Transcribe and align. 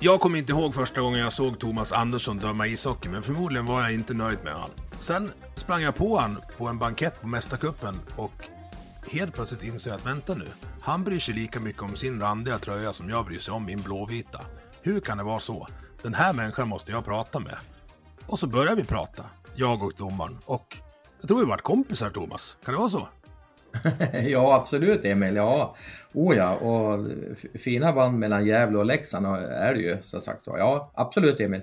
Jag 0.00 0.20
kommer 0.20 0.38
inte 0.38 0.52
ihåg 0.52 0.74
första 0.74 1.00
gången 1.00 1.20
jag 1.20 1.32
såg 1.32 1.58
Thomas 1.58 1.92
Andersson 1.92 2.38
döma 2.38 2.66
ishockey, 2.66 3.08
men 3.08 3.22
förmodligen 3.22 3.66
var 3.66 3.82
jag 3.82 3.94
inte 3.94 4.14
nöjd 4.14 4.38
med 4.44 4.52
honom. 4.52 4.70
Sen 5.00 5.32
sprang 5.54 5.82
jag 5.82 5.96
på 5.96 6.16
honom 6.16 6.42
på 6.58 6.66
en 6.66 6.78
bankett 6.78 7.20
på 7.20 7.26
Mästarkuppen 7.26 8.00
och 8.16 8.32
helt 9.10 9.34
plötsligt 9.34 9.62
inser 9.62 9.90
jag 9.90 9.98
att 9.98 10.06
vänta 10.06 10.34
nu, 10.34 10.46
han 10.80 11.04
bryr 11.04 11.18
sig 11.18 11.34
lika 11.34 11.60
mycket 11.60 11.82
om 11.82 11.96
sin 11.96 12.20
randiga 12.20 12.58
tröja 12.58 12.92
som 12.92 13.10
jag 13.10 13.26
bryr 13.26 13.38
sig 13.38 13.54
om 13.54 13.64
min 13.64 13.82
blåvita. 13.82 14.40
Hur 14.82 15.00
kan 15.00 15.18
det 15.18 15.24
vara 15.24 15.40
så? 15.40 15.66
Den 16.02 16.14
här 16.14 16.32
människan 16.32 16.68
måste 16.68 16.92
jag 16.92 17.04
prata 17.04 17.40
med. 17.40 17.56
Och 18.26 18.38
så 18.38 18.46
börjar 18.46 18.76
vi 18.76 18.84
prata, 18.84 19.24
jag 19.54 19.82
och 19.82 19.92
domaren. 19.96 20.38
Och 20.44 20.78
jag 21.20 21.28
tror 21.28 21.38
vi 21.38 21.44
vart 21.44 21.62
kompisar 21.62 22.10
Thomas, 22.10 22.56
kan 22.64 22.74
det 22.74 22.78
vara 22.78 22.90
så? 22.90 23.08
ja, 24.24 24.54
absolut 24.54 25.04
Emil. 25.04 25.36
Ja, 25.36 25.76
oh 26.14 26.36
ja. 26.36 26.54
Och 26.54 27.06
fina 27.54 27.92
band 27.92 28.18
mellan 28.18 28.46
Gävle 28.46 28.78
och 28.78 28.86
Leksand 28.86 29.26
är 29.26 29.74
det 29.74 29.80
ju, 29.80 29.98
så 30.02 30.20
sagt. 30.20 30.42
Ja, 30.46 30.92
absolut 30.94 31.40
Emil. 31.40 31.62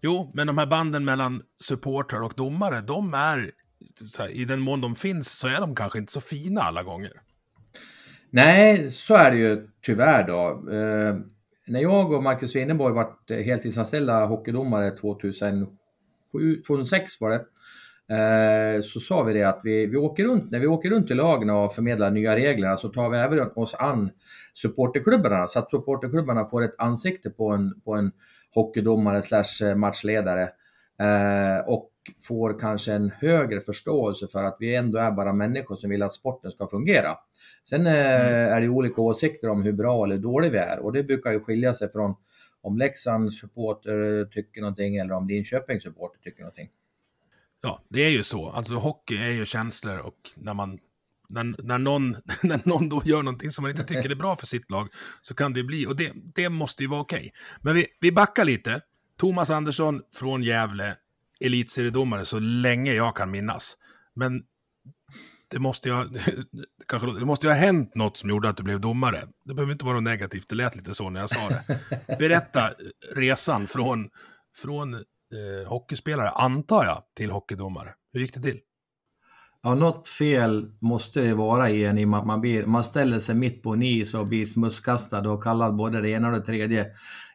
Jo, 0.00 0.30
men 0.34 0.46
de 0.46 0.58
här 0.58 0.66
banden 0.66 1.04
mellan 1.04 1.42
supportrar 1.60 2.22
och 2.22 2.32
domare, 2.36 2.80
de 2.80 3.14
är, 3.14 3.50
här, 4.18 4.30
i 4.30 4.44
den 4.44 4.60
mån 4.60 4.80
de 4.80 4.94
finns, 4.94 5.38
så 5.38 5.48
är 5.48 5.60
de 5.60 5.74
kanske 5.74 5.98
inte 5.98 6.12
så 6.12 6.20
fina 6.20 6.62
alla 6.62 6.82
gånger. 6.82 7.12
Nej, 8.30 8.90
så 8.90 9.14
är 9.14 9.30
det 9.30 9.36
ju 9.36 9.68
tyvärr 9.82 10.26
då. 10.26 10.70
Eh, 10.72 11.16
när 11.66 11.80
jag 11.80 12.12
och 12.12 12.22
Marcus 12.22 12.56
Winneborg 12.56 12.94
vart 12.94 13.30
heltidsanställda 13.30 14.26
hockeydomare 14.26 14.90
2007, 14.90 15.68
2006 16.66 17.20
var 17.20 17.30
det, 17.30 17.44
så 18.82 19.00
sa 19.00 19.22
vi 19.22 19.32
det 19.32 19.42
att 19.42 19.60
vi, 19.64 19.86
vi 19.86 19.96
åker 19.96 20.24
runt, 20.24 20.50
när 20.50 20.58
vi 20.58 20.66
åker 20.66 20.90
runt 20.90 21.10
i 21.10 21.14
lagen 21.14 21.50
och 21.50 21.74
förmedlar 21.74 22.10
nya 22.10 22.36
regler 22.36 22.76
så 22.76 22.88
tar 22.88 23.10
vi 23.10 23.18
även 23.18 23.50
oss 23.54 23.74
an 23.74 24.10
supporterklubbarna 24.54 25.46
så 25.46 25.58
att 25.58 25.70
supporterklubbarna 25.70 26.44
får 26.44 26.64
ett 26.64 26.74
ansikte 26.78 27.30
på 27.30 27.50
en, 27.50 27.80
på 27.80 27.94
en 27.94 28.12
hockeydomare 28.54 29.22
slash 29.22 29.74
matchledare 29.76 30.42
eh, 31.00 31.66
och 31.66 31.90
får 32.22 32.58
kanske 32.60 32.92
en 32.92 33.10
högre 33.10 33.60
förståelse 33.60 34.28
för 34.28 34.44
att 34.44 34.56
vi 34.60 34.74
ändå 34.74 34.98
är 34.98 35.10
bara 35.10 35.32
människor 35.32 35.76
som 35.76 35.90
vill 35.90 36.02
att 36.02 36.14
sporten 36.14 36.50
ska 36.50 36.66
fungera. 36.68 37.16
Sen 37.64 37.86
eh, 37.86 38.52
är 38.52 38.60
det 38.60 38.68
olika 38.68 39.02
åsikter 39.02 39.48
om 39.48 39.62
hur 39.62 39.72
bra 39.72 40.04
eller 40.04 40.18
dålig 40.18 40.52
vi 40.52 40.58
är 40.58 40.78
och 40.78 40.92
det 40.92 41.02
brukar 41.02 41.32
ju 41.32 41.40
skilja 41.40 41.74
sig 41.74 41.92
från 41.92 42.14
om 42.60 42.78
Leksands 42.78 43.40
supporter 43.40 44.24
tycker 44.24 44.60
någonting 44.60 44.96
eller 44.96 45.14
om 45.14 45.28
Linköpings 45.28 45.82
supporter 45.82 46.20
tycker 46.22 46.40
någonting. 46.40 46.68
Ja, 47.60 47.84
det 47.88 48.04
är 48.04 48.10
ju 48.10 48.22
så. 48.22 48.50
Alltså 48.50 48.74
hockey 48.74 49.16
är 49.16 49.30
ju 49.30 49.46
känslor 49.46 49.98
och 49.98 50.30
när 50.36 50.54
man 50.54 50.78
när, 51.28 51.62
när, 51.62 51.78
någon, 51.78 52.16
när 52.42 52.68
någon 52.68 52.88
då 52.88 53.02
gör 53.04 53.22
någonting 53.22 53.50
som 53.50 53.62
man 53.62 53.70
inte 53.70 53.84
tycker 53.84 54.10
är 54.10 54.14
bra 54.14 54.36
för 54.36 54.46
sitt 54.46 54.70
lag 54.70 54.88
så 55.20 55.34
kan 55.34 55.52
det 55.52 55.62
bli, 55.62 55.86
och 55.86 55.96
det, 55.96 56.12
det 56.34 56.48
måste 56.48 56.82
ju 56.82 56.88
vara 56.88 57.00
okej. 57.00 57.18
Okay. 57.18 57.30
Men 57.60 57.74
vi, 57.74 57.86
vi 58.00 58.12
backar 58.12 58.44
lite. 58.44 58.80
Thomas 59.18 59.50
Andersson 59.50 60.02
från 60.14 60.42
Gävle, 60.42 60.96
elitseriedomare 61.40 62.24
så 62.24 62.38
länge 62.38 62.92
jag 62.92 63.16
kan 63.16 63.30
minnas. 63.30 63.76
Men 64.14 64.42
det 65.50 65.58
måste 65.58 65.88
ju 65.88 65.94
ha, 65.94 66.06
kanske, 66.88 67.18
det 67.18 67.26
måste 67.26 67.46
ju 67.46 67.52
ha 67.52 67.58
hänt 67.58 67.94
något 67.94 68.16
som 68.16 68.30
gjorde 68.30 68.48
att 68.48 68.56
du 68.56 68.62
blev 68.62 68.80
domare. 68.80 69.28
Det 69.44 69.54
behöver 69.54 69.72
inte 69.72 69.84
vara 69.84 69.94
något 69.94 70.02
negativt, 70.02 70.48
det 70.48 70.54
lät 70.54 70.76
lite 70.76 70.94
så 70.94 71.10
när 71.10 71.20
jag 71.20 71.30
sa 71.30 71.48
det. 71.48 71.64
Berätta 72.18 72.70
resan 73.14 73.66
från, 73.66 74.08
från 74.56 75.04
eh, 75.32 75.68
hockeyspelare, 75.68 76.28
antar 76.28 76.84
jag, 76.84 77.02
till 77.14 77.30
hockeydomare. 77.30 77.94
Hur 78.12 78.20
gick 78.20 78.34
det 78.34 78.40
till? 78.40 78.60
Ja, 79.62 79.74
något 79.74 80.08
fel 80.08 80.72
måste 80.78 81.20
det 81.20 81.34
vara 81.34 81.70
i 81.70 81.84
en 81.84 81.98
i 81.98 82.04
och 82.04 82.08
med 82.08 82.20
att 82.20 82.26
man, 82.26 82.40
blir, 82.40 82.66
man 82.66 82.84
ställer 82.84 83.18
sig 83.18 83.34
mitt 83.34 83.62
på 83.62 83.72
en 83.72 83.82
is 83.82 84.14
och 84.14 84.26
blir 84.26 84.46
smutskastad 84.46 85.30
och 85.30 85.42
kallad 85.42 85.76
både 85.76 86.00
det 86.00 86.08
ena 86.08 86.28
och 86.28 86.34
det 86.34 86.46
tredje 86.46 86.86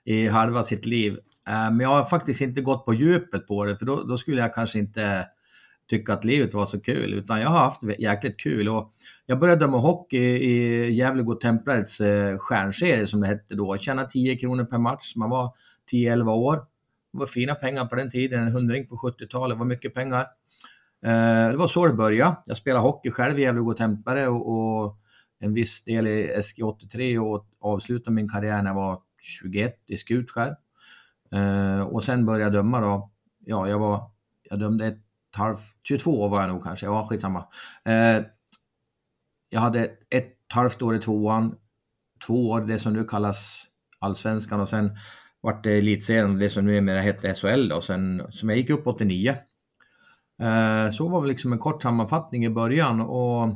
i 0.03 0.27
halva 0.27 0.63
sitt 0.63 0.85
liv. 0.85 1.13
Eh, 1.47 1.53
men 1.53 1.79
jag 1.79 1.89
har 1.89 2.05
faktiskt 2.05 2.41
inte 2.41 2.61
gått 2.61 2.85
på 2.85 2.93
djupet 2.93 3.47
på 3.47 3.65
det, 3.65 3.77
för 3.77 3.85
då, 3.85 4.03
då 4.03 4.17
skulle 4.17 4.41
jag 4.41 4.53
kanske 4.53 4.79
inte 4.79 5.27
tycka 5.89 6.13
att 6.13 6.25
livet 6.25 6.53
var 6.53 6.65
så 6.65 6.79
kul, 6.79 7.13
utan 7.13 7.41
jag 7.41 7.49
har 7.49 7.59
haft 7.59 7.83
jäkligt 7.99 8.39
kul. 8.39 8.69
Och 8.69 8.93
jag 9.25 9.39
började 9.39 9.67
med 9.67 9.79
hockey 9.79 10.17
i 10.17 10.91
Gävle 10.93 11.35
Templares 11.41 12.01
eh, 12.01 12.37
stjärnserie 12.37 13.07
som 13.07 13.21
det 13.21 13.27
hette 13.27 13.55
då. 13.55 13.77
Tjänade 13.77 14.09
10 14.09 14.37
kronor 14.37 14.65
per 14.65 14.77
match, 14.77 15.15
man 15.15 15.29
var 15.29 15.51
10-11 15.91 16.31
år. 16.31 16.65
Det 17.13 17.19
var 17.19 17.27
fina 17.27 17.55
pengar 17.55 17.85
på 17.85 17.95
den 17.95 18.11
tiden, 18.11 18.43
en 18.43 18.51
hundring 18.51 18.87
på 18.87 18.95
70-talet 18.95 19.57
var 19.57 19.65
mycket 19.65 19.93
pengar. 19.93 20.27
Eh, 21.05 21.49
det 21.49 21.57
var 21.57 21.67
så 21.67 21.87
det 21.87 21.93
började. 21.93 22.35
Jag 22.45 22.57
spelade 22.57 22.81
hockey 22.81 23.11
själv 23.11 23.39
i 23.39 23.41
Gävle 23.41 23.77
Tempare 23.77 24.27
och, 24.27 24.83
och 24.83 24.97
en 25.39 25.53
viss 25.53 25.83
del 25.83 26.07
i 26.07 26.35
SG83 26.37 27.17
och 27.17 27.47
avslutade 27.59 28.15
min 28.15 28.29
karriär 28.29 28.61
när 28.61 28.69
jag 28.69 28.75
var 28.75 29.01
21 29.21 29.83
i 29.85 29.97
Skutskär. 29.97 30.55
Eh, 31.31 31.79
och 31.81 32.03
sen 32.03 32.25
började 32.25 32.43
jag 32.43 32.53
döma 32.53 32.81
då. 32.81 33.11
Ja, 33.45 33.67
jag 33.67 33.79
var, 33.79 34.11
jag 34.43 34.59
dömde 34.59 34.87
ett 34.87 35.01
halv, 35.31 35.57
22 35.83 36.27
var 36.27 36.41
jag 36.41 36.49
nog 36.49 36.63
kanske, 36.63 36.85
ja 36.85 37.07
skitsamma. 37.07 37.47
Eh, 37.85 38.21
jag 39.49 39.61
hade 39.61 39.91
ett 40.09 40.37
halvt 40.47 40.81
år 40.81 40.95
i 40.95 40.99
tvåan, 40.99 41.55
två 42.25 42.49
år 42.49 42.61
det 42.61 42.79
som 42.79 42.93
nu 42.93 43.03
kallas 43.03 43.67
allsvenskan 43.99 44.59
och 44.59 44.69
sen 44.69 44.97
vart 45.43 45.63
det 45.63 45.77
elitserien, 45.77 46.39
det 46.39 46.49
som 46.49 46.65
numera 46.65 47.01
hette 47.01 47.33
SHL 47.33 47.67
då, 47.67 47.81
sen, 47.81 48.23
som 48.29 48.49
jag 48.49 48.57
gick 48.57 48.69
upp 48.69 48.87
89. 48.87 49.35
Eh, 50.41 50.91
så 50.91 51.07
var 51.07 51.21
väl 51.21 51.29
liksom 51.29 51.53
en 51.53 51.59
kort 51.59 51.81
sammanfattning 51.81 52.45
i 52.45 52.49
början 52.49 53.01
och 53.01 53.55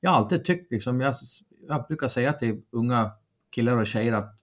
jag 0.00 0.10
har 0.10 0.16
alltid 0.16 0.44
tyckt 0.44 0.72
liksom, 0.72 1.00
jag, 1.00 1.14
jag 1.68 1.86
brukar 1.86 2.08
säga 2.08 2.32
till 2.32 2.62
unga 2.70 3.10
killar 3.50 3.76
och 3.76 3.86
tjejer 3.86 4.12
att 4.12 4.34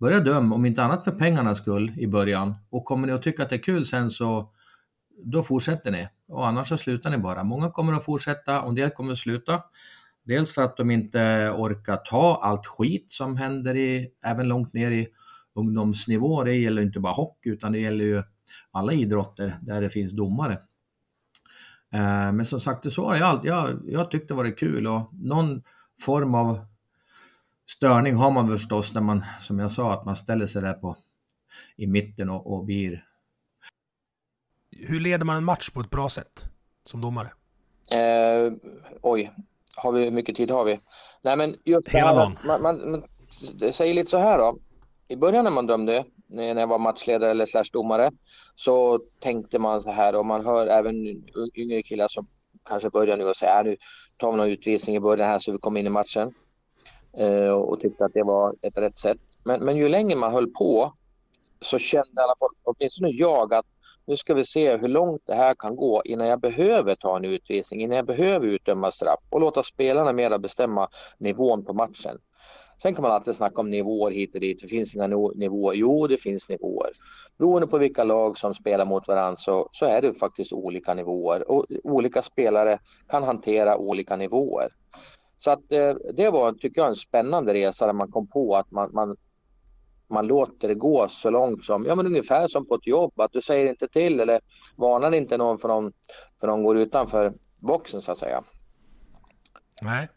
börja 0.00 0.20
döm, 0.20 0.52
om 0.52 0.66
inte 0.66 0.82
annat 0.82 1.04
för 1.04 1.12
pengarnas 1.12 1.58
skull 1.58 1.92
i 1.98 2.06
början 2.06 2.54
och 2.70 2.84
kommer 2.84 3.06
ni 3.06 3.12
att 3.12 3.22
tycka 3.22 3.42
att 3.42 3.50
det 3.50 3.56
är 3.56 3.62
kul 3.62 3.86
sen 3.86 4.10
så 4.10 4.52
då 5.24 5.42
fortsätter 5.42 5.90
ni 5.90 6.08
och 6.28 6.48
annars 6.48 6.68
så 6.68 6.78
slutar 6.78 7.10
ni 7.10 7.18
bara. 7.18 7.44
Många 7.44 7.70
kommer 7.70 7.92
att 7.92 8.04
fortsätta 8.04 8.62
och 8.62 8.68
en 8.68 8.74
del 8.74 8.90
kommer 8.90 9.12
att 9.12 9.18
sluta. 9.18 9.62
Dels 10.24 10.54
för 10.54 10.62
att 10.62 10.76
de 10.76 10.90
inte 10.90 11.50
orkar 11.56 11.96
ta 11.96 12.40
allt 12.42 12.66
skit 12.66 13.12
som 13.12 13.36
händer 13.36 13.76
i, 13.76 14.10
även 14.22 14.48
långt 14.48 14.72
ner 14.72 14.90
i 14.90 15.08
ungdomsnivå. 15.54 16.44
Det 16.44 16.54
gäller 16.54 16.82
inte 16.82 17.00
bara 17.00 17.12
hockey 17.12 17.50
utan 17.50 17.72
det 17.72 17.78
gäller 17.78 18.04
ju 18.04 18.22
alla 18.70 18.92
idrotter 18.92 19.54
där 19.60 19.80
det 19.80 19.90
finns 19.90 20.12
domare. 20.12 20.58
Men 22.32 22.46
som 22.46 22.60
sagt, 22.60 22.92
så 22.92 23.06
har 23.06 23.16
jag, 23.16 23.46
jag, 23.46 23.80
jag 23.86 24.10
tyckte 24.10 24.34
det 24.34 24.38
var 24.38 24.58
kul 24.58 24.86
och 24.86 25.10
någon 25.12 25.62
form 26.00 26.34
av 26.34 26.66
störning 27.66 28.14
har 28.14 28.30
man 28.30 28.48
förstås 28.48 28.94
när 28.94 29.00
man, 29.00 29.24
som 29.40 29.58
jag 29.58 29.72
sa, 29.72 29.92
att 29.92 30.04
man 30.04 30.16
ställer 30.16 30.46
sig 30.46 30.62
där 30.62 30.72
på 30.72 30.96
i 31.76 31.86
mitten 31.86 32.30
och, 32.30 32.52
och 32.52 32.64
blir 32.64 33.04
hur 34.70 35.00
leder 35.00 35.24
man 35.24 35.36
en 35.36 35.44
match 35.44 35.70
på 35.70 35.80
ett 35.80 35.90
bra 35.90 36.08
sätt 36.08 36.44
som 36.84 37.00
domare? 37.00 37.28
Eh, 37.90 38.52
oj, 39.02 39.32
har 39.76 39.92
vi, 39.92 40.04
hur 40.04 40.10
mycket 40.10 40.36
tid 40.36 40.50
har 40.50 40.64
vi? 40.64 40.80
Nej, 41.22 41.36
men 41.36 41.56
just 41.64 41.88
Hela 41.88 42.14
dagen. 42.14 42.38
Man, 42.44 42.62
man, 42.62 42.90
man, 42.90 43.02
säger 43.72 43.94
lite 43.94 44.10
så 44.10 44.18
här 44.18 44.38
då. 44.38 44.58
I 45.12 45.16
början 45.16 45.44
när 45.44 45.50
man 45.50 45.66
dömde, 45.66 46.04
när 46.26 46.60
jag 46.60 46.66
var 46.66 46.78
matchledare 46.78 47.30
eller 47.30 47.46
slash 47.46 47.64
domare, 47.72 48.10
så 48.56 49.00
tänkte 49.20 49.58
man 49.58 49.82
så 49.82 49.90
här 49.90 50.16
och 50.16 50.26
man 50.26 50.46
hör 50.46 50.66
även 50.66 50.94
yngre 51.54 51.82
killar 51.82 52.08
som 52.08 52.26
kanske 52.64 52.90
börjar 52.90 53.16
nu 53.16 53.24
och 53.24 53.36
säger 53.36 53.64
äh, 53.64 53.64
nu 53.64 53.76
tar 54.16 54.30
vi 54.30 54.36
någon 54.36 54.48
utvisning 54.48 54.96
i 54.96 55.00
början 55.00 55.28
här 55.28 55.38
så 55.38 55.52
vi 55.52 55.58
kommer 55.58 55.80
in 55.80 55.86
i 55.86 55.90
matchen. 55.90 56.34
Eh, 57.16 57.48
och 57.48 57.80
tyckte 57.80 58.04
att 58.04 58.12
det 58.12 58.22
var 58.22 58.54
ett 58.62 58.78
rätt 58.78 58.98
sätt. 58.98 59.18
Men, 59.44 59.64
men 59.64 59.76
ju 59.76 59.88
längre 59.88 60.16
man 60.16 60.32
höll 60.32 60.50
på 60.50 60.92
så 61.60 61.78
kände 61.78 62.20
i 62.20 62.24
alla 62.24 62.36
fall 62.38 62.50
åtminstone 62.62 63.10
jag 63.10 63.54
att 63.54 63.66
nu 64.06 64.16
ska 64.16 64.34
vi 64.34 64.44
se 64.44 64.76
hur 64.76 64.88
långt 64.88 65.22
det 65.26 65.34
här 65.34 65.54
kan 65.54 65.76
gå 65.76 66.02
innan 66.04 66.26
jag 66.26 66.40
behöver 66.40 66.94
ta 66.94 67.16
en 67.16 67.24
utvisning, 67.24 67.80
innan 67.80 67.96
jag 67.96 68.06
behöver 68.06 68.46
utdöma 68.46 68.90
straff 68.90 69.20
och 69.30 69.40
låta 69.40 69.62
spelarna 69.62 70.12
mera 70.12 70.38
bestämma 70.38 70.88
nivån 71.18 71.64
på 71.64 71.72
matchen. 71.72 72.18
Sen 72.82 72.94
kan 72.94 73.02
man 73.02 73.12
alltid 73.12 73.36
snacka 73.36 73.60
om 73.60 73.70
nivåer 73.70 74.10
hit 74.10 74.34
och 74.34 74.40
dit. 74.40 74.58
Det 74.62 74.68
finns 74.68 74.94
inga 74.94 75.06
nivåer. 75.34 75.74
Jo, 75.74 76.06
det 76.06 76.16
finns 76.16 76.48
nivåer. 76.48 76.90
Beroende 77.38 77.66
på 77.66 77.78
vilka 77.78 78.04
lag 78.04 78.38
som 78.38 78.54
spelar 78.54 78.84
mot 78.84 79.08
varandra 79.08 79.36
så, 79.36 79.68
så 79.72 79.86
är 79.86 80.02
det 80.02 80.14
faktiskt 80.14 80.52
olika 80.52 80.94
nivåer 80.94 81.50
och 81.50 81.66
olika 81.84 82.22
spelare 82.22 82.78
kan 83.08 83.22
hantera 83.22 83.76
olika 83.76 84.16
nivåer. 84.16 84.68
Så 85.36 85.50
att 85.50 85.72
eh, 85.72 85.94
det 86.14 86.30
var, 86.30 86.52
tycker 86.52 86.80
jag, 86.80 86.88
en 86.88 86.96
spännande 86.96 87.54
resa 87.54 87.86
där 87.86 87.92
man 87.92 88.10
kom 88.10 88.26
på 88.26 88.56
att 88.56 88.70
man, 88.70 88.90
man, 88.92 89.16
man 90.08 90.26
låter 90.26 90.68
det 90.68 90.74
gå 90.74 91.08
så 91.08 91.30
långt 91.30 91.64
som, 91.64 91.84
ja 91.86 91.94
men 91.94 92.06
ungefär 92.06 92.48
som 92.48 92.66
på 92.66 92.74
ett 92.74 92.86
jobb, 92.86 93.20
att 93.20 93.32
du 93.32 93.42
säger 93.42 93.66
inte 93.66 93.88
till 93.88 94.20
eller 94.20 94.40
varnar 94.76 95.14
inte 95.14 95.36
någon 95.36 95.58
för 95.58 95.68
någon, 95.68 95.92
för 96.40 96.46
någon 96.46 96.62
går 96.62 96.78
utanför 96.78 97.32
boxen 97.58 98.00
så 98.00 98.12
att 98.12 98.18
säga. 98.18 98.44
Nej. 99.82 100.08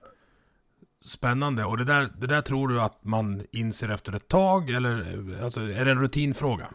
Spännande. 1.05 1.65
Och 1.65 1.77
det 1.77 1.83
där, 1.83 2.07
det 2.17 2.27
där 2.27 2.41
tror 2.41 2.67
du 2.67 2.81
att 2.81 3.03
man 3.03 3.43
inser 3.51 3.89
efter 3.89 4.15
ett 4.15 4.27
tag 4.27 4.69
eller 4.69 5.05
alltså, 5.43 5.61
är 5.61 5.85
det 5.85 5.91
en 5.91 6.01
rutinfråga? 6.01 6.67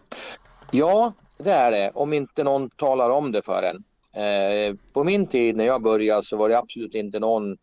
Ja, 0.71 1.13
det 1.39 1.53
är 1.53 1.71
det. 1.71 1.91
Om 1.95 2.13
inte 2.13 2.45
någon 2.45 2.71
talar 2.71 3.11
om 3.11 3.33
det 3.33 3.43
för 3.43 3.63
en. 3.63 3.85
Eh, 4.23 4.75
på 4.93 5.05
min 5.05 5.27
tid 5.27 5.57
när 5.57 5.65
jag 5.65 5.83
började 5.83 6.23
så 6.23 6.37
var 6.37 6.49
det 6.49 6.59
absolut 6.59 6.95
inte 6.95 7.19
någon 7.19 7.57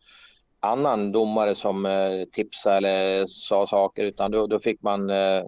annan 0.60 1.12
domare 1.12 1.56
som 1.56 1.86
eh, 1.86 2.24
tipsade 2.31 2.78
eller 2.78 3.25
sa 3.28 3.68
saker 3.68 4.04
utan 4.04 4.31
då, 4.31 4.48
då 4.48 4.60
fick 4.60 4.81
man 4.81 5.10
eh, 5.10 5.44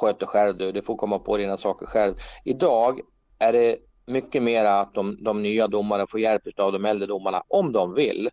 sköta 0.00 0.26
själv. 0.26 0.56
Du, 0.56 0.72
du 0.72 0.82
får 0.82 0.96
komma 0.96 1.18
på 1.18 1.36
dina 1.36 1.56
saker 1.56 1.86
själv. 1.86 2.14
Idag 2.44 3.00
är 3.38 3.52
det 3.52 3.76
mycket 4.06 4.42
mer 4.42 4.64
att 4.64 4.94
de, 4.94 5.24
de 5.24 5.42
nya 5.42 5.68
domarna 5.68 6.06
får 6.06 6.20
hjälp 6.20 6.42
av 6.56 6.72
de 6.72 6.84
äldre 6.84 7.06
domarna 7.06 7.42
om 7.48 7.72
de 7.72 7.94
vill. 7.94 8.30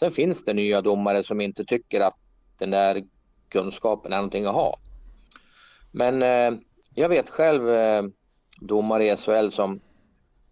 Sen 0.00 0.10
finns 0.10 0.44
det 0.44 0.54
nya 0.54 0.80
domare 0.80 1.22
som 1.22 1.40
inte 1.40 1.64
tycker 1.64 2.00
att 2.00 2.16
den 2.58 2.70
där 2.70 3.04
kunskapen 3.48 4.12
är 4.12 4.16
någonting 4.16 4.46
att 4.46 4.54
ha. 4.54 4.78
Men 5.90 6.22
eh, 6.22 6.60
jag 6.94 7.08
vet 7.08 7.30
själv 7.30 7.70
eh, 7.70 8.02
domare 8.60 9.04
i 9.04 9.16
SHL 9.16 9.48
som, 9.48 9.80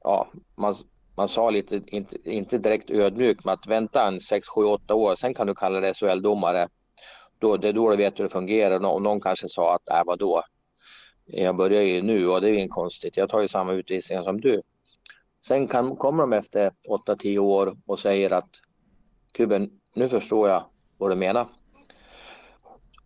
ja, 0.05 0.29
man, 0.57 0.75
man 1.17 1.29
sa 1.29 1.51
lite, 1.51 1.83
inte, 1.87 2.31
inte 2.31 2.59
direkt 2.59 2.91
ödmjukt, 2.91 3.45
men 3.45 3.55
att 3.55 3.67
vänta 3.67 4.09
en 4.09 4.21
6, 4.21 4.49
7, 4.49 4.65
8 4.65 4.95
år, 4.95 5.17
sen 5.17 5.35
kan 5.35 5.47
du 5.47 5.55
kalla 5.55 5.81
dig 5.81 5.95
SHL-domare. 5.95 6.69
Då, 7.39 7.57
det 7.57 7.69
är 7.69 7.73
då 7.73 7.91
du 7.91 7.97
vet 7.97 8.19
hur 8.19 8.25
det 8.25 8.31
fungerar 8.31 8.87
och 8.87 9.03
någon 9.03 9.21
kanske 9.21 9.49
sa 9.49 9.75
att, 9.75 9.89
äh, 9.89 10.03
vadå? 10.07 10.43
Jag 11.27 11.57
börjar 11.57 11.83
ju 11.83 12.03
nu 12.03 12.29
och 12.29 12.41
det 12.41 12.47
är 12.47 12.51
ju 12.51 12.59
inget 12.59 12.71
konstigt. 12.71 13.17
Jag 13.17 13.29
tar 13.29 13.41
ju 13.41 13.49
samma 13.49 13.73
utvisningar 13.73 14.23
som 14.23 14.41
du. 14.41 14.63
Sen 15.41 15.69
kan, 15.69 15.97
kommer 15.97 16.23
de 16.23 16.33
efter 16.33 16.73
8-10 16.89 17.39
år 17.39 17.77
och 17.87 17.99
säger 17.99 18.33
att 18.33 18.51
Kuben, 19.33 19.71
nu 19.95 20.09
förstår 20.09 20.49
jag 20.49 20.65
vad 20.99 21.11
du 21.11 21.15
menar. 21.15 21.49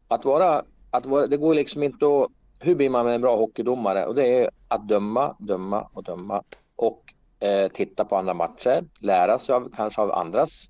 Att 0.08 0.24
vara, 0.24 0.64
att 0.90 1.06
vara, 1.06 1.26
det 1.26 1.36
går 1.36 1.54
liksom 1.54 1.82
inte 1.82 2.06
att, 2.06 2.28
hur 2.60 2.74
blir 2.74 2.90
man 2.90 3.06
en 3.06 3.20
bra 3.20 3.36
hockeydomare? 3.36 4.06
Och 4.06 4.14
det 4.14 4.26
är 4.26 4.50
att 4.68 4.88
döma, 4.88 5.36
döma 5.38 5.88
och 5.92 6.04
döma 6.04 6.42
och 6.76 7.02
eh, 7.40 7.68
titta 7.68 8.04
på 8.04 8.16
andra 8.16 8.34
matcher, 8.34 8.84
lära 9.00 9.38
sig 9.38 9.54
av, 9.54 9.72
kanske 9.76 10.02
av 10.02 10.12
andras, 10.12 10.64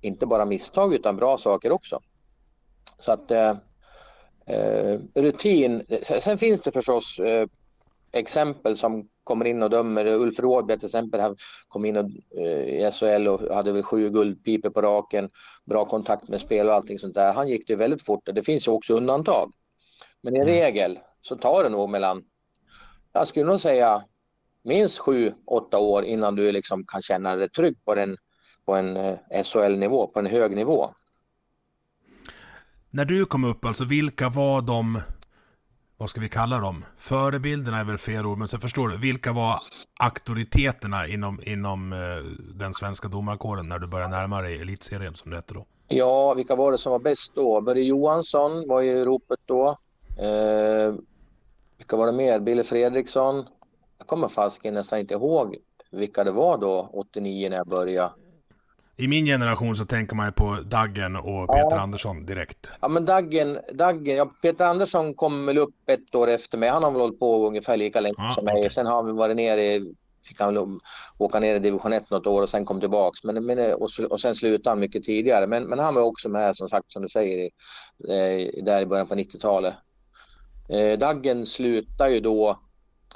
inte 0.00 0.26
bara 0.26 0.44
misstag 0.44 0.94
utan 0.94 1.16
bra 1.16 1.38
saker 1.38 1.72
också. 1.72 2.00
Så 2.98 3.12
att 3.12 3.30
eh, 3.30 3.56
eh 4.46 4.98
rutin, 5.14 5.86
sen 6.20 6.38
finns 6.38 6.62
det 6.62 6.72
förstås 6.72 7.18
eh, 7.18 7.46
exempel 8.12 8.76
som 8.76 9.08
kommer 9.26 9.44
in 9.44 9.62
och 9.62 9.70
dömer. 9.70 10.06
Ulf 10.06 10.40
Rådberg 10.40 10.78
till 10.78 10.86
exempel 10.86 11.34
kom 11.68 11.84
in 11.84 11.96
och, 11.96 12.10
eh, 12.38 12.60
i 12.60 12.90
SHL 12.92 13.28
och 13.28 13.54
hade 13.54 13.72
väl 13.72 13.82
sju 13.82 14.10
guldpipor 14.10 14.70
på 14.70 14.82
raken, 14.82 15.30
bra 15.64 15.84
kontakt 15.84 16.28
med 16.28 16.40
spel 16.40 16.68
och 16.68 16.74
allting 16.74 16.98
sånt 16.98 17.14
där. 17.14 17.32
Han 17.32 17.48
gick 17.48 17.68
det 17.68 17.76
väldigt 17.76 18.02
fort 18.02 18.20
det 18.24 18.42
finns 18.42 18.68
ju 18.68 18.72
också 18.72 18.94
undantag. 18.94 19.52
Men 20.22 20.36
i 20.36 20.40
mm. 20.40 20.48
regel 20.48 20.98
så 21.20 21.36
tar 21.36 21.64
det 21.64 21.68
nog 21.68 21.90
mellan, 21.90 22.24
jag 23.12 23.28
skulle 23.28 23.46
nog 23.46 23.60
säga 23.60 24.04
minst 24.64 24.98
sju, 24.98 25.34
åtta 25.46 25.78
år 25.78 26.04
innan 26.04 26.36
du 26.36 26.52
liksom 26.52 26.84
kan 26.86 27.02
känna 27.02 27.36
dig 27.36 27.48
trygg 27.48 27.84
på, 27.84 27.94
den, 27.94 28.16
på 28.66 28.74
en 28.74 28.96
eh, 28.96 29.42
SHL-nivå, 29.44 30.06
på 30.06 30.18
en 30.18 30.26
hög 30.26 30.56
nivå. 30.56 30.94
När 32.90 33.04
du 33.04 33.24
kom 33.24 33.44
upp, 33.44 33.64
alltså 33.64 33.84
vilka 33.84 34.28
var 34.28 34.62
de 34.62 35.00
vad 35.98 36.10
ska 36.10 36.20
vi 36.20 36.28
kalla 36.28 36.58
dem? 36.58 36.84
Förebilderna 36.98 37.80
är 37.80 37.84
väl 37.84 37.98
fel 37.98 38.26
ord, 38.26 38.38
men 38.38 38.48
så 38.48 38.58
förstår 38.58 38.88
du. 38.88 38.96
Vilka 38.96 39.32
var 39.32 39.60
auktoriteterna 40.00 41.06
inom, 41.06 41.40
inom 41.42 41.92
eh, 41.92 41.98
den 42.54 42.74
svenska 42.74 43.08
domarkåren 43.08 43.68
när 43.68 43.78
du 43.78 43.86
började 43.86 44.16
närma 44.16 44.42
dig 44.42 44.60
elitserien 44.60 45.14
som 45.14 45.30
det 45.30 45.36
hette 45.36 45.54
då? 45.54 45.66
Ja, 45.88 46.34
vilka 46.34 46.54
var 46.54 46.72
det 46.72 46.78
som 46.78 46.92
var 46.92 46.98
bäst 46.98 47.32
då? 47.34 47.60
Börje 47.60 47.84
Johansson 47.84 48.68
var 48.68 48.80
ju 48.80 48.90
i 48.90 49.04
ropet 49.04 49.40
då. 49.46 49.68
Eh, 50.18 50.94
vilka 51.76 51.96
var 51.96 52.06
det 52.06 52.12
mer? 52.12 52.40
Billy 52.40 52.62
Fredriksson. 52.62 53.44
Jag 53.98 54.06
kommer 54.06 54.28
fasiken 54.28 54.74
nästan 54.74 54.98
inte 54.98 55.14
ihåg 55.14 55.56
vilka 55.90 56.24
det 56.24 56.32
var 56.32 56.58
då, 56.58 56.90
89 56.92 57.48
när 57.50 57.56
jag 57.56 57.66
började. 57.66 58.12
I 58.98 59.08
min 59.08 59.26
generation 59.26 59.76
så 59.76 59.84
tänker 59.84 60.16
man 60.16 60.26
ju 60.26 60.32
på 60.32 60.58
Daggen 60.64 61.16
och 61.16 61.48
Peter 61.48 61.76
ja. 61.76 61.80
Andersson 61.80 62.26
direkt. 62.26 62.70
Ja 62.80 62.88
men 62.88 63.04
Daggen, 63.04 63.58
Daggen 63.72 64.16
ja, 64.16 64.30
Peter 64.42 64.64
Andersson 64.64 65.14
kom 65.14 65.46
väl 65.46 65.58
upp 65.58 65.88
ett 65.88 66.14
år 66.14 66.28
efter 66.28 66.58
mig. 66.58 66.68
Han 66.68 66.82
har 66.82 66.90
väl 66.90 67.00
hållit 67.00 67.18
på 67.18 67.46
ungefär 67.46 67.76
lika 67.76 68.00
länge 68.00 68.14
ja, 68.18 68.30
som 68.30 68.44
mig. 68.44 68.58
Okay. 68.58 68.70
Sen 68.70 68.86
har 68.86 69.02
han 69.02 69.16
varit 69.16 69.36
nere 69.36 69.80
fick 70.26 70.40
han 70.40 70.80
åka 71.18 71.40
ner 71.40 71.54
i 71.54 71.58
division 71.58 71.92
1 71.92 72.10
något 72.10 72.26
år 72.26 72.42
och 72.42 72.48
sen 72.48 72.64
kom 72.64 72.80
tillbaks. 72.80 73.24
Men, 73.24 73.44
men, 73.44 73.74
och, 73.74 73.90
och 74.10 74.20
sen 74.20 74.34
slutade 74.34 74.70
han 74.70 74.80
mycket 74.80 75.04
tidigare. 75.04 75.46
Men, 75.46 75.64
men 75.64 75.78
han 75.78 75.94
var 75.94 76.02
också 76.02 76.28
med 76.28 76.56
som 76.56 76.68
sagt 76.68 76.92
som 76.92 77.02
du 77.02 77.08
säger 77.08 77.38
i, 77.38 77.50
eh, 78.08 78.64
där 78.64 78.80
i 78.80 78.86
början 78.86 79.06
på 79.06 79.14
90-talet. 79.14 79.74
Eh, 80.68 80.98
Daggen 80.98 81.46
slutade 81.46 82.10
ju 82.10 82.20
då. 82.20 82.60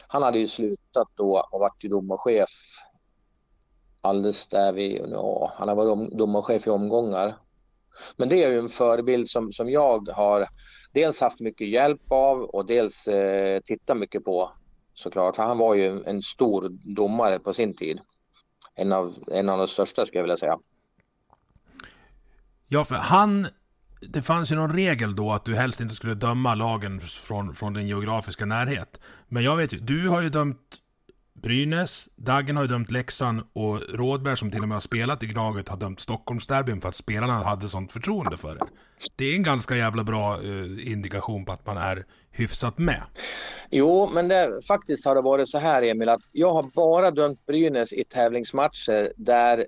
Han 0.06 0.22
hade 0.22 0.38
ju 0.38 0.48
slutat 0.48 1.08
då 1.16 1.48
och 1.50 1.60
varit 1.60 1.84
ju 1.84 1.88
domarchef 1.88 2.50
alldeles 4.00 4.48
där 4.48 4.72
vi, 4.72 5.02
ja, 5.10 5.52
han 5.56 5.68
har 5.68 5.74
varit 5.74 6.18
domarchef 6.18 6.66
i 6.66 6.70
omgångar. 6.70 7.36
Men 8.16 8.28
det 8.28 8.44
är 8.44 8.50
ju 8.50 8.58
en 8.58 8.68
förebild 8.68 9.28
som, 9.28 9.52
som 9.52 9.70
jag 9.70 10.08
har 10.08 10.48
dels 10.92 11.20
haft 11.20 11.40
mycket 11.40 11.68
hjälp 11.68 12.12
av 12.12 12.42
och 12.42 12.66
dels 12.66 13.08
eh, 13.08 13.60
tittat 13.60 13.96
mycket 13.96 14.24
på 14.24 14.52
såklart. 14.94 15.36
För 15.36 15.42
han 15.42 15.58
var 15.58 15.74
ju 15.74 16.02
en 16.04 16.22
stor 16.22 16.68
domare 16.94 17.38
på 17.38 17.54
sin 17.54 17.76
tid. 17.76 18.00
En 18.74 18.92
av, 18.92 19.14
en 19.32 19.48
av 19.48 19.58
de 19.58 19.68
största 19.68 20.06
skulle 20.06 20.18
jag 20.18 20.24
vilja 20.24 20.36
säga. 20.36 20.58
Ja, 22.68 22.84
för 22.84 22.94
han... 22.94 23.48
Det 24.08 24.22
fanns 24.22 24.52
ju 24.52 24.56
någon 24.56 24.72
regel 24.72 25.16
då 25.16 25.32
att 25.32 25.44
du 25.44 25.54
helst 25.54 25.80
inte 25.80 25.94
skulle 25.94 26.14
döma 26.14 26.54
lagen 26.54 27.00
från, 27.00 27.54
från 27.54 27.72
din 27.72 27.88
geografiska 27.88 28.46
närhet. 28.46 29.00
Men 29.28 29.42
jag 29.42 29.56
vet 29.56 29.72
ju, 29.72 29.78
du 29.78 30.08
har 30.08 30.20
ju 30.20 30.28
dömt 30.28 30.76
Brynäs, 31.42 32.08
Dagen 32.16 32.56
har 32.56 32.64
ju 32.64 32.68
dömt 32.68 32.90
Leksand 32.90 33.42
och 33.52 33.80
Rådberg 33.88 34.36
som 34.36 34.50
till 34.50 34.62
och 34.62 34.68
med 34.68 34.76
har 34.76 34.80
spelat 34.80 35.22
i 35.22 35.26
Gnaget 35.26 35.68
har 35.68 35.76
dömt 35.76 36.00
Stockholmsderbyn 36.00 36.80
för 36.80 36.88
att 36.88 36.94
spelarna 36.94 37.32
hade 37.32 37.68
sånt 37.68 37.92
förtroende 37.92 38.36
för 38.36 38.54
det. 38.54 38.60
Det 39.16 39.24
är 39.24 39.34
en 39.34 39.42
ganska 39.42 39.76
jävla 39.76 40.04
bra 40.04 40.42
eh, 40.42 40.92
indikation 40.92 41.44
på 41.44 41.52
att 41.52 41.66
man 41.66 41.76
är 41.76 42.04
hyfsat 42.30 42.78
med. 42.78 43.02
Jo, 43.70 44.10
men 44.14 44.28
det, 44.28 44.60
faktiskt 44.66 45.04
har 45.04 45.14
det 45.14 45.20
varit 45.20 45.48
så 45.48 45.58
här 45.58 45.82
Emil 45.82 46.08
att 46.08 46.22
jag 46.32 46.52
har 46.52 46.62
bara 46.62 47.10
dömt 47.10 47.46
Brynäs 47.46 47.92
i 47.92 48.04
tävlingsmatcher 48.04 49.12
där 49.16 49.66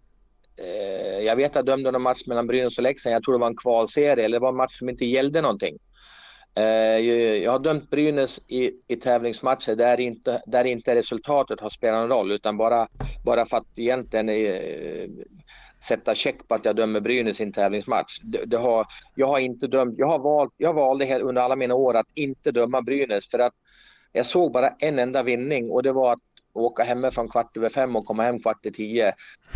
eh, 0.56 1.24
jag 1.24 1.36
vet 1.36 1.50
att 1.50 1.56
jag 1.56 1.66
dömde 1.66 1.90
någon 1.90 2.02
match 2.02 2.26
mellan 2.26 2.46
Brynäs 2.46 2.78
och 2.78 2.82
Leksand. 2.82 3.14
Jag 3.14 3.22
tror 3.22 3.34
det 3.34 3.40
var 3.40 3.46
en 3.46 3.56
kvalserie 3.56 4.24
eller 4.24 4.38
det 4.38 4.42
var 4.42 4.48
en 4.48 4.56
match 4.56 4.78
som 4.78 4.88
inte 4.88 5.04
gällde 5.04 5.40
någonting. 5.40 5.78
Eh, 6.54 6.98
jag 7.42 7.52
har 7.52 7.58
dömt 7.58 7.90
Brynäs 7.90 8.40
i, 8.48 8.72
i 8.88 8.96
tävlingsmatcher 8.96 9.76
där 9.76 10.00
inte, 10.00 10.42
där 10.46 10.64
inte 10.64 10.94
resultatet 10.94 11.60
har 11.60 11.70
spelat 11.70 12.00
någon 12.00 12.18
roll 12.18 12.32
utan 12.32 12.56
bara, 12.56 12.88
bara 13.24 13.46
för 13.46 13.56
att 13.56 13.78
egentligen 13.78 14.28
eh, 14.28 15.08
sätta 15.88 16.14
check 16.14 16.48
på 16.48 16.54
att 16.54 16.64
jag 16.64 16.76
dömer 16.76 17.00
Brynäs 17.00 17.40
i 17.40 17.42
en 17.42 17.52
tävlingsmatch. 17.52 18.18
Det, 18.22 18.44
det 18.44 18.56
har, 18.56 18.86
jag 19.14 19.26
har 19.26 19.38
inte 19.38 19.66
dömt, 19.66 19.94
jag 19.98 20.06
har 20.06 20.18
valt, 20.18 20.54
jag 20.56 20.74
valde 20.74 21.20
under 21.20 21.42
alla 21.42 21.56
mina 21.56 21.74
år 21.74 21.94
att 21.94 22.08
inte 22.14 22.50
döma 22.50 22.82
Brynäs 22.82 23.28
för 23.28 23.38
att 23.38 23.54
jag 24.12 24.26
såg 24.26 24.52
bara 24.52 24.68
en 24.78 24.98
enda 24.98 25.22
vinning 25.22 25.70
och 25.70 25.82
det 25.82 25.92
var 25.92 26.12
att 26.12 26.20
åka 26.52 26.82
hemifrån 26.82 27.28
kvart 27.28 27.56
över 27.56 27.68
fem 27.68 27.96
och 27.96 28.06
komma 28.06 28.22
hem 28.22 28.38
kvart 28.38 28.66
i 28.66 28.72
tio. 28.72 29.12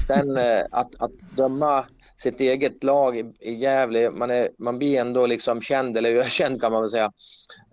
Sen 0.07 0.37
eh, 0.37 0.65
att, 0.71 1.03
att 1.03 1.13
döma 1.37 1.85
sitt 2.17 2.41
eget 2.41 2.85
lag 2.85 3.35
i 3.41 3.55
Gävle. 3.55 4.11
Man, 4.11 4.31
är, 4.31 4.51
man 4.59 4.79
blir 4.79 5.01
ändå 5.01 5.27
liksom 5.27 5.61
känd, 5.63 5.97
eller 5.97 6.15
ökänd 6.15 6.61
kan 6.61 6.73
man 6.73 6.83
väl 6.83 6.91
säga. 6.91 7.13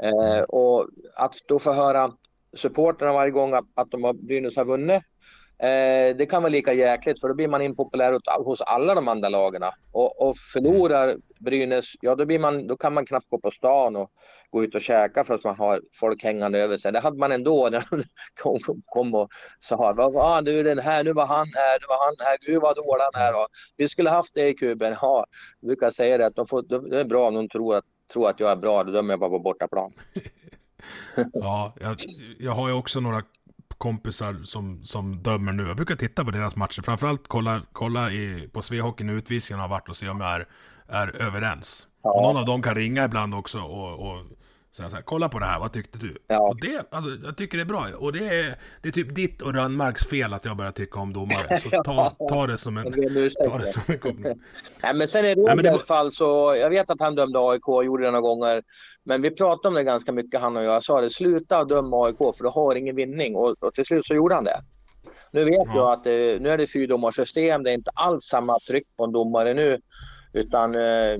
Eh, 0.04 0.42
och 0.42 0.88
att 1.16 1.36
då 1.48 1.60
få 1.60 1.74
höra 1.74 2.12
supporterna 2.58 3.14
varje 3.14 3.32
gång 3.32 3.54
att, 3.54 3.66
att 3.74 3.92
de 3.92 4.04
har, 4.04 4.14
Brynäs 4.14 4.56
har 4.56 4.66
vunnit 4.66 5.04
Eh, 5.63 6.15
det 6.15 6.25
kan 6.25 6.43
vara 6.43 6.50
lika 6.50 6.74
jäkligt 6.74 7.20
för 7.20 7.27
då 7.27 7.34
blir 7.34 7.48
man 7.48 7.62
impopulär 7.62 8.43
hos 8.43 8.62
alla 8.62 8.96
de 8.96 9.08
andra 9.08 9.29
lagarna. 9.29 9.72
Och, 9.91 10.22
och 10.22 10.38
förlorar 10.53 11.17
Brynäs, 11.39 11.86
ja 12.01 12.15
då, 12.15 12.25
blir 12.25 12.39
man, 12.39 12.67
då 12.67 12.77
kan 12.77 12.93
man 12.93 13.05
knappt 13.05 13.29
gå 13.29 13.38
på 13.39 13.51
stan 13.51 13.96
och 13.96 14.12
gå 14.50 14.63
ut 14.63 14.75
och 14.75 14.82
käka 14.82 15.24
för 15.24 15.36
att 15.36 15.43
man 15.43 15.55
har 15.55 15.82
folk 16.00 16.24
hängande 16.24 16.60
över 16.60 16.77
sig. 16.77 16.91
Det 16.91 17.00
hade 17.00 17.17
man 17.17 17.32
ändå 17.32 17.70
när 17.72 17.86
de 17.91 18.03
kom, 18.43 18.82
kom 18.86 19.15
och 19.15 19.29
sa 19.60 19.93
vad 19.93 20.13
var 20.13 20.38
ah, 20.38 20.41
du 20.41 20.63
den 20.63 20.79
här, 20.79 21.03
nu 21.03 21.13
var 21.13 21.25
han 21.25 21.48
här, 21.55 21.79
nu 21.79 21.86
var 21.88 22.05
han 22.05 22.15
här, 22.20 22.38
gud 22.41 22.62
vad 22.62 22.75
dålig 22.75 23.03
han 23.13 23.24
är. 23.24 23.41
Och 23.41 23.48
vi 23.77 23.88
skulle 23.88 24.10
haft 24.10 24.34
det 24.34 24.48
i 24.48 24.53
kuben. 24.53 24.96
Ja, 25.01 25.25
jag 25.60 25.67
brukar 25.67 25.91
säga 25.91 26.17
det 26.17 26.25
att 26.25 26.36
de 26.36 26.48
får, 26.48 26.89
det 26.89 27.00
är 27.00 27.03
bra 27.03 27.27
om 27.27 27.34
de 27.34 27.50
tror 27.50 27.75
att, 27.75 27.86
tror 28.13 28.29
att 28.29 28.39
jag 28.39 28.51
är 28.51 28.55
bra, 28.55 28.84
då 28.84 28.91
dömer 28.91 29.13
jag 29.13 29.20
bara 29.20 29.29
på 29.29 29.39
bortaplan. 29.39 29.93
ja, 31.34 31.74
jag, 31.79 31.98
jag 32.39 32.51
har 32.51 32.67
ju 32.67 32.74
också 32.74 33.00
några 33.00 33.24
kompisar 33.84 34.40
som, 34.44 34.86
som 34.86 35.24
dömer 35.24 35.52
nu. 35.52 35.68
Jag 35.68 35.75
brukar 35.75 35.96
titta 35.96 36.25
på 36.25 36.32
deras 36.32 36.56
matcher. 36.56 36.82
Framförallt 36.82 37.28
kolla, 37.28 37.62
kolla 37.74 38.12
i, 38.12 38.50
på 38.54 38.62
Svehockeyn 38.62 39.08
när 39.08 39.13
utvisningen 39.13 39.62
har 39.62 39.68
varit 39.68 39.90
och 39.90 39.96
se 39.98 40.10
om 40.10 40.22
jag 40.22 40.30
är, 40.36 40.48
är 40.88 41.22
överens. 41.22 41.88
Ja. 42.04 42.13
Och 42.13 42.24
någon 42.24 42.38
av 42.38 42.46
dem 42.46 42.62
kan 42.62 42.75
ringa 42.75 43.06
ibland 43.06 43.36
också 43.36 43.60
och, 43.60 44.08
och 44.10 44.25
säga 44.75 44.89
så 44.89 44.96
här, 44.96 45.03
kolla 45.03 45.30
på 45.30 45.39
det 45.39 45.46
här, 45.46 45.60
vad 45.60 45.74
tyckte 45.74 45.98
du? 45.98 46.18
Ja. 46.27 46.39
Och 46.39 46.60
det, 46.62 46.88
alltså, 46.92 47.10
jag 47.24 47.38
tycker 47.38 47.58
det 47.58 47.63
är 47.63 47.65
bra. 47.65 47.88
Och 47.98 48.13
det 48.13 48.27
är, 48.27 48.56
det 48.82 48.89
är 48.89 48.92
typ 48.92 49.15
ditt 49.15 49.42
och 49.42 49.53
Rönnmarks 49.53 50.08
fel 50.08 50.34
att 50.34 50.46
jag 50.46 50.58
börjar 50.58 50.72
tycka 50.72 51.00
om 51.00 51.13
domare. 51.13 51.60
Så 51.60 51.70
ta, 51.84 52.15
ta 52.30 52.48
det 52.48 52.58
som 52.58 52.77
en, 52.77 52.92
ta 53.44 53.58
det 53.58 53.68
som 53.68 53.84
en 53.88 54.00
komplimang. 54.00 54.39
Nej, 54.84 54.94
men 54.96 55.08
sen 55.08 55.25
är 55.25 55.36
det 55.36 55.63
i 55.63 55.68
alla 55.70 55.80
fall 55.80 56.12
så, 56.12 56.56
jag 56.60 56.70
vet 56.70 56.89
att 56.89 57.00
han 57.00 57.15
dömde 57.15 57.39
AIK, 57.39 57.68
och 57.68 57.86
gjorde 57.86 58.03
det 58.03 58.12
några 58.12 58.22
gånger. 58.22 58.63
Men 59.03 59.22
vi 59.22 59.32
pratade 59.32 59.68
om 59.68 59.74
det 59.74 59.84
ganska 59.84 60.12
mycket 60.12 60.42
han 60.42 60.58
och 60.58 60.63
jag. 60.63 60.74
Jag 60.74 60.84
sa 60.84 61.01
det, 61.01 61.10
sluta 61.10 61.63
döma 61.63 62.06
AIK 62.06 62.18
för 62.18 62.44
du 62.44 62.50
har 62.50 62.75
ingen 62.75 62.96
vinning. 62.96 63.36
Och, 63.36 63.63
och 63.63 63.74
till 63.74 63.86
slut 63.86 64.06
så 64.06 64.13
gjorde 64.13 64.36
han 64.36 64.44
det. 64.44 64.62
Nu 65.32 65.46
vet 65.46 65.53
ja. 65.65 65.75
jag 65.75 65.92
att 65.92 66.03
det, 66.03 66.42
nu 66.42 66.50
är 66.50 66.58
det 66.58 66.68
fyrdomarsystem. 66.68 67.63
Det 67.63 67.72
är 67.72 67.74
inte 67.74 67.92
alls 67.94 68.24
samma 68.24 68.60
tryck 68.60 68.88
på 68.98 69.03
en 69.03 69.12
domare 69.12 69.53
nu. 69.53 69.80
Utan 70.34 70.75
eh, 70.75 71.20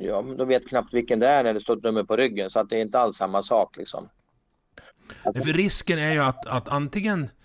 ja, 0.00 0.24
de 0.38 0.48
vet 0.48 0.68
knappt 0.68 0.94
vilken 0.94 1.18
det 1.18 1.28
är 1.28 1.44
när 1.44 1.54
det 1.54 1.60
står 1.60 1.76
ett 1.76 1.82
nummer 1.82 2.04
på 2.04 2.16
ryggen. 2.16 2.50
Så 2.50 2.60
att 2.60 2.70
det 2.70 2.76
är 2.76 2.80
inte 2.80 2.98
alls 2.98 3.16
samma 3.16 3.42
sak 3.42 3.76
liksom. 3.76 4.08
För 5.22 5.52
risken 5.52 5.98
är 5.98 6.12
ju 6.12 6.20
att, 6.20 6.46
att 6.46 6.68
antingen 6.68 7.20
Eh, 7.22 7.43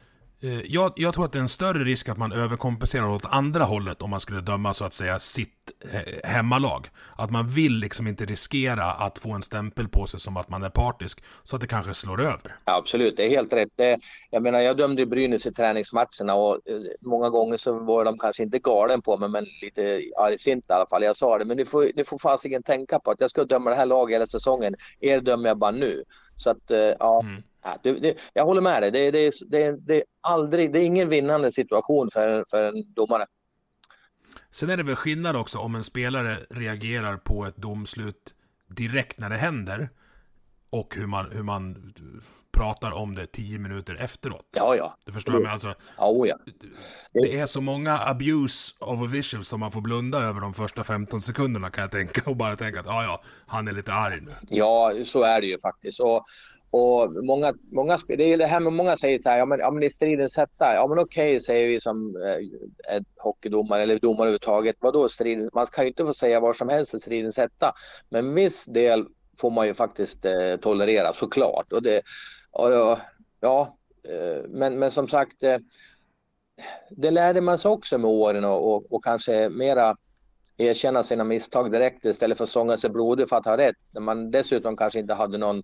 jag, 0.66 0.94
jag, 0.96 1.14
tror 1.14 1.26
att 1.26 1.32
det 1.32 1.38
är 1.38 1.42
en 1.42 1.50
större 1.50 1.84
risk 1.84 2.10
att 2.10 2.18
man 2.18 2.32
överkompenserar 2.32 3.10
åt 3.10 3.26
andra 3.26 3.64
hållet 3.64 4.02
om 4.02 4.10
man 4.10 4.20
skulle 4.20 4.42
döma 4.42 4.74
så 4.74 4.86
att 4.86 4.94
säga 4.94 5.20
sitt 5.20 5.72
eh, 5.92 6.30
hemmalag. 6.30 6.88
Att 7.16 7.32
man 7.32 7.48
vill 7.48 7.74
liksom 7.74 8.08
inte 8.08 8.26
riskera 8.26 8.92
att 8.92 9.20
få 9.20 9.32
en 9.32 9.44
stämpel 9.44 9.88
på 9.88 10.08
sig 10.08 10.20
som 10.20 10.38
att 10.38 10.50
man 10.50 10.64
är 10.64 10.70
partisk, 10.70 11.24
så 11.44 11.56
att 11.56 11.62
det 11.62 11.68
kanske 11.68 11.94
slår 11.94 12.22
över. 12.22 12.56
Ja, 12.66 12.76
absolut, 12.76 13.18
det 13.18 13.26
är 13.26 13.30
helt 13.30 13.54
rätt. 13.54 13.70
Det, 13.76 14.00
jag 14.32 14.44
menar, 14.44 14.60
jag 14.60 14.78
dömde 14.78 15.06
Brynäs 15.06 15.46
i 15.46 15.54
träningsmatcherna 15.54 16.36
och 16.36 16.54
eh, 16.54 16.80
många 17.02 17.30
gånger 17.30 17.58
så 17.58 17.74
var 17.80 18.06
de 18.06 18.18
kanske 18.18 18.44
inte 18.44 18.60
galen 18.60 19.02
på 19.02 19.18
mig, 19.18 19.30
men 19.30 19.46
lite 19.62 20.02
argsinta 20.18 20.74
i 20.74 20.76
alla 20.76 20.88
fall. 20.88 21.04
Jag 21.04 21.16
sa 21.16 21.38
det, 21.38 21.46
men 21.46 21.58
ni 21.58 21.66
får, 21.66 21.92
ni 21.96 22.04
får 22.04 22.18
fasiken 22.20 22.64
tänka 22.64 23.00
på 23.00 23.12
att 23.12 23.22
jag 23.22 23.30
ska 23.30 23.46
döma 23.46 23.70
det 23.70 23.76
här 23.76 23.86
laget 23.86 24.16
hela 24.16 24.28
säsongen. 24.28 24.76
Er 25.00 25.22
dömer 25.22 25.50
jag 25.50 25.58
bara 25.58 25.72
nu. 25.72 26.04
Så 26.36 26.50
att, 26.50 26.72
ja. 27.00 27.22
Mm. 27.24 27.44
Ja, 27.64 27.78
det, 27.84 27.94
det, 27.94 28.18
jag 28.34 28.46
håller 28.46 28.62
med 28.62 28.84
dig. 28.84 28.92
Det, 28.92 29.12
det, 29.12 29.32
det, 29.48 29.72
det, 29.72 29.96
är 29.96 30.04
aldrig, 30.22 30.74
det 30.74 30.80
är 30.80 30.84
ingen 30.84 31.10
vinnande 31.10 31.52
situation 31.52 32.10
för, 32.14 32.46
för 32.50 32.64
en 32.64 32.94
domare. 32.94 33.26
Sen 34.52 34.70
är 34.70 34.78
det 34.78 34.84
väl 34.84 34.96
skillnad 34.96 35.36
också 35.36 35.58
om 35.58 35.76
en 35.76 35.84
spelare 35.84 36.38
reagerar 36.50 37.18
på 37.18 37.46
ett 37.46 37.58
domslut 37.58 38.34
direkt 38.68 39.20
när 39.20 39.30
det 39.30 39.38
händer. 39.38 39.90
Och 40.70 40.96
hur 40.96 41.08
man, 41.08 41.32
hur 41.32 41.44
man 41.44 41.94
pratar 42.52 42.92
om 42.92 43.16
det 43.16 43.28
tio 43.28 43.60
minuter 43.60 43.96
efteråt. 43.96 44.46
Ja, 44.56 44.76
ja. 44.76 44.98
Du 45.06 45.12
förstår 45.12 45.40
mig? 45.40 45.52
Alltså, 45.52 45.74
oh, 45.98 46.28
ja. 46.28 46.38
Det 47.14 47.40
är 47.40 47.46
så 47.46 47.62
många 47.62 48.00
abuse 48.00 48.76
of 48.80 49.02
officials 49.02 49.48
som 49.48 49.60
man 49.60 49.72
får 49.72 49.82
blunda 49.82 50.18
över 50.18 50.42
de 50.42 50.54
första 50.54 50.84
15 50.84 51.22
sekunderna 51.22 51.70
kan 51.70 51.82
jag 51.82 51.92
tänka. 51.92 52.30
Och 52.30 52.36
bara 52.36 52.56
tänka 52.56 52.80
att 52.80 52.86
ja, 52.86 53.04
ja, 53.04 53.24
han 53.48 53.68
är 53.68 53.72
lite 53.72 53.94
arg 53.94 54.22
nu. 54.22 54.32
Ja, 54.50 54.94
så 55.06 55.24
är 55.24 55.42
det 55.42 55.48
ju 55.48 55.60
faktiskt. 55.60 56.00
Och 56.00 56.24
och 56.72 57.26
många, 57.26 57.54
många, 57.72 57.98
det 58.08 58.24
är 58.24 58.38
det 58.38 58.46
här 58.46 58.60
med 58.60 58.74
många 58.74 58.98
säger 58.98 59.18
så 59.18 59.30
här, 59.30 59.38
ja 59.38 59.46
men, 59.46 59.60
ja, 59.60 59.72
men 59.72 59.84
i 59.84 59.90
stridens 59.90 60.38
hetta, 60.38 60.74
ja 60.74 60.88
men 60.88 61.00
okej 61.00 61.36
okay, 61.36 61.40
säger 61.40 61.68
vi 61.68 61.82
som 61.82 62.16
eh, 62.16 63.02
hockeydomare 63.18 63.82
eller 63.82 64.00
domare 64.00 64.28
överhuvudtaget, 64.28 64.76
vadå 64.80 65.10
stridens, 65.10 65.54
man 65.54 65.68
kan 65.68 65.84
ju 65.84 65.88
inte 65.88 66.06
få 66.06 66.14
säga 66.14 66.40
vad 66.40 66.56
som 66.56 66.70
helst 66.70 66.94
i 66.94 67.00
stridens 67.00 67.38
hetta, 67.38 67.74
men 68.10 68.34
viss 68.34 68.66
del 68.66 69.06
får 69.38 69.52
man 69.52 69.68
ju 69.68 69.74
faktiskt 69.74 70.26
eh, 70.26 70.56
tolerera 70.62 71.14
såklart. 71.14 71.74
Och 71.74 71.84
det, 71.84 72.02
och, 72.52 72.98
ja, 73.40 73.78
eh, 74.04 74.44
men, 74.50 74.80
men 74.80 74.92
som 74.92 75.08
sagt, 75.08 75.44
eh, 75.44 75.58
det 76.90 77.12
lärde 77.12 77.42
man 77.42 77.58
sig 77.58 77.72
också 77.72 77.98
med 77.98 78.10
åren 78.10 78.46
och, 78.46 78.74
och, 78.74 78.94
och 78.94 79.04
kanske 79.04 79.50
mera 79.50 79.96
erkänna 80.58 81.04
sina 81.04 81.24
misstag 81.24 81.72
direkt 81.72 82.06
istället 82.06 82.38
för 82.38 82.44
att 82.44 82.50
sånga 82.50 82.78
sig 82.78 82.90
blodig 82.90 83.30
för 83.30 83.36
att 83.36 83.46
ha 83.46 83.58
rätt. 83.58 83.76
När 83.92 84.02
man 84.02 84.32
dessutom 84.32 84.78
kanske 84.78 85.00
inte 85.00 85.14
hade 85.14 85.38
någon 85.38 85.64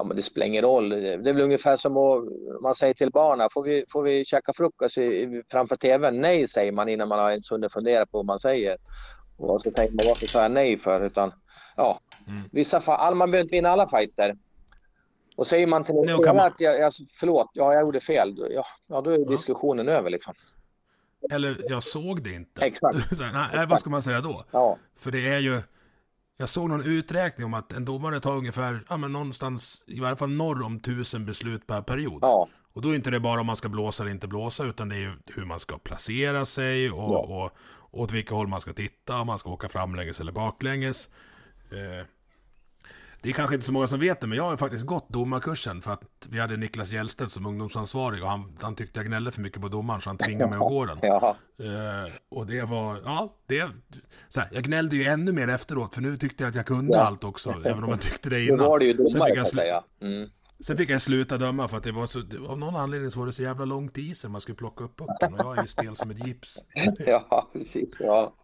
ja, 0.00 0.04
men 0.04 0.16
det 0.16 0.22
spelar 0.22 0.46
ingen 0.46 0.62
roll. 0.62 0.88
Det 0.88 1.12
är 1.12 1.18
väl 1.18 1.40
ungefär 1.40 1.76
som 1.76 1.96
att 1.96 2.24
man 2.62 2.74
säger 2.74 2.94
till 2.94 3.10
barnen, 3.10 3.48
får 3.52 3.62
vi, 3.62 3.84
får 3.88 4.02
vi 4.02 4.24
käka 4.24 4.52
frukost 4.52 4.98
framför 5.50 5.76
tvn? 5.76 6.20
Nej, 6.20 6.48
säger 6.48 6.72
man 6.72 6.88
innan 6.88 7.08
man 7.08 7.18
har 7.18 7.30
ens 7.30 7.50
hunnit 7.50 7.72
fundera 7.72 8.06
på 8.06 8.18
vad 8.18 8.26
man 8.26 8.38
säger. 8.38 8.76
Och 9.36 9.62
så 9.62 9.70
tänker 9.70 9.94
man, 9.94 10.04
varför 10.08 10.26
sa 10.26 10.42
jag 10.42 10.50
nej 10.50 10.76
för? 10.76 11.06
Utan, 11.06 11.32
ja, 11.76 12.00
mm. 12.28 12.42
vissa 12.52 12.80
fall, 12.80 13.14
man 13.14 13.30
behöver 13.30 13.44
inte 13.44 13.56
vinna 13.56 13.68
alla 13.68 13.86
fighter. 13.86 14.34
Och 15.36 15.46
säger 15.46 15.66
man 15.66 15.84
till 15.84 15.94
en 15.94 16.04
spelare 16.04 16.42
att 16.42 16.60
jag, 16.60 16.78
jag, 16.78 16.92
förlåt, 17.20 17.50
ja, 17.52 17.74
jag 17.74 17.82
gjorde 17.82 18.00
fel, 18.00 18.46
ja, 18.50 18.64
ja 18.86 19.00
då 19.00 19.10
är 19.10 19.18
diskussionen 19.18 19.86
ja. 19.86 19.92
över 19.92 20.10
liksom. 20.10 20.34
Eller 21.32 21.56
jag 21.68 21.82
såg 21.82 22.22
det 22.22 22.32
inte. 22.32 22.66
Exakt. 22.66 23.16
Så, 23.16 23.24
nej, 23.24 23.66
vad 23.66 23.80
ska 23.80 23.90
man 23.90 24.02
säga 24.02 24.20
då? 24.20 24.44
Ja. 24.50 24.76
För 24.96 25.10
det 25.10 25.28
är 25.28 25.38
ju 25.38 25.60
jag 26.40 26.48
såg 26.48 26.68
någon 26.68 26.86
uträkning 26.86 27.44
om 27.44 27.54
att 27.54 27.72
en 27.72 27.84
domare 27.84 28.20
tar 28.20 28.36
ungefär, 28.36 28.84
ja 28.88 28.96
men 28.96 29.12
någonstans, 29.12 29.82
i 29.86 30.00
varje 30.00 30.16
fall 30.16 30.30
norr 30.30 30.62
om 30.62 30.80
tusen 30.80 31.26
beslut 31.26 31.66
per 31.66 31.82
period. 31.82 32.18
Ja. 32.22 32.48
Och 32.72 32.82
då 32.82 32.90
är 32.90 32.94
inte 32.94 33.10
det 33.10 33.20
bara 33.20 33.40
om 33.40 33.46
man 33.46 33.56
ska 33.56 33.68
blåsa 33.68 34.02
eller 34.02 34.10
inte 34.12 34.26
blåsa, 34.28 34.64
utan 34.64 34.88
det 34.88 34.94
är 34.94 34.98
ju 34.98 35.12
hur 35.26 35.44
man 35.44 35.60
ska 35.60 35.78
placera 35.78 36.46
sig 36.46 36.90
och, 36.90 37.14
ja. 37.14 37.18
och, 37.18 37.52
åt 38.00 38.12
vilka 38.12 38.34
håll 38.34 38.48
man 38.48 38.60
ska 38.60 38.72
titta, 38.72 39.20
om 39.20 39.26
man 39.26 39.38
ska 39.38 39.50
åka 39.50 39.68
framlänges 39.68 40.20
eller 40.20 40.32
baklänges. 40.32 41.10
Eh, 41.70 42.06
det 43.22 43.28
är 43.28 43.32
kanske 43.32 43.54
inte 43.54 43.66
så 43.66 43.72
många 43.72 43.86
som 43.86 44.00
vet 44.00 44.20
det, 44.20 44.26
men 44.26 44.38
jag 44.38 44.44
har 44.44 44.56
faktiskt 44.56 44.86
gått 44.86 45.08
domarkursen 45.08 45.82
för 45.82 45.92
att 45.92 46.28
vi 46.30 46.40
hade 46.40 46.56
Niklas 46.56 46.92
Hjellstedt 46.92 47.30
som 47.30 47.46
ungdomsansvarig 47.46 48.22
och 48.22 48.28
han, 48.28 48.56
han 48.60 48.74
tyckte 48.74 48.98
jag 48.98 49.06
gnällde 49.06 49.32
för 49.32 49.40
mycket 49.40 49.62
på 49.62 49.68
domaren 49.68 50.00
så 50.00 50.10
han 50.10 50.18
tvingade 50.18 50.50
mig 50.50 50.56
att 50.56 50.68
gå 50.68 50.84
den. 50.84 50.98
Ja. 51.10 51.36
Uh, 51.60 52.12
och 52.28 52.46
det 52.46 52.62
var, 52.62 53.02
ja, 53.04 53.36
det, 53.46 53.70
så 54.28 54.40
här, 54.40 54.48
jag 54.52 54.62
gnällde 54.62 54.96
ju 54.96 55.04
ännu 55.04 55.32
mer 55.32 55.48
efteråt 55.48 55.94
för 55.94 56.02
nu 56.02 56.16
tyckte 56.16 56.42
jag 56.42 56.48
att 56.48 56.54
jag 56.54 56.66
kunde 56.66 56.96
ja. 56.96 57.02
allt 57.02 57.24
också, 57.24 57.54
även 57.64 57.84
om 57.84 57.90
jag 57.90 58.00
tyckte 58.00 58.30
det 58.30 58.44
innan. 58.44 58.58
Nu 58.58 58.64
var 58.64 58.78
det 58.78 58.84
ju 58.84 58.92
domare, 58.92 59.10
Sen 59.10 59.24
fick 59.24 59.36
jag, 59.36 59.46
säga. 59.46 59.82
Mm. 60.02 60.28
Sen 60.60 60.76
fick 60.76 60.90
jag 60.90 61.02
sluta 61.02 61.38
döma 61.38 61.68
för 61.68 61.76
att 61.76 61.82
det 61.82 61.92
var 61.92 62.06
så, 62.06 62.20
av 62.48 62.58
någon 62.58 62.76
anledning 62.76 63.10
så 63.10 63.18
var 63.18 63.26
det 63.26 63.32
så 63.32 63.42
jävla 63.42 63.64
långt 63.64 63.98
i 63.98 64.10
isen 64.10 64.30
man 64.30 64.40
skulle 64.40 64.56
plocka 64.56 64.84
upp 64.84 64.96
pucken 64.98 65.34
och 65.34 65.40
jag 65.40 65.58
är 65.58 65.62
ju 65.62 65.68
stel 65.68 65.96
som 65.96 66.10
ett 66.10 66.26
gips. 66.26 66.58
ja, 66.98 67.48
precis. 67.52 67.88
Ja. 67.98 68.34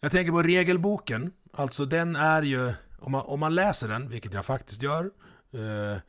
Jag 0.00 0.12
tänker 0.12 0.32
på 0.32 0.42
regelboken. 0.42 1.32
Alltså 1.52 1.84
den 1.84 2.16
är 2.16 2.42
ju, 2.42 2.72
om 2.98 3.12
man, 3.12 3.22
om 3.26 3.40
man 3.40 3.54
läser 3.54 3.88
den, 3.88 4.08
vilket 4.08 4.34
jag 4.34 4.44
faktiskt 4.44 4.82
gör. 4.82 5.10
Eh, 5.52 6.00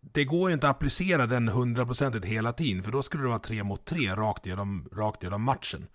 det 0.00 0.24
går 0.24 0.50
ju 0.50 0.54
inte 0.54 0.68
att 0.68 0.76
applicera 0.76 1.26
den 1.26 1.48
hundraprocentigt 1.48 2.24
hela 2.24 2.52
tiden. 2.52 2.82
För 2.82 2.92
då 2.92 3.02
skulle 3.02 3.22
det 3.22 3.28
vara 3.28 3.38
tre 3.38 3.62
mot 3.62 3.84
tre 3.84 4.14
rakt 4.14 4.46
genom, 4.46 4.88
rakt 4.92 5.22
genom 5.22 5.42
matchen. 5.42 5.86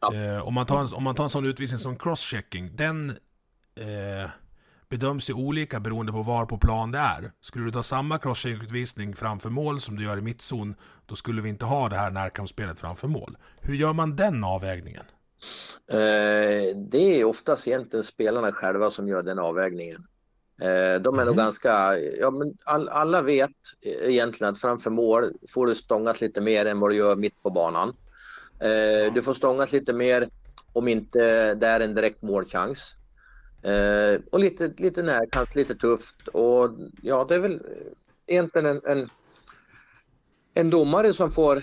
Ja. 0.00 0.14
Eh, 0.14 0.46
om, 0.46 0.54
man 0.54 0.66
tar 0.66 0.80
en, 0.80 0.92
om 0.92 1.04
man 1.04 1.14
tar 1.14 1.24
en 1.24 1.30
sån 1.30 1.46
utvisning 1.46 1.78
som 1.78 1.96
crosschecking. 1.96 2.76
Den 2.76 3.10
eh, 3.74 4.30
bedöms 4.88 5.30
ju 5.30 5.34
olika 5.34 5.80
beroende 5.80 6.12
på 6.12 6.22
var 6.22 6.46
på 6.46 6.58
plan 6.58 6.92
det 6.92 6.98
är. 6.98 7.32
Skulle 7.40 7.64
du 7.64 7.70
ta 7.70 7.82
samma 7.82 8.18
crosschecking-utvisning 8.18 9.16
framför 9.16 9.50
mål 9.50 9.80
som 9.80 9.96
du 9.96 10.04
gör 10.04 10.18
i 10.18 10.22
mittzon. 10.22 10.74
Då 11.06 11.14
skulle 11.14 11.42
vi 11.42 11.48
inte 11.48 11.64
ha 11.64 11.88
det 11.88 11.96
här 11.96 12.10
närkampsspelet 12.10 12.78
framför 12.78 13.08
mål. 13.08 13.36
Hur 13.60 13.74
gör 13.74 13.92
man 13.92 14.16
den 14.16 14.44
avvägningen? 14.44 15.04
Eh, 15.90 16.76
det 16.76 17.20
är 17.20 17.24
oftast 17.24 17.68
egentligen 17.68 18.04
spelarna 18.04 18.52
själva 18.52 18.90
som 18.90 19.08
gör 19.08 19.22
den 19.22 19.38
avvägningen. 19.38 20.06
Eh, 20.60 21.00
de 21.00 21.14
är 21.14 21.22
mm. 21.22 21.26
nog 21.26 21.36
ganska, 21.36 21.98
ja 21.98 22.30
men 22.30 22.56
all, 22.64 22.88
alla 22.88 23.22
vet 23.22 23.50
egentligen 23.82 24.52
att 24.52 24.60
framför 24.60 24.90
mål 24.90 25.32
får 25.48 25.66
du 25.66 25.74
stångas 25.74 26.20
lite 26.20 26.40
mer 26.40 26.66
än 26.66 26.80
vad 26.80 26.90
du 26.90 26.96
gör 26.96 27.16
mitt 27.16 27.42
på 27.42 27.50
banan. 27.50 27.88
Eh, 28.60 29.14
du 29.14 29.22
får 29.22 29.34
stångas 29.34 29.72
lite 29.72 29.92
mer 29.92 30.28
om 30.72 30.88
inte 30.88 31.54
det 31.54 31.66
är 31.66 31.80
en 31.80 31.94
direkt 31.94 32.22
målchans. 32.22 32.94
Och 34.30 34.40
lite, 34.40 34.72
lite 34.76 35.02
närkant, 35.02 35.54
lite 35.54 35.74
tufft 35.74 36.28
och 36.28 36.70
ja 37.02 37.24
det 37.28 37.34
är 37.34 37.38
väl 37.38 37.62
egentligen 38.26 38.66
en, 38.66 38.80
en, 38.84 39.10
en 40.54 40.70
domare 40.70 41.12
som 41.12 41.32
får 41.32 41.62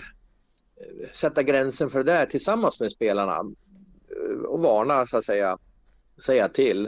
sätta 1.12 1.42
gränsen 1.42 1.90
för 1.90 2.04
det 2.04 2.12
där 2.12 2.26
tillsammans 2.26 2.80
med 2.80 2.92
spelarna. 2.92 3.44
Eh, 4.10 4.38
och 4.38 4.60
varna 4.60 5.06
så 5.06 5.16
att 5.16 5.24
säga, 5.24 5.58
säga 6.24 6.48
till. 6.48 6.86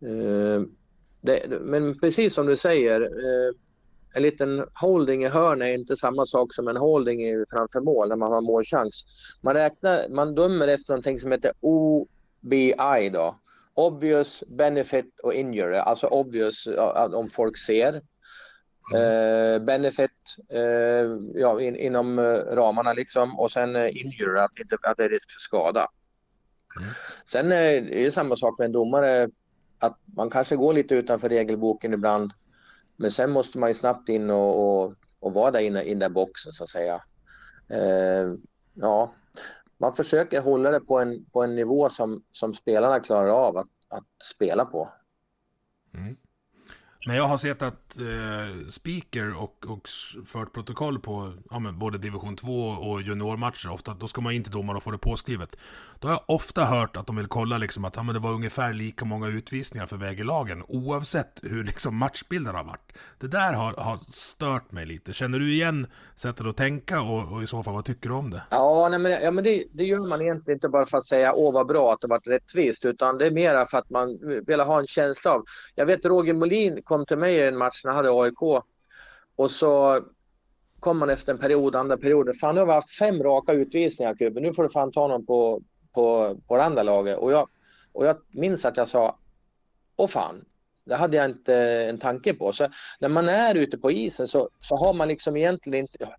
Eh, 0.00 0.62
det, 1.20 1.60
men 1.60 1.98
precis 1.98 2.34
som 2.34 2.46
du 2.46 2.56
säger, 2.56 3.00
eh, 3.00 3.54
en 4.14 4.22
liten 4.22 4.66
holding 4.74 5.24
i 5.24 5.28
hörn 5.28 5.62
är 5.62 5.74
inte 5.74 5.96
samma 5.96 6.26
sak 6.26 6.54
som 6.54 6.68
en 6.68 6.76
holding 6.76 7.22
i, 7.22 7.44
framför 7.50 7.80
mål 7.80 8.08
när 8.08 8.16
man 8.16 8.32
har 8.32 8.40
målchans. 8.40 9.04
Man, 9.42 9.54
räknar, 9.54 10.08
man 10.08 10.34
dömer 10.34 10.68
efter 10.68 10.92
någonting 10.92 11.18
som 11.18 11.32
heter 11.32 11.52
OBI 11.60 13.10
då. 13.12 13.38
Obvious, 13.74 14.44
benefit 14.48 15.20
och 15.22 15.34
injury. 15.34 15.76
Alltså 15.76 16.06
obvious 16.06 16.68
om 17.12 17.30
folk 17.30 17.58
ser. 17.58 18.02
Mm. 18.92 19.02
Eh, 19.02 19.64
benefit 19.64 20.10
eh, 20.48 21.18
ja, 21.34 21.60
in, 21.60 21.76
inom 21.76 22.20
ramarna 22.50 22.92
liksom 22.92 23.38
och 23.38 23.52
sen 23.52 23.76
injury, 23.76 24.38
att, 24.38 24.58
inte, 24.60 24.76
att 24.82 24.96
det 24.96 25.04
är 25.04 25.08
risk 25.08 25.30
för 25.32 25.40
skada. 25.40 25.88
Mm. 26.76 26.88
Sen 27.24 27.52
är 27.52 27.80
det 27.80 28.10
samma 28.10 28.36
sak 28.36 28.58
med 28.58 28.64
en 28.64 28.72
domare, 28.72 29.28
att 29.78 29.98
man 30.04 30.30
kanske 30.30 30.56
går 30.56 30.72
lite 30.72 30.94
utanför 30.94 31.28
regelboken 31.28 31.92
ibland. 31.92 32.32
Men 32.96 33.10
sen 33.10 33.30
måste 33.30 33.58
man 33.58 33.70
ju 33.70 33.74
snabbt 33.74 34.08
in 34.08 34.30
och, 34.30 34.84
och, 34.84 34.94
och 35.20 35.32
vara 35.32 35.50
där 35.50 35.60
inne 35.60 35.82
i 35.82 35.90
den 35.90 35.98
där 35.98 36.08
boxen 36.08 36.52
så 36.52 36.64
att 36.64 36.70
säga. 36.70 37.02
Eh, 37.68 38.34
ja, 38.74 39.14
man 39.78 39.94
försöker 39.94 40.40
hålla 40.40 40.70
det 40.70 40.80
på 40.80 40.98
en, 40.98 41.24
på 41.24 41.42
en 41.42 41.56
nivå 41.56 41.88
som, 41.88 42.24
som 42.32 42.54
spelarna 42.54 43.00
klarar 43.00 43.28
av 43.28 43.56
att, 43.56 43.68
att 43.88 44.06
spela 44.34 44.64
på. 44.64 44.88
Mm. 45.94 46.16
Men 47.06 47.16
jag 47.16 47.24
har 47.24 47.36
sett 47.36 47.62
att 47.62 47.98
eh, 47.98 48.68
speaker 48.68 49.36
och, 49.42 49.66
och 49.68 49.88
fört 50.26 50.52
protokoll 50.52 51.00
på 51.00 51.32
ja, 51.50 51.58
men 51.58 51.78
både 51.78 51.98
division 51.98 52.36
2 52.36 52.68
och 52.68 53.02
juniormatcher, 53.02 53.70
ofta, 53.70 53.94
då 53.94 54.06
ska 54.06 54.20
man 54.20 54.32
in 54.32 54.42
till 54.42 54.52
domaren 54.52 54.76
och 54.76 54.82
få 54.82 54.90
det 54.90 54.98
påskrivet. 54.98 55.56
Då 56.00 56.08
har 56.08 56.12
jag 56.12 56.24
ofta 56.26 56.64
hört 56.64 56.96
att 56.96 57.06
de 57.06 57.16
vill 57.16 57.26
kolla 57.26 57.58
liksom 57.58 57.84
att 57.84 57.96
ja, 57.96 58.02
men 58.02 58.14
det 58.14 58.20
var 58.20 58.32
ungefär 58.32 58.72
lika 58.72 59.04
många 59.04 59.28
utvisningar 59.28 59.86
för 59.86 59.96
bägge 59.96 60.24
lagen, 60.24 60.62
oavsett 60.68 61.40
hur 61.42 61.64
liksom 61.64 61.96
matchbilden 61.96 62.54
har 62.54 62.64
varit. 62.64 62.92
Det 63.18 63.26
där 63.26 63.52
har, 63.52 63.72
har 63.72 63.98
stört 64.12 64.72
mig 64.72 64.86
lite. 64.86 65.12
Känner 65.12 65.38
du 65.38 65.52
igen 65.52 65.86
sättet 66.16 66.46
att 66.46 66.56
tänka 66.56 67.00
och, 67.00 67.32
och 67.32 67.42
i 67.42 67.46
så 67.46 67.62
fall 67.62 67.74
vad 67.74 67.84
tycker 67.84 68.08
du 68.08 68.14
om 68.14 68.30
det? 68.30 68.42
Ja, 68.50 68.88
nej, 68.90 68.98
men, 68.98 69.12
ja, 69.12 69.30
men 69.30 69.44
det, 69.44 69.64
det 69.72 69.84
gör 69.84 70.08
man 70.08 70.20
egentligen 70.20 70.56
inte 70.56 70.68
bara 70.68 70.86
för 70.86 70.98
att 70.98 71.06
säga 71.06 71.32
åh 71.34 71.52
vad 71.52 71.66
bra 71.66 71.92
att 71.92 72.00
det 72.00 72.06
varit 72.06 72.26
rättvist, 72.26 72.84
utan 72.84 73.18
det 73.18 73.26
är 73.26 73.30
mera 73.30 73.66
för 73.66 73.78
att 73.78 73.90
man 73.90 74.10
eh, 74.10 74.42
vill 74.46 74.60
ha 74.60 74.80
en 74.80 74.86
känsla 74.86 75.30
av. 75.30 75.44
Jag 75.74 75.86
vet 75.86 76.04
Roger 76.04 76.34
Molin 76.34 76.82
kom 76.94 77.06
till 77.06 77.18
mig 77.18 77.34
i 77.34 77.42
en 77.42 77.58
match 77.58 77.84
när 77.84 77.90
jag 77.90 77.96
hade 77.96 78.22
AIK 78.22 78.62
och 79.36 79.50
så 79.50 80.00
kom 80.80 80.98
man 80.98 81.10
efter 81.10 81.32
en 81.32 81.38
period, 81.38 81.76
andra 81.76 81.96
perioden. 81.96 82.34
Fan 82.34 82.54
nu 82.54 82.60
har 82.60 82.66
vi 82.66 82.72
haft 82.72 82.98
fem 82.98 83.22
raka 83.22 83.52
utvisningar 83.52 84.14
Kubben. 84.14 84.42
Nu 84.42 84.54
får 84.54 84.62
du 84.62 84.68
fan 84.68 84.92
ta 84.92 85.08
någon 85.08 85.26
på, 85.26 85.62
på, 85.94 86.36
på 86.48 86.56
det 86.56 86.64
andra 86.64 86.82
laget. 86.82 87.18
Och 87.18 87.32
jag, 87.32 87.48
och 87.92 88.06
jag 88.06 88.16
minns 88.30 88.64
att 88.64 88.76
jag 88.76 88.88
sa, 88.88 89.18
åh 89.96 90.08
fan, 90.08 90.44
det 90.84 90.94
hade 90.94 91.16
jag 91.16 91.30
inte 91.30 91.54
en 91.62 91.98
tanke 91.98 92.34
på. 92.34 92.52
Så 92.52 92.68
när 93.00 93.08
man 93.08 93.28
är 93.28 93.54
ute 93.54 93.78
på 93.78 93.92
isen 93.92 94.28
så, 94.28 94.48
så 94.60 94.76
har 94.76 94.92
man 94.92 95.08
liksom 95.08 95.36
egentligen 95.36 95.80
inte... 95.80 96.16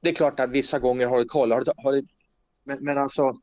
Det 0.00 0.08
är 0.08 0.14
klart 0.14 0.40
att 0.40 0.50
vissa 0.50 0.78
gånger 0.78 1.06
har 1.06 1.18
du 1.18 1.24
koll. 1.24 1.52
Har 1.52 1.60
du, 1.60 1.72
har 1.76 1.92
du, 1.92 2.02
men, 2.64 2.78
men 2.84 2.98
alltså, 2.98 3.36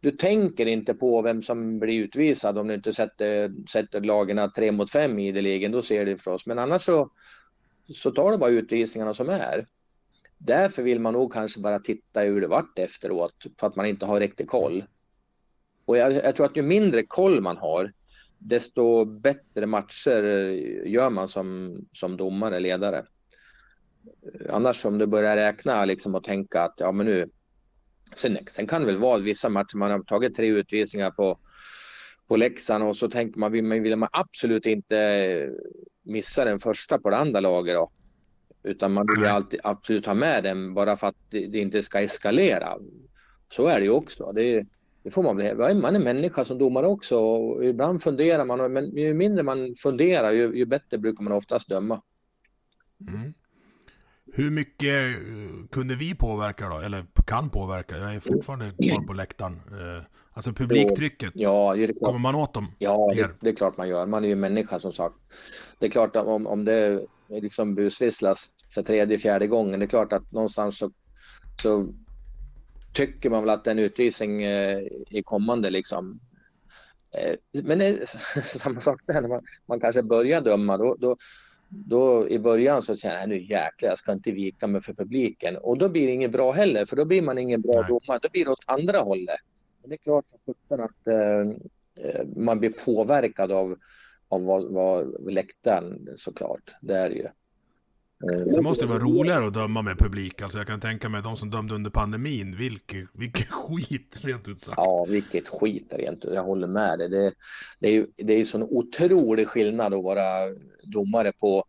du 0.00 0.10
tänker 0.10 0.66
inte 0.66 0.94
på 0.94 1.22
vem 1.22 1.42
som 1.42 1.78
blir 1.78 2.04
utvisad 2.04 2.58
om 2.58 2.66
du 2.66 2.74
inte 2.74 2.94
sätter, 2.94 3.52
sätter 3.70 4.00
lagarna 4.00 4.48
tre 4.48 4.72
mot 4.72 4.90
fem 4.90 5.18
ideligen. 5.18 5.72
Då 5.72 5.82
ser 5.82 6.06
det 6.06 6.18
för 6.18 6.30
oss. 6.30 6.46
Men 6.46 6.58
annars 6.58 6.82
så, 6.82 7.10
så 7.94 8.10
tar 8.10 8.30
du 8.30 8.38
bara 8.38 8.50
utvisningarna 8.50 9.14
som 9.14 9.28
är. 9.28 9.66
Därför 10.38 10.82
vill 10.82 11.00
man 11.00 11.12
nog 11.12 11.32
kanske 11.32 11.60
bara 11.60 11.78
titta 11.78 12.20
hur 12.20 12.40
det 12.40 12.46
vart 12.46 12.78
efteråt 12.78 13.46
för 13.60 13.66
att 13.66 13.76
man 13.76 13.86
inte 13.86 14.06
har 14.06 14.20
riktig 14.20 14.48
koll. 14.48 14.84
Och 15.84 15.96
jag, 15.96 16.12
jag 16.12 16.36
tror 16.36 16.46
att 16.46 16.56
ju 16.56 16.62
mindre 16.62 17.02
koll 17.02 17.40
man 17.40 17.56
har, 17.56 17.92
desto 18.38 19.04
bättre 19.04 19.66
matcher 19.66 20.22
gör 20.86 21.10
man 21.10 21.28
som, 21.28 21.76
som 21.92 22.16
domare, 22.16 22.60
ledare. 22.60 23.06
Annars 24.50 24.84
om 24.84 24.98
du 24.98 25.06
börjar 25.06 25.36
räkna 25.36 25.84
liksom 25.84 26.14
och 26.14 26.24
tänka 26.24 26.62
att 26.62 26.74
ja 26.76 26.92
men 26.92 27.06
nu, 27.06 27.30
Sen, 28.16 28.38
sen 28.52 28.66
kan 28.66 28.80
det 28.80 28.86
väl 28.86 28.98
vara 28.98 29.18
vissa 29.18 29.48
matcher 29.48 29.76
man 29.76 29.90
har 29.90 30.02
tagit 30.02 30.36
tre 30.36 30.46
utvisningar 30.46 31.10
på, 31.10 31.38
på 32.28 32.36
Leksand 32.36 32.84
och 32.84 32.96
så 32.96 33.10
tänker 33.10 33.40
man, 33.40 33.52
vill 33.52 33.64
man, 33.64 33.82
vill 33.82 33.96
man 33.96 34.08
absolut 34.12 34.66
inte 34.66 35.50
missa 36.02 36.44
den 36.44 36.60
första 36.60 36.98
på 36.98 37.10
det 37.10 37.16
andra 37.16 37.40
laget 37.40 37.74
då. 37.74 37.90
Utan 38.62 38.92
man 38.92 39.06
vill 39.16 39.26
alltid 39.26 39.60
absolut 39.62 40.06
ha 40.06 40.14
med 40.14 40.44
den 40.44 40.74
bara 40.74 40.96
för 40.96 41.06
att 41.06 41.16
det, 41.30 41.46
det 41.46 41.58
inte 41.58 41.82
ska 41.82 42.00
eskalera. 42.00 42.78
Så 43.52 43.66
är 43.66 43.78
det 43.78 43.84
ju 43.84 43.90
också. 43.90 44.32
Det, 44.32 44.66
det 45.02 45.10
får 45.10 45.22
man 45.22 45.36
bli. 45.36 45.54
Man 45.54 45.96
är 45.96 46.00
människa 46.00 46.44
som 46.44 46.58
domare 46.58 46.86
också 46.86 47.18
och 47.18 47.64
ibland 47.64 48.02
funderar 48.02 48.44
man, 48.44 48.72
men 48.72 48.96
ju 48.96 49.14
mindre 49.14 49.42
man 49.42 49.74
funderar 49.82 50.32
ju, 50.32 50.54
ju 50.54 50.64
bättre 50.64 50.98
brukar 50.98 51.24
man 51.24 51.32
oftast 51.32 51.68
döma. 51.68 52.02
Mm. 53.08 53.32
Hur 54.38 54.50
mycket 54.50 55.16
eh, 55.16 55.68
kunde 55.70 55.94
vi 55.94 56.14
påverka 56.14 56.68
då? 56.68 56.78
Eller 56.78 57.04
kan 57.26 57.50
påverka? 57.50 57.96
Jag 57.96 58.14
är 58.14 58.20
fortfarande 58.20 58.70
kvar 58.70 59.06
på 59.06 59.12
läktaren. 59.12 59.52
Eh, 59.52 60.02
alltså 60.32 60.52
publiktrycket. 60.52 61.32
Ja, 61.34 61.74
det 61.74 61.82
är 61.82 61.86
klart. 61.86 62.00
Kommer 62.00 62.18
man 62.18 62.34
åt 62.34 62.54
dem? 62.54 62.66
Ja, 62.78 63.12
det, 63.14 63.30
det, 63.40 63.48
är 63.48 63.54
klart 63.54 63.76
man 63.76 63.88
gör. 63.88 64.06
Man 64.06 64.24
är 64.24 64.28
ju 64.28 64.34
människa 64.34 64.78
som 64.78 64.92
sagt. 64.92 65.14
Det 65.78 65.86
är 65.86 65.90
klart 65.90 66.16
att 66.16 66.26
om, 66.26 66.46
om 66.46 66.64
det 66.64 67.06
liksom 67.28 67.74
busvisslas 67.74 68.50
för 68.74 68.82
tredje, 68.82 69.18
fjärde 69.18 69.46
gången. 69.46 69.80
Det 69.80 69.86
är 69.86 69.88
klart 69.88 70.12
att 70.12 70.32
någonstans 70.32 70.78
så, 70.78 70.90
så 71.62 71.88
tycker 72.92 73.30
man 73.30 73.42
väl 73.42 73.50
att 73.50 73.66
en 73.66 73.78
utvisning 73.78 74.42
eh, 74.42 74.78
är 75.10 75.22
kommande 75.22 75.70
liksom. 75.70 76.20
Men 77.62 77.78
det 77.78 78.08
samma 78.44 78.80
sak 78.80 79.00
där 79.06 79.20
när 79.20 79.28
man, 79.28 79.42
man 79.66 79.80
kanske 79.80 80.02
börjar 80.02 80.40
döma. 80.40 80.76
Då, 80.76 80.96
då, 80.98 81.16
då 81.68 82.28
i 82.28 82.38
början 82.38 82.82
så 82.82 82.96
känner 82.96 83.20
jag 83.20 83.28
nu 83.28 83.42
jäklar, 83.42 83.88
jag 83.88 83.98
ska 83.98 84.12
inte 84.12 84.30
vika 84.30 84.66
mig 84.66 84.80
för 84.82 84.94
publiken. 84.94 85.56
Och 85.56 85.78
då 85.78 85.88
blir 85.88 86.06
det 86.06 86.12
inget 86.12 86.30
bra 86.30 86.52
heller, 86.52 86.86
för 86.86 86.96
då 86.96 87.04
blir 87.04 87.22
man 87.22 87.38
ingen 87.38 87.60
bra 87.60 87.80
Nej. 87.80 87.88
domare. 87.88 88.18
Då 88.22 88.28
blir 88.32 88.44
det 88.44 88.50
åt 88.50 88.64
andra 88.66 88.98
hållet. 88.98 89.40
Men 89.80 89.90
det 89.90 89.94
är 89.94 89.98
klart 89.98 90.24
för 90.68 90.78
att 90.78 91.06
eh, 91.06 92.26
man 92.36 92.60
blir 92.60 92.70
påverkad 92.70 93.52
av, 93.52 93.78
av 94.28 94.44
vad, 94.44 94.72
vad 94.72 95.32
läktaren 95.32 96.08
såklart. 96.16 96.74
Det 96.80 96.96
är 96.96 97.08
det 97.10 97.16
ju. 97.16 97.28
Eh, 98.24 98.52
Sen 98.52 98.64
måste 98.64 98.84
det 98.84 98.88
vara 98.88 98.98
roligare 98.98 99.46
att 99.46 99.54
döma 99.54 99.82
med 99.82 99.98
publik. 99.98 100.42
Alltså 100.42 100.58
jag 100.58 100.66
kan 100.66 100.80
tänka 100.80 101.08
mig 101.08 101.22
de 101.22 101.36
som 101.36 101.50
dömde 101.50 101.74
under 101.74 101.90
pandemin. 101.90 102.56
Vilket, 102.56 103.08
vilket 103.14 103.48
skit 103.50 104.18
rent 104.20 104.48
ut 104.48 104.60
sagt. 104.60 104.76
Ja, 104.76 105.06
vilket 105.08 105.48
skit 105.48 105.94
rent 105.96 106.24
ut. 106.24 106.34
Jag 106.34 106.42
håller 106.42 106.66
med 106.66 106.98
dig. 106.98 107.08
Det, 107.08 107.32
det 107.78 107.88
är 107.88 107.92
ju 107.92 108.06
det 108.16 108.32
är 108.32 108.44
sån 108.44 108.62
otrolig 108.62 109.48
skillnad 109.48 109.94
att 109.94 110.04
vara 110.04 110.24
domare 110.82 111.32
på 111.32 111.64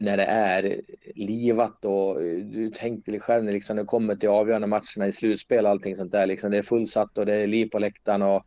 när 0.00 0.16
det 0.16 0.24
är 0.24 0.80
livat 1.14 1.84
och 1.84 2.20
du 2.52 2.70
tänkte 2.70 3.10
dig 3.10 3.20
själv 3.20 3.44
när 3.44 3.52
liksom 3.52 3.76
det 3.76 3.84
kommer 3.84 4.16
till 4.16 4.28
avgörande 4.28 4.66
matcherna 4.66 5.06
i 5.08 5.12
slutspel 5.12 5.64
och 5.64 5.70
allting 5.70 5.96
sånt 5.96 6.12
där. 6.12 6.26
Liksom 6.26 6.50
det 6.50 6.58
är 6.58 6.62
fullsatt 6.62 7.18
och 7.18 7.26
det 7.26 7.34
är 7.34 7.46
liv 7.46 7.66
på 7.66 7.78
läktaren 7.78 8.22
och 8.22 8.46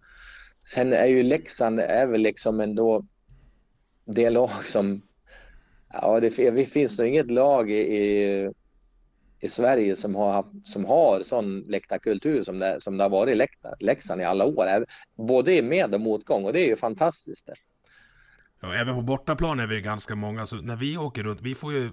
sen 0.73 0.93
är 0.93 1.05
ju 1.05 1.23
Leksand 1.23 1.79
är 1.79 2.05
väl 2.05 2.21
liksom 2.21 2.59
ändå 2.59 3.05
det 4.05 4.29
lag 4.29 4.65
som 4.65 5.01
Ja, 5.93 6.19
det, 6.19 6.65
finns 6.71 6.97
nog 6.97 7.07
inget 7.07 7.31
lag 7.31 7.71
i, 7.71 8.49
i 9.39 9.49
Sverige 9.49 9.95
som 9.95 10.15
har, 10.15 10.45
som 10.63 10.85
har 10.85 11.23
sån 11.23 11.59
läktarkultur 11.59 12.43
som 12.43 12.59
det, 12.59 12.81
som 12.81 12.97
det 12.97 13.03
har 13.03 13.09
varit 13.09 13.31
i 13.31 13.35
läktar, 13.35 13.75
Leksand 13.79 14.21
i 14.21 14.23
alla 14.23 14.45
år. 14.45 14.85
Både 15.15 15.61
med 15.61 15.93
och 15.93 16.01
motgång 16.01 16.45
och 16.45 16.53
det 16.53 16.59
är 16.59 16.67
ju 16.67 16.75
fantastiskt. 16.75 17.49
Ja, 18.61 18.75
även 18.75 18.95
på 18.95 19.01
bortaplan 19.01 19.59
är 19.59 19.67
vi 19.67 19.81
ganska 19.81 20.15
många, 20.15 20.45
så 20.45 20.55
när 20.55 20.75
vi 20.75 20.97
åker 20.97 21.23
runt, 21.23 21.41
vi 21.41 21.55
får 21.55 21.73
ju 21.73 21.89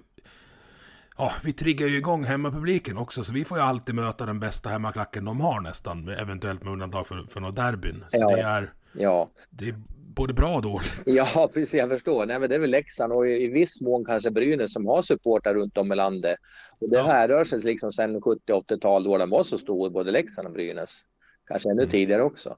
Ja, 1.21 1.33
vi 1.45 1.53
triggar 1.53 1.87
ju 1.87 1.97
igång 1.97 2.25
hemmapubliken 2.25 2.97
också, 2.97 3.25
så 3.25 3.33
vi 3.33 3.45
får 3.45 3.59
ju 3.59 3.65
alltid 3.65 3.95
möta 3.95 4.27
den 4.27 4.41
bästa 4.41 4.69
hemmaklacken 4.71 5.25
de 5.25 5.41
har 5.41 5.61
nästan, 5.61 6.09
eventuellt 6.09 6.63
med 6.63 6.73
undantag 6.73 7.07
för, 7.07 7.27
för 7.29 7.41
några 7.41 7.53
derbyn. 7.53 8.05
Så 8.11 8.17
ja. 8.21 8.37
det 8.37 8.43
är... 8.43 8.73
Ja. 8.93 9.31
Det 9.51 9.69
är 9.69 9.75
både 10.19 10.35
bra 10.35 10.55
och 10.55 10.63
dåligt. 10.63 11.03
Ja, 11.07 11.51
precis. 11.55 11.75
Jag 11.75 11.89
förstår. 11.89 12.27
Nej, 12.27 12.39
men 12.39 12.49
det 12.49 12.55
är 12.55 12.59
väl 12.59 12.71
Leksand 12.71 13.13
och 13.13 13.29
i, 13.29 13.47
viss 13.47 13.81
mån 13.81 14.05
kanske 14.05 14.31
Brynäs 14.31 14.73
som 14.73 14.87
har 14.87 15.03
supportrar 15.03 15.55
runt 15.55 15.79
om 15.79 15.93
i 15.93 15.97
landet. 15.97 16.37
Och 16.79 16.91
det 16.91 16.97
ja. 16.97 17.03
här 17.03 17.29
rör 17.29 17.45
sig 17.45 17.61
liksom 17.61 17.93
sedan 17.93 18.21
70-80-tal 18.21 19.05
då 19.05 19.19
de 19.19 19.31
var 19.31 19.43
så 19.43 19.59
stor, 19.59 19.91
både 19.91 20.11
Leksand 20.11 20.49
och 20.49 20.55
Brynäs. 20.55 21.05
Kanske 21.47 21.71
ännu 21.71 21.83
mm. 21.83 21.91
tidigare 21.91 22.23
också. 22.23 22.57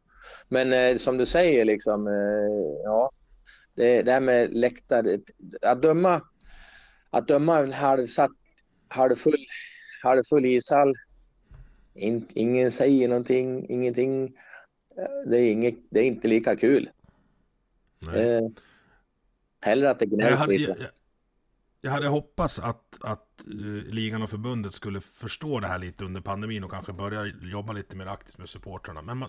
Men 0.49 0.73
eh, 0.73 0.97
som 0.97 1.19
du 1.19 1.27
säger, 1.27 1.65
liksom, 1.65 2.07
eh, 2.07 2.83
ja, 2.85 3.11
det, 3.75 4.03
det 4.03 4.13
här 4.13 4.21
med 4.21 4.55
läktare, 4.57 5.19
att 5.63 5.83
döma, 5.83 6.23
att 7.11 7.29
döma 7.29 7.59
en 7.59 7.73
halvsatt, 7.73 8.31
halvfull, 8.89 9.47
halvfull 10.03 10.45
ishall, 10.45 10.95
in, 11.95 12.27
ingen 12.35 12.71
säger 12.71 13.09
någonting, 13.09 13.71
ingenting. 13.71 14.25
Eh, 14.99 15.31
det 15.31 15.39
är, 15.39 15.53
inget, 15.53 15.75
det 15.91 16.01
är 16.01 16.05
inte 16.05 16.29
lika 16.29 16.57
kul. 16.57 16.91
Eh, 18.07 18.49
hellre 19.61 19.91
att 19.91 19.99
det 19.99 20.07
gnälls 20.07 20.47
lite. 20.47 20.77
Jag, 20.79 20.91
jag, 21.81 21.91
hade 21.91 22.09
hoppats 22.09 22.59
att, 22.59 22.99
att 23.01 23.45
uh, 23.49 23.83
ligan 23.83 24.23
och 24.23 24.31
förbundet 24.31 24.75
skulle 24.75 25.01
förstå 25.01 25.61
det 25.61 25.67
här 25.67 25.79
lite 25.79 26.05
under 26.05 26.21
pandemin 26.21 26.65
och 26.65 26.71
kanske 26.71 26.93
börja 26.93 27.27
jobba 27.43 27.73
lite 27.73 27.97
mer 27.97 28.07
aktivt 28.07 28.39
med 28.39 28.49
supportrarna. 28.49 29.03
Men 29.03 29.17
man, 29.17 29.29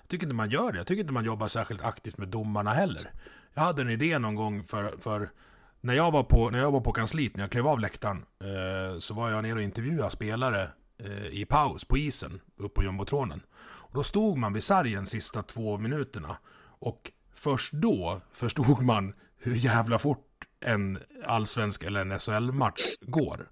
jag 0.00 0.08
tycker 0.08 0.26
inte 0.26 0.34
man 0.34 0.50
gör 0.50 0.72
det. 0.72 0.78
Jag 0.78 0.86
tycker 0.86 1.00
inte 1.00 1.12
man 1.12 1.24
jobbar 1.24 1.48
särskilt 1.48 1.82
aktivt 1.82 2.18
med 2.18 2.28
domarna 2.28 2.70
heller. 2.70 3.12
Jag 3.54 3.62
hade 3.62 3.82
en 3.82 3.90
idé 3.90 4.18
någon 4.18 4.34
gång 4.34 4.64
för, 4.64 4.94
för 4.98 5.30
när 5.80 5.94
jag 5.94 6.10
var 6.10 6.22
på, 6.22 6.50
när 6.50 6.58
jag 6.58 6.70
var 6.70 6.80
på 6.80 6.92
kansliet, 6.92 7.36
när 7.36 7.44
jag 7.44 7.50
klev 7.50 7.66
av 7.66 7.80
läktaren, 7.80 8.24
eh, 8.40 8.98
så 8.98 9.14
var 9.14 9.30
jag 9.30 9.42
nere 9.42 9.54
och 9.54 9.62
intervjuade 9.62 10.10
spelare 10.10 10.68
eh, 10.98 11.26
i 11.26 11.44
paus 11.44 11.84
på 11.84 11.98
isen, 11.98 12.40
upp 12.56 12.74
på 12.74 12.82
jumbotronen. 12.82 13.40
Och 13.60 13.94
då 13.94 14.02
stod 14.02 14.38
man 14.38 14.52
vid 14.52 14.62
sargen 14.62 15.06
sista 15.06 15.42
två 15.42 15.78
minuterna. 15.78 16.36
Och 16.62 17.12
först 17.42 17.72
då 17.72 18.20
förstod 18.32 18.82
man 18.82 19.12
hur 19.38 19.54
jävla 19.54 19.98
fort 19.98 20.28
en 20.60 20.98
allsvensk 21.26 21.82
eller 21.82 22.00
en 22.00 22.18
SHL-match 22.18 22.82
går. 23.00 23.48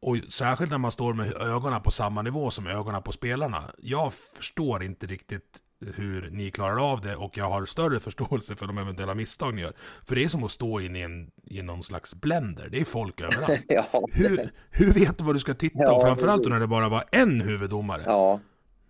Och 0.00 0.16
särskilt 0.28 0.70
när 0.70 0.78
man 0.78 0.92
står 0.92 1.14
med 1.14 1.32
ögonen 1.32 1.82
på 1.82 1.90
samma 1.90 2.22
nivå 2.22 2.50
som 2.50 2.66
ögonen 2.66 3.02
på 3.02 3.12
spelarna. 3.12 3.74
Jag 3.78 4.12
förstår 4.12 4.82
inte 4.82 5.06
riktigt 5.06 5.58
hur 5.96 6.30
ni 6.30 6.50
klarar 6.50 6.92
av 6.92 7.00
det 7.00 7.16
och 7.16 7.36
jag 7.36 7.48
har 7.48 7.66
större 7.66 8.00
förståelse 8.00 8.56
för 8.56 8.66
de 8.66 8.78
eventuella 8.78 9.14
misstag 9.14 9.54
ni 9.54 9.62
gör. 9.62 9.72
För 10.04 10.14
det 10.14 10.24
är 10.24 10.28
som 10.28 10.44
att 10.44 10.50
stå 10.50 10.80
in 10.80 10.96
i, 10.96 11.00
en, 11.00 11.30
i 11.44 11.62
någon 11.62 11.82
slags 11.82 12.14
blender. 12.14 12.68
Det 12.68 12.80
är 12.80 12.84
folk 12.84 13.20
överallt. 13.20 13.64
ja, 13.68 14.06
hur, 14.12 14.50
hur 14.70 14.92
vet 14.92 15.18
du 15.18 15.24
vad 15.24 15.34
du 15.34 15.38
ska 15.38 15.54
titta? 15.54 15.78
Ja, 15.78 15.92
och 15.92 16.02
framförallt 16.02 16.48
när 16.48 16.60
det 16.60 16.66
bara 16.66 16.88
var 16.88 17.04
en 17.12 17.40
huvuddomare. 17.40 18.02
Ja, 18.06 18.40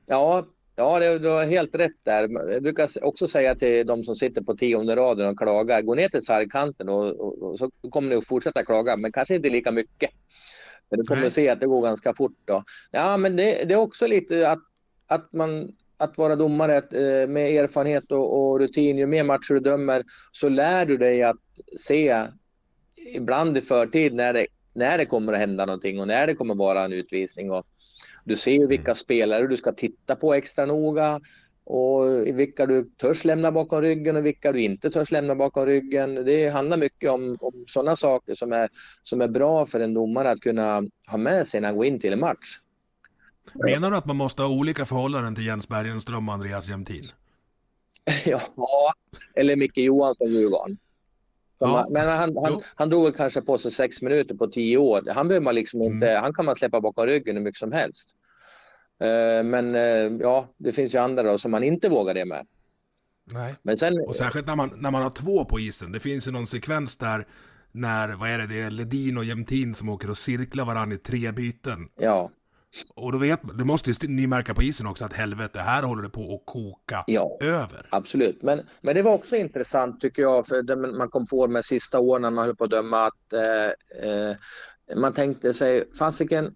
ja, 0.06 0.46
ja 0.76 0.98
det, 0.98 1.18
du 1.18 1.28
har 1.28 1.44
helt 1.44 1.74
rätt 1.74 2.04
där. 2.04 2.28
Jag 2.52 2.62
brukar 2.62 2.88
också 3.02 3.26
säga 3.26 3.54
till 3.54 3.86
de 3.86 4.04
som 4.04 4.14
sitter 4.14 4.42
på 4.42 4.56
tionde 4.56 4.96
raden 4.96 5.28
och 5.28 5.38
klagar, 5.38 5.82
gå 5.82 5.94
ner 5.94 6.08
till 6.08 6.24
sargkanten 6.24 6.88
och, 6.88 7.20
och, 7.20 7.42
och, 7.42 7.58
så 7.58 7.70
kommer 7.90 8.08
ni 8.08 8.16
att 8.16 8.26
fortsätta 8.26 8.64
klaga, 8.64 8.96
men 8.96 9.12
kanske 9.12 9.34
inte 9.34 9.48
lika 9.48 9.70
mycket. 9.70 10.10
Men 10.90 10.98
du 10.98 11.04
kommer 11.04 11.20
Nej. 11.20 11.26
att 11.26 11.32
se 11.32 11.48
att 11.48 11.60
det 11.60 11.66
går 11.66 11.82
ganska 11.82 12.14
fort 12.14 12.36
då. 12.44 12.64
Ja, 12.90 13.16
men 13.16 13.36
det, 13.36 13.64
det 13.64 13.74
är 13.74 13.78
också 13.78 14.06
lite 14.06 14.50
att, 14.50 14.62
att 15.06 15.32
man 15.32 15.72
att 15.96 16.18
vara 16.18 16.36
domare 16.36 16.76
eh, 16.76 17.28
med 17.28 17.56
erfarenhet 17.56 18.12
och, 18.12 18.38
och 18.38 18.60
rutin, 18.60 18.98
ju 18.98 19.06
mer 19.06 19.24
matcher 19.24 19.54
du 19.54 19.60
dömer 19.60 20.02
så 20.32 20.48
lär 20.48 20.86
du 20.86 20.96
dig 20.96 21.22
att 21.22 21.36
se 21.80 22.26
ibland 23.14 23.58
i 23.58 23.60
förtid 23.60 24.14
när 24.14 24.32
det, 24.32 24.46
när 24.74 24.98
det 24.98 25.06
kommer 25.06 25.32
att 25.32 25.38
hända 25.38 25.66
någonting 25.66 26.00
och 26.00 26.06
när 26.08 26.26
det 26.26 26.34
kommer 26.34 26.54
vara 26.54 26.84
en 26.84 26.92
utvisning. 26.92 27.50
Och 27.50 27.66
du 28.24 28.36
ser 28.36 28.52
ju 28.52 28.66
vilka 28.66 28.94
spelare 28.94 29.46
du 29.46 29.56
ska 29.56 29.72
titta 29.72 30.16
på 30.16 30.34
extra 30.34 30.66
noga 30.66 31.20
och 31.64 32.26
vilka 32.26 32.66
du 32.66 32.84
törs 32.84 33.24
lämna 33.24 33.52
bakom 33.52 33.80
ryggen 33.80 34.16
och 34.16 34.26
vilka 34.26 34.52
du 34.52 34.62
inte 34.62 34.90
törs 34.90 35.10
lämna 35.10 35.34
bakom 35.34 35.66
ryggen. 35.66 36.14
Det 36.14 36.48
handlar 36.48 36.76
mycket 36.76 37.10
om, 37.10 37.36
om 37.40 37.64
sådana 37.68 37.96
saker 37.96 38.34
som 38.34 38.52
är, 38.52 38.68
som 39.02 39.20
är 39.20 39.28
bra 39.28 39.66
för 39.66 39.80
en 39.80 39.94
domare 39.94 40.30
att 40.30 40.40
kunna 40.40 40.82
ha 41.06 41.18
med 41.18 41.48
sig 41.48 41.60
när 41.60 41.68
han 41.68 41.76
går 41.76 41.86
in 41.86 42.00
till 42.00 42.12
en 42.12 42.20
match. 42.20 42.58
Menar 43.54 43.90
du 43.90 43.96
att 43.96 44.06
man 44.06 44.16
måste 44.16 44.42
ha 44.42 44.48
olika 44.48 44.84
förhållanden 44.84 45.34
till 45.34 45.46
Jens 45.46 45.68
Bergenström 45.68 46.28
och 46.28 46.34
Andreas 46.34 46.68
Jämtin? 46.68 47.08
ja, 48.24 48.40
eller 49.34 49.56
Micke 49.56 49.78
Johansson, 49.78 50.28
Djurgården. 50.28 50.76
Ja. 51.68 51.86
Men 51.90 52.08
han, 52.08 52.36
han, 52.44 52.62
han 52.74 52.88
drog 52.88 53.04
väl 53.04 53.12
kanske 53.12 53.42
på 53.42 53.58
sig 53.58 53.70
sex 53.70 54.02
minuter 54.02 54.34
på 54.34 54.46
tio 54.46 54.76
år. 54.78 55.02
Han 55.14 55.28
behöver 55.28 55.44
man 55.44 55.54
liksom 55.54 55.82
inte, 55.82 56.08
Mm. 56.10 56.22
han 56.22 56.34
kan 56.34 56.44
man 56.44 56.56
släppa 56.56 56.80
bakom 56.80 57.06
ryggen 57.06 57.36
hur 57.36 57.42
mycket 57.42 57.58
som 57.58 57.72
helst. 57.72 58.08
Eh, 59.00 59.44
Men 59.44 59.74
eh, 59.74 60.20
ja, 60.20 60.48
det 60.56 60.72
finns 60.72 60.94
ju 60.94 60.98
andra 60.98 61.22
då 61.22 61.38
som 61.38 61.50
man 61.50 61.62
inte 61.64 61.88
vågar 61.88 62.14
det 62.14 62.24
med. 62.24 62.46
Nej. 63.32 63.54
Men 63.62 63.78
sen, 63.78 63.92
Och 64.08 64.16
särskilt 64.16 64.46
när 64.46 64.56
man, 64.56 64.70
när 64.76 64.90
man 64.90 65.02
har 65.02 65.10
två 65.10 65.44
på 65.44 65.60
isen. 65.60 65.92
Det 65.92 66.00
finns 66.00 66.28
ju 66.28 66.32
någon 66.32 66.46
sekvens 66.46 66.96
där 66.96 67.26
när, 67.72 68.08
vad 68.12 68.28
är 68.30 68.38
det, 68.38 68.46
det 68.46 68.60
är 68.60 68.70
Ledin 68.70 69.18
och 69.18 69.24
Jämtin 69.24 69.74
som 69.74 69.88
åker 69.88 70.10
och 70.10 70.16
cirklar 70.18 70.64
varandra 70.64 70.94
i 70.94 70.98
tre 70.98 71.32
byten. 71.32 71.88
ja, 71.96 72.30
Och 72.94 73.12
då 73.12 73.18
vet 73.18 73.42
man, 73.42 73.56
det 73.56 73.64
måste 73.64 73.90
ju 73.90 74.08
ni 74.08 74.26
märka 74.26 74.54
på 74.54 74.62
isen 74.62 74.86
också 74.86 75.04
att 75.04 75.12
helvete, 75.12 75.60
här 75.60 75.82
håller 75.82 76.02
det 76.02 76.08
på 76.08 76.34
att 76.34 76.52
koka 76.52 77.04
ja. 77.06 77.38
över. 77.40 77.86
Absolut, 77.90 78.42
men, 78.42 78.60
men 78.80 78.94
det 78.94 79.02
var 79.02 79.12
också 79.12 79.36
intressant 79.36 80.00
tycker 80.00 80.22
jag, 80.22 80.46
för 80.46 80.62
det 80.62 80.76
man 80.76 81.08
kom 81.08 81.26
på 81.26 81.48
med 81.48 81.64
sista 81.64 81.98
åren 81.98 82.22
när 82.22 82.30
man 82.30 82.44
höll 82.44 82.56
på 82.56 82.64
att 82.64 82.70
döma 82.70 83.06
att 83.06 83.32
eh, 83.32 84.10
eh, 84.10 84.36
man 84.96 85.12
tänkte 85.12 85.54
sig, 85.54 85.84
fasiken, 85.98 86.54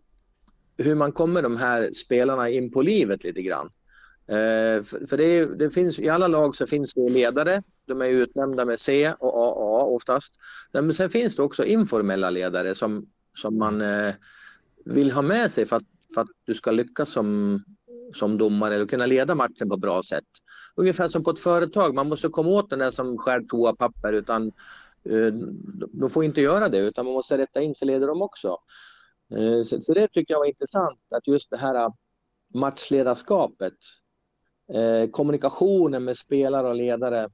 hur 0.77 0.95
man 0.95 1.13
kommer 1.13 1.43
de 1.43 1.57
här 1.57 1.91
spelarna 1.93 2.51
in 2.51 2.73
på 2.73 2.83
livet 2.83 3.25
lite 3.25 3.43
grann. 3.43 3.71
Eh, 4.29 4.83
för 4.83 5.07
för 5.07 5.17
det, 5.17 5.59
det 5.59 5.71
finns, 5.71 5.99
i 5.99 6.09
alla 6.09 6.29
lag 6.29 6.57
så 6.57 6.67
finns 6.67 6.95
det 6.95 7.09
ledare, 7.09 7.63
de 7.87 8.03
är 8.03 8.07
utnämnda 8.07 8.65
med 8.65 8.81
C 8.81 9.15
och 9.19 9.35
AA 9.39 9.85
oftast. 9.85 10.35
Men 10.73 10.95
sen 10.95 11.11
finns 11.11 11.37
det 11.37 11.43
också 11.43 11.65
informella 11.65 12.31
ledare 12.31 12.75
som, 12.75 13.07
som 13.35 13.59
man 13.59 13.81
eh, 13.81 14.15
vill 14.85 15.13
ha 15.13 15.23
med 15.23 15.53
sig 15.53 15.67
för 15.67 15.77
att, 15.77 15.83
för 16.15 16.21
att 16.21 16.29
du 16.45 16.55
ska 16.55 16.71
lyckas 16.71 17.09
som, 17.09 17.61
som 18.15 18.39
domare 18.39 18.75
eller 18.75 18.87
kunna 18.87 19.07
leda 19.07 19.35
matchen 19.35 19.69
på 19.69 19.75
ett 19.75 19.81
bra 19.81 20.03
sätt. 20.03 20.25
Ungefär 20.75 21.09
som 21.09 21.25
på 21.25 21.31
ett 21.31 21.39
företag, 21.39 21.95
man 21.95 22.09
måste 22.09 22.29
komma 22.29 22.49
åt 22.51 22.71
den 22.71 22.79
där 22.79 22.91
som 22.91 23.19
skär 23.19 23.41
toapapper 23.41 24.13
utan 24.13 24.47
eh, 25.05 25.33
de 25.93 26.11
får 26.11 26.25
inte 26.25 26.41
göra 26.41 26.69
det 26.69 26.79
utan 26.79 27.05
man 27.05 27.15
måste 27.15 27.39
rätta 27.39 27.61
in 27.61 27.75
sig 27.75 27.87
leder 27.87 28.07
de 28.07 28.23
också. 28.23 28.59
Eh, 29.31 29.63
Så, 29.65 29.83
så 29.83 29.95
det 29.95 30.09
tycker 30.09 30.35
jag 30.35 30.39
var 30.39 30.47
intressant 30.47 31.01
att 31.11 31.27
just 31.27 31.51
det 31.51 31.57
här 31.57 31.75
eh, 31.75 31.89
matchledarskapet, 32.55 33.75
eh, 34.75 35.11
kommunikationen 35.11 36.05
med 36.05 36.17
spelare 36.17 36.69
och 36.69 36.75
ledare, 36.75 37.29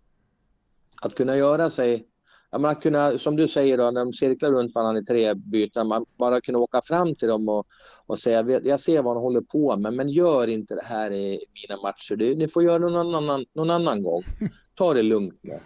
att 1.03 1.15
kunna 1.15 1.37
göra 1.37 1.71
sig, 1.71 2.07
ja, 2.53 2.59
men 2.59 2.71
att 2.71 2.83
kunna, 2.83 3.19
som 3.19 3.37
du 3.37 3.49
säger 3.49 3.79
då, 3.79 3.91
när 3.91 4.05
de 4.05 4.13
cirklar 4.13 4.51
runt 4.51 4.75
varandra 4.75 5.01
i 5.01 5.05
tre 5.05 5.35
byten, 5.35 5.87
man 5.87 6.05
bara 6.17 6.41
kunna 6.41 6.59
åka 6.59 6.83
fram 6.83 7.15
till 7.15 7.29
dem 7.29 7.49
och, 7.49 7.67
och 8.07 8.19
säga, 8.19 8.61
"Jag 8.65 8.81
ser 8.81 9.03
vad 9.03 9.17
de 9.17 9.23
håller 9.23 9.41
på 9.41 9.77
med, 9.77 9.95
men 9.95 10.09
gör 10.09 10.47
inte 10.47 10.75
det 10.75 10.85
här 10.85 11.13
i 11.13 11.45
mina 11.53 11.83
matcher. 11.83 12.17
Det, 12.17 12.35
ni 12.35 12.49
får 12.49 12.63
göra 12.63 12.79
det 12.79 12.91
någon 12.91 13.15
annan, 13.15 13.45
någon 13.53 13.71
annan 13.71 14.03
gång. 14.03 14.23
Ta 14.75 14.95
det 14.95 15.03
lugnt 15.03 15.39
nu. 15.43 15.59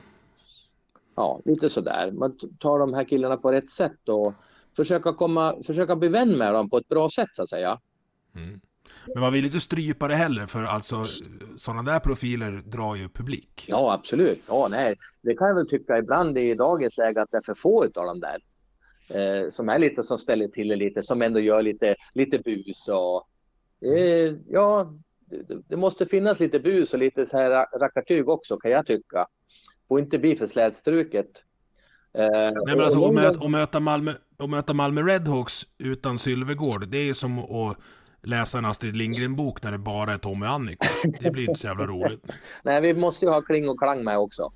Ja, 1.15 1.41
lite 1.45 1.71
sådär. 1.71 2.11
Man 2.13 2.39
tar 2.59 2.79
de 2.79 2.95
här 2.95 3.05
killarna 3.05 3.37
på 3.37 3.53
rätt 3.53 3.71
sätt 3.71 4.09
och 4.09 4.33
försöka, 4.77 5.13
komma, 5.13 5.63
försöka 5.67 5.97
bli 5.97 6.09
vän 6.09 6.39
med 6.39 6.55
dem 6.55 6.71
på 6.71 6.79
ett 6.79 6.89
bra 6.89 7.11
sätt 7.11 7.29
så 7.33 7.43
att 7.43 7.49
säga. 7.49 7.81
Men 9.15 9.21
man 9.21 9.33
vill 9.33 9.45
inte 9.45 9.61
strypa 9.61 10.09
det 10.09 10.15
heller, 10.15 10.47
för 10.47 10.63
alltså 10.63 11.05
sådana 11.57 11.83
där 11.93 11.99
profiler 12.01 12.63
drar 12.65 12.95
ju 12.95 13.09
publik. 13.09 13.65
Ja, 13.69 13.93
absolut. 13.93 14.43
Ja, 14.49 14.69
nej, 14.71 14.97
det 15.23 15.35
kan 15.35 15.49
jag 15.49 15.55
väl 15.55 15.69
tycka 15.69 15.99
ibland 15.99 16.39
i 16.39 16.55
dagens 16.55 16.97
läge 16.97 17.23
att 17.23 17.31
det 17.31 17.37
är 17.37 17.43
för 17.43 17.55
få 17.55 17.85
av 17.85 17.91
de 18.07 18.21
där. 18.21 18.39
Eh, 19.09 19.51
som 19.51 19.69
är 19.69 19.79
lite 19.79 20.03
som 20.03 20.19
ställer 20.19 20.49
till 20.49 20.69
det 20.69 20.77
lite, 20.77 21.03
som 21.03 21.23
ändå 21.23 21.41
gör 21.41 21.63
lite, 21.63 21.95
lite 22.15 22.39
bus 22.39 22.89
och 22.89 23.29
eh, 23.89 24.35
ja, 24.49 24.95
det, 25.27 25.63
det 25.69 25.77
måste 25.77 26.07
finnas 26.07 26.41
lite 26.41 26.59
bus 26.59 26.93
och 26.93 26.99
lite 26.99 27.27
så 27.27 27.37
här 27.39 27.51
ra- 27.51 27.79
rackartyg 27.81 28.29
också 28.29 28.57
kan 28.57 28.71
jag 28.71 28.87
tycka. 28.87 29.27
Får 29.89 30.01
inte 30.01 30.19
bli 30.19 30.37
för 30.37 30.47
slätstruket. 30.47 31.27
Eh, 32.19 32.27
Nej 32.31 32.53
men 32.67 32.81
alltså 32.81 32.99
och- 33.01 33.09
att 33.09 33.15
möta, 33.15 33.49
möta, 33.49 33.81
Malmö, 33.81 34.13
att 34.39 34.51
möta 34.51 34.73
Malmö 34.75 35.03
Redhawks 35.03 35.67
utan 35.79 36.19
Sylvegård, 36.19 36.89
det 36.89 36.99
är 37.09 37.15
som 37.15 37.39
att 37.39 37.77
läsa 38.27 38.59
en 38.59 38.65
Astrid 38.65 38.97
Lindgren-bok 38.97 39.63
när 39.63 39.73
det 39.73 39.79
bara 39.79 40.13
är 40.13 40.19
Tommy 40.19 40.47
och 40.47 40.51
Annika. 40.51 40.89
Det 41.21 41.31
blir 41.31 41.49
inte 41.49 41.61
så 41.61 41.67
jävla 41.67 41.87
roligt. 41.87 42.25
Nej, 42.63 42.81
vi 42.81 42.95
måste 42.95 43.25
ju 43.25 43.31
ha 43.31 43.43
kling 43.43 43.69
och 43.69 43.79
klang 43.79 44.05
med 44.05 44.19
också. 44.19 44.53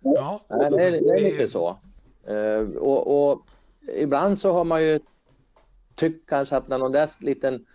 Ja, 0.00 0.44
Nej, 0.50 0.70
det, 0.70 0.82
är, 0.82 0.90
det 0.90 0.96
är 0.98 1.14
det- 1.14 1.30
lite 1.30 1.48
så. 1.48 1.78
Eh, 2.26 2.76
och, 2.78 3.30
och 3.32 3.46
ibland 3.96 4.38
så 4.38 4.52
har 4.52 4.64
man 4.64 4.82
ju 4.82 5.00
tyckt 5.94 6.28
kanske 6.28 6.56
att 6.56 6.68
när 6.68 6.78
någon 6.78 6.92
där 6.92 7.10
liten 7.20 7.66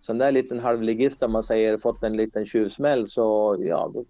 sån 0.00 0.18
där 0.18 0.32
liten 0.32 0.60
halvligist 0.60 1.22
om 1.22 1.32
man 1.32 1.42
säger 1.42 1.78
fått 1.78 2.02
en 2.02 2.16
liten 2.16 2.46
tjuvsmäll 2.46 3.08
så 3.08 3.56
ja, 3.58 3.90
då 3.94 4.04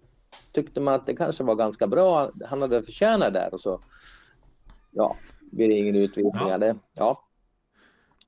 tyckte 0.51 0.79
man 0.79 0.93
att 0.93 1.05
det 1.05 1.15
kanske 1.15 1.43
var 1.43 1.55
ganska 1.55 1.87
bra. 1.87 2.31
Han 2.45 2.61
hade 2.61 2.83
förtjänat 2.83 3.33
där 3.33 3.53
och 3.53 3.59
så 3.61 3.79
ja, 4.91 5.15
blir 5.39 5.67
det 5.67 5.73
ingen 5.73 5.95
utvisning. 5.95 6.47
Ja. 6.49 6.57
Det, 6.57 6.75
ja, 6.93 7.23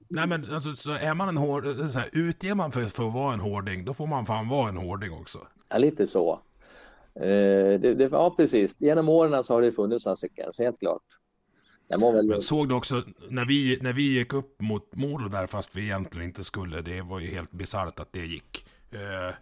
Nej 0.09 0.27
men 0.27 0.53
alltså, 0.53 0.73
så 0.75 0.91
är 0.91 1.13
man 1.13 1.29
en 1.29 1.37
hård... 1.37 1.65
Så 1.65 1.99
här, 1.99 2.09
utger 2.11 2.55
man 2.55 2.71
för, 2.71 2.81
för 2.81 3.07
att 3.07 3.13
vara 3.13 3.33
en 3.33 3.39
hårding, 3.39 3.85
då 3.85 3.93
får 3.93 4.07
man 4.07 4.25
fan 4.25 4.49
vara 4.49 4.69
en 4.69 4.77
hårding 4.77 5.13
också. 5.13 5.47
ja, 5.69 5.77
lite 5.77 6.07
så. 6.07 6.39
Eh, 7.15 7.79
det, 7.79 7.93
det, 7.93 8.09
ja, 8.11 8.33
precis. 8.37 8.75
Genom 8.77 9.09
åren 9.09 9.43
så 9.43 9.53
har 9.53 9.61
det 9.61 9.71
funnits 9.71 10.05
några 10.05 10.15
stycken, 10.15 10.53
så 10.53 10.63
helt 10.63 10.79
klart. 10.79 11.01
Väl... 11.89 12.27
Men 12.27 12.41
såg 12.41 12.69
du 12.69 12.75
också, 12.75 13.03
när 13.29 13.45
vi, 13.45 13.79
när 13.81 13.93
vi 13.93 14.17
gick 14.17 14.33
upp 14.33 14.61
mot 14.61 14.95
Modo 14.95 15.27
där, 15.27 15.47
fast 15.47 15.75
vi 15.75 15.81
egentligen 15.81 16.27
inte 16.27 16.43
skulle, 16.43 16.81
det 16.81 17.01
var 17.01 17.19
ju 17.19 17.27
helt 17.27 17.51
bisarrt 17.51 17.99
att 17.99 18.13
det 18.13 18.25
gick. 18.25 18.65
Eh, 18.91 19.35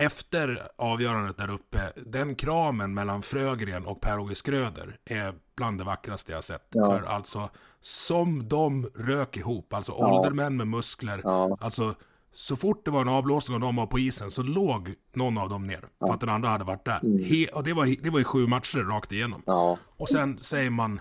efter 0.00 0.68
avgörandet 0.78 1.36
där 1.36 1.50
uppe, 1.50 1.92
den 2.06 2.34
kramen 2.34 2.94
mellan 2.94 3.22
Frögren 3.22 3.86
och 3.86 4.00
Per-Åge 4.00 4.34
Skröder 4.34 4.98
är 5.04 5.34
bland 5.56 5.78
det 5.78 5.84
vackraste 5.84 6.32
jag 6.32 6.44
sett. 6.44 6.66
Ja. 6.72 6.84
För 6.84 7.02
alltså, 7.02 7.48
som 7.80 8.48
de 8.48 8.90
rök 8.94 9.36
ihop, 9.36 9.74
alltså 9.74 9.92
Ja. 9.98 10.18
åldermän 10.18 10.56
med 10.56 10.66
muskler, 10.66 11.20
Ja. 11.24 11.56
alltså 11.60 11.94
så 12.32 12.56
fort 12.56 12.84
det 12.84 12.90
var 12.90 13.00
en 13.00 13.08
avblåsning 13.08 13.54
och 13.54 13.60
de 13.60 13.76
var 13.76 13.86
på 13.86 13.98
isen 13.98 14.30
så 14.30 14.42
låg 14.42 14.94
någon 15.14 15.38
av 15.38 15.48
dem 15.48 15.66
ner. 15.66 15.88
För 16.06 16.14
att 16.14 16.20
den 16.20 16.28
andra 16.28 16.48
hade 16.48 16.64
varit 16.64 16.84
där. 16.84 17.00
Mm. 17.04 17.24
He, 17.24 17.46
och 17.52 17.64
det 17.64 17.72
var, 17.72 18.02
det 18.02 18.10
var 18.10 18.18
ju 18.18 18.24
sju 18.24 18.46
matcher 18.46 18.78
rakt 18.78 19.12
igenom. 19.12 19.42
Och 19.96 20.08
sen 20.08 20.38
säger 20.38 20.70
man 20.70 21.00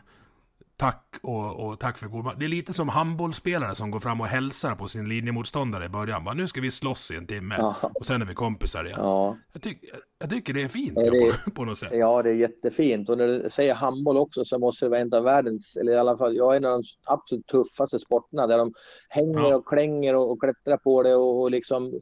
tack 0.79 1.15
och, 1.23 1.59
och 1.67 1.79
tack 1.79 1.97
för 1.97 2.07
god. 2.07 2.25
Det 2.39 2.45
är 2.45 2.49
lite 2.49 2.73
som 2.73 2.89
handbollsspelare 2.89 3.75
som 3.75 3.91
går 3.91 3.99
fram 3.99 4.21
och 4.21 4.27
hälsar 4.27 4.75
på 4.75 4.87
sin 4.87 5.09
linjemotståndare 5.09 5.85
i 5.85 5.89
början. 5.89 6.23
Bara, 6.23 6.33
nu 6.35 6.47
ska 6.47 6.61
vi 6.61 6.71
slåss 6.71 7.11
i 7.11 7.15
en 7.15 7.27
timme. 7.27 7.55
Ja. 7.57 7.75
Och 7.99 8.05
sen 8.05 8.21
är 8.21 8.25
vi 8.25 8.33
kompisar 8.33 8.85
igen. 8.85 8.99
Ja. 9.01 9.37
Jag, 9.53 9.61
tyck, 9.61 9.83
jag 10.19 10.29
tycker 10.29 10.53
det 10.53 10.61
är 10.61 10.67
fint 10.67 10.93
Ja, 10.95 11.11
det- 11.11 11.33
på, 11.45 11.51
på 11.55 11.65
något 11.65 11.77
sätt. 11.77 11.89
Ja, 11.93 12.23
det 12.23 12.29
är 12.29 12.33
jättefint. 12.33 13.09
Och 13.09 13.17
när 13.17 13.27
du 13.27 13.49
säger 13.49 13.73
handboll 13.73 14.17
också 14.17 14.45
så 14.45 14.59
måste 14.59 14.85
det 14.85 14.89
vara 14.89 14.99
en 14.99 15.13
av 15.13 15.23
världens, 15.23 15.75
eller 15.77 15.91
i 15.91 15.97
alla 15.97 16.17
fall, 16.17 16.35
jag 16.35 16.53
är 16.53 16.57
en 16.57 16.65
av 16.65 16.71
de 16.71 16.83
absolut 17.05 17.47
tuffaste 17.47 17.99
sporterna 17.99 18.47
där 18.47 18.57
de 18.57 18.73
hänger 19.09 19.55
och 19.55 19.67
klänger 19.67 20.15
och, 20.15 20.31
och 20.31 20.41
klättrar 20.41 20.77
på 20.77 21.03
det 21.03 21.15
och, 21.15 21.41
och 21.41 21.51
liksom, 21.51 21.99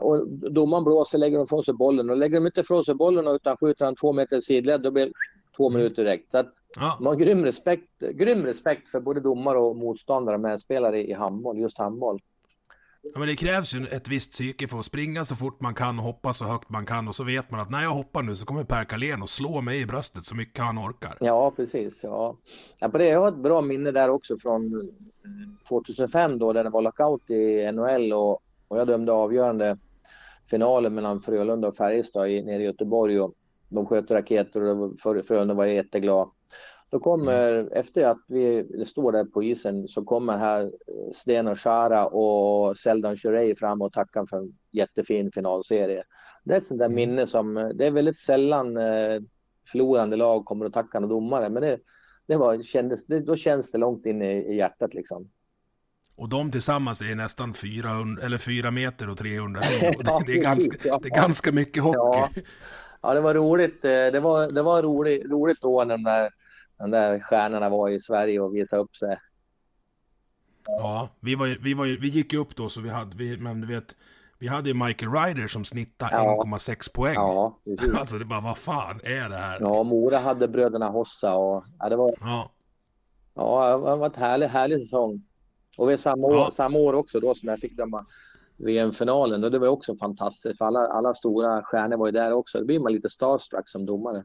och 0.00 0.28
domaren 0.28 0.84
blåser, 0.84 1.18
lägger 1.18 1.38
de 1.38 1.46
från 1.48 1.64
sig 1.64 1.74
bollen 1.74 2.10
och 2.10 2.16
lägger 2.16 2.34
de 2.40 2.46
inte 2.46 2.64
från 2.64 2.84
sig 2.84 2.94
bollen 2.94 3.26
utan 3.26 3.56
skjuter 3.56 3.84
han 3.84 3.96
två 3.96 4.12
meter 4.12 4.40
sidled, 4.40 4.80
då 4.82 4.90
blir 4.90 5.06
det 5.06 5.12
två 5.56 5.70
minuter 5.70 6.04
direkt. 6.04 6.30
Så 6.30 6.38
att 6.38 6.54
Ja. 6.76 6.96
man 7.00 7.06
har 7.06 7.14
grym 7.14 7.44
respekt, 7.44 7.98
grym 7.98 8.44
respekt 8.44 8.88
för 8.88 9.00
både 9.00 9.20
domare 9.20 9.58
och 9.58 9.76
motståndare 9.76 10.34
och 10.36 10.40
medspelare 10.40 11.06
i, 11.06 11.12
handboll, 11.12 11.58
just 11.58 11.78
handboll. 11.78 12.20
Ja, 13.02 13.18
men 13.18 13.28
det 13.28 13.36
krävs 13.36 13.74
ju 13.74 13.86
ett 13.86 14.08
visst 14.08 14.32
psyke 14.32 14.68
för 14.68 14.78
att 14.78 14.84
springa 14.84 15.24
så 15.24 15.36
fort 15.36 15.60
man 15.60 15.74
kan, 15.74 15.98
hoppa 15.98 16.32
så 16.32 16.44
högt 16.44 16.68
man 16.68 16.86
kan 16.86 17.08
och 17.08 17.14
så 17.14 17.24
vet 17.24 17.50
man 17.50 17.60
att 17.60 17.70
när 17.70 17.82
jag 17.82 17.90
hoppar 17.90 18.22
nu 18.22 18.36
så 18.36 18.46
kommer 18.46 18.64
Per 18.64 18.84
Carlén 18.84 19.22
och 19.22 19.28
slå 19.28 19.60
mig 19.60 19.80
i 19.80 19.86
bröstet 19.86 20.24
så 20.24 20.36
mycket 20.36 20.64
han 20.64 20.78
orkar. 20.78 21.16
Ja, 21.20 21.50
precis. 21.50 22.02
Ja. 22.02 22.36
Ja, 22.78 22.88
på 22.88 22.98
det, 22.98 23.06
jag 23.06 23.20
har 23.20 23.28
ett 23.28 23.36
bra 23.36 23.60
minne 23.60 23.90
där 23.90 24.08
också 24.10 24.38
från 24.38 24.74
eh, 24.74 25.68
2005 25.68 26.38
då, 26.38 26.52
där 26.52 26.64
det 26.64 26.70
var 26.70 26.82
lockout 26.82 27.30
i 27.30 27.72
NHL 27.72 28.12
och, 28.12 28.42
och 28.68 28.78
jag 28.78 28.86
dömde 28.86 29.12
avgörande 29.12 29.78
finalen 30.50 30.94
mellan 30.94 31.22
Frölunda 31.22 31.68
och 31.68 31.76
Färjestad 31.76 32.30
i, 32.30 32.42
nere 32.42 32.62
i 32.62 32.66
Göteborg 32.66 33.20
och 33.20 33.34
de 33.68 33.86
sköt 33.86 34.10
raketer 34.10 34.62
och 34.62 34.76
var- 34.78 35.22
Frölunda 35.22 35.54
var 35.54 35.66
jätteglad. 35.66 36.30
Då 36.90 36.98
kommer, 37.00 37.68
efter 37.72 38.04
att 38.04 38.18
vi 38.28 38.66
står 38.86 39.12
där 39.12 39.24
på 39.24 39.42
isen, 39.42 39.88
så 39.88 40.04
kommer 40.04 40.38
här 40.38 40.62
eh, 40.62 41.12
Sten 41.12 41.48
och 41.48 41.58
Chara 41.60 42.06
och 42.06 42.76
Seldan 42.76 43.16
Shurey 43.16 43.54
fram 43.54 43.82
och 43.82 43.92
tackar 43.92 44.26
för 44.26 44.36
en 44.36 44.52
jättefin 44.72 45.30
finalserie. 45.32 46.02
Det 46.44 46.54
är 46.54 46.58
ett 46.58 46.66
sånt 46.66 46.80
där 46.80 46.88
minne 46.88 47.26
som, 47.26 47.56
eh, 47.56 47.68
det 47.68 47.86
är 47.86 47.90
väldigt 47.90 48.18
sällan 48.18 48.76
eh, 48.76 49.20
förlorande 49.72 50.16
lag 50.16 50.44
kommer 50.44 50.66
att 50.66 50.72
tacka 50.72 51.00
någon 51.00 51.10
domare, 51.10 51.48
men 51.48 51.62
det, 51.62 51.78
det 52.26 52.36
var, 52.36 52.62
kändes, 52.62 53.06
det, 53.06 53.20
då 53.20 53.36
känns 53.36 53.70
det 53.70 53.78
långt 53.78 54.06
in 54.06 54.22
i, 54.22 54.52
i 54.52 54.56
hjärtat 54.56 54.94
liksom. 54.94 55.28
Och 56.16 56.28
de 56.28 56.50
tillsammans 56.50 57.02
är 57.02 57.14
nästan 57.14 57.54
400, 57.54 58.22
eller 58.24 58.38
4 58.38 58.70
meter 58.70 59.08
och 59.10 59.18
300 59.18 59.62
kilo. 59.62 59.92
Ja, 60.04 60.22
Det 60.26 60.32
är, 60.32 60.42
ganska, 60.42 60.98
det 60.98 61.08
är 61.08 61.22
ganska 61.22 61.52
mycket 61.52 61.82
hockey. 61.82 61.98
Ja. 61.98 62.28
Ja, 63.02 63.14
det 63.14 63.20
var 63.20 63.34
roligt. 63.34 63.84
eh, 63.84 63.90
Det 63.90 64.20
var, 64.20 64.52
det 64.52 64.62
var 64.62 64.82
roligt, 64.82 65.24
roligt 65.30 65.58
då 65.60 65.84
när 65.84 65.96
de 65.96 66.02
där, 66.04 66.30
de 66.78 66.90
där 66.90 67.20
stjärnorna 67.20 67.68
var 67.68 67.88
i 67.88 68.00
Sverige 68.00 68.40
och 68.40 68.54
visade 68.56 68.82
upp 68.82 68.96
sig. 68.96 69.18
Ja, 70.66 71.08
vi, 71.20 71.34
var, 71.34 71.56
vi, 71.60 71.74
var, 71.74 71.86
vi 71.86 72.08
gick 72.08 72.32
ju 72.32 72.38
upp 72.38 72.56
då 72.56 72.68
så 72.68 72.80
vi 72.80 72.88
hade, 72.88 73.16
vi, 73.16 73.36
men 73.36 73.60
du 73.60 73.66
vet, 73.66 73.96
vi 74.38 74.48
hade 74.48 74.68
ju 74.68 74.74
Michael 74.74 75.12
Ryder 75.12 75.46
som 75.48 75.64
snittade 75.64 76.12
Ja. 76.12 76.42
1,6 76.46 76.92
poäng. 76.94 77.14
Ja, 77.14 77.58
precis. 77.64 77.94
Alltså 77.98 78.18
det 78.18 78.24
bara, 78.24 78.40
vad 78.40 78.58
fan 78.58 79.00
är 79.04 79.28
det 79.28 79.36
här? 79.36 79.58
Ja, 79.60 79.82
Mora 79.82 80.18
hade 80.18 80.48
bröderna 80.48 80.88
Hossa 80.88 81.34
och 81.34 81.64
ja, 81.78 81.88
det 81.88 81.96
var, 81.96 82.14
Ja, 82.20 82.50
ja, 83.34 83.70
det 83.70 83.96
var 83.96 84.06
en 84.06 84.14
härlig, 84.14 84.46
härlig 84.46 84.78
säsong. 84.78 85.22
Och 85.76 85.90
vi 85.90 85.98
samma 85.98 86.26
år, 86.26 86.34
Ja. 86.34 86.50
samma 86.50 86.78
år 86.78 86.92
också 86.92 87.20
då 87.20 87.34
som 87.34 87.48
jag 87.48 87.58
fick 87.58 87.76
döma 87.76 88.06
VM-finalen 88.58 89.44
och 89.44 89.50
det 89.50 89.58
var 89.58 89.68
också 89.68 89.96
fantastiskt 89.96 90.58
för 90.58 90.64
alla, 90.64 90.80
alla 90.80 91.14
stora 91.14 91.62
stjärnor 91.62 91.96
var 91.96 92.06
ju 92.06 92.12
där 92.12 92.32
också. 92.32 92.58
Då 92.58 92.64
blir 92.64 92.80
man 92.80 92.92
lite 92.92 93.08
starstruck 93.10 93.68
som 93.68 93.86
domare. 93.86 94.24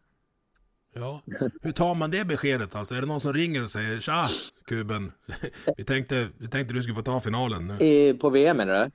ja. 0.94 1.22
Hur 1.62 1.72
tar 1.72 1.96
man 1.96 2.12
det 2.12 2.26
beskedet 2.26 2.76
alltså? 2.76 2.96
Är 2.96 3.02
det 3.02 3.08
någon 3.08 3.20
som 3.20 3.34
ringer 3.34 3.64
och 3.64 3.70
säger 3.70 4.00
Tja, 4.00 4.28
kuben. 4.66 5.12
Vi 5.78 5.84
tänkte, 5.86 6.28
vi 6.38 6.48
tänkte 6.48 6.74
du 6.74 6.82
skulle 6.82 6.96
få 6.96 7.02
ta 7.02 7.20
finalen 7.20 7.68
nu. 7.68 7.86
I, 7.86 8.14
på 8.14 8.30
VM 8.30 8.58
menar 8.58 8.74
du? 8.86 8.92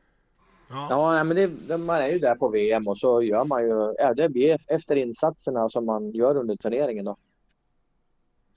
Ja, 0.71 1.17
Ja, 1.17 1.25
men 1.25 1.37
det, 1.37 1.79
man 1.79 1.97
är 2.01 2.09
ju 2.09 2.19
där 2.19 2.35
på 2.35 2.49
VM 2.49 2.89
och 2.89 2.99
så 2.99 3.23
gör 3.23 3.45
man 3.45 3.63
ju, 3.63 3.95
ja, 3.99 4.15
det 4.15 4.29
blir 4.29 4.59
efter 4.67 4.97
insatserna 4.97 5.69
som 5.69 5.87
man 5.87 6.13
gör 6.13 6.37
under 6.37 6.57
turneringen 6.57 7.05
då. 7.05 7.17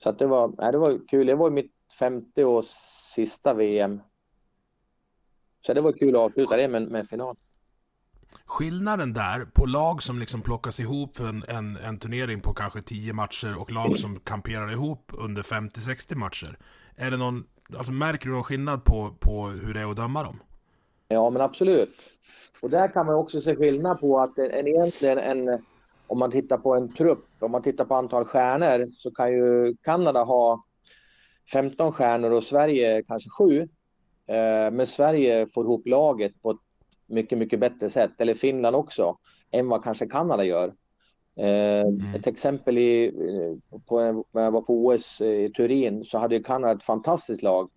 Så 0.02 0.08
att 0.08 0.18
det 0.18 0.26
var, 0.26 0.52
nej, 0.58 0.72
det 0.72 0.78
var 0.78 1.08
kul. 1.08 1.26
Det 1.26 1.34
var 1.34 1.50
mitt 1.50 1.72
femte 1.98 2.44
och 2.44 2.64
sista 3.14 3.54
VM. 3.54 4.00
Så 5.66 5.74
det 5.74 5.80
var 5.80 5.92
kul 5.92 6.16
att 6.16 6.22
avsluta 6.22 6.56
det 6.56 6.68
med, 6.68 6.82
med 6.82 7.08
final. 7.08 7.36
Skillnaden 8.46 9.12
där 9.12 9.44
på 9.44 9.66
lag 9.66 10.02
som 10.02 10.18
liksom 10.18 10.42
plockas 10.42 10.80
ihop 10.80 11.16
för 11.16 11.28
en, 11.28 11.44
en, 11.48 11.76
en 11.76 11.98
turnering 11.98 12.40
på 12.40 12.54
kanske 12.54 12.82
10 12.82 13.12
matcher 13.12 13.58
och 13.58 13.72
lag 13.72 13.98
som 13.98 14.20
kamperar 14.20 14.72
ihop 14.72 15.12
under 15.18 15.42
50-60 15.42 16.14
matcher. 16.14 16.58
Är 16.96 17.10
det 17.10 17.16
någon, 17.16 17.44
alltså 17.76 17.92
märker 17.92 18.28
du 18.28 18.34
någon 18.34 18.44
skillnad 18.44 18.84
på, 18.84 19.14
på 19.20 19.46
hur 19.46 19.74
det 19.74 19.80
är 19.80 19.90
att 19.90 19.96
döma 19.96 20.22
dem? 20.22 20.38
Ja, 21.08 21.30
men 21.30 21.42
absolut. 21.42 21.96
Och 22.60 22.70
där 22.70 22.88
kan 22.88 23.06
man 23.06 23.14
också 23.14 23.40
se 23.40 23.56
skillnad 23.56 24.00
på 24.00 24.20
att 24.20 24.38
en, 24.38 24.50
en 24.50 24.68
egentligen 24.68 25.18
en, 25.18 25.62
om 26.06 26.18
man 26.18 26.30
tittar 26.30 26.58
på 26.58 26.74
en 26.74 26.94
trupp, 26.94 27.26
om 27.38 27.50
man 27.50 27.62
tittar 27.62 27.84
på 27.84 27.94
antal 27.94 28.24
stjärnor 28.24 28.86
så 28.88 29.10
kan 29.10 29.32
ju 29.32 29.76
Kanada 29.82 30.24
ha 30.24 30.64
15 31.52 31.92
stjärnor 31.92 32.30
och 32.30 32.44
Sverige 32.44 33.02
kanske 33.02 33.30
7. 33.30 33.68
Eh, 34.26 34.70
men 34.70 34.86
Sverige 34.86 35.46
får 35.54 35.64
ihop 35.64 35.86
laget 35.86 36.42
på 36.42 36.50
ett 36.50 36.60
mycket, 37.06 37.38
mycket 37.38 37.60
bättre 37.60 37.90
sätt, 37.90 38.10
eller 38.18 38.34
Finland 38.34 38.76
också, 38.76 39.16
än 39.50 39.68
vad 39.68 39.84
kanske 39.84 40.06
Kanada 40.06 40.44
gör. 40.44 40.74
Eh, 41.36 42.14
Ett 42.16 42.26
exempel 42.26 42.78
i, 42.78 43.06
eh, 43.06 43.78
på, 43.86 44.24
när 44.32 44.42
jag 44.42 44.50
var 44.50 44.62
på 44.62 44.86
OS 44.86 45.20
i 45.20 45.52
Turin 45.56 46.04
så 46.04 46.18
hade 46.18 46.36
ju 46.36 46.42
Kanada 46.42 46.72
ett 46.72 46.82
fantastiskt 46.82 47.42
lag. 47.42 47.70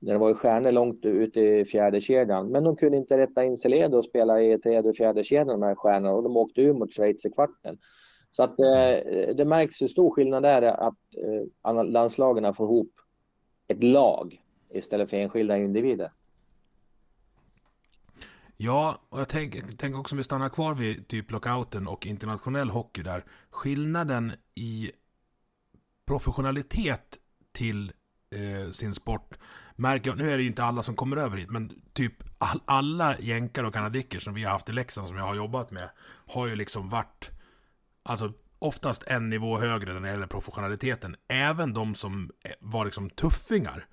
Det 0.00 0.18
var 0.18 0.28
ju 0.28 0.34
stjärnor 0.34 0.72
långt 0.72 1.04
ute 1.04 1.40
i 1.40 1.64
fjärde 1.64 2.00
kedjan. 2.00 2.48
Men 2.48 2.64
de 2.64 2.76
kunde 2.76 2.96
inte 2.96 3.18
rätta 3.18 3.44
in 3.44 3.56
Seledo 3.56 3.98
och 3.98 4.04
spela 4.04 4.42
i 4.42 4.58
tredje 4.58 4.90
och 4.90 4.96
fjärde 4.96 5.24
kedjan 5.24 5.60
de 5.60 5.62
här 5.62 5.74
stjärnorna 5.74 6.14
och 6.14 6.22
de 6.22 6.36
åkte 6.36 6.60
ur 6.62 6.72
mot 6.72 6.92
Schweiz 6.92 7.24
i 7.24 7.30
kvarten. 7.30 7.78
Så 8.30 8.42
att 8.42 8.56
det 9.36 9.44
märks 9.46 9.82
hur 9.82 9.88
stor 9.88 10.10
skillnad 10.10 10.42
det 10.42 10.48
är 10.48 10.62
att 10.62 11.88
landslagen 11.88 12.54
får 12.54 12.66
ihop 12.66 12.90
ett 13.68 13.82
lag 13.82 14.40
istället 14.70 15.10
för 15.10 15.16
enskilda 15.16 15.56
individer. 15.56 16.10
Ja, 18.56 18.98
och 19.08 19.20
jag 19.20 19.28
tänker 19.28 19.62
tänk 19.78 19.96
också 19.96 20.14
om 20.14 20.16
vi 20.16 20.24
stannar 20.24 20.48
kvar 20.48 20.74
vid 20.74 21.08
typ 21.08 21.30
lockouten 21.30 21.88
och 21.88 22.06
internationell 22.06 22.70
hockey 22.70 23.02
där. 23.02 23.24
Skillnaden 23.50 24.32
i 24.54 24.92
professionalitet 26.06 27.18
till 27.52 27.92
eh, 28.30 28.70
sin 28.70 28.94
sport 28.94 29.34
märker 29.76 30.10
jag, 30.10 30.18
nu 30.18 30.30
är 30.30 30.36
det 30.36 30.42
ju 30.42 30.48
inte 30.48 30.64
alla 30.64 30.82
som 30.82 30.96
kommer 30.96 31.16
över 31.16 31.36
hit, 31.36 31.50
men 31.50 31.82
typ 31.92 32.14
all, 32.38 32.60
alla 32.64 33.18
jänkar 33.18 33.64
och 33.64 33.74
kanadicker 33.74 34.18
som 34.18 34.34
vi 34.34 34.44
har 34.44 34.50
haft 34.50 34.68
i 34.68 34.72
Leksand 34.72 35.08
som 35.08 35.16
jag 35.16 35.24
har 35.24 35.34
jobbat 35.34 35.70
med 35.70 35.90
har 36.26 36.46
ju 36.46 36.56
liksom 36.56 36.88
varit, 36.88 37.30
alltså 38.02 38.32
oftast 38.58 39.02
en 39.06 39.30
nivå 39.30 39.58
högre 39.58 39.92
när 39.92 40.00
det 40.00 40.10
gäller 40.10 40.26
professionaliteten. 40.26 41.16
Även 41.28 41.72
de 41.72 41.94
som 41.94 42.30
eh, 42.44 42.52
var 42.60 42.84
liksom 42.84 43.10
tuffingar 43.10 43.86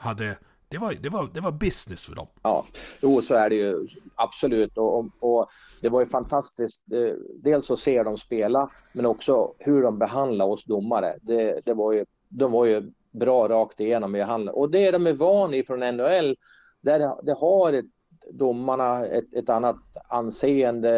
hade, 0.00 0.38
det 0.68 0.78
var, 0.78 0.94
det 0.94 1.08
var, 1.08 1.30
det 1.34 1.40
var 1.40 1.52
business 1.52 2.06
för 2.06 2.14
dem. 2.14 2.26
Ja, 2.42 2.66
jo 3.00 3.22
så 3.22 3.34
är 3.34 3.50
det 3.50 3.56
ju 3.56 3.88
absolut 4.14 4.78
och, 4.78 4.98
och, 4.98 5.06
och 5.20 5.48
det 5.82 5.88
var 5.88 6.00
ju 6.00 6.06
fantastiskt. 6.06 6.82
Eh, 6.92 7.14
dels 7.42 7.70
att 7.70 7.78
se 7.78 8.02
dem 8.02 8.18
spela 8.18 8.70
men 8.92 9.06
också 9.06 9.54
hur 9.58 9.82
de 9.82 9.98
behandlar 9.98 10.46
oss 10.46 10.64
domare. 10.64 11.14
Det, 11.22 11.60
det 11.64 11.74
var 11.74 11.92
ju, 11.92 12.04
de 12.28 12.52
var 12.52 12.64
ju 12.64 12.90
bra 13.10 13.48
rakt 13.48 13.80
igenom 13.80 14.16
i 14.16 14.20
handen. 14.20 14.54
Och 14.54 14.70
det 14.70 14.86
är 14.86 14.92
de 14.92 15.06
är 15.06 15.12
van 15.12 15.54
i 15.54 15.64
från 15.64 15.80
NHL. 15.80 16.36
Där 16.80 16.98
det, 16.98 17.16
det 17.22 17.32
har 17.32 17.72
ett, 17.72 17.84
domarna 18.32 19.06
ett, 19.06 19.34
ett 19.34 19.48
annat 19.48 19.76
anseende, 20.08 20.90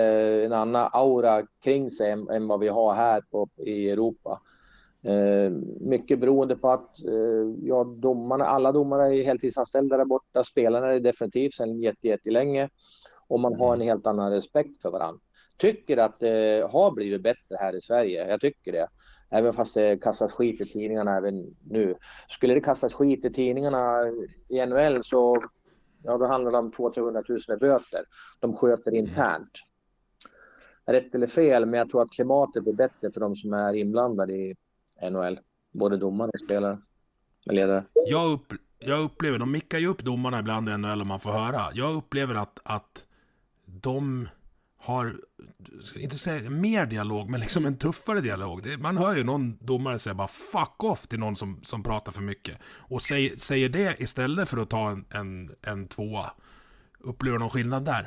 en 0.44 0.52
annan 0.52 0.88
aura 0.92 1.46
kring 1.64 1.90
sig 1.90 2.10
än, 2.10 2.28
än 2.28 2.48
vad 2.48 2.60
vi 2.60 2.68
har 2.68 2.94
här 2.94 3.20
på, 3.30 3.48
i 3.56 3.90
Europa. 3.90 4.40
Eh, 5.04 5.52
mycket 5.80 6.18
beroende 6.18 6.56
på 6.56 6.70
att 6.70 7.04
eh, 7.04 7.54
ja, 7.62 7.84
domarna, 7.84 8.44
alla 8.44 8.72
domare 8.72 9.16
är 9.16 9.24
heltidsanställda 9.24 9.96
där 9.96 10.04
borta, 10.04 10.44
spelarna 10.44 10.86
är 10.86 11.00
definitivt 11.00 11.54
sedan 11.54 11.80
jätte, 11.80 12.08
jättelänge 12.08 12.68
och 13.28 13.40
man 13.40 13.54
har 13.54 13.74
en 13.74 13.80
helt 13.80 14.06
annan 14.06 14.32
respekt 14.32 14.82
för 14.82 14.90
varandra. 14.90 15.20
Tycker 15.58 15.96
att 15.96 16.20
det 16.20 16.68
har 16.70 16.90
blivit 16.90 17.22
bättre 17.22 17.56
här 17.60 17.76
i 17.76 17.80
Sverige, 17.80 18.28
jag 18.28 18.40
tycker 18.40 18.72
det. 18.72 18.88
Även 19.30 19.52
fast 19.52 19.74
det 19.74 20.02
kastas 20.02 20.32
skit 20.32 20.60
i 20.60 20.64
tidningarna 20.64 21.16
även 21.16 21.56
nu. 21.70 21.94
Skulle 22.28 22.54
det 22.54 22.60
kastas 22.60 22.92
skit 22.92 23.24
i 23.24 23.32
tidningarna 23.32 24.08
i 24.48 24.66
NHL 24.66 25.04
så 25.04 25.44
ja, 26.02 26.18
då 26.18 26.26
handlar 26.26 26.52
det 26.52 26.58
om 26.58 26.72
200 26.72 27.22
000 27.28 27.38
i 27.38 27.56
böter. 27.56 28.04
De 28.40 28.56
sköter 28.56 28.94
internt. 28.94 29.50
Rätt 30.86 31.14
eller 31.14 31.26
fel, 31.26 31.66
men 31.66 31.78
jag 31.78 31.90
tror 31.90 32.02
att 32.02 32.10
klimatet 32.10 32.62
blir 32.62 32.72
bättre 32.72 33.12
för 33.12 33.20
de 33.20 33.36
som 33.36 33.52
är 33.52 33.74
inblandade 33.74 34.32
i 34.32 34.56
NHL. 35.10 35.38
Både 35.72 35.96
domare 35.96 36.30
och 36.34 36.40
spelare. 36.44 36.78
Med 37.46 37.54
ledare. 37.54 37.84
Jag, 38.06 38.32
upp, 38.32 38.52
jag 38.78 39.00
upplever, 39.00 39.38
de 39.38 39.52
mickar 39.52 39.78
ju 39.78 39.86
upp 39.86 40.04
domarna 40.04 40.38
ibland 40.38 40.68
i 40.68 40.76
NHL 40.76 41.00
om 41.00 41.08
man 41.08 41.20
får 41.20 41.32
höra. 41.32 41.70
Jag 41.74 41.94
upplever 41.94 42.34
att, 42.34 42.58
att 42.64 43.06
de 43.64 44.28
har, 44.78 45.16
inte 45.96 46.18
säga 46.18 46.50
mer 46.50 46.86
dialog, 46.86 47.30
men 47.30 47.40
liksom 47.40 47.66
en 47.66 47.78
tuffare 47.78 48.20
dialog. 48.20 48.62
Det, 48.62 48.76
man 48.76 48.96
hör 48.96 49.16
ju 49.16 49.24
någon 49.24 49.56
domare 49.60 49.98
säga 49.98 50.14
bara 50.14 50.28
fuck 50.28 50.84
off 50.84 51.06
till 51.06 51.18
någon 51.18 51.36
som, 51.36 51.60
som 51.62 51.82
pratar 51.82 52.12
för 52.12 52.22
mycket. 52.22 52.58
Och 52.64 53.02
säger, 53.02 53.36
säger 53.36 53.68
det 53.68 53.96
istället 53.98 54.48
för 54.48 54.58
att 54.58 54.70
ta 54.70 54.90
en, 54.90 55.04
en, 55.10 55.54
en 55.62 55.88
tvåa. 55.88 56.30
Upplever 57.00 57.38
du 57.38 57.40
någon 57.40 57.50
skillnad 57.50 57.84
där? 57.84 58.06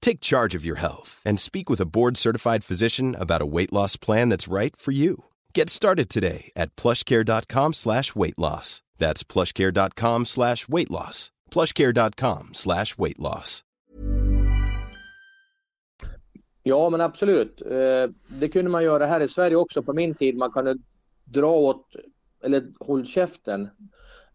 Take 0.00 0.20
charge 0.20 0.54
of 0.58 0.64
your 0.64 0.76
health 0.78 1.22
and 1.26 1.38
speak 1.38 1.68
with 1.70 1.80
a 1.80 1.86
board-certified 1.86 2.64
physician 2.64 3.14
about 3.18 3.42
a 3.42 3.46
weight 3.46 3.72
loss 3.72 3.96
plan 3.96 4.28
that's 4.30 4.48
right 4.48 4.76
for 4.76 4.92
you. 4.92 5.24
Get 5.54 5.68
started 5.70 6.08
today 6.08 6.50
at 6.56 6.74
plushcare.com 6.76 7.72
slash 7.74 8.14
weight 8.16 8.38
loss. 8.38 8.82
That's 8.98 9.22
plushcare.com 9.24 10.24
slash 10.26 10.68
weight 10.68 10.90
loss. 10.90 11.30
plushcare.com 11.50 12.50
slash 12.54 12.98
weight 12.98 13.18
loss. 13.18 13.64
Ja, 16.62 16.90
men 16.90 17.00
absolut. 17.00 17.62
Eh, 17.62 18.10
Det 18.28 18.48
kunde 18.48 18.70
man 18.70 18.84
göra 18.84 19.06
här 19.06 19.20
i 19.20 19.28
Sverige 19.28 19.56
också 19.56 19.82
på 19.82 19.92
min 19.92 20.14
tid. 20.14 20.36
Man 20.36 20.50
kunde 20.50 20.76
dra 21.24 21.50
åt, 21.52 21.86
eller 22.44 22.72
håll 22.80 23.06
käften. 23.06 23.68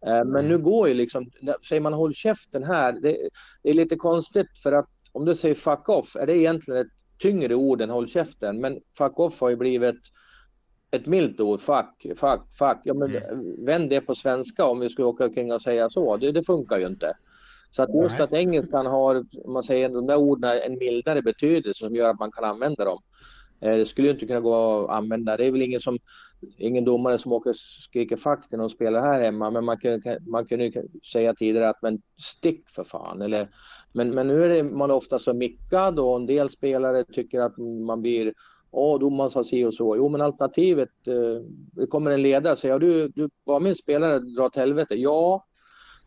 Eh, 0.06 0.24
Men 0.24 0.48
nu 0.48 0.58
går 0.58 0.88
ju 0.88 0.94
liksom, 0.94 1.30
säger 1.68 1.80
man 1.80 1.92
håll 1.92 2.14
käften 2.14 2.64
här, 2.64 2.92
det, 2.92 3.16
det 3.62 3.70
är 3.70 3.74
lite 3.74 3.96
konstigt 3.96 4.46
för 4.62 4.72
att 4.72 4.88
om 5.14 5.24
du 5.24 5.34
säger 5.34 5.54
fuck 5.54 5.88
off, 5.88 6.16
är 6.16 6.26
det 6.26 6.38
egentligen 6.38 6.80
ett 6.80 6.92
tyngre 7.18 7.54
ord 7.54 7.80
än 7.80 7.90
håll 7.90 8.08
käften? 8.08 8.60
Men 8.60 8.80
fuck 8.98 9.18
off 9.18 9.40
har 9.40 9.50
ju 9.50 9.56
blivit 9.56 10.00
ett 10.90 11.06
milt 11.06 11.40
ord, 11.40 11.60
fuck, 11.60 12.18
fuck, 12.20 12.40
fuck. 12.58 12.78
Ja, 12.84 12.94
men 12.94 13.18
vänd 13.66 13.90
det 13.90 14.00
på 14.00 14.14
svenska 14.14 14.64
om 14.64 14.80
vi 14.80 14.90
skulle 14.90 15.06
åka 15.06 15.24
omkring 15.24 15.52
och 15.52 15.62
säga 15.62 15.90
så. 15.90 16.16
Det, 16.16 16.32
det 16.32 16.42
funkar 16.42 16.78
ju 16.78 16.86
inte. 16.86 17.12
Så 17.70 17.82
att 17.82 17.94
just 18.02 18.20
att 18.20 18.32
engelskan 18.32 18.86
har, 18.86 19.24
om 19.44 19.52
man 19.52 19.62
säger 19.62 19.88
de 19.88 20.06
där 20.06 20.16
orden, 20.16 20.58
en 20.66 20.78
mildare 20.78 21.22
betydelse 21.22 21.78
som 21.78 21.94
gör 21.94 22.10
att 22.10 22.18
man 22.18 22.32
kan 22.32 22.44
använda 22.44 22.84
dem. 22.84 22.98
Eh, 23.60 23.76
Det 23.76 23.86
skulle 23.86 24.08
ju 24.08 24.14
inte 24.14 24.26
kunna 24.26 24.40
gå 24.40 24.84
att 24.84 24.96
använda. 24.96 25.36
Det 25.36 25.46
är 25.46 25.50
väl 25.50 25.62
ingen, 25.62 25.80
som, 25.80 25.98
ingen 26.58 26.84
domare 26.84 27.18
som 27.18 27.32
åker 27.32 27.50
och 27.50 27.56
skriker 27.56 28.16
fuck 28.16 28.48
till 28.48 28.58
någon 28.58 28.70
spelare 28.70 29.02
här 29.02 29.22
hemma. 29.22 29.50
Men 29.50 29.64
man 29.64 29.78
kunde, 29.78 30.18
man 30.26 30.46
kunde 30.46 30.72
säga 31.12 31.34
tidigare 31.34 31.68
att 31.68 31.82
men 31.82 32.02
stick 32.16 32.68
för 32.68 32.84
fan. 32.84 33.22
Eller, 33.22 33.48
men, 33.92 34.10
men 34.10 34.28
nu 34.28 34.44
är 34.44 34.48
det, 34.48 34.62
man 34.62 34.90
ofta 34.90 35.18
så 35.18 35.32
mickad 35.32 35.98
och 35.98 36.16
en 36.16 36.26
del 36.26 36.48
spelare 36.48 37.04
tycker 37.04 37.40
att 37.40 37.58
man 37.86 38.02
blir 38.02 38.32
Åh, 38.76 38.98
domaren 39.00 39.30
sa 39.30 39.44
si 39.44 39.64
och 39.64 39.74
så. 39.74 39.96
Jo, 39.96 40.08
men 40.08 40.20
alternativet, 40.20 40.88
eh, 41.06 41.44
det 41.72 41.86
kommer 41.86 42.10
en 42.10 42.22
ledare 42.22 42.68
ja, 42.68 42.78
du, 42.78 43.08
du 43.08 43.28
var 43.44 43.60
min 43.60 43.74
spelare, 43.74 44.18
dra 44.18 44.44
åt 44.44 44.56
helvete. 44.56 44.94
Ja, 44.94 45.46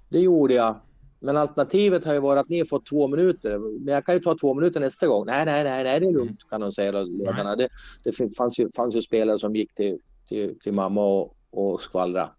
det 0.10 0.19
gjorde 0.19 0.54
jag. 0.54 0.76
Men 1.19 1.38
alternativet 1.38 2.06
har 2.06 2.13
ju 2.13 2.19
varit 2.19 2.39
att 2.39 2.50
ni 2.50 2.60
har 2.60 2.65
fått 2.65 2.86
två 2.86 3.08
minuter. 3.08 3.58
Men 3.60 3.93
jag 3.93 4.06
kan 4.06 4.15
ju 4.15 4.21
ta 4.21 4.38
två 4.38 4.54
minuter 4.54 4.80
nästa 4.80 5.08
gång. 5.08 5.26
Nej, 5.26 5.45
nej, 5.45 5.63
nej, 5.63 5.84
nej 5.84 6.00
det 6.00 6.06
är 6.06 6.13
lugnt 6.13 6.50
kan 6.50 6.62
de 6.62 6.71
säga 6.71 6.91
då, 6.91 7.04
ledarna. 7.04 7.56
Det, 7.56 7.69
det 8.04 8.36
fanns, 8.38 8.60
ju, 8.60 8.69
fanns 8.76 8.95
ju 8.95 9.02
spelare 9.02 9.39
som 9.39 9.56
gick 9.56 9.73
till, 9.73 10.00
till, 10.28 10.60
till 10.60 10.74
mamma 10.74 11.02
och, 11.02 11.38
och 11.50 11.82
skvallra. 11.82 12.30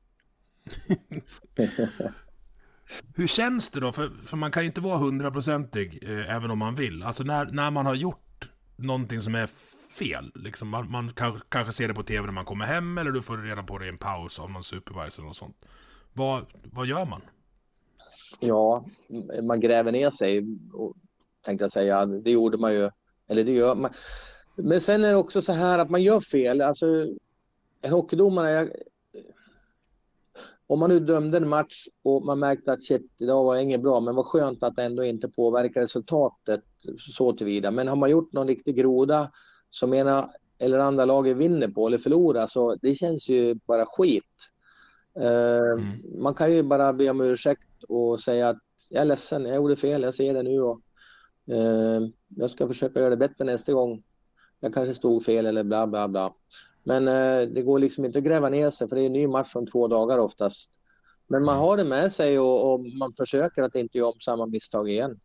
Hur 3.16 3.26
känns 3.26 3.70
det 3.70 3.80
då? 3.80 3.92
För, 3.92 4.08
för 4.08 4.36
man 4.36 4.50
kan 4.50 4.62
ju 4.62 4.66
inte 4.66 4.80
vara 4.80 4.98
hundraprocentig 4.98 5.98
eh, 6.02 6.36
även 6.36 6.50
om 6.50 6.58
man 6.58 6.74
vill. 6.74 7.02
Alltså 7.02 7.24
när, 7.24 7.46
när 7.46 7.70
man 7.70 7.86
har 7.86 7.94
gjort 7.94 8.50
någonting 8.76 9.22
som 9.22 9.34
är 9.34 9.46
fel. 9.98 10.32
Liksom 10.34 10.68
man, 10.68 10.90
man 10.90 11.12
kanske, 11.12 11.40
kanske 11.48 11.72
ser 11.72 11.88
det 11.88 11.94
på 11.94 12.02
tv 12.02 12.26
när 12.26 12.32
man 12.32 12.44
kommer 12.44 12.64
hem 12.64 12.98
eller 12.98 13.10
du 13.10 13.22
får 13.22 13.38
reda 13.38 13.62
på 13.62 13.78
det 13.78 13.86
i 13.86 13.88
en 13.88 13.98
paus 13.98 14.38
av 14.38 14.50
någon 14.50 14.64
supervisor 14.64 15.26
och 15.26 15.36
sånt. 15.36 15.56
Vad, 16.12 16.46
vad 16.62 16.86
gör 16.86 17.04
man? 17.04 17.22
Ja, 18.40 18.84
man 19.42 19.60
gräver 19.60 19.92
ner 19.92 20.10
sig 20.10 20.44
och, 20.72 20.96
tänkte 21.44 21.64
jag 21.64 21.72
säga. 21.72 22.06
Det 22.06 22.30
gjorde 22.30 22.58
man 22.58 22.74
ju. 22.74 22.90
Eller 23.28 23.44
det 23.44 23.52
gör 23.52 23.74
man. 23.74 23.92
Men 24.56 24.80
sen 24.80 25.04
är 25.04 25.08
det 25.08 25.16
också 25.16 25.42
så 25.42 25.52
här 25.52 25.78
att 25.78 25.90
man 25.90 26.02
gör 26.02 26.20
fel. 26.20 26.60
Alltså 26.60 26.86
en 27.80 27.92
hockeydomare. 27.92 28.50
Jag, 28.50 28.70
om 30.66 30.78
man 30.78 30.90
nu 30.90 31.00
dömde 31.00 31.36
en 31.36 31.48
match 31.48 31.86
och 32.02 32.24
man 32.24 32.38
märkte 32.38 32.72
att 32.72 32.84
shit, 32.84 33.12
idag 33.18 33.44
var 33.44 33.56
inget 33.56 33.82
bra, 33.82 34.00
men 34.00 34.14
vad 34.14 34.26
skönt 34.26 34.62
att 34.62 34.76
det 34.76 34.82
ändå 34.82 35.04
inte 35.04 35.28
påverkar 35.28 35.80
resultatet 35.80 36.62
så 37.16 37.32
tillvida. 37.32 37.70
Men 37.70 37.88
har 37.88 37.96
man 37.96 38.10
gjort 38.10 38.32
någon 38.32 38.46
riktig 38.46 38.76
groda 38.76 39.30
som 39.70 39.94
ena 39.94 40.30
eller 40.58 40.78
andra 40.78 41.04
laget 41.04 41.36
vinner 41.36 41.68
på 41.68 41.86
eller 41.86 41.98
förlorar 41.98 42.46
så 42.46 42.74
det 42.74 42.94
känns 42.94 43.28
ju 43.28 43.54
bara 43.54 43.86
skit. 43.86 44.24
Eh, 45.20 45.84
Man 46.18 46.34
kan 46.34 46.52
ju 46.52 46.62
bara 46.62 46.92
be 46.92 47.10
om 47.10 47.20
ursäkt 47.20 47.84
och 47.88 48.20
säga 48.20 48.48
att 48.48 48.58
jag 48.88 49.00
är 49.00 49.04
ledsen, 49.04 49.44
jag 49.44 49.56
gjorde 49.56 49.76
fel, 49.76 50.02
jag 50.02 50.14
ser 50.14 50.34
det 50.34 50.42
nu 50.42 50.60
och 50.60 50.80
eh, 51.46 52.02
jag 52.28 52.50
ska 52.50 52.68
försöka 52.68 53.00
göra 53.00 53.10
det 53.10 53.16
bättre 53.16 53.44
nästa 53.44 53.72
gång. 53.72 54.02
Jag 54.60 54.74
kanske 54.74 54.94
stod 54.94 55.24
fel 55.24 55.46
eller 55.46 55.62
bla 55.62 55.86
bla 55.86 56.08
bla. 56.08 56.34
Men 56.88 57.08
eh, 57.08 57.48
det 57.48 57.62
går 57.62 57.78
liksom 57.78 58.04
inte 58.04 58.18
att 58.18 58.24
gräva 58.24 58.48
ner 58.48 58.70
sig 58.70 58.88
för 58.88 58.96
det 58.96 59.02
är 59.02 59.06
en 59.06 59.12
ny 59.12 59.26
match 59.26 59.54
om 59.54 59.66
två 59.66 59.88
dagar 59.88 60.18
oftast. 60.18 60.70
Men 61.26 61.44
man 61.44 61.56
har 61.56 61.76
det 61.76 61.84
med 61.84 62.12
sig 62.12 62.38
och, 62.38 62.72
och 62.74 62.80
man 62.86 63.12
försöker 63.16 63.62
att 63.62 63.74
inte 63.74 63.98
göra 63.98 64.08
om 64.08 64.20
samma 64.20 64.46
misstag 64.46 64.88
igen. 64.90 65.20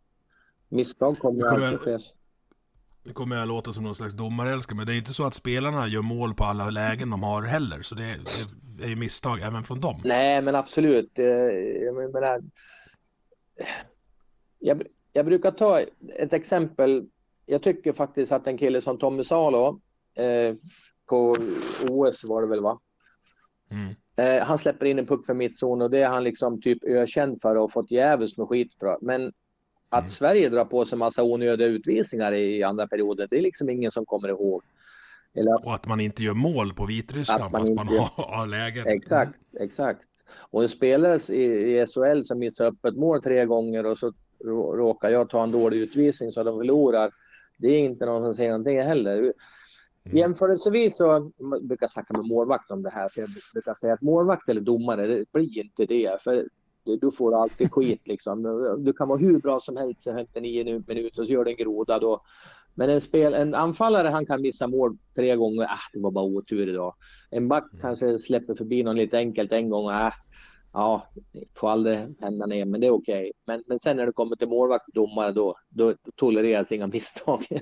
Misstag 0.69 1.19
kommer 1.19 1.41
kommer- 1.49 1.65
alltid 1.67 1.79
ske. 1.79 1.97
Nu 3.05 3.13
kommer 3.13 3.35
jag 3.35 3.47
låta 3.47 3.73
som 3.73 3.83
någon 3.83 3.95
slags 3.95 4.13
domarälskare, 4.13 4.75
men 4.77 4.85
det 4.85 4.93
är 4.93 4.97
inte 4.97 5.13
så 5.13 5.25
att 5.25 5.33
spelarna 5.33 5.87
gör 5.87 6.01
mål 6.01 6.33
på 6.33 6.43
alla 6.43 6.69
lägen 6.69 7.09
de 7.09 7.23
har 7.23 7.41
heller. 7.41 7.81
Så 7.81 7.95
det 7.95 8.03
är, 8.03 8.17
det 8.77 8.83
är 8.83 8.89
ju 8.89 8.95
misstag 8.95 9.41
även 9.41 9.63
från 9.63 9.79
dem. 9.81 10.01
Nej, 10.03 10.41
men 10.41 10.55
absolut. 10.55 11.19
Eh, 11.19 11.25
Jag 11.25 11.95
menar, 12.13 12.41
jag, 14.59 14.83
jag 15.13 15.25
brukar 15.25 15.51
ta 15.51 15.79
ett 16.15 16.33
exempel. 16.33 17.07
Jag 17.45 17.61
tycker 17.63 17.93
faktiskt 17.93 18.31
att 18.31 18.47
en 18.47 18.57
kille 18.57 18.81
som 18.81 18.97
Tommy 18.97 19.23
Salo 19.23 19.81
eh, 20.15 20.55
på 21.05 21.37
OS 21.89 22.23
var 22.23 22.41
det 22.41 22.47
väl 22.47 22.61
va? 22.61 22.79
Mm. 23.71 23.95
Eh, 24.15 24.43
han 24.45 24.57
släpper 24.57 24.85
in 24.85 24.99
en 24.99 25.05
puck 25.05 25.25
för 25.25 25.33
mittzon 25.33 25.81
och 25.81 25.89
det 25.91 25.99
är 25.99 26.07
han 26.07 26.23
liksom 26.23 26.61
typ 26.61 26.83
ökänd 26.83 27.41
för 27.41 27.55
och 27.55 27.71
fått 27.71 27.91
djävulskt 27.91 28.37
med 28.37 28.47
skit 28.47 28.73
för. 28.79 28.97
Men 29.01 29.33
att 29.89 30.11
Sverige 30.11 30.49
drar 30.49 30.65
på 30.65 30.85
sig 30.85 30.97
massa 30.97 31.23
onödiga 31.23 31.67
utvisningar 31.67 32.31
i 32.31 32.63
andra 32.63 32.87
perioden, 32.87 33.27
det 33.29 33.37
är 33.37 33.41
liksom 33.41 33.69
ingen 33.69 33.91
som 33.91 34.05
kommer 34.05 34.29
ihåg. 34.29 34.61
Eller 35.35 35.55
att 35.55 35.65
Och 35.65 35.73
att 35.73 35.87
man 35.87 35.99
inte 35.99 36.23
gör 36.23 36.33
mål 36.33 36.73
på 36.73 36.85
Vitryssland 36.85 37.51
man 37.51 37.61
fast 37.61 37.73
man 37.73 37.87
har, 37.87 38.09
har 38.23 38.47
lägen. 38.47 38.87
Exakt, 38.87 39.39
exakt. 39.59 40.07
Och 40.49 40.63
en 40.63 40.69
spelare 40.69 41.33
i, 41.33 41.43
i 41.43 41.85
SHL 41.87 42.21
som 42.23 42.39
missar 42.39 42.65
upp 42.65 42.85
ett 42.85 42.95
mål 42.95 43.21
tre 43.21 43.45
gånger 43.45 43.85
och 43.85 43.97
så 43.97 44.13
rå- 44.43 44.75
råkar 44.77 45.09
jag 45.09 45.29
ta 45.29 45.43
en 45.43 45.51
dålig 45.51 45.77
utvisning 45.77 46.31
så 46.31 46.43
de 46.43 46.59
förlorar. 46.59 47.11
Det 47.57 47.67
är 47.67 47.79
inte 47.79 48.05
någon 48.05 48.23
som 48.23 48.33
säger 48.33 48.49
någonting 48.51 48.81
heller. 48.81 49.33
Jämförelsevis 50.11 50.97
så 50.97 51.03
jag 51.03 51.31
brukar 51.67 51.87
snacka 51.87 52.13
med 52.17 52.25
målvakt 52.25 52.71
om 52.71 52.83
det 52.83 52.89
här. 52.89 53.09
För 53.09 53.21
jag 53.21 53.29
brukar 53.53 53.73
säga 53.73 53.93
att 53.93 54.01
målvakt 54.01 54.49
eller 54.49 54.61
domare, 54.61 55.07
det 55.07 55.31
blir 55.31 55.59
inte 55.59 55.85
det. 55.85 56.21
För 56.23 56.47
du- 57.01 57.11
får 57.11 57.41
alltid 57.41 57.71
skit 57.71 58.01
liksom. 58.07 58.43
Du 58.79 58.93
kan 58.93 59.07
vara 59.07 59.19
hur 59.19 59.39
bra 59.39 59.59
som 59.59 59.77
helst 59.77 60.07
efter 60.07 60.41
nio 60.41 60.63
minuter 60.87 61.19
och 61.21 61.25
så 61.25 61.31
gör 61.31 61.45
du 61.45 61.51
en 61.51 61.57
groda 61.57 61.99
då. 61.99 62.21
Men 62.75 62.89
en, 62.89 63.01
spel, 63.01 63.33
en 63.33 63.55
anfallare 63.55 64.07
han 64.07 64.25
kan 64.25 64.41
missa 64.41 64.67
mål 64.67 64.97
tre 65.15 65.35
gånger. 65.35 65.63
Ah, 65.63 65.79
det 65.93 65.99
var 65.99 66.11
bara 66.11 66.25
otur 66.25 66.69
idag. 66.69 66.95
En 67.31 67.47
back 67.47 67.63
kanske 67.81 68.19
släpper 68.19 68.55
förbi 68.55 68.83
någon 68.83 68.95
lite 68.95 69.17
enkelt 69.17 69.51
en 69.51 69.69
gång. 69.69 69.89
Ah, 69.89 70.11
ja, 70.73 71.07
får 71.55 71.69
aldrig 71.69 71.99
hända 72.19 72.45
ner, 72.45 72.65
men 72.65 72.81
det 72.81 72.87
är 72.87 72.91
okej. 72.91 73.31
Men, 73.45 73.63
men 73.67 73.79
sen 73.79 73.97
när 73.97 74.05
det 74.05 74.11
kommer 74.11 74.35
till 74.35 74.47
målvakt 74.47 74.87
och 74.87 74.93
domare 74.93 75.31
då, 75.31 75.55
då 75.69 75.93
tolereras 76.15 76.71
inga 76.71 76.87
misstag. 76.87 77.45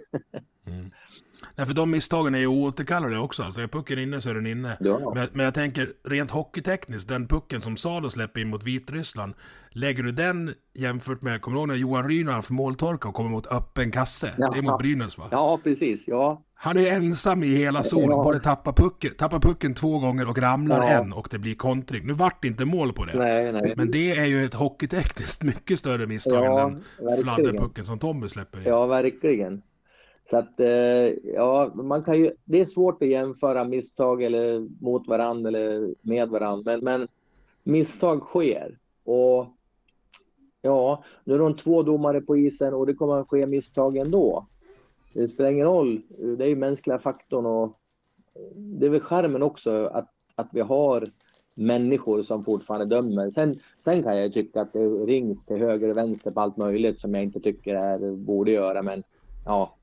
Nej, 1.55 1.67
för 1.67 1.73
de 1.73 1.91
misstagen 1.91 2.35
är 2.35 2.39
ju 2.39 2.47
oåterkalleliga 2.47 3.21
också. 3.21 3.43
Alltså 3.43 3.61
är 3.61 3.67
pucken 3.67 3.99
inne 3.99 4.21
så 4.21 4.29
är 4.29 4.33
den 4.33 4.47
inne. 4.47 4.77
Ja. 4.79 5.11
Men, 5.15 5.27
men 5.33 5.45
jag 5.45 5.53
tänker, 5.53 5.89
rent 6.03 6.31
hockeytekniskt, 6.31 7.09
den 7.09 7.27
pucken 7.27 7.61
som 7.61 7.77
Salo 7.77 8.09
släpper 8.09 8.41
in 8.41 8.47
mot 8.49 8.63
Vitryssland. 8.63 9.33
Lägger 9.69 10.03
du 10.03 10.11
den 10.11 10.53
jämfört 10.73 11.21
med, 11.21 11.41
kommer 11.41 11.55
du 11.55 11.59
ihåg 11.61 11.67
när 11.67 11.75
Johan 11.75 12.07
Rynar 12.09 12.33
har 12.33 12.53
måltorka 12.53 13.07
och 13.07 13.13
kommer 13.13 13.29
mot 13.29 13.47
öppen 13.47 13.91
kasse? 13.91 14.31
Ja. 14.37 14.49
Det 14.51 14.57
är 14.57 14.61
mot 14.63 14.79
Brynäs 14.79 15.17
va? 15.17 15.27
Ja, 15.31 15.59
precis. 15.63 16.03
Ja, 16.07 16.41
Han 16.53 16.77
är 16.77 16.91
ensam 16.91 17.43
i 17.43 17.47
hela 17.55 17.83
zonen, 17.83 18.09
Ja. 18.09 18.23
både 18.23 18.39
tappar 18.39 18.73
pucken, 18.73 19.11
tappar 19.17 19.39
pucken 19.39 19.73
två 19.73 19.99
gånger 19.99 20.29
och 20.29 20.37
ramlar 20.37 20.77
Ja. 20.81 20.89
en 20.89 21.13
och 21.13 21.27
det 21.31 21.37
blir 21.39 21.55
kontring. 21.55 22.05
Nu 22.07 22.13
vart 22.13 22.41
det 22.41 22.47
inte 22.47 22.65
mål 22.65 22.93
på 22.93 23.05
det. 23.05 23.13
nej, 23.17 23.51
nej. 23.53 23.73
Men 23.77 23.91
det 23.91 24.11
är 24.17 24.25
ju 24.25 24.45
ett 24.45 24.53
hockeytekniskt 24.53 25.43
mycket 25.51 25.79
större 25.79 26.07
misstag 26.07 26.61
än 26.61 26.83
den 26.97 27.23
fladderpucken 27.23 27.85
som 27.85 27.99
Tommy 27.99 28.29
släpper 28.29 28.57
in. 28.59 28.65
Ja, 28.65 28.85
verkligen. 28.85 29.61
Så 30.31 30.37
att, 30.37 30.59
eh, 30.59 31.33
ja, 31.33 31.71
man 31.73 32.03
kan 32.03 32.17
ju, 32.17 32.31
det 32.45 32.59
är 32.59 32.65
svårt 32.65 33.01
att 33.01 33.09
jämföra 33.09 33.63
misstag 33.63 34.23
eller 34.23 34.67
mot 34.83 35.07
varandra 35.07 35.47
eller 35.47 35.95
med 36.01 36.29
varandra, 36.29 36.77
men, 36.77 36.83
men 36.83 37.07
misstag 37.63 38.19
sker. 38.21 38.77
Och 39.03 39.47
ja, 40.61 41.03
nu 41.23 41.33
är 41.33 41.39
de 41.39 41.57
två 41.57 41.83
domare 41.83 42.21
på 42.21 42.37
isen 42.37 42.73
och 42.73 42.85
det 42.85 42.93
kommer 42.93 43.17
att 43.17 43.29
ske 43.29 43.45
misstag 43.45 43.97
ändå. 43.97 44.47
Det 45.13 45.27
spelar 45.27 45.51
ingen 45.51 45.67
roll, 45.67 46.01
det 46.37 46.43
är 46.43 46.49
ju 46.49 46.55
mänskliga 46.55 46.99
faktorn 46.99 47.45
och 47.45 47.79
det 48.55 48.85
är 48.85 48.89
väl 48.89 48.99
skärmen 48.99 49.43
också 49.43 49.85
att, 49.85 50.09
att 50.35 50.49
vi 50.51 50.61
har 50.61 51.03
människor 51.53 52.23
som 52.23 52.45
fortfarande 52.45 52.95
dömer. 52.95 53.31
Sen, 53.31 53.59
sen 53.83 54.03
kan 54.03 54.15
jag 54.15 54.23
ju 54.23 54.31
tycka 54.31 54.61
att 54.61 54.73
det 54.73 54.85
rings 54.85 55.45
till 55.45 55.57
höger 55.57 55.89
och 55.89 55.97
vänster 55.97 56.31
på 56.31 56.41
allt 56.41 56.57
möjligt 56.57 56.99
som 57.01 57.13
jag 57.13 57.23
inte 57.23 57.39
tycker 57.39 57.75
är, 57.75 58.15
borde 58.15 58.51
göra, 58.51 58.81
men 58.81 59.03
ja, 59.45 59.77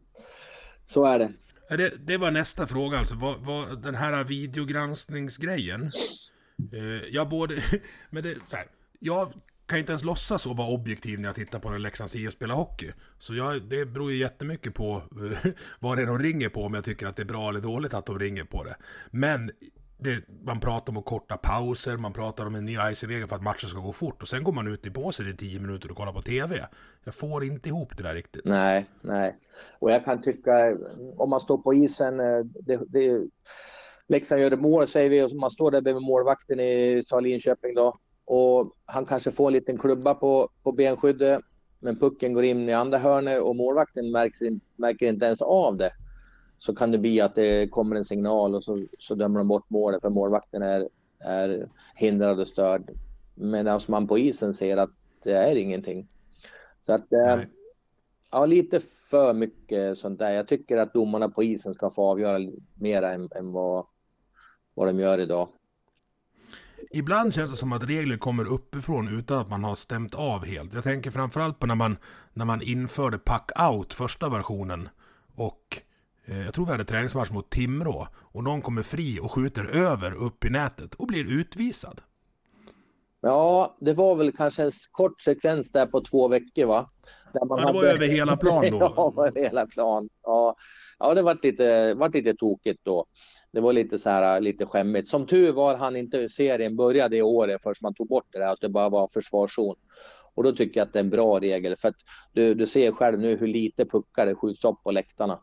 så 0.89 1.05
är 1.05 1.19
det. 1.19 1.33
Det, 1.77 2.07
det 2.07 2.17
var 2.17 2.31
nästa 2.31 2.67
fråga 2.67 2.99
alltså. 2.99 3.15
Vad, 3.15 3.41
vad, 3.41 3.83
den 3.83 3.95
här 3.95 4.25
videogranskningsgrejen. 4.25 5.91
Eh, 6.73 7.09
jag 7.11 7.29
både... 7.29 7.63
Men 8.11 8.23
det, 8.23 8.37
så 8.47 8.57
här, 8.57 8.67
jag 8.99 9.33
kan 9.67 9.79
inte 9.79 9.93
ens 9.93 10.05
låtsas 10.05 10.47
att 10.47 10.57
vara 10.57 10.69
objektiv 10.69 11.21
när 11.21 11.29
jag 11.29 11.35
tittar 11.35 11.59
på 11.59 11.71
när 11.71 11.79
Leksands 11.79 12.17
IF 12.17 12.33
spelar 12.33 12.55
hockey. 12.55 12.91
Så 13.19 13.35
jag, 13.35 13.63
det 13.63 13.87
beror 13.87 14.13
ju 14.13 14.19
jättemycket 14.19 14.75
på 14.75 15.03
eh, 15.45 15.51
vad 15.79 15.99
det 15.99 16.03
är 16.03 16.07
de 16.07 16.19
ringer 16.19 16.49
på, 16.49 16.65
om 16.65 16.75
jag 16.75 16.85
tycker 16.85 17.07
att 17.07 17.17
det 17.17 17.23
är 17.23 17.25
bra 17.25 17.49
eller 17.49 17.61
dåligt 17.61 17.95
att 17.95 18.07
de 18.07 18.19
ringer 18.19 18.45
på 18.45 18.65
det. 18.65 18.77
Men 19.11 19.51
det, 19.99 20.23
man 20.45 20.61
pratar 20.61 20.93
om 20.93 20.97
att 20.97 21.05
korta 21.05 21.37
pauser, 21.37 21.97
man 21.97 22.13
pratar 22.13 22.47
om 22.47 22.55
en 22.55 22.65
ny 22.65 22.77
icing-regel 22.91 23.29
för 23.29 23.37
att 23.37 23.43
matchen 23.43 23.69
ska 23.69 23.81
gå 23.81 23.93
fort. 23.93 24.23
Och 24.23 24.29
sen 24.29 24.45
går 24.45 24.53
man 24.53 24.69
ut 24.69 24.87
i 24.87 24.91
båset 24.91 25.27
i 25.27 25.37
tio 25.37 25.61
minuter 25.61 25.91
och 25.91 25.97
kollar 25.97 26.13
på 26.13 26.23
TV. 26.23 26.67
Jag 27.05 27.15
får 27.15 27.45
inte 27.45 27.69
ihop 27.69 27.97
det 27.97 28.03
där 28.03 28.15
riktigt. 28.15 28.45
Nej, 28.45 28.87
nej. 29.01 29.37
Och 29.79 29.91
jag 29.91 30.05
kan 30.05 30.23
tycka, 30.23 30.77
om 31.17 31.31
man 31.31 31.41
står 31.41 31.59
på 31.59 31.75
isen, 31.75 32.21
eh, 32.21 32.45
det, 32.45 32.81
det, 32.89 33.27
Leksand 34.09 34.41
gör 34.41 34.51
ett 34.51 34.61
mål 34.61 34.87
säger 34.87 35.11
vi, 35.11 35.23
och 35.23 35.33
man 35.33 35.51
står 35.51 35.71
där 35.71 35.81
bredvid 35.81 36.03
målvakten 36.03 36.61
i 36.61 37.03
Stal 37.05 37.23
Linköping 37.23 37.75
då. 37.75 37.99
Och 38.25 38.73
han 38.85 39.07
kanske 39.07 39.33
får 39.33 39.47
en 39.47 39.53
liten 39.53 39.79
klubba 39.79 40.15
på, 40.15 40.49
på 40.63 40.73
benskyddet, 40.73 41.41
men 41.79 41.99
pucken 41.99 42.33
går 42.33 42.45
in 42.45 42.69
i 42.69 42.73
andra 42.73 42.99
hörnet 42.99 43.43
och 43.43 43.57
målvakten 43.57 44.11
märker, 44.11 44.61
märker 44.77 45.07
inte 45.07 45.27
ens 45.27 45.43
av 45.43 45.77
det. 45.77 45.93
Så 46.59 46.75
kan 46.75 46.91
det 46.93 46.99
bli 46.99 47.21
att 47.21 47.35
det 47.35 47.69
kommer 47.69 47.97
en 47.97 48.05
signal 48.05 48.55
och 48.55 48.65
så, 48.65 48.87
så 48.99 49.15
dömer 49.15 49.39
de 49.39 49.49
bort 49.49 49.71
målet 49.71 50.01
för 50.01 50.11
målvakten 50.11 50.63
är, 50.63 50.89
är 51.19 51.69
hindrad 51.95 52.41
och 52.41 52.49
störd. 52.49 52.91
Medan 53.35 53.81
man 53.89 54.09
på 54.09 54.19
isen 54.19 54.55
ser 54.55 54.77
att 54.77 54.91
det 55.23 55.33
är 55.33 55.57
ingenting. 55.57 56.09
Så 56.81 56.93
att 56.93 57.13
eh. 57.13 57.41
Ja, 58.31 58.47
lite 58.47 58.81
för 59.11 59.35
mycket 59.35 59.99
sånt 59.99 60.19
där. 60.19 60.31
Jag 60.31 60.49
tycker 60.49 60.79
att 60.79 60.95
domarna 60.95 61.29
på 61.29 61.43
isen 61.43 61.75
ska 61.75 61.91
få 61.91 62.11
avgöra 62.11 62.51
mer 62.75 63.03
än, 63.03 63.29
än 63.35 63.53
vad, 63.53 63.87
vad 64.75 64.89
de 64.89 65.01
gör 65.01 65.19
idag. 65.19 65.49
Ibland 66.91 67.35
känns 67.35 67.51
det 67.51 67.57
som 67.57 67.73
att 67.73 67.85
regler 67.85 68.17
kommer 68.17 68.45
uppifrån 68.45 69.19
utan 69.19 69.39
att 69.39 69.49
man 69.49 69.65
har 69.65 69.75
stämt 69.75 70.15
av 70.15 70.45
helt. 70.45 70.75
Jag 70.75 70.85
tänker 70.85 71.11
framförallt 71.11 71.59
på 71.59 71.67
när 71.67 71.75
man, 71.75 71.97
när 72.33 72.45
man 72.45 72.63
införde 72.63 73.19
pack-out, 73.19 73.93
första 73.93 74.29
versionen. 74.29 74.89
Och 75.35 75.83
jag 76.45 76.55
tror 76.55 76.67
vi 76.67 76.73
hade 76.73 76.85
träningsmatch 76.85 77.31
mot 77.31 77.51
Timrå. 77.51 78.07
Och 78.17 78.45
någon 78.45 78.63
kommer 78.63 78.83
fri 78.83 79.19
och 79.23 79.33
skjuter 79.33 79.65
över 79.65 80.15
upp 80.15 80.45
i 80.45 80.51
nätet 80.51 80.95
och 80.95 81.07
blir 81.07 81.33
utvisad. 81.33 82.01
Ja, 83.21 83.77
det 83.81 83.93
var 83.93 84.17
väl 84.17 84.33
kanske 84.33 84.63
en 84.63 84.71
kort 84.93 85.21
sekvens 85.21 85.73
där 85.73 85.87
på 85.87 86.01
två 86.01 86.29
veckor 86.29 86.67
va? 86.67 86.91
Där 87.33 87.45
man 87.45 87.59
Ja, 87.61 87.67
det 87.67 87.73
var 87.73 87.85
över 87.85 88.07
hela 88.07 88.37
plan 88.37 88.71
då. 88.71 88.79
ja, 88.97 89.27
över 89.27 89.41
hela 89.41 89.67
plan. 89.67 90.09
Ja, 90.23 90.57
ja 90.99 91.15
det 91.15 91.23
var 91.23 91.39
lite, 91.43 91.95
var 91.95 92.09
lite 92.09 92.35
tokigt 92.35 92.81
då. 92.85 93.07
Det 93.53 93.61
var 93.61 93.73
lite 93.73 93.99
så 93.99 94.11
här 94.11 94.41
lite 94.41 94.67
skämmigt. 94.67 95.09
Som 95.09 95.27
tur 95.27 95.53
var 95.53 95.77
han 95.77 95.97
inte 95.97 96.29
serien 96.29 96.77
började 96.77 97.17
i 97.17 97.23
året 97.23 97.63
först 97.63 97.83
man 97.83 97.95
tog 97.95 98.09
bort 98.09 98.27
det 98.33 98.39
där 98.39 98.49
att 98.49 98.61
det 98.61 98.69
bara 98.69 98.89
var 98.89 99.09
försvarszon. 99.09 99.77
Och 100.35 100.43
då 100.45 100.53
tycker 100.53 100.81
jag 100.81 100.87
att 100.87 100.93
det 100.93 100.99
är 100.99 101.05
en 101.05 101.11
bra 101.11 101.41
regel 101.41 101.77
för 101.77 101.89
att 101.89 101.97
du, 102.33 102.55
du 102.55 102.67
ser 102.67 102.93
själv 102.93 103.19
nu 103.19 103.37
hur 103.37 103.47
lite 103.47 103.85
puckar 103.85 104.27
det 104.27 104.35
skjuts 104.35 104.65
upp 104.65 104.83
på 104.83 104.91
läktarna. 104.91 105.41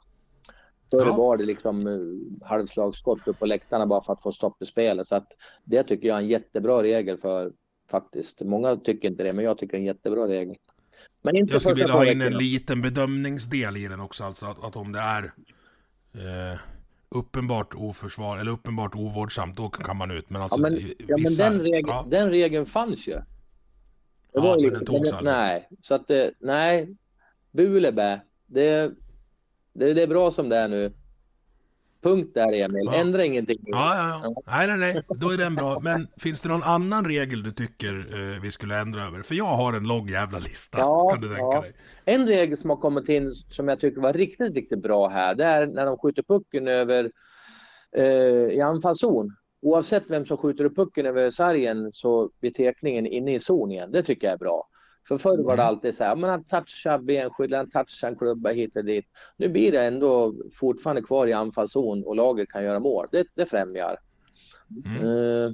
Förr 0.91 1.05
Ja. 1.05 1.15
var 1.15 1.37
det 1.37 1.43
liksom 1.45 1.87
uh, 1.87 2.21
halvslagsskott 2.47 3.27
upp 3.27 3.39
på 3.39 3.45
läktarna 3.45 3.87
bara 3.87 4.01
för 4.01 4.13
att 4.13 4.21
få 4.21 4.31
stopp 4.31 4.61
i 4.61 4.65
spelet. 4.65 5.07
Så 5.07 5.15
att 5.15 5.27
det 5.63 5.83
tycker 5.83 6.07
jag 6.07 6.17
är 6.17 6.21
en 6.21 6.27
jättebra 6.29 6.83
regel 6.83 7.17
för 7.17 7.51
faktiskt. 7.91 8.41
Många 8.41 8.75
tycker 8.75 9.07
inte 9.07 9.23
det, 9.23 9.33
men 9.33 9.45
jag 9.45 9.57
tycker 9.57 9.71
det 9.71 9.77
är 9.77 9.81
en 9.81 9.85
jättebra 9.85 10.27
regel. 10.27 10.55
Men 11.21 11.35
inte 11.35 11.53
Jag 11.53 11.61
skulle 11.61 11.75
vilja 11.75 11.93
ha 11.93 12.05
in 12.11 12.21
en 12.21 12.37
liten 12.37 12.81
bedömningsdel 12.81 13.77
i 13.77 13.87
den 13.87 13.99
också. 13.99 14.23
Alltså 14.23 14.45
att, 14.45 14.63
att 14.63 14.75
om 14.75 14.91
det 14.91 14.99
är 14.99 15.23
eh, 16.13 16.59
uppenbart 17.09 17.73
oförsvar 17.75 18.37
eller 18.37 18.51
uppenbart 18.51 18.95
ovårdsamt, 18.95 19.57
då 19.57 19.69
kan 19.69 19.97
man 19.97 20.11
ut. 20.11 20.29
Men 20.29 20.41
alltså 20.41 20.57
Ja, 20.59 20.61
men, 20.69 20.93
ja, 21.07 21.17
men 21.17 21.35
den, 21.37 21.59
regeln, 21.61 21.87
ja. 21.87 22.05
den 22.09 22.29
regeln 22.29 22.65
fanns 22.65 23.07
ju. 23.07 23.13
Det 23.13 23.23
Ja, 24.31 24.41
var 24.41 24.57
ju 24.57 24.61
men 24.61 24.69
liksom- 24.69 24.85
den 24.95 25.03
togs 25.03 25.13
aldrig. 25.13 25.33
Nej, 25.33 25.69
så 25.81 25.95
att 25.95 26.07
det, 26.07 26.33
nej. 26.39 26.95
Bu 27.51 27.77
eller 27.77 27.91
bä. 27.91 28.21
Det, 28.45 28.91
det, 29.75 29.93
det 29.93 30.01
är 30.01 30.07
bra 30.07 30.31
som 30.31 30.49
det 30.49 30.57
är 30.57 30.67
nu. 30.67 30.93
Punkt 32.01 32.31
där 32.33 32.53
Emil. 32.53 32.85
Ja. 32.85 32.93
Ändra 32.93 33.25
ingenting. 33.25 33.59
Ja, 33.61 33.95
ja, 33.95 34.21
ja. 34.23 34.43
Nej, 34.47 34.67
nej, 34.67 34.77
nej. 34.77 35.03
Då 35.09 35.29
är 35.29 35.37
den 35.37 35.55
bra. 35.55 35.79
Men 35.79 36.07
finns 36.17 36.41
det 36.41 36.49
någon 36.49 36.63
annan 36.63 37.05
regel 37.05 37.43
du 37.43 37.51
tycker 37.51 38.07
eh, 38.13 38.41
vi 38.41 38.51
skulle 38.51 38.77
ändra 38.77 39.03
över? 39.03 39.21
För 39.21 39.35
jag 39.35 39.45
har 39.45 39.73
en 39.73 39.83
lång 39.83 40.09
jävla 40.09 40.39
lista. 40.39 40.77
Ja, 40.77 41.09
kan 41.09 41.21
du 41.21 41.27
tänka 41.27 41.41
ja. 41.41 41.61
dig? 41.61 41.73
En 42.05 42.27
regel 42.27 42.57
som 42.57 42.69
har 42.69 42.77
kommit 42.77 43.09
in 43.09 43.31
som 43.31 43.67
jag 43.67 43.79
tycker 43.79 44.01
var 44.01 44.13
riktigt, 44.13 44.55
riktigt 44.55 44.81
bra 44.81 45.07
här. 45.07 45.35
Det 45.35 45.43
är 45.43 45.67
när 45.67 45.85
de 45.85 45.97
skjuter 45.97 46.23
pucken 46.23 46.67
över 46.67 47.11
eh, 47.97 48.05
i 48.55 48.61
anfallszon. 48.61 49.35
Oavsett 49.61 50.03
vem 50.07 50.25
som 50.25 50.37
skjuter 50.37 50.65
upp 50.65 50.75
pucken 50.75 51.05
över 51.05 51.31
sargen 51.31 51.91
så 51.93 52.29
blir 52.39 52.51
tekningen 52.51 53.05
inne 53.05 53.35
i 53.35 53.39
zon 53.39 53.71
igen. 53.71 53.91
Det 53.91 54.03
tycker 54.03 54.27
jag 54.27 54.33
är 54.33 54.37
bra. 54.37 54.67
För 55.07 55.17
förr 55.17 55.37
var 55.37 55.57
det 55.57 55.63
Mm. 55.63 55.67
alltid 55.67 55.95
så 55.95 56.03
här, 56.03 56.15
men 56.15 56.29
han 56.29 56.43
touchar 56.43 56.97
benskydd, 56.97 57.53
han 57.53 57.69
touchar 57.69 58.07
en 58.07 58.15
klubba 58.15 58.51
hit 58.51 58.77
och 58.77 58.85
dit. 58.85 59.05
Nu 59.37 59.49
blir 59.49 59.71
det 59.71 59.83
ändå 59.85 60.35
fortfarande 60.53 61.01
kvar 61.01 61.27
i 61.27 61.33
anfallszon 61.33 62.03
och 62.03 62.15
laget 62.15 62.49
kan 62.49 62.63
göra 62.63 62.79
mål. 62.79 63.07
Det, 63.11 63.27
det 63.33 63.45
främjar. 63.45 63.97
Mm. 64.85 65.01
Eh, 65.01 65.51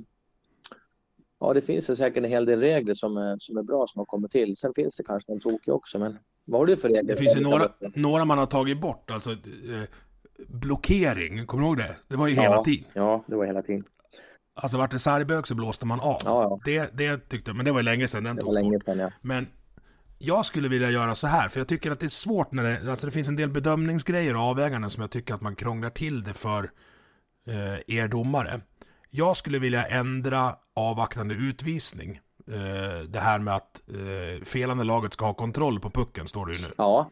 ja, 1.39 1.53
det 1.53 1.61
finns 1.61 1.89
ju 1.89 1.95
säkert 1.95 2.23
en 2.23 2.29
hel 2.29 2.45
del 2.45 2.59
regler 2.59 2.93
som 2.93 3.17
är, 3.17 3.37
som 3.39 3.57
är 3.57 3.63
bra 3.63 3.85
som 3.87 3.99
har 3.99 4.05
kommit 4.05 4.31
till. 4.31 4.57
Sen 4.57 4.73
finns 4.75 4.95
det 4.95 5.03
kanske 5.03 5.31
en 5.31 5.39
tokig 5.39 5.73
också, 5.73 5.99
men 5.99 6.17
vad 6.45 6.61
har 6.61 6.65
du 6.65 6.77
för 6.77 6.87
regler? 6.89 7.03
Det 7.03 7.15
finns 7.15 7.35
ju 7.37 7.41
några, 7.41 7.69
några 7.95 8.25
man 8.25 8.37
har 8.37 8.45
tagit 8.45 8.81
bort. 8.81 9.11
Alltså 9.11 9.31
eh, 9.31 9.37
blockering, 10.47 11.45
kommer 11.45 11.63
du 11.63 11.67
ihåg 11.67 11.77
det? 11.77 11.95
Det 12.07 12.15
var 12.15 12.27
ju 12.27 12.33
hela 12.33 12.55
ja, 12.55 12.63
tiden. 12.63 12.85
Ja, 12.93 13.23
det 13.27 13.35
var 13.35 13.45
hela 13.45 13.61
tiden. 13.61 13.83
Alltså 14.61 14.77
vart 14.77 14.91
det 14.91 14.99
sargbök 14.99 15.47
så 15.47 15.55
blåste 15.55 15.85
man 15.85 15.99
av. 15.99 16.21
Ja, 16.25 16.43
ja. 16.43 16.59
Det, 16.65 16.97
det 16.97 17.29
tyckte 17.29 17.49
jag, 17.49 17.55
men 17.55 17.65
det 17.65 17.71
var 17.71 17.79
ju 17.79 17.83
länge 17.83 18.07
sedan 18.07 18.23
den 18.23 18.35
Det 18.35 18.41
togs 18.41 18.61
bort. 18.71 18.83
sedan, 18.85 18.99
ja. 18.99 19.09
Men 19.21 19.47
jag 20.17 20.45
skulle 20.45 20.67
vilja 20.69 20.89
göra 20.89 21.15
så 21.15 21.27
här, 21.27 21.49
för 21.49 21.59
jag 21.59 21.67
tycker 21.67 21.91
att 21.91 21.99
det 21.99 22.05
är 22.05 22.09
svårt 22.09 22.51
när 22.51 22.63
det, 22.63 22.91
alltså 22.91 23.05
det 23.07 23.11
finns 23.11 23.27
en 23.27 23.35
del 23.35 23.49
bedömningsgrejer 23.49 24.35
och 24.35 24.41
avväganden 24.41 24.89
som 24.89 25.01
jag 25.01 25.11
tycker 25.11 25.33
att 25.33 25.41
man 25.41 25.55
krånglar 25.55 25.89
till 25.89 26.23
det 26.23 26.33
för 26.33 26.71
eh, 27.47 27.95
er 27.97 28.07
domare. 28.07 28.61
Jag 29.09 29.37
skulle 29.37 29.59
vilja 29.59 29.85
ändra 29.87 30.55
avvaktande 30.75 31.33
utvisning. 31.35 32.19
Eh, 32.51 32.99
det 33.07 33.19
här 33.19 33.39
med 33.39 33.55
att 33.55 33.81
eh, 33.87 34.43
felande 34.45 34.83
laget 34.83 35.13
ska 35.13 35.25
ha 35.25 35.33
kontroll 35.33 35.79
på 35.79 35.89
pucken, 35.89 36.27
står 36.27 36.45
det 36.45 36.53
ju 36.53 36.61
nu. 36.61 36.67
Ja, 36.77 37.09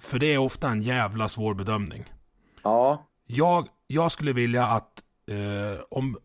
För 0.00 0.18
det 0.18 0.26
är 0.34 0.38
ofta 0.38 0.68
en 0.70 0.82
jävla 0.82 1.28
svår 1.28 1.54
bedömning. 1.54 2.04
ja, 2.62 3.06
Jag, 3.26 3.68
jag 3.86 4.12
skulle 4.12 4.32
vilja 4.32 4.66
att 4.66 5.02
eh, 5.30 5.82
om, 5.90 6.18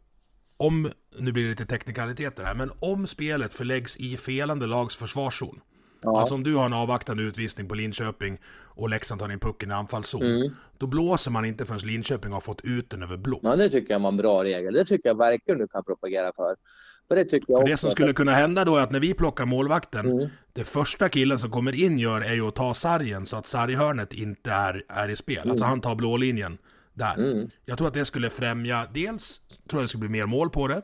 om, 0.60 0.92
nu 1.18 1.32
blir 1.32 1.44
det 1.44 1.50
lite 1.50 1.66
teknikaliteter 1.66 2.44
här, 2.44 2.56
men 2.56 2.72
om 2.80 3.08
spelet 3.08 3.54
förläggs 3.54 3.98
i 3.98 4.18
felande 4.18 4.66
lags 4.66 4.98
försvarszon. 4.98 5.62
Ja. 6.02 6.20
Alltså 6.20 6.36
om 6.36 6.44
du 6.44 6.56
har 6.56 6.66
en 6.66 6.74
avvaktande 6.74 7.24
utvisning 7.24 7.68
på 7.68 7.76
Linköping 7.76 8.38
och 8.66 8.90
Leksand 8.90 9.22
tar 9.22 9.32
in 9.32 9.40
pucken 9.40 9.72
i 9.72 9.74
anfallszon. 9.74 10.22
Mm. 10.22 10.52
Då 10.78 10.88
blåser 10.88 11.32
man 11.32 11.46
inte 11.46 11.66
förrän 11.66 11.80
Linköping 11.80 12.32
har 12.32 12.40
fått 12.40 12.62
ut 12.62 12.90
den 12.90 13.04
över 13.04 13.18
blå. 13.18 13.40
Ja, 13.44 13.56
det 13.56 13.70
tycker 13.70 13.94
jag 13.94 14.00
var 14.00 14.10
en 14.10 14.18
bra 14.18 14.44
regel. 14.44 14.74
Det 14.74 14.86
tycker 14.86 15.10
jag 15.10 15.18
verkligen 15.18 15.60
du 15.60 15.68
kan 15.68 15.84
propagera 15.84 16.32
för. 16.36 16.56
för 17.08 17.16
det, 17.16 17.26
tycker 17.26 17.46
jag 17.48 17.60
för 17.60 17.68
det 17.68 17.78
som 17.78 17.92
skulle 17.92 18.14
kunna 18.14 18.32
hända 18.32 18.66
då 18.66 18.76
är 18.78 18.82
att 18.82 18.92
när 18.92 19.00
vi 19.00 19.14
plockar 19.14 19.46
målvakten, 19.46 20.06
mm. 20.06 20.30
det 20.54 20.64
första 20.64 21.10
killen 21.10 21.40
som 21.40 21.52
kommer 21.52 21.76
in 21.76 22.00
gör 22.00 22.22
är 22.22 22.34
ju 22.34 22.48
att 22.48 22.56
ta 22.56 22.74
sargen 22.74 23.26
så 23.26 23.38
att 23.38 23.48
sarghörnet 23.48 24.14
inte 24.14 24.52
är, 24.52 24.84
är 24.88 25.10
i 25.10 25.16
spel. 25.16 25.38
Alltså 25.38 25.48
mm. 25.48 25.52
Alltså 25.52 25.66
han 25.66 25.82
tar 25.82 25.96
blålinjen 25.96 26.58
där. 27.00 27.18
Mm. 27.18 27.50
Jag 27.66 27.78
tror 27.78 27.88
att 27.88 27.94
det 27.94 28.06
skulle 28.06 28.30
främja, 28.30 28.88
dels 28.94 29.42
tror 29.70 29.80
jag 29.80 29.84
det 29.84 29.88
skulle 29.88 30.10
bli 30.10 30.10
mer 30.10 30.26
mål 30.26 30.50
på 30.50 30.68
det. 30.68 30.82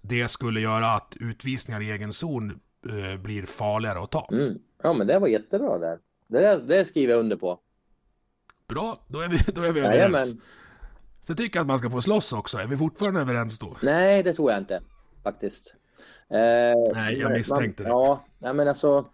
Det 0.00 0.28
skulle 0.28 0.60
göra 0.60 0.92
att 0.92 1.16
utvisningar 1.20 1.80
i 1.80 1.90
egen 1.90 2.12
zon 2.12 2.60
eh, 2.90 3.20
blir 3.20 3.46
farligare 3.46 3.98
att 3.98 4.10
ta. 4.10 4.28
Mm. 4.32 4.58
Ja, 4.82 4.92
men 4.92 5.06
det 5.06 5.18
var 5.18 5.28
jättebra 5.28 5.78
där. 5.78 5.98
Det, 6.26 6.56
det 6.56 6.84
skriver 6.84 7.12
jag 7.12 7.20
under 7.20 7.36
på. 7.36 7.60
Bra, 8.68 9.04
då 9.08 9.20
är 9.20 9.28
vi, 9.28 9.38
då 9.52 9.62
är 9.62 9.72
vi 9.72 9.80
överens. 9.80 10.34
Så 11.22 11.34
tycker 11.34 11.58
jag 11.58 11.62
att 11.62 11.68
man 11.68 11.78
ska 11.78 11.90
få 11.90 12.00
slåss 12.00 12.32
också. 12.32 12.58
Är 12.58 12.66
vi 12.66 12.76
fortfarande 12.76 13.20
överens 13.20 13.58
då? 13.58 13.76
Nej, 13.82 14.22
det 14.22 14.34
tror 14.34 14.50
jag 14.50 14.60
inte 14.60 14.80
faktiskt. 15.22 15.74
Eh, 16.28 16.94
nej, 16.94 17.18
jag 17.18 17.32
misstänkte 17.32 17.82
man, 17.82 17.90
det. 17.90 17.96
Ja, 17.96 18.24
nej, 18.38 18.54
men 18.54 18.68
alltså. 18.68 19.06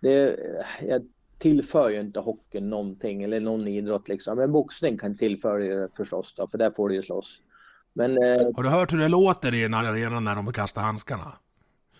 Det, 0.00 0.38
jag 0.82 1.02
tillför 1.44 1.88
ju 1.88 2.00
inte 2.00 2.20
hockeyn 2.20 2.70
någonting 2.70 3.22
eller 3.22 3.40
någon 3.40 3.68
idrott 3.68 4.08
liksom. 4.08 4.36
Men 4.36 4.52
boxning 4.52 4.98
kan 4.98 5.16
tillföra 5.16 5.58
det 5.58 5.88
förstås 5.96 6.34
då, 6.36 6.46
för 6.46 6.58
där 6.58 6.70
får 6.70 6.88
du 6.88 6.94
ju 6.94 7.02
slåss. 7.02 7.40
Men, 7.92 8.10
eh, 8.10 8.56
Har 8.56 8.62
du 8.62 8.68
hört 8.68 8.92
hur 8.92 8.98
det 8.98 9.08
låter 9.08 9.54
i 9.54 9.64
en 9.64 9.74
arena 9.74 10.20
när 10.20 10.34
de 10.34 10.52
kastar 10.52 10.82
handskarna? 10.82 11.32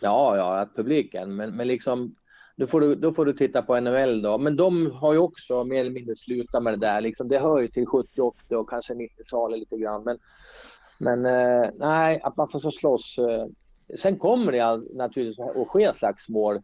Ja, 0.01 0.37
ja, 0.37 0.61
att 0.61 0.77
publiken, 0.77 1.37
men, 1.37 1.57
men 1.57 1.69
liksom 1.69 2.15
då 2.57 2.67
får, 2.67 2.81
du, 2.81 2.95
då 2.95 3.13
får 3.13 3.27
du 3.27 3.33
titta 3.33 3.63
på 3.63 3.81
NHL 3.81 4.23
då. 4.23 4.39
Men 4.39 4.57
de 4.57 4.91
har 4.91 5.13
ju 5.13 5.19
också 5.19 5.65
mer 5.65 5.81
eller 5.81 5.91
mindre 5.91 6.17
slutat 6.17 6.63
med 6.63 6.73
det 6.73 6.87
där. 6.87 7.01
Liksom, 7.01 7.29
det 7.29 7.39
hör 7.39 7.61
ju 7.61 7.69
till 7.69 7.87
70, 7.87 8.21
80 8.21 8.55
och 8.55 8.71
kanske 8.71 8.95
90-talet 8.95 9.59
lite 9.59 9.77
grann. 9.77 10.05
Men, 10.05 10.19
men 10.99 11.27
eh, 11.27 11.71
nej, 11.75 12.21
att 12.23 12.37
man 12.37 12.49
får 12.49 12.61
så 12.61 12.71
slåss. 12.71 13.19
Eh. 13.19 13.47
Sen 13.99 14.19
kommer 14.19 14.53
det 14.53 14.97
naturligtvis 14.97 15.47
att 15.57 15.69
ske 15.69 15.93
slagsmål. 15.95 16.63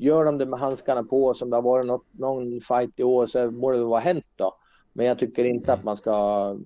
Gör 0.00 0.24
de 0.24 0.38
det 0.38 0.46
med 0.46 0.58
handskarna 0.58 1.04
på 1.04 1.34
som 1.34 1.50
det 1.50 1.56
har 1.56 1.62
varit 1.62 1.86
något, 1.86 2.06
någon 2.12 2.60
fight 2.60 3.00
i 3.00 3.02
år 3.02 3.26
så 3.26 3.50
borde 3.50 3.78
det 3.78 3.84
vara 3.84 4.00
hänt 4.00 4.26
då. 4.36 4.56
Men 4.92 5.06
jag 5.06 5.18
tycker 5.18 5.44
inte 5.44 5.72
att 5.72 5.84
man 5.84 5.96
ska... 5.96 6.56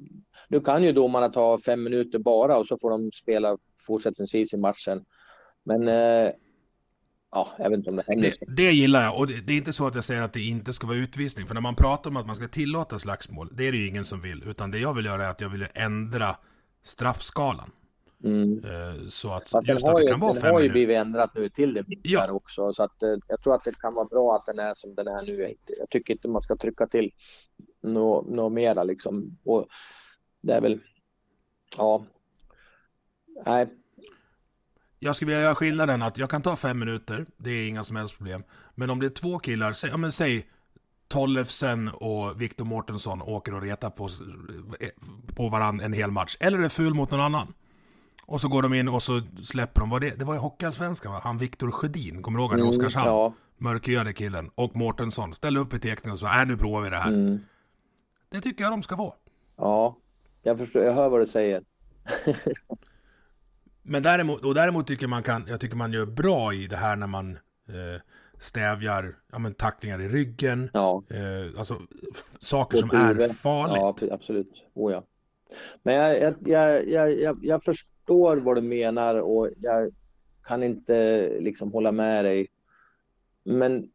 Nu 0.49 0.61
kan 0.61 0.83
ju 0.83 0.93
domarna 0.93 1.29
ta 1.29 1.59
fem 1.59 1.85
minuter 1.85 2.19
bara 2.19 2.57
och 2.57 2.67
så 2.67 2.79
får 2.79 2.91
de 2.91 3.13
spela 3.13 3.59
fortsättningsvis 3.87 4.55
i 4.55 4.57
matchen. 4.57 5.05
Men 5.63 5.89
eh, 5.89 6.31
ja, 7.31 7.49
jag 7.59 7.71
vet 7.71 7.79
inte 7.79 7.91
om 7.91 7.97
det 7.97 8.05
hänger 8.07 8.23
det, 8.23 8.55
det 8.57 8.73
gillar 8.73 9.03
jag. 9.03 9.19
Och 9.19 9.27
det, 9.27 9.41
det, 9.41 9.53
är 9.53 9.57
inte 9.57 9.73
så 9.73 9.87
att 9.87 9.95
jag 9.95 10.05
säger 10.05 10.23
att 10.23 10.33
det 10.33 10.41
inte 10.41 10.73
ska 10.73 10.87
vara 10.87 10.97
utvisning. 10.97 11.47
För 11.47 11.55
när 11.55 11.61
man 11.61 11.75
pratar 11.75 12.11
om 12.11 12.17
att 12.17 12.27
man 12.27 12.37
ska 12.37 12.49
tillåta 12.49 12.99
slagsmål, 12.99 13.49
det 13.53 13.69
är 13.69 13.73
det 13.73 13.79
ju 13.79 13.89
ingen 13.89 14.05
som 14.05 14.21
vill. 14.21 14.43
Utan 14.47 14.71
det 14.71 14.79
jag 14.79 14.95
vill 14.95 15.05
göra 15.05 15.27
är 15.27 15.31
att 15.31 15.41
jag 15.41 15.49
vill 15.49 15.67
ändra 15.75 16.37
straffskalan. 16.83 17.71
Mm. 18.25 18.65
Eh, 18.65 19.09
så 19.09 19.33
att 19.33 19.51
Fast 19.51 19.69
just 19.69 19.89
att 19.89 19.97
det 19.97 20.07
kan 20.07 20.21
vara 20.21 20.35
fem 20.35 20.43
Den 20.43 20.55
har 20.55 20.61
ju 20.61 20.71
blivit 20.71 20.97
ändrat 20.97 21.35
nu 21.35 21.49
till 21.49 21.75
det 21.75 21.85
ja. 22.03 22.31
också. 22.31 22.73
Så 22.73 22.83
att 22.83 23.03
eh, 23.03 23.17
jag 23.29 23.43
tror 23.43 23.55
att 23.55 23.65
det 23.65 23.79
kan 23.81 23.95
vara 23.95 24.05
bra 24.05 24.37
att 24.37 24.47
den 24.47 24.59
är 24.59 24.75
som 24.75 24.95
den 24.95 25.07
är 25.07 25.23
nu. 25.23 25.55
Jag 25.79 25.91
tycker 25.91 26.15
inte 26.15 26.29
man 26.29 26.43
ska 26.43 26.57
trycka 26.57 26.87
till 26.87 27.11
något 27.83 28.29
nå 28.29 28.49
mera 28.49 28.85
liksom. 28.85 29.39
Och 29.45 29.67
det 30.41 30.53
är 30.53 30.61
väl, 30.61 30.81
ja. 31.77 32.05
Nej, 33.47 33.69
jag 34.99 35.17
skulle 35.17 35.29
vilja 35.29 35.43
göra 35.43 35.55
skillnaden 35.55 36.03
att 36.03 36.19
jag 36.19 36.31
kan 36.31 36.43
ta 36.43 36.57
fem 36.57 36.79
minuter, 36.79 37.27
det 37.37 37.51
är 37.51 37.69
inga 37.69 37.85
som 37.85 37.97
helst 37.97 38.17
problem. 38.17 38.45
Men 38.75 38.91
om 38.91 39.01
det 39.01 39.07
är 39.07 39.11
två 39.11 39.39
killar, 39.39 39.73
säg, 39.73 39.91
ja, 39.91 39.97
men 39.97 40.13
säg 40.13 40.47
Tollefsen 41.09 41.89
och 41.89 42.41
Viktor 42.41 42.65
Mårtensson 42.65 43.23
åker 43.23 43.55
och 43.55 43.63
retar 43.63 43.91
på, 43.91 44.09
på 45.37 45.49
varandra 45.49 45.85
en 45.85 45.93
hel 45.93 46.11
match. 46.11 46.37
Eller 46.41 46.59
är 46.59 46.69
ful 46.69 46.95
mot 46.95 47.11
någon 47.11 47.21
annan. 47.21 47.55
Och 48.27 48.41
så 48.41 48.49
går 48.49 48.63
de 48.63 48.75
in 48.75 48.89
och 48.89 49.03
så 49.03 49.21
släpper 49.43 49.81
de, 49.81 49.91
vad 49.91 50.01
det, 50.01 50.19
det 50.19 50.25
var 50.25 50.35
ju 50.35 50.41
Hockeyallsvenskan 50.41 51.13
va? 51.13 51.21
Han 51.25 51.39
Viktor 51.39 51.71
Sjödin, 51.71 52.23
kommer 52.23 52.39
du 52.39 52.43
ihåg 52.43 52.51
han 52.51 52.61
mm, 52.61 52.69
Oskarshamn? 52.69 53.09
Ja. 53.09 53.35
Mörkhyade 53.59 54.13
killen. 54.13 54.51
Och 54.55 54.77
Mårtensson, 54.77 55.35
ställ 55.35 55.57
upp 55.57 55.75
i 55.75 55.79
teckningen 55.79 56.13
och 56.13 56.19
så, 56.19 56.27
äh 56.27 56.47
nu 56.47 56.57
provar 56.57 56.83
vi 56.83 56.91
det 56.91 56.97
här. 56.97 57.09
Mm. 57.09 57.39
Det 58.29 58.41
tycker 58.41 58.65
jag 58.65 58.73
de 58.73 58.83
ska 58.83 58.97
få. 58.97 59.15
Ja, 59.57 59.97
jag 60.43 60.59
förstår, 60.59 60.83
jag 60.83 60.93
hör 60.93 61.09
vad 61.09 61.21
du 61.21 61.27
säger. 61.27 61.63
Men 63.83 64.03
däremot, 64.03 64.45
och 64.45 64.55
däremot 64.55 64.87
tycker 64.87 65.07
man 65.07 65.23
kan, 65.23 65.45
jag 65.49 65.61
tycker 65.61 65.77
man 65.77 65.93
gör 65.93 66.07
bra 66.07 66.55
i 66.55 66.67
det 66.67 66.77
här 66.77 66.97
när 66.97 67.07
man 67.07 67.31
eh, 67.69 68.01
stävjar 68.39 69.17
ja, 69.33 69.39
men, 69.39 69.55
tacklingar 69.55 70.01
i 70.01 70.09
ryggen. 70.09 70.71
Ja. 70.73 71.03
Eh, 71.11 71.59
alltså 71.59 71.81
saker 72.41 72.79
som 72.79 72.91
är 72.91 73.29
farligt. 73.29 74.09
Ja, 74.09 74.15
absolut. 74.15 74.65
Oh, 74.75 74.93
ja. 74.93 75.05
Men 75.83 75.95
jag, 75.95 76.35
jag, 76.45 76.89
jag, 76.89 77.21
jag, 77.21 77.39
jag 77.43 77.65
förstår 78.05 78.37
vad 78.37 78.57
du 78.57 78.61
menar 78.61 79.21
och 79.21 79.51
jag 79.57 79.91
kan 80.43 80.63
inte 80.63 81.29
liksom 81.41 81.73
hålla 81.73 81.93
med 81.93 82.25
dig. 82.25 82.49
Men 83.45 83.91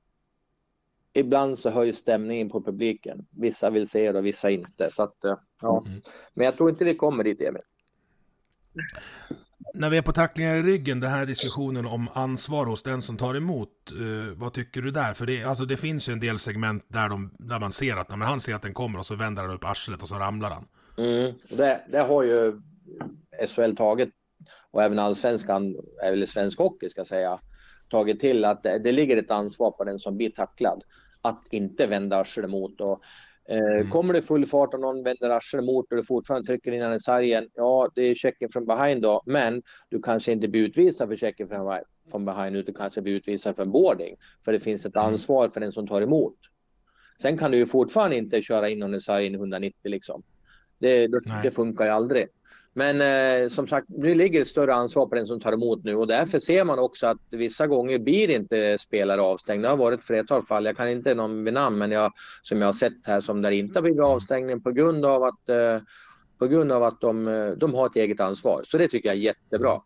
ibland 1.14 1.60
så 1.60 1.70
höjs 1.70 1.97
stämningen 1.97 2.49
på 2.49 2.62
publiken. 2.62 3.26
Vissa 3.30 3.70
vill 3.70 3.89
se 3.89 4.12
det 4.12 4.20
och 4.20 4.26
vissa 4.26 4.49
inte. 4.49 4.91
Så 4.91 5.03
att, 5.03 5.26
eh, 5.26 5.38
ja. 5.62 5.84
Mm. 5.88 6.01
Men 6.34 6.45
jag 6.45 6.57
tror 6.57 6.70
inte 6.70 6.86
vi 6.86 6.95
kommer 6.95 7.24
dit, 7.24 7.41
Emil 7.41 7.62
när 9.74 9.89
vi 9.89 9.97
är 9.97 10.01
på 10.01 10.14
tacklingar 10.14 10.55
i 10.55 10.62
ryggen, 10.62 10.99
den 10.99 11.12
här 11.12 11.26
diskussionen 11.26 11.86
om 11.86 12.10
ansvar 12.14 12.66
hos 12.66 12.84
den 12.84 13.01
som 13.01 13.18
tar 13.18 13.36
emot. 13.36 13.70
Uh, 13.99 14.34
vad 14.34 14.53
tycker 14.53 14.82
du 14.82 14.91
där? 14.91 15.14
För 15.14 15.26
det, 15.26 15.43
alltså, 15.43 15.66
det 15.66 15.78
finns 15.78 16.10
ju 16.10 16.14
en 16.14 16.20
del 16.20 16.39
segment 16.39 16.86
där, 16.88 17.10
de, 17.10 17.32
där 17.39 17.60
man 17.60 17.72
ser 17.72 17.95
att 17.95 18.10
när 18.10 18.26
han 18.26 18.41
ser 18.41 18.55
att 18.55 18.62
den 18.62 18.74
kommer 18.74 18.99
och 18.99 19.05
så 19.05 19.16
vänder 19.16 19.43
han 19.43 19.51
upp 19.51 19.66
arslet 19.66 20.01
och 20.01 20.10
så 20.10 20.16
ramlar 20.16 20.49
han. 20.49 20.68
Mm, 20.97 21.34
det, 21.49 21.82
det 21.91 21.99
har 21.99 22.24
ju 22.24 22.62
SHL 23.47 23.75
tagit 23.75 24.09
och 24.71 24.83
även 24.83 24.99
allsvenskan, 24.99 25.75
eller 26.03 26.25
svensk 26.25 26.57
hockey 26.57 26.89
ska 26.89 26.99
jag 26.99 27.07
säga, 27.07 27.39
tagit 27.89 28.19
till 28.19 28.45
att 28.45 28.63
det, 28.63 28.79
det 28.79 28.91
ligger 28.91 29.17
ett 29.17 29.31
ansvar 29.31 29.71
på 29.71 29.83
den 29.83 29.99
som 29.99 30.17
blir 30.17 30.29
tacklad 30.29 30.83
att 31.21 31.43
inte 31.51 31.87
vända 31.87 32.17
arslet 32.17 32.49
mot. 32.49 32.81
Och 32.81 33.03
Eh, 33.49 33.57
mm. 33.57 33.89
Kommer 33.89 34.13
det 34.13 34.21
full 34.21 34.45
fart 34.45 34.73
och 34.73 34.79
någon 34.79 35.03
vänder 35.03 35.29
arslet 35.29 35.63
mot 35.63 35.91
och 35.91 35.97
du 35.97 36.03
fortfarande 36.03 36.47
trycker 36.47 36.71
in 36.71 36.79
den 36.79 36.93
i 36.93 36.99
sargen, 36.99 37.49
ja 37.55 37.89
det 37.95 38.01
är 38.01 38.15
checken 38.15 38.49
från 38.49 38.65
behind 38.65 39.01
då, 39.01 39.21
men 39.25 39.61
du 39.89 40.01
kanske 40.01 40.31
inte 40.31 40.47
blir 40.47 40.61
utvisad 40.61 41.09
för 41.09 41.15
checken 41.15 41.47
från, 41.47 41.79
från 42.11 42.25
behind 42.25 42.55
utan 42.55 42.73
kanske 42.73 43.01
blir 43.01 43.13
utvisad 43.13 43.55
för 43.55 43.65
boarding. 43.65 44.15
För 44.45 44.51
det 44.51 44.59
finns 44.59 44.85
ett 44.85 44.95
mm. 44.95 45.07
ansvar 45.07 45.49
för 45.49 45.59
den 45.59 45.71
som 45.71 45.87
tar 45.87 46.01
emot. 46.01 46.35
Sen 47.21 47.37
kan 47.37 47.51
du 47.51 47.57
ju 47.57 47.65
fortfarande 47.65 48.17
inte 48.17 48.41
köra 48.41 48.69
in 48.69 48.79
någon 48.79 48.95
i 48.95 49.01
sargen 49.01 49.35
190 49.35 49.77
liksom. 49.83 50.23
Det, 50.77 51.07
det, 51.07 51.21
det 51.43 51.51
funkar 51.51 51.85
ju 51.85 51.91
aldrig. 51.91 52.27
Men 52.74 53.01
eh, 53.01 53.49
som 53.49 53.67
sagt, 53.67 53.88
nu 53.89 54.15
ligger 54.15 54.41
ett 54.41 54.47
större 54.47 54.74
ansvar 54.74 55.05
på 55.05 55.15
den 55.15 55.26
som 55.26 55.39
tar 55.39 55.53
emot 55.53 55.84
nu 55.84 55.95
och 55.95 56.07
därför 56.07 56.39
ser 56.39 56.63
man 56.63 56.80
också 56.80 57.07
att 57.07 57.22
vissa 57.30 57.67
gånger 57.67 57.99
blir 57.99 58.30
inte 58.30 58.78
spelare 58.78 59.22
avstängda. 59.22 59.67
Det 59.67 59.70
har 59.70 59.78
varit 59.78 60.03
flertal 60.03 60.45
fall, 60.45 60.65
jag 60.65 60.78
kan 60.78 60.89
inte 60.89 61.13
någon 61.13 61.43
vid 61.43 61.53
namn, 61.53 61.78
men 61.78 61.91
jag, 61.91 62.11
som 62.41 62.61
jag 62.61 62.67
har 62.67 62.74
sett 62.74 63.07
här 63.07 63.22
som 63.22 63.41
där 63.41 63.51
inte 63.51 63.80
har 63.80 63.82
blivit 63.82 64.01
avstängning 64.01 64.61
på 64.61 64.72
grund 64.72 65.05
av 65.05 65.24
att, 65.24 65.49
eh, 65.49 65.80
på 66.39 66.47
grund 66.47 66.72
av 66.72 66.84
att 66.84 67.01
de, 67.01 67.28
eh, 67.28 67.49
de 67.49 67.74
har 67.74 67.86
ett 67.86 67.95
eget 67.95 68.20
ansvar. 68.20 68.63
Så 68.67 68.78
det 68.78 68.88
tycker 68.88 69.09
jag 69.09 69.17
är 69.17 69.22
jättebra. 69.22 69.82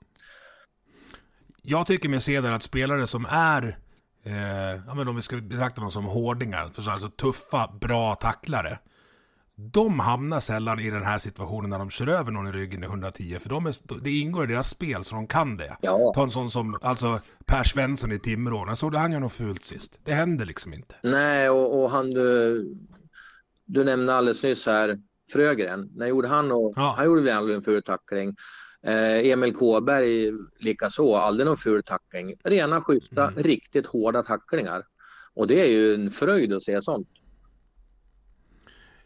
Jag 1.61 1.88
tycker 1.88 2.09
mig 2.09 2.21
se 2.21 2.41
där 2.41 2.51
att 2.51 2.63
spelare 2.63 3.07
som 3.07 3.25
är 3.29 3.77
Eh, 4.25 4.81
ja, 4.88 4.93
men 4.93 5.07
om 5.07 5.15
vi 5.15 5.21
ska 5.21 5.36
betrakta 5.36 5.81
dem 5.81 5.91
som 5.91 6.05
hårdingar, 6.05 6.69
för 6.69 6.81
så 6.81 6.91
alltså 6.91 7.09
tuffa, 7.09 7.69
bra 7.81 8.15
tacklare 8.15 8.79
de 9.55 9.99
hamnar 9.99 10.39
sällan 10.39 10.79
i 10.79 10.89
den 10.89 11.03
här 11.03 11.17
situationen 11.17 11.69
när 11.69 11.79
de 11.79 11.89
kör 11.89 12.07
över 12.07 12.31
någon 12.31 12.47
i 12.47 12.51
ryggen 12.51 12.83
i 12.83 12.85
110. 12.85 13.37
För 13.39 13.49
de 13.49 13.65
är, 13.65 14.03
det 14.03 14.11
ingår 14.11 14.43
i 14.43 14.47
deras 14.53 14.69
spel 14.69 15.03
så 15.03 15.15
de 15.15 15.27
kan 15.27 15.57
det. 15.57 15.77
Ja. 15.81 16.11
Ta 16.15 16.23
en 16.23 16.31
sån 16.31 16.51
som 16.51 16.79
alltså 16.81 17.19
Per 17.45 17.63
Svensson 17.63 18.11
i 18.11 18.19
Timrå. 18.19 18.65
Jag 18.67 18.77
såg 18.77 18.95
han 18.95 19.11
göra 19.11 19.21
något 19.21 19.33
fult 19.33 19.63
sist. 19.63 19.99
Det 20.03 20.13
händer 20.13 20.45
liksom 20.45 20.73
inte. 20.73 20.95
Nej, 21.03 21.49
och, 21.49 21.83
och 21.83 21.91
han 21.91 22.11
du, 22.11 22.75
du 23.65 23.83
nämnde 23.83 24.15
alldeles 24.15 24.43
nyss 24.43 24.65
här 24.65 24.99
Frögren. 25.31 25.89
När 25.95 26.07
gjorde 26.07 26.27
han 26.27 26.51
och, 26.51 26.73
ja. 26.75 26.93
Han 26.97 27.05
gjorde 27.05 27.21
väl 27.21 27.37
aldrig 27.37 27.57
en 27.57 27.63
ful 27.63 27.83
tackling. 27.83 28.35
Eh, 28.83 29.27
Emil 29.27 29.55
Kåberg 29.55 30.31
likaså, 30.59 31.15
aldrig 31.15 31.47
någon 31.47 31.57
ful 31.57 31.83
tackling. 31.83 32.35
Rena, 32.43 32.81
schyssta, 32.81 33.27
mm. 33.27 33.43
riktigt 33.43 33.85
hårda 33.85 34.23
tacklingar. 34.23 34.83
Och 35.33 35.47
det 35.47 35.61
är 35.61 35.65
ju 35.65 35.93
en 35.93 36.11
fröjd 36.11 36.53
att 36.53 36.63
se 36.63 36.81
sånt. 36.81 37.07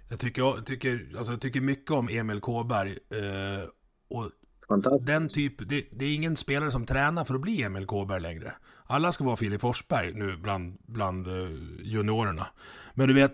Jag 0.09 0.19
tycker, 0.19 0.61
tycker, 0.61 1.07
alltså 1.17 1.33
jag 1.33 1.41
tycker 1.41 1.61
mycket 1.61 1.91
om 1.91 2.09
Emil 2.09 2.39
Kåberg. 2.39 2.89
Eh, 2.91 3.69
och 4.09 4.31
den 5.01 5.29
typ, 5.29 5.69
det, 5.69 5.85
det, 5.91 6.05
är 6.05 6.15
ingen 6.15 6.37
spelare 6.37 6.71
som 6.71 6.85
tränar 6.85 7.23
för 7.23 7.35
att 7.35 7.41
bli 7.41 7.63
Emil 7.63 7.85
Kåberg 7.85 8.21
längre. 8.21 8.53
Alla 8.85 9.11
ska 9.11 9.23
vara 9.23 9.35
Filip 9.35 9.61
Forsberg 9.61 10.13
nu 10.13 10.37
bland, 10.37 10.77
bland 10.85 11.27
eh, 11.27 11.49
juniorerna. 11.81 12.47
Men 12.93 13.07
du 13.07 13.13
vet, 13.13 13.33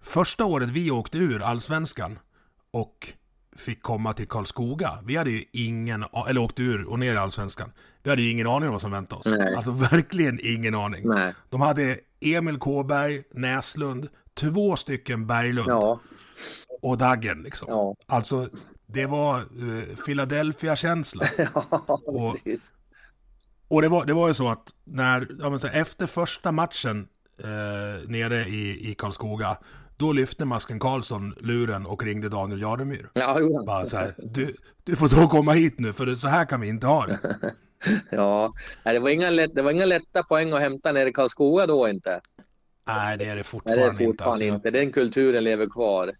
första 0.00 0.44
året 0.44 0.70
vi 0.70 0.90
åkte 0.90 1.18
ur 1.18 1.42
allsvenskan 1.42 2.18
och 2.70 3.12
fick 3.56 3.82
komma 3.82 4.12
till 4.12 4.28
Karlskoga. 4.28 4.92
Vi 5.04 5.16
hade 5.16 5.30
ju 5.30 5.44
ingen, 5.52 6.04
eller 6.28 6.40
åkte 6.40 6.62
ur 6.62 6.84
och 6.84 6.98
ner 6.98 7.14
i 7.14 7.16
Allsvenskan. 7.16 7.72
Vi 8.02 8.10
hade 8.10 8.22
ju 8.22 8.30
ingen 8.30 8.46
aning 8.46 8.68
om 8.68 8.72
vad 8.72 8.82
som 8.82 8.90
väntade 8.90 9.20
oss. 9.20 9.26
Nej. 9.26 9.54
Alltså 9.54 9.70
verkligen 9.90 10.40
ingen 10.42 10.74
aning. 10.74 11.08
Nej. 11.08 11.34
De 11.50 11.60
hade 11.60 11.98
Emil 12.20 12.58
Kåberg, 12.58 13.22
Näslund, 13.30 14.08
två 14.34 14.76
stycken 14.76 15.26
Berglund. 15.26 15.68
Ja. 15.68 16.00
Och 16.84 16.98
Daggen 16.98 17.42
liksom. 17.42 17.66
Ja. 17.70 17.96
Alltså, 18.06 18.48
det 18.86 19.06
var 19.06 19.40
uh, 19.40 19.82
Philadelphia-känsla. 20.06 21.26
ja, 21.38 21.84
och, 22.06 22.36
och 23.68 23.82
det 23.82 23.88
var, 23.88 24.04
det 24.04 24.12
var 24.12 24.28
ju 24.28 24.34
så 24.34 24.48
att 24.48 24.68
när, 24.84 25.28
ja, 25.38 25.58
så 25.58 25.66
efter 25.66 26.06
första 26.06 26.52
matchen 26.52 27.08
eh, 27.38 28.08
nere 28.08 28.44
i, 28.48 28.90
i 28.90 28.94
Karlskoga, 28.94 29.56
då 29.96 30.12
lyfte 30.12 30.44
Masken 30.44 30.78
Karlsson 30.78 31.34
luren 31.40 31.86
och 31.86 32.04
ringde 32.04 32.28
Daniel 32.28 32.60
Jademyr. 32.60 33.10
Ja, 33.12 33.36
jo. 33.40 33.64
Bara 33.66 33.86
så 33.86 33.96
här, 33.96 34.14
du, 34.18 34.54
du 34.84 34.96
får 34.96 35.20
då 35.20 35.28
komma 35.28 35.52
hit 35.52 35.78
nu 35.78 35.92
för 35.92 36.14
så 36.14 36.28
här 36.28 36.44
kan 36.44 36.60
vi 36.60 36.68
inte 36.68 36.86
ha 36.86 37.06
det. 37.06 37.18
ja, 38.10 38.52
det 38.84 38.98
var, 38.98 39.10
inga 39.10 39.30
lätt, 39.30 39.54
det 39.54 39.62
var 39.62 39.70
inga 39.70 39.86
lätta 39.86 40.22
poäng 40.22 40.52
att 40.52 40.60
hämta 40.60 40.92
nere 40.92 41.08
i 41.08 41.12
Karlskoga 41.12 41.66
då 41.66 41.88
inte. 41.88 42.20
Nej, 42.86 43.18
det 43.18 43.24
är 43.24 43.36
det 43.36 43.44
fortfarande, 43.44 43.86
Nej, 43.86 43.96
det 43.98 44.04
är 44.04 44.06
fortfarande 44.06 44.44
inte. 44.44 44.64
Alltså. 44.64 44.70
Den 44.70 44.92
kulturen 44.92 45.44
lever 45.44 45.66
kvar. 45.66 46.12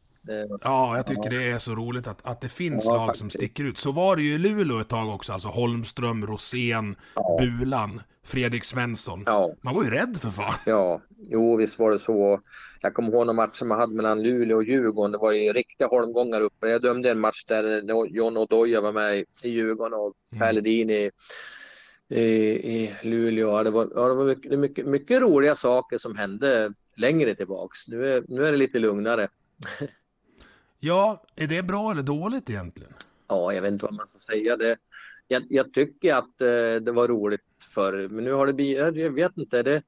Ja, 0.63 0.97
jag 0.97 1.07
tycker 1.07 1.33
ja. 1.33 1.39
det 1.39 1.51
är 1.51 1.59
så 1.59 1.75
roligt 1.75 2.07
att, 2.07 2.27
att 2.27 2.41
det 2.41 2.49
finns 2.49 2.85
ja, 2.85 2.95
lag 2.95 3.07
faktiskt. 3.07 3.21
som 3.21 3.31
sticker 3.31 3.65
ut. 3.65 3.79
Så 3.79 3.93
var 3.93 4.17
det 4.17 4.23
ju 4.23 4.35
i 4.35 4.39
Luleå 4.39 4.81
ett 4.81 4.89
tag 4.89 5.15
också, 5.15 5.33
alltså 5.33 5.49
Holmström, 5.49 6.27
Rosén, 6.27 6.97
ja. 7.15 7.39
Bulan, 7.41 8.01
Fredrik 8.25 8.65
Svensson. 8.65 9.23
Ja. 9.27 9.55
Man 9.61 9.75
var 9.75 9.85
ju 9.85 9.91
rädd 9.91 10.17
för 10.21 10.31
fan. 10.31 10.55
Ja, 10.67 11.01
jo 11.17 11.57
visst 11.57 11.79
var 11.79 11.91
det 11.91 11.99
så. 11.99 12.41
Jag 12.81 12.95
kommer 12.95 13.13
ihåg 13.13 13.27
någon 13.27 13.37
match 13.37 13.59
som 13.59 13.69
man 13.69 13.79
hade 13.79 13.95
mellan 13.95 14.23
Luleå 14.23 14.57
och 14.57 14.65
Djurgården. 14.65 15.13
Det 15.13 15.19
var 15.19 15.33
ju 15.33 15.53
riktiga 15.53 15.87
holmgångar 15.87 16.41
uppe. 16.41 16.69
Jag 16.69 16.83
dömde 16.83 17.11
en 17.11 17.21
match 17.21 17.45
där 17.49 17.83
John 18.09 18.37
Odoja 18.37 18.81
var 18.81 18.93
med 18.93 19.25
i 19.43 19.49
Djurgården 19.49 19.95
och 19.95 20.13
mm. 20.33 20.41
Per 20.41 20.53
Ledin 20.53 20.91
i, 20.91 21.11
i, 22.09 22.23
i 22.75 22.95
Luleå. 23.03 23.63
Det 23.63 23.71
var, 23.71 23.89
ja, 23.95 24.09
det 24.09 24.15
var 24.15 24.25
mycket, 24.25 24.59
mycket, 24.59 24.87
mycket 24.87 25.23
roliga 25.23 25.55
saker 25.55 25.99
som 25.99 26.17
hände 26.17 26.73
längre 26.97 27.35
tillbaks. 27.35 27.89
Nu 27.89 28.17
är, 28.17 28.23
nu 28.29 28.47
är 28.47 28.53
det 28.53 28.59
lite 28.59 28.79
lugnare. 28.79 29.29
Ja, 30.87 31.23
är 31.37 31.47
det 31.47 31.63
bra 31.63 31.91
eller 31.91 32.03
dåligt 32.03 32.51
egentligen? 32.51 32.93
Ja, 33.29 33.53
jag 33.53 33.63
vet 33.63 33.73
inte 33.73 33.85
vad 33.85 33.95
man 33.95 34.07
ska 34.07 34.19
säga. 34.19 34.57
Det, 34.57 34.77
jag, 35.29 35.43
jag 35.49 35.73
tycker 35.73 36.15
att 36.15 36.41
eh, 36.41 36.83
det 36.83 36.93
var 36.93 37.09
roligt 37.09 37.41
förr, 37.75 38.09
men 38.11 38.25
nu 38.25 38.33
har 38.33 38.47
det 38.47 38.53
blivit, 38.53 38.97
jag 38.97 39.11
vet 39.11 39.39
inte, 39.39 39.63
det, 39.63 39.83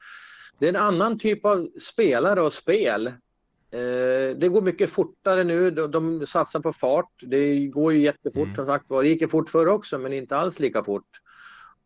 det 0.58 0.66
är 0.66 0.68
en 0.68 0.76
annan 0.76 1.18
typ 1.18 1.44
av 1.44 1.68
spelare 1.80 2.40
och 2.40 2.52
spel. 2.52 3.06
Eh, 3.06 4.36
det 4.36 4.48
går 4.48 4.62
mycket 4.62 4.90
fortare 4.90 5.44
nu, 5.44 5.70
de, 5.70 5.90
de 5.90 6.26
satsar 6.26 6.60
på 6.60 6.72
fart. 6.72 7.12
Det 7.22 7.66
går 7.66 7.92
ju 7.92 7.98
jättefort 7.98 8.44
mm. 8.44 8.56
som 8.56 8.66
sagt 8.66 8.88
Det 8.88 9.08
gick 9.08 9.30
fort 9.30 9.50
förr 9.50 9.66
också, 9.66 9.98
men 9.98 10.12
inte 10.12 10.36
alls 10.36 10.60
lika 10.60 10.84
fort. 10.84 11.20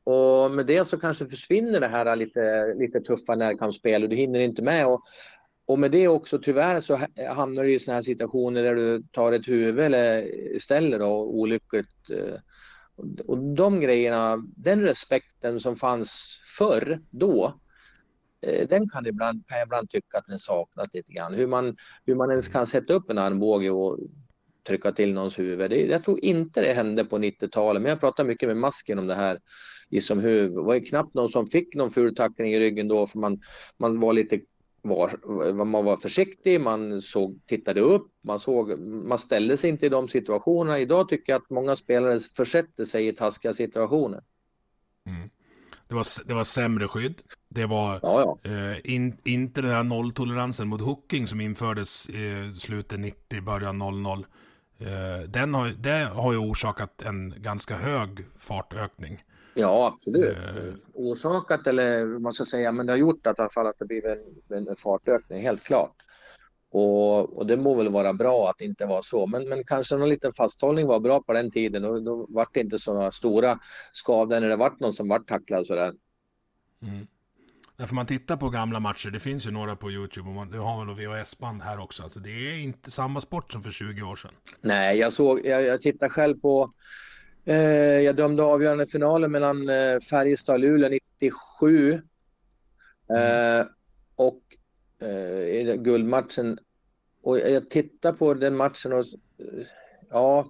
Och 0.04 0.50
med 0.50 0.66
det 0.66 0.84
så 0.84 0.98
kanske 0.98 1.26
försvinner 1.26 1.80
det 1.80 1.88
här 1.88 2.16
lite, 2.16 2.74
lite 2.74 3.00
tuffa 3.00 3.34
närkampsspel 3.34 4.02
och 4.02 4.08
du 4.08 4.16
hinner 4.16 4.40
inte 4.40 4.62
med. 4.62 4.86
Och 4.86 5.02
och 5.70 5.78
med 5.78 5.90
det 5.90 6.08
också 6.08 6.38
tyvärr 6.38 6.80
så 6.80 7.00
hamnar 7.34 7.64
du 7.64 7.74
i 7.74 7.78
sådana 7.78 7.96
här 7.96 8.02
situationer 8.02 8.62
där 8.62 8.74
du 8.74 9.02
tar 9.12 9.32
ett 9.32 9.48
huvud 9.48 9.84
eller 9.84 10.28
ställer 10.58 10.98
då 10.98 11.22
olyckligt. 11.22 12.10
Eh, 12.10 12.40
och 13.26 13.38
de 13.38 13.80
grejerna, 13.80 14.44
den 14.56 14.82
respekten 14.82 15.60
som 15.60 15.76
fanns 15.76 16.40
förr 16.58 17.00
då, 17.10 17.60
eh, 18.46 18.68
den 18.68 18.88
kan, 18.88 19.06
ibland, 19.06 19.46
kan 19.46 19.58
jag 19.58 19.66
ibland 19.66 19.90
tycka 19.90 20.18
att 20.18 20.26
den 20.26 20.38
saknas 20.38 20.94
lite 20.94 21.12
grann. 21.12 21.34
Hur 21.34 21.46
man, 21.46 21.76
hur 22.06 22.14
man 22.14 22.30
ens 22.30 22.48
kan 22.48 22.66
sätta 22.66 22.92
upp 22.92 23.10
en 23.10 23.18
armbåge 23.18 23.70
och 23.70 23.98
trycka 24.66 24.92
till 24.92 25.12
någons 25.12 25.38
huvud. 25.38 25.70
Det, 25.70 25.86
jag 25.86 26.04
tror 26.04 26.24
inte 26.24 26.60
det 26.60 26.72
hände 26.72 27.04
på 27.04 27.18
90-talet, 27.18 27.82
men 27.82 27.90
jag 27.90 28.00
pratar 28.00 28.24
mycket 28.24 28.48
med 28.48 28.56
masken 28.56 28.98
om 28.98 29.06
det 29.06 29.14
här 29.14 29.38
i 29.90 30.00
som 30.00 30.20
huvud. 30.20 30.56
Det 30.56 30.62
var 30.62 30.74
ju 30.74 30.80
knappt 30.80 31.14
någon 31.14 31.28
som 31.28 31.46
fick 31.46 31.74
någon 31.74 31.90
ful 31.90 32.14
tackling 32.14 32.52
i 32.52 32.60
ryggen 32.60 32.88
då 32.88 33.06
för 33.06 33.18
man, 33.18 33.40
man 33.78 34.00
var 34.00 34.12
lite 34.12 34.40
var, 34.83 35.64
man 35.64 35.85
var 35.85 35.97
försiktig, 35.97 36.61
man 36.61 37.03
såg, 37.03 37.41
tittade 37.47 37.81
upp, 37.81 38.07
man, 38.22 38.41
såg, 38.41 38.78
man 38.78 39.18
ställde 39.18 39.57
sig 39.57 39.70
inte 39.70 39.87
i 39.87 39.89
de 39.89 40.09
situationerna. 40.09 40.78
Idag 40.78 41.09
tycker 41.09 41.33
jag 41.33 41.43
att 41.43 41.51
många 41.51 41.76
spelare 41.76 42.20
försätter 42.20 42.85
sig 42.85 43.09
i 43.09 43.12
taskiga 43.12 43.55
situationer. 43.55 44.22
Mm. 45.07 45.31
Det, 45.89 45.95
var, 45.95 46.26
det 46.26 46.35
var 46.35 46.45
sämre 46.45 46.89
skydd. 46.89 47.22
Det 47.49 47.66
var 47.66 48.01
ja, 48.03 48.39
ja. 48.43 48.51
Eh, 48.51 48.95
in, 48.95 49.16
inte 49.24 49.61
den 49.61 49.70
här 49.70 49.83
nolltoleransen 49.83 50.68
mot 50.68 50.81
hooking 50.81 51.26
som 51.26 51.41
infördes 51.41 52.11
i 52.11 52.55
slutet 52.59 53.01
90, 53.01 53.43
början 53.43 53.78
00. 53.78 54.26
Eh, 54.78 55.28
den 55.28 55.55
har, 55.55 55.68
det 55.68 56.11
har 56.14 56.33
ju 56.33 56.39
orsakat 56.39 57.03
en 57.03 57.35
ganska 57.37 57.76
hög 57.76 58.24
fartökning. 58.39 59.22
Ja, 59.55 59.86
absolut. 59.86 60.36
Uh, 60.36 60.74
Orsakat 60.94 61.66
eller 61.66 62.07
vad 62.07 62.20
man 62.20 62.32
ska 62.32 62.44
säga, 62.44 62.72
men 62.72 62.86
det 62.86 62.92
har 62.92 62.98
gjort 62.98 63.26
att, 63.26 63.38
i 63.38 63.42
alla 63.42 63.51
fall 63.51 63.66
att 63.66 63.78
det 63.78 63.84
blivit 63.84 64.18
en, 64.48 64.68
en 64.68 64.76
fartökning, 64.76 65.42
helt 65.42 65.62
klart. 65.62 65.94
Och, 66.72 67.38
och, 67.38 67.46
det 67.46 67.57
må 67.57 67.74
väl 67.74 67.88
vara 67.88 68.12
bra 68.12 68.51
att 68.51 68.59
det 68.59 68.64
inte 68.64 68.86
var 68.86 69.03
så, 69.03 69.26
men, 69.26 69.48
men 69.48 69.64
kanske 69.64 69.96
någon 69.96 70.09
liten 70.09 70.32
fasthållning 70.32 70.86
var 70.86 71.01
bra 71.01 71.22
på 71.22 71.32
den 71.32 71.51
tiden 71.51 71.84
och 71.84 72.03
då 72.03 72.26
var 72.28 72.46
det 72.53 72.61
inte 72.61 72.78
sådana 72.78 73.11
stora 73.11 73.59
skador 73.92 74.40
när 74.40 74.48
det 74.48 74.57
vart 74.57 74.80
någon 74.80 74.94
som 74.94 75.09
vart 75.09 75.28
tacklad 75.28 75.66
sådär. 75.66 75.92
Mm. 76.82 77.07
Därför 77.76 77.94
man 77.94 78.07
tittar 78.07 78.36
på 78.36 78.48
gamla 78.48 78.80
matcher, 78.80 79.11
det 79.11 79.20
finns 79.20 79.46
ju 79.46 79.51
några 79.51 79.76
på 79.76 79.90
Youtube 79.90 80.28
och 80.28 80.34
man, 80.34 80.51
du 80.51 80.59
har 80.59 80.86
väl 80.86 80.94
VHS-band 80.94 81.62
här 81.62 81.80
också, 81.80 82.03
alltså 82.03 82.20
det 82.20 82.30
är 82.30 82.59
inte 82.59 82.90
samma 82.90 83.20
sport 83.20 83.53
som 83.53 83.62
för 83.62 83.70
20 83.70 84.03
år 84.03 84.16
sedan. 84.16 84.32
Nej, 84.61 84.98
jag 84.98 85.12
såg, 85.12 85.46
jag, 85.46 85.62
jag 85.62 85.82
tittar 85.82 86.09
själv 86.09 86.40
på 86.40 86.62
Eh, 86.62 87.09
jag 88.05 88.16
dömde 88.16 88.43
avgörande 88.43 88.86
finalen 88.86 89.32
mellan 89.32 89.68
eh, 89.68 90.01
Färjestad 90.01 90.55
och 90.55 90.61
Luleå 90.61 90.88
97. 91.20 92.01
Mm. 93.09 93.66
och 94.16 94.41
i 95.47 95.76
guldmatchen. 95.76 96.59
Och 97.22 97.38
jag 97.38 97.70
tittar 97.70 98.12
på 98.12 98.34
den 98.34 98.57
matchen 98.57 98.93
och 98.93 99.05
ja, 100.11 100.47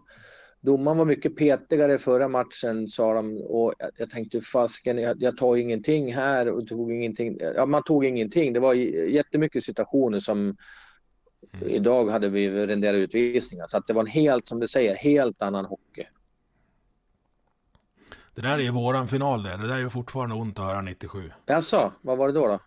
domaren 0.60 0.98
var 0.98 1.04
mycket 1.04 1.36
petigare 1.36 1.98
förra 1.98 2.28
matchen 2.28 2.88
sa 2.88 3.14
de 3.14 3.42
och 3.42 3.74
jag, 3.78 3.90
jag 3.96 4.10
tänkte 4.10 4.40
fasken, 4.40 4.98
jag, 4.98 5.22
jag 5.22 5.36
tar 5.36 5.56
ingenting 5.56 6.14
här 6.14 6.48
och 6.48 6.66
tog 6.66 6.92
ingenting. 6.92 7.38
Ja, 7.56 7.66
man 7.66 7.82
tog 7.82 8.04
ingenting. 8.04 8.52
Det 8.52 8.60
var 8.60 8.74
jättemycket 8.74 9.64
situationer 9.64 10.20
som 10.20 10.56
mm. 11.52 11.68
idag 11.68 12.10
hade 12.10 12.28
vi 12.28 12.66
renderat 12.66 12.98
utvisningar 12.98 13.66
så 13.66 13.76
att 13.76 13.86
det 13.86 13.92
var 13.92 14.02
en 14.02 14.06
helt, 14.06 14.46
som 14.46 14.60
du 14.60 14.68
säger, 14.68 14.96
helt 14.96 15.42
annan 15.42 15.64
hockey. 15.64 16.06
Det 18.40 18.48
där 18.48 18.60
är 18.60 18.70
våran 18.70 19.08
final 19.08 19.42
det. 19.42 19.56
Det 19.56 19.66
där 19.66 19.74
är 19.74 19.78
ju 19.78 19.90
fortfarande 19.90 20.34
ont 20.34 20.58
att 20.58 20.64
höra 20.64 20.80
97. 20.80 21.32
Jaså, 21.46 21.92
vad 22.00 22.18
var 22.18 22.26
det 22.26 22.34
då? 22.34 22.46
då? 22.46 22.58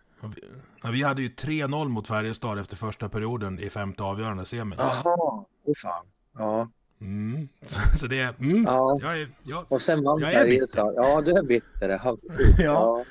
Vi, 0.82 0.90
vi 0.92 1.02
hade 1.02 1.22
ju 1.22 1.28
3-0 1.28 1.88
mot 1.88 2.08
Färjestad 2.08 2.58
efter 2.58 2.76
första 2.76 3.08
perioden 3.08 3.58
i 3.58 3.70
femte 3.70 4.02
avgörande 4.02 4.44
semin. 4.44 4.78
Jaha, 4.78 5.44
åh 5.64 5.74
fan. 5.76 6.06
Ja. 6.38 6.68
Mm. 7.00 7.48
Så, 7.66 7.96
så 7.96 8.06
det 8.06 8.20
är... 8.20 8.34
Mm, 8.40 8.64
ja. 8.64 8.98
Jag 9.02 9.20
är, 9.20 9.28
jag, 9.42 9.72
och 9.72 9.82
sen 9.82 10.04
vann 10.04 10.20
Färjestad. 10.20 10.94
Ja, 10.96 11.20
du 11.20 11.30
är 11.30 11.42
bitter. 11.42 12.00
ja. 12.04 12.16
ja. 12.58 13.04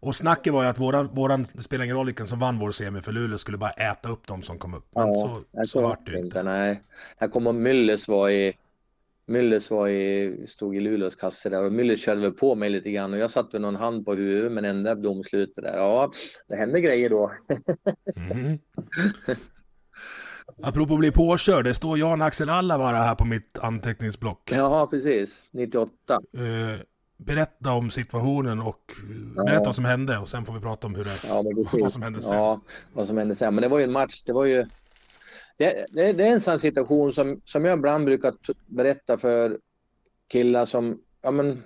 Och 0.00 0.16
snacket 0.16 0.52
var 0.52 0.62
ju 0.62 0.68
att 0.68 0.78
våran, 0.78 1.08
våran 1.12 1.46
spelar 1.46 1.84
ingen 1.84 1.96
roll 1.96 2.06
vilken 2.06 2.26
som 2.26 2.38
vann 2.38 2.58
vår 2.58 2.70
semi 2.70 3.00
för 3.00 3.12
Luleå 3.12 3.38
skulle 3.38 3.58
bara 3.58 3.70
äta 3.70 4.08
upp 4.08 4.26
dem 4.26 4.42
som 4.42 4.58
kom 4.58 4.74
upp. 4.74 4.86
Men 4.94 5.08
ja, 5.08 5.14
så, 5.14 5.40
så, 5.62 5.68
så 5.68 5.82
vart 5.82 6.06
det 6.06 6.18
inte. 6.18 6.42
Nej. 6.42 6.82
Jag 7.18 7.32
kommer 7.32 7.52
Myllys 7.52 8.08
var 8.08 8.30
i 8.30 8.54
Müllers 9.28 9.70
var 9.70 9.88
i, 9.88 10.44
stod 10.48 10.76
i 10.76 10.80
Luleås 10.80 11.16
kasse 11.16 11.48
där 11.48 11.64
och 11.64 11.72
Müller 11.72 11.96
körde 11.96 12.20
väl 12.20 12.32
på 12.32 12.54
mig 12.54 12.70
lite 12.70 12.90
grann 12.90 13.12
och 13.12 13.18
jag 13.18 13.30
satte 13.30 13.58
någon 13.58 13.76
hand 13.76 14.04
på 14.04 14.14
huvudet 14.14 14.52
men 14.52 14.64
ändrade 14.64 15.02
domslutet 15.02 15.64
där. 15.64 15.76
Ja, 15.76 16.12
det 16.48 16.56
hände 16.56 16.80
grejer 16.80 17.10
då. 17.10 17.32
mm. 18.16 18.58
Apropå 20.62 20.94
att 20.94 21.00
bli 21.00 21.12
påkörd, 21.12 21.64
det 21.64 21.74
står 21.74 21.98
Jan 21.98 22.22
Axel 22.22 22.50
Allavara 22.50 22.96
här 22.96 23.14
på 23.14 23.24
mitt 23.24 23.58
anteckningsblock. 23.58 24.52
Ja, 24.52 24.86
precis. 24.86 25.48
98. 25.50 25.92
Uh, 26.38 26.70
eh, 26.72 26.80
berätta 27.16 27.72
om 27.72 27.90
situationen 27.90 28.60
och 28.60 28.92
ja. 29.36 29.44
berätta 29.44 29.64
vad 29.64 29.74
som 29.74 29.84
hände 29.84 30.18
och 30.18 30.28
sen 30.28 30.44
får 30.44 30.52
vi 30.52 30.60
prata 30.60 30.86
om 30.86 30.94
hur 30.94 31.04
det, 31.04 31.16
ja, 31.28 31.44
vad 31.72 31.92
som 31.92 32.02
hände 32.02 32.22
sen. 32.22 32.36
Ja, 32.36 32.60
vad 32.92 33.06
som 33.06 33.18
hände 33.18 33.34
sen. 33.34 33.54
Men 33.54 33.62
det 33.62 33.68
var 33.68 33.78
ju 33.78 33.84
en 33.84 33.92
match, 33.92 34.22
det 34.26 34.32
var 34.32 34.44
ju 34.44 34.66
det, 35.58 35.86
det, 35.88 36.12
det, 36.12 36.26
är 36.26 36.32
en 36.32 36.40
sån 36.40 36.58
situation 36.58 37.12
som, 37.12 37.40
som 37.44 37.64
jag 37.64 37.78
ibland 37.78 38.04
brukar 38.04 38.34
berätta 38.66 39.18
för 39.18 39.58
killar 40.28 40.64
som, 40.66 41.02
ja 41.22 41.30
men, 41.30 41.62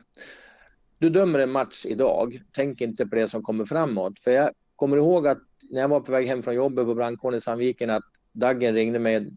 du 0.99 1.11
dömer 1.11 1.38
en 1.38 1.51
match 1.51 1.86
idag, 1.86 2.43
tänk 2.53 2.80
inte 2.80 3.07
på 3.07 3.16
det 3.16 3.28
som 3.28 3.43
kommer 3.43 3.64
framåt. 3.64 4.18
För 4.18 4.30
jag 4.30 4.51
kommer 4.76 4.97
ihåg 4.97 5.26
att 5.26 5.38
när 5.70 5.80
jag 5.80 5.88
var 5.88 6.01
på 6.01 6.12
väg 6.12 6.26
hem 6.26 6.43
från 6.43 6.55
jobbet 6.55 6.86
på 6.86 6.95
brandkåren 6.95 7.38
i 7.38 7.40
Sandviken 7.40 7.90
att 7.90 8.05
Daggen 8.32 8.74
ringde 8.74 8.99
mig 8.99 9.32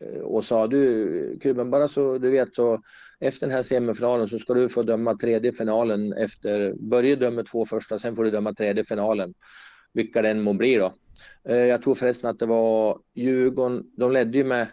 eh, 0.00 0.20
och 0.20 0.44
sa 0.44 0.66
du 0.66 1.38
Kuben, 1.42 1.70
bara 1.70 1.88
så 1.88 2.18
du 2.18 2.30
vet 2.30 2.54
så 2.54 2.82
efter 3.20 3.46
den 3.46 3.56
här 3.56 3.62
semifinalen 3.62 4.28
så 4.28 4.38
ska 4.38 4.54
du 4.54 4.68
få 4.68 4.82
döma 4.82 5.16
tredje 5.16 5.52
finalen 5.52 6.12
efter, 6.12 6.74
Börje 6.74 7.16
dömer 7.16 7.42
två 7.42 7.66
första, 7.66 7.98
sen 7.98 8.16
får 8.16 8.24
du 8.24 8.30
döma 8.30 8.54
tredje 8.54 8.84
finalen. 8.84 9.34
Vilka 9.92 10.22
den 10.22 10.42
må 10.42 10.52
bli 10.52 10.76
då. 10.76 10.94
Eh, 11.48 11.56
jag 11.56 11.82
tror 11.82 11.94
förresten 11.94 12.30
att 12.30 12.38
det 12.38 12.46
var 12.46 12.98
Djurgården, 13.14 13.84
de 13.96 14.12
ledde 14.12 14.38
ju 14.38 14.44
med 14.44 14.66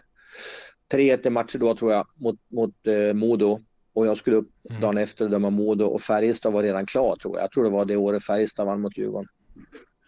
3-1 0.92 1.26
i 1.26 1.30
matcher 1.30 1.58
då 1.58 1.76
tror 1.76 1.92
jag 1.92 2.06
mot, 2.14 2.36
mot 2.48 2.86
eh, 2.86 3.14
Modo. 3.14 3.60
Och 3.94 4.06
jag 4.06 4.16
skulle 4.16 4.36
upp 4.36 4.50
mm. 4.70 4.80
dagen 4.80 4.98
efter 4.98 5.24
och 5.24 5.30
döma 5.30 5.50
Modo 5.50 5.84
och 5.84 6.02
Färjestad 6.02 6.52
var 6.52 6.62
redan 6.62 6.86
klar 6.86 7.16
tror 7.16 7.36
jag. 7.36 7.44
Jag 7.44 7.50
tror 7.50 7.64
det 7.64 7.70
var 7.70 7.84
det 7.84 7.96
året 7.96 8.24
Färjestad 8.24 8.66
vann 8.66 8.80
mot 8.80 8.98
Djurgården. 8.98 9.28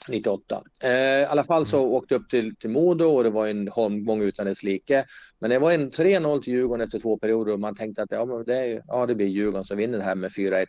98. 0.08 0.62
Eh, 0.82 0.90
I 0.90 1.24
alla 1.24 1.44
fall 1.44 1.66
så 1.66 1.78
mm. 1.78 1.90
åkte 1.90 2.14
jag 2.14 2.20
upp 2.20 2.30
till, 2.30 2.56
till 2.56 2.70
Modo 2.70 3.04
och 3.04 3.24
det 3.24 3.30
var 3.30 3.46
en 3.46 3.68
omgång 3.72 4.22
utan 4.22 4.46
dess 4.46 4.62
like. 4.62 5.04
Men 5.38 5.50
det 5.50 5.58
var 5.58 5.72
en 5.72 5.90
3-0 5.90 6.42
till 6.42 6.52
Djurgården 6.52 6.86
efter 6.86 7.00
två 7.00 7.18
perioder 7.18 7.52
och 7.52 7.60
man 7.60 7.76
tänkte 7.76 8.02
att 8.02 8.10
ja, 8.10 8.24
men 8.24 8.44
det, 8.44 8.56
är, 8.56 8.82
ja, 8.86 9.06
det 9.06 9.14
blir 9.14 9.26
Djurgården 9.26 9.64
som 9.64 9.76
vinner 9.76 9.98
det 9.98 10.04
här 10.04 10.14
med 10.14 10.30
4-1. 10.30 10.66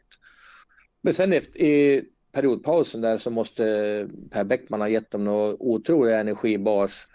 Men 1.02 1.14
sen 1.14 1.34
efter, 1.34 1.62
i 1.62 2.04
periodpausen 2.36 3.02
där 3.02 3.18
så 3.18 3.30
måste 3.30 3.64
Per 4.30 4.44
Bäckman 4.44 4.82
ha 4.82 4.88
gett 4.88 5.12
dem 5.12 5.24
några 5.24 5.56
otroliga 5.60 6.20
energibars. 6.20 7.08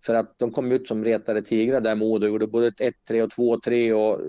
För 0.00 0.14
att 0.14 0.38
de 0.38 0.50
kom 0.50 0.72
ut 0.72 0.88
som 0.88 1.04
retade 1.04 1.42
tigrar 1.42 1.80
där 1.80 1.94
Modo 1.94 2.26
gjorde 2.26 2.46
både 2.46 2.66
ett 2.66 2.94
1-3 3.08 3.22
och 3.22 3.62
2-3 3.62 3.92
och 3.92 4.20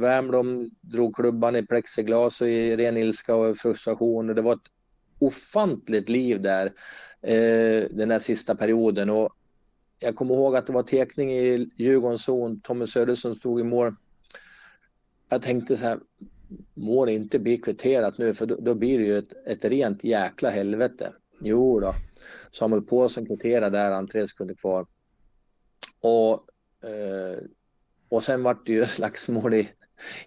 Värmdom 0.00 0.70
drog 0.80 1.16
klubban 1.16 1.56
i 1.56 1.66
plexiglas 1.66 2.40
och 2.40 2.48
i 2.48 2.76
ren 2.76 2.96
ilska 2.96 3.34
och 3.34 3.56
frustration. 3.56 4.28
Och 4.28 4.34
det 4.34 4.42
var 4.42 4.52
ett 4.52 4.70
ofantligt 5.18 6.08
liv 6.08 6.42
där 6.42 6.66
eh, 7.22 7.88
den 7.90 8.08
där 8.08 8.18
sista 8.18 8.54
perioden. 8.54 9.10
Och 9.10 9.28
jag 9.98 10.16
kommer 10.16 10.34
ihåg 10.34 10.56
att 10.56 10.66
det 10.66 10.72
var 10.72 10.82
tekning 10.82 11.32
i 11.32 11.70
Djurgårdens 11.76 12.24
zon. 12.24 12.60
Tommy 12.60 12.86
Söderström 12.86 13.34
stod 13.34 13.60
i 13.60 13.64
mål. 13.64 13.94
Jag 15.28 15.42
tänkte 15.42 15.76
så 15.76 15.84
här, 15.84 15.98
må 16.74 17.06
det 17.06 17.12
inte 17.12 17.38
bli 17.38 17.58
kvitterat 17.58 18.18
nu 18.18 18.34
för 18.34 18.46
då, 18.46 18.56
då, 18.60 18.74
blir 18.74 18.98
det 18.98 19.04
ju 19.04 19.18
ett, 19.18 19.46
ett 19.46 19.64
rent 19.64 20.04
jäkla 20.04 20.50
helvete. 20.50 21.12
Jo 21.40 21.80
då. 21.80 21.94
Samuel 22.52 22.82
Paulsson 22.82 23.26
kvitterade 23.26 23.78
där, 23.78 23.90
han 23.90 24.08
tre 24.08 24.28
sekunder 24.28 24.54
kvar. 24.54 24.86
Och, 26.00 26.32
eh, 26.88 27.38
och 28.08 28.24
sen 28.24 28.42
vart 28.42 28.66
det 28.66 28.72
ju 28.72 28.86
slagsmål 28.86 29.54
i, 29.54 29.68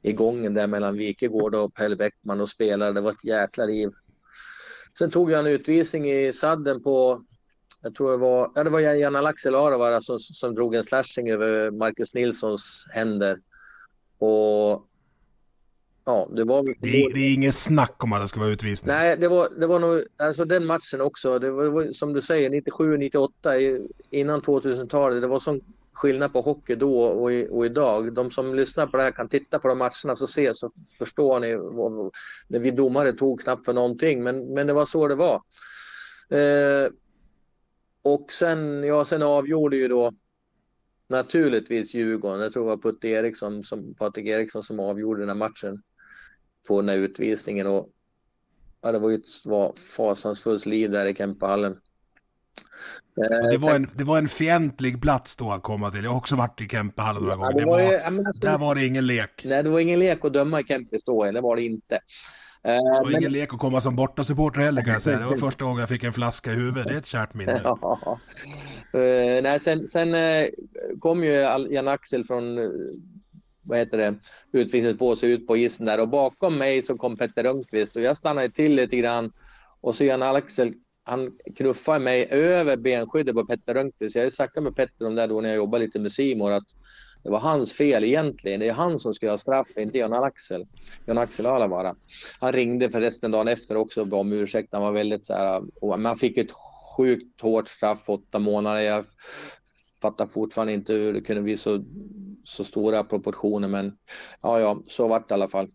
i 0.01 0.13
gången 0.13 0.53
där 0.53 0.67
mellan 0.67 0.97
Wikegård 0.97 1.55
och 1.55 1.73
Pelle 1.73 1.95
Bäckman 1.95 2.41
och 2.41 2.49
spelare. 2.49 2.93
Det 2.93 3.01
var 3.01 3.11
ett 3.11 3.23
jäkla 3.23 3.65
liv. 3.65 3.89
Sen 4.97 5.11
tog 5.11 5.31
jag 5.31 5.39
en 5.39 5.47
utvisning 5.47 6.11
i 6.11 6.33
sadden 6.33 6.83
på, 6.83 7.23
jag 7.81 7.95
tror 7.95 8.11
det 8.11 8.17
var, 8.17 8.51
ja 8.55 8.63
det 8.63 8.69
var 8.69 8.79
Janne 8.79 9.21
Laxel 9.21 9.55
Aravara 9.55 10.01
som, 10.01 10.19
som 10.19 10.55
drog 10.55 10.75
en 10.75 10.83
slashing 10.83 11.29
över 11.29 11.71
Marcus 11.71 12.13
Nilssons 12.13 12.85
händer. 12.91 13.39
Och 14.17 14.90
ja, 16.05 16.29
det 16.35 16.43
var... 16.43 16.63
Det 16.79 17.05
är, 17.05 17.13
det 17.13 17.19
är 17.19 17.33
inget 17.33 17.55
snack 17.55 18.03
om 18.03 18.13
att 18.13 18.21
det 18.21 18.27
ska 18.27 18.39
vara 18.39 18.49
utvisning. 18.49 18.95
Nej, 18.95 19.17
det 19.17 19.27
var, 19.27 19.49
det 19.59 19.67
var 19.67 19.79
nog, 19.79 20.03
alltså 20.17 20.45
den 20.45 20.65
matchen 20.65 21.01
också, 21.01 21.39
det 21.39 21.51
var, 21.51 21.63
det 21.63 21.69
var 21.69 21.91
som 21.91 22.13
du 22.13 22.21
säger 22.21 22.49
97, 22.49 22.97
98, 22.97 23.53
innan 24.09 24.41
2000-talet, 24.41 25.21
det 25.21 25.27
var 25.27 25.39
sån 25.39 25.61
skillnad 25.93 26.33
på 26.33 26.41
hockey 26.41 26.75
då 26.75 27.03
och, 27.03 27.33
i, 27.33 27.47
och 27.51 27.65
idag. 27.65 28.13
De 28.13 28.31
som 28.31 28.55
lyssnar 28.55 28.87
på 28.87 28.97
det 28.97 29.03
här 29.03 29.11
kan 29.11 29.29
titta 29.29 29.59
på 29.59 29.67
de 29.67 29.77
matcherna 29.77 30.15
så 30.15 30.27
se 30.27 30.53
så 30.53 30.69
förstår 30.97 31.39
ni 31.39 31.55
vad, 31.55 32.11
när 32.47 32.59
vi 32.59 32.71
domare 32.71 33.13
tog 33.13 33.41
knappt 33.41 33.65
för 33.65 33.73
någonting 33.73 34.23
men, 34.23 34.53
men 34.53 34.67
det 34.67 34.73
var 34.73 34.85
så 34.85 35.07
det 35.07 35.15
var. 35.15 35.41
Eh, 36.29 36.89
och 38.01 38.31
sen, 38.31 38.83
ja, 38.83 39.05
sen 39.05 39.21
avgjorde 39.21 39.77
ju 39.77 39.87
då 39.87 40.11
naturligtvis 41.07 41.93
Djurgården. 41.93 42.41
Jag 42.41 42.53
tror 42.53 42.63
det 42.63 42.75
var 42.75 42.91
Putte 42.91 43.07
Eriksson, 43.07 43.63
som, 43.63 43.93
Patrik 43.93 44.27
Eriksson 44.27 44.63
som 44.63 44.79
avgjorde 44.79 45.21
den 45.21 45.29
här 45.29 45.35
matchen 45.35 45.81
på 46.67 46.81
den 46.81 46.89
här 46.89 46.97
utvisningen 46.97 47.67
och 47.67 47.89
ja, 48.81 48.91
det 48.91 48.99
var 48.99 49.09
ju 49.09 49.15
ett 49.15 49.79
fasansfullt 49.97 50.65
liv 50.65 50.91
där 50.91 51.05
i 51.05 51.15
Kempehallen. 51.15 51.71
Eh, 53.17 53.49
det 53.51 53.57
var, 53.57 53.75
en, 53.75 53.89
det 53.95 54.03
var 54.03 54.17
en 54.17 54.27
fientlig 54.27 55.01
plats 55.01 55.35
då 55.35 55.51
att 55.51 55.63
komma 55.63 55.91
till. 55.91 56.03
Jag 56.03 56.11
har 56.11 56.17
också 56.17 56.35
varit 56.35 56.61
i 56.61 56.67
Kempehallen 56.67 57.23
några 57.23 57.35
gånger. 57.35 57.59
Det 57.59 57.65
var, 57.65 57.79
det 57.79 57.87
var, 57.87 58.27
alltså, 58.27 58.47
där 58.47 58.57
var 58.57 58.75
det 58.75 58.85
ingen 58.85 59.07
lek. 59.07 59.41
Nej, 59.45 59.63
det 59.63 59.69
var 59.69 59.79
ingen 59.79 59.99
lek 59.99 60.25
att 60.25 60.33
döma 60.33 60.59
i 60.59 60.63
Kempis 60.63 61.03
då, 61.03 61.31
det 61.31 61.41
var 61.41 61.55
det 61.55 61.63
inte. 61.63 61.99
Det 62.63 62.69
var 62.69 63.05
men... 63.05 63.19
ingen 63.19 63.31
lek 63.31 63.53
att 63.53 63.59
komma 63.59 63.81
som 63.81 63.95
bortasupporter 63.95 64.61
heller 64.61 64.81
kan 64.81 64.93
jag 64.93 65.01
säga. 65.01 65.19
Det 65.19 65.25
var 65.25 65.37
första 65.37 65.65
gången 65.65 65.79
jag 65.79 65.89
fick 65.89 66.03
en 66.03 66.13
flaska 66.13 66.51
i 66.51 66.55
huvudet. 66.55 66.87
Det 66.87 66.93
är 66.93 66.97
ett 66.97 67.05
kärt 67.05 67.33
minne. 67.33 67.61
Ja. 67.81 68.19
Uh, 68.95 69.43
nej, 69.43 69.59
sen, 69.59 69.87
sen 69.87 70.15
uh, 70.15 70.47
kom 70.99 71.23
ju 71.23 71.31
Jan 71.69 71.87
Axel 71.87 72.23
från 72.23 72.57
vad 73.63 73.77
heter 73.77 73.97
det, 73.97 74.15
utvisningsbåset 74.51 75.23
ut 75.23 75.47
på 75.47 75.57
isen 75.57 75.85
där 75.85 75.99
och 75.99 76.09
bakom 76.09 76.57
mig 76.57 76.81
så 76.81 76.97
kom 76.97 77.17
Petter 77.17 77.43
Rönnqvist 77.43 77.95
och 77.95 78.01
jag 78.01 78.17
stannade 78.17 78.49
till 78.49 78.75
lite 78.75 78.97
grann 78.97 79.31
och 79.81 79.95
så 79.95 80.03
Jan 80.03 80.23
Axel 80.23 80.73
han 81.03 81.31
knuffar 81.57 81.99
mig 81.99 82.27
över 82.31 82.77
benskyddet 82.77 83.35
på 83.35 83.45
Petter 83.45 83.73
Rönnqvist. 83.73 84.15
Jag 84.15 84.33
snackade 84.33 84.63
med 84.63 84.75
Petter 84.75 85.07
om 85.07 85.15
det 85.15 85.27
då 85.27 85.41
när 85.41 85.49
jag 85.49 85.55
jobbade 85.55 85.85
lite 85.85 85.99
med 85.99 86.11
Simor 86.11 86.51
att 86.51 86.67
det 87.23 87.29
var 87.29 87.39
hans 87.39 87.73
fel 87.73 88.03
egentligen. 88.03 88.59
Det 88.59 88.67
är 88.67 88.73
han 88.73 88.99
som 88.99 89.13
ska 89.13 89.29
ha 89.29 89.37
straff, 89.37 89.77
inte 89.77 89.97
Jan 89.97 90.13
Axel. 90.13 90.65
Jan 91.05 91.17
Axel 91.17 91.45
Alavara. 91.45 91.95
Han 92.39 92.51
ringde 92.51 92.89
förresten 92.89 93.31
dagen 93.31 93.47
efter 93.47 93.77
också 93.77 94.01
och 94.01 94.07
bad 94.07 94.19
om 94.19 94.33
ursäkt. 94.33 94.69
Han 94.71 94.81
var 94.81 94.91
väldigt 94.91 95.25
så 95.25 95.33
här, 95.33 95.97
man 95.97 96.17
fick 96.17 96.37
ett 96.37 96.51
sjukt 96.97 97.41
hårt 97.41 97.67
straff, 97.67 98.09
åtta 98.09 98.39
månader. 98.39 98.81
Jag 98.81 99.05
fattar 100.01 100.27
fortfarande 100.27 100.73
inte 100.73 100.93
hur 100.93 101.13
det 101.13 101.21
kunde 101.21 101.41
bli 101.41 101.57
så, 101.57 101.83
så 102.43 102.63
stora 102.63 103.03
proportioner, 103.03 103.67
men 103.67 103.97
ja, 104.41 104.59
ja, 104.59 104.81
så 104.87 105.07
vart 105.07 105.29
det 105.29 105.33
i 105.33 105.35
alla 105.35 105.47
fall. 105.47 105.67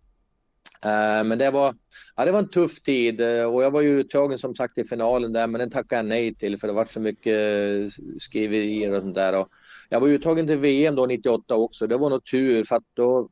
Uh, 0.85 1.24
men 1.24 1.39
det 1.39 1.51
var, 1.51 1.74
ja, 2.16 2.24
det 2.24 2.33
var 2.33 2.39
en 2.39 2.51
tuff 2.51 2.83
tid 2.83 3.20
eh, 3.20 3.45
och 3.45 3.62
jag 3.62 3.70
var 3.70 3.81
ju 3.81 4.01
uttagen 4.01 4.39
som 4.39 4.55
sagt 4.55 4.79
i 4.79 4.85
finalen 4.85 5.33
där, 5.33 5.47
men 5.47 5.59
den 5.59 5.70
tackade 5.70 5.97
jag 5.99 6.07
nej 6.07 6.35
till 6.35 6.59
för 6.59 6.66
det 6.66 6.72
var 6.72 6.87
så 6.87 7.01
mycket 7.01 7.37
eh, 7.37 8.03
skriverier 8.18 8.95
och 8.95 9.01
sånt 9.01 9.14
där. 9.14 9.41
Och 9.41 9.49
jag 9.89 10.01
var 10.01 10.09
uttagen 10.09 10.47
till 10.47 10.57
VM 10.57 10.95
då 10.95 11.07
98 11.07 11.55
också. 11.55 11.87
Det 11.87 11.97
var 11.97 12.11
nog 12.11 12.24
tur 12.24 12.64
för 12.64 12.77
att 12.77 12.85
då 12.95 13.29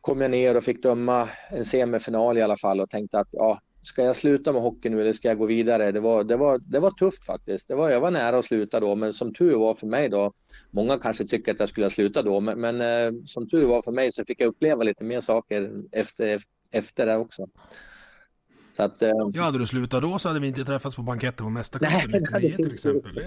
kom 0.00 0.20
jag 0.20 0.30
ner 0.30 0.56
och 0.56 0.64
fick 0.64 0.82
döma 0.82 1.28
en 1.50 1.64
semifinal 1.64 2.38
i 2.38 2.42
alla 2.42 2.56
fall 2.56 2.80
och 2.80 2.90
tänkte 2.90 3.18
att 3.18 3.28
ja, 3.30 3.60
ska 3.82 4.04
jag 4.04 4.16
sluta 4.16 4.52
med 4.52 4.62
hockey 4.62 4.88
nu 4.88 5.00
eller 5.00 5.12
ska 5.12 5.28
jag 5.28 5.38
gå 5.38 5.46
vidare? 5.46 5.92
Det 5.92 6.00
var, 6.00 6.24
det 6.24 6.36
var, 6.36 6.58
det 6.58 6.80
var 6.80 6.90
tufft 6.90 7.24
faktiskt. 7.24 7.68
Det 7.68 7.74
var, 7.74 7.90
jag 7.90 8.00
var 8.00 8.10
nära 8.10 8.38
att 8.38 8.44
sluta 8.44 8.80
då, 8.80 8.94
men 8.94 9.12
som 9.12 9.34
tur 9.34 9.54
var 9.54 9.74
för 9.74 9.86
mig 9.86 10.08
då, 10.08 10.32
många 10.70 10.98
kanske 10.98 11.26
tycker 11.26 11.52
att 11.52 11.60
jag 11.60 11.68
skulle 11.68 11.86
ha 11.86 11.90
slutat 11.90 12.24
då, 12.24 12.40
men, 12.40 12.60
men 12.60 12.80
eh, 12.80 13.20
som 13.26 13.48
tur 13.48 13.66
var 13.66 13.82
för 13.82 13.92
mig 13.92 14.12
så 14.12 14.24
fick 14.24 14.40
jag 14.40 14.48
uppleva 14.48 14.82
lite 14.82 15.04
mer 15.04 15.20
saker 15.20 15.70
efter, 15.92 16.42
efter 16.70 17.06
det 17.06 17.16
också. 17.16 17.46
Så 18.76 18.82
att, 18.82 19.02
eh, 19.02 19.10
ja, 19.32 19.42
hade 19.42 19.58
du 19.58 19.66
slutat 19.66 20.02
då 20.02 20.18
så 20.18 20.28
hade 20.28 20.40
vi 20.40 20.46
inte 20.46 20.64
träffats 20.64 20.96
på 20.96 21.02
banketten 21.02 21.46
på 21.46 21.50
Mästarcupen 21.50 22.22
99 22.22 22.56
till 22.56 22.74
exempel. 22.74 23.20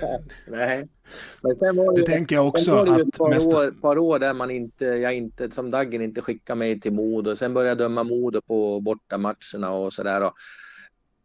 Nej, 0.48 0.88
men 1.42 1.56
sen 1.56 1.76
var 1.76 1.96
det, 1.96 2.02
det 2.02 2.08
tänker 2.08 2.36
jag 2.36 2.48
också. 2.48 2.76
Var 2.76 2.86
det 2.86 3.02
ett 3.02 3.18
par, 3.18 3.30
mäster... 3.30 3.58
år, 3.58 3.72
par 3.72 3.98
år 3.98 4.20
där 4.20 4.34
man 4.34 4.52
inte, 4.52 4.86
jag 4.86 5.14
inte, 5.14 5.52
som 5.52 5.72
Daggen 5.72 6.02
inte 6.02 6.22
skickade 6.22 6.60
mig 6.60 6.80
till 6.80 6.94
Modo. 6.94 7.36
Sen 7.36 7.54
började 7.54 7.70
jag 7.70 7.78
döma 7.78 8.04
Modo 8.04 8.42
på 8.42 8.80
bortamatcherna 8.80 9.72
och 9.72 9.94
sådär. 9.94 10.32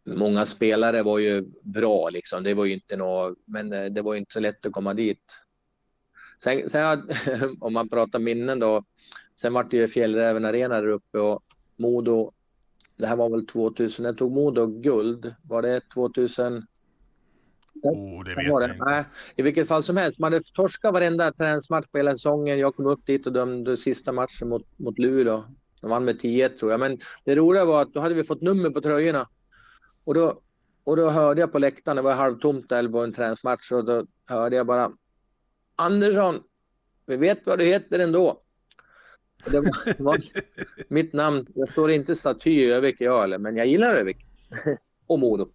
Många 0.05 0.45
spelare 0.45 1.03
var 1.03 1.19
ju 1.19 1.45
bra 1.61 2.09
liksom. 2.09 2.43
Det 2.43 2.53
var 2.53 2.65
ju 2.65 2.73
inte 2.73 2.97
något, 2.97 3.37
men 3.45 3.73
eh, 3.73 3.85
det 3.85 4.01
var 4.01 4.13
ju 4.13 4.19
inte 4.19 4.33
så 4.33 4.39
lätt 4.39 4.65
att 4.65 4.71
komma 4.71 4.93
dit. 4.93 5.37
Sen, 6.43 6.69
sen 6.69 7.09
om 7.59 7.73
man 7.73 7.89
pratar 7.89 8.19
minnen 8.19 8.59
då. 8.59 8.83
Sen 9.41 9.53
vart 9.53 9.71
det 9.71 9.77
ju 9.77 9.87
Fjällräven 9.87 10.45
Arena 10.45 10.81
där 10.81 10.87
uppe 10.87 11.19
och 11.19 11.43
Modo 11.77 12.31
det 13.01 13.07
här 13.07 13.15
var 13.15 13.29
väl 13.29 13.45
2000, 13.45 14.03
när 14.03 14.13
tog 14.13 14.31
Modo 14.31 14.67
guld? 14.67 15.35
Var 15.43 15.61
det 15.61 15.81
2000? 15.93 16.65
Oh, 17.83 18.23
det 18.23 18.35
vet 18.35 18.45
jag 18.45 18.63
inte. 18.63 18.85
Nej, 18.85 19.03
I 19.35 19.41
vilket 19.41 19.67
fall 19.67 19.83
som 19.83 19.97
helst, 19.97 20.19
man 20.19 20.33
hade 20.33 20.45
torskat 20.53 20.93
varenda 20.93 21.31
träningsmatch 21.31 21.87
på 21.91 21.97
hela 21.97 22.11
säsongen. 22.11 22.59
Jag 22.59 22.75
kom 22.75 22.85
upp 22.85 23.05
dit 23.05 23.27
och 23.27 23.33
dömde 23.33 23.77
sista 23.77 24.11
matchen 24.11 24.49
mot, 24.49 24.79
mot 24.79 24.99
Luleå. 24.99 25.43
De 25.81 25.89
vann 25.89 26.05
med 26.05 26.19
10 26.19 26.49
tror 26.49 26.71
jag. 26.71 26.79
Men 26.79 26.99
det 27.23 27.35
roliga 27.35 27.65
var 27.65 27.81
att 27.81 27.93
då 27.93 27.99
hade 27.99 28.15
vi 28.15 28.23
fått 28.23 28.41
nummer 28.41 28.69
på 28.69 28.81
tröjorna. 28.81 29.27
Och 30.03 30.13
då, 30.13 30.41
och 30.83 30.95
då 30.97 31.09
hörde 31.09 31.41
jag 31.41 31.51
på 31.51 31.59
läktaren, 31.59 31.95
det 31.95 32.01
var 32.01 32.13
halvtomt 32.13 32.69
där 32.69 32.87
på 32.87 33.03
en 33.03 33.13
träningsmatch, 33.13 33.71
och 33.71 33.85
då 33.85 34.05
hörde 34.25 34.55
jag 34.55 34.67
bara 34.67 34.91
Andersson, 35.75 36.39
vi 37.05 37.17
vet 37.17 37.45
vad 37.45 37.59
du 37.59 37.65
heter 37.65 37.99
ändå. 37.99 38.41
Det 39.45 39.59
var, 39.59 40.03
var 40.03 40.21
mitt 40.87 41.13
namn. 41.13 41.45
Jag 41.55 41.71
står 41.71 41.91
inte 41.91 42.15
staty 42.15 42.51
i 42.51 42.71
Övik 42.71 42.95
jag 42.99 43.23
eller, 43.23 43.37
men 43.37 43.55
jag 43.55 43.67
gillar 43.67 43.95
Övik. 43.95 44.17
och 45.07 45.19
Modo. 45.19 45.47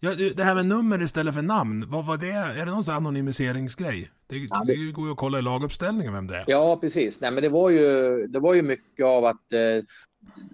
Ja, 0.00 0.14
det 0.14 0.42
här 0.42 0.54
med 0.54 0.66
nummer 0.66 1.02
istället 1.02 1.34
för 1.34 1.42
namn, 1.42 1.84
vad 1.88 2.06
var 2.06 2.16
det? 2.16 2.30
Är 2.30 2.66
det 2.66 2.72
någon 2.72 2.84
sån 2.84 2.94
anonymiseringsgrej? 2.94 4.10
Det, 4.26 4.36
ja, 4.36 4.64
det... 4.66 4.86
det 4.86 4.92
går 4.92 5.06
ju 5.06 5.12
att 5.12 5.18
kolla 5.18 5.38
i 5.38 5.42
laguppställningen 5.42 6.12
vem 6.12 6.26
det 6.26 6.36
är. 6.36 6.44
Ja, 6.46 6.76
precis. 6.80 7.20
Nej, 7.20 7.30
men 7.30 7.42
det 7.42 7.48
var 7.48 7.70
ju, 7.70 8.26
det 8.26 8.40
var 8.40 8.54
ju 8.54 8.62
mycket 8.62 9.06
av 9.06 9.24
att 9.24 9.52
eh, 9.52 9.84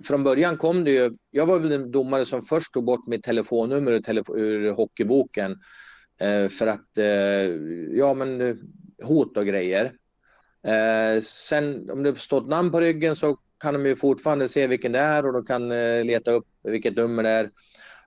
från 0.05 0.25
början 0.25 0.57
kom 0.57 0.85
det 0.85 0.91
ju, 0.91 1.17
jag 1.31 1.47
var 1.47 1.59
väl 1.59 1.69
den 1.69 1.93
domare 1.93 2.27
som 2.27 2.43
först 2.43 2.73
tog 2.73 2.85
bort 2.85 3.07
mitt 3.07 3.25
telefonnummer 3.25 3.93
ur, 3.93 4.01
telefo 4.01 4.37
ur 4.37 4.73
hockeyboken. 4.73 5.57
Eh, 6.21 6.49
för 6.49 6.67
att, 6.67 6.99
eh, 6.99 7.55
ja 7.99 8.15
men 8.15 8.41
eh, 8.41 8.57
hot 9.03 9.37
och 9.37 9.47
grejer. 9.47 9.93
Eh, 10.63 11.21
sen 11.23 11.91
om 11.91 12.03
det 12.03 12.19
står 12.19 12.41
ett 12.41 12.49
namn 12.49 12.71
på 12.71 12.81
ryggen 12.81 13.17
så 13.17 13.37
kan 13.61 13.75
de 13.75 13.87
ju 13.87 13.97
fortfarande 13.97 14.49
se 14.49 14.67
vilken 14.67 14.93
det 14.93 14.99
är 14.99 15.27
och 15.27 15.33
de 15.33 15.45
kan 15.45 15.73
eh, 15.73 16.05
leta 16.05 16.31
upp 16.31 16.47
vilket 16.63 16.97
nummer 16.97 17.23
det 17.23 17.29
är. 17.29 17.51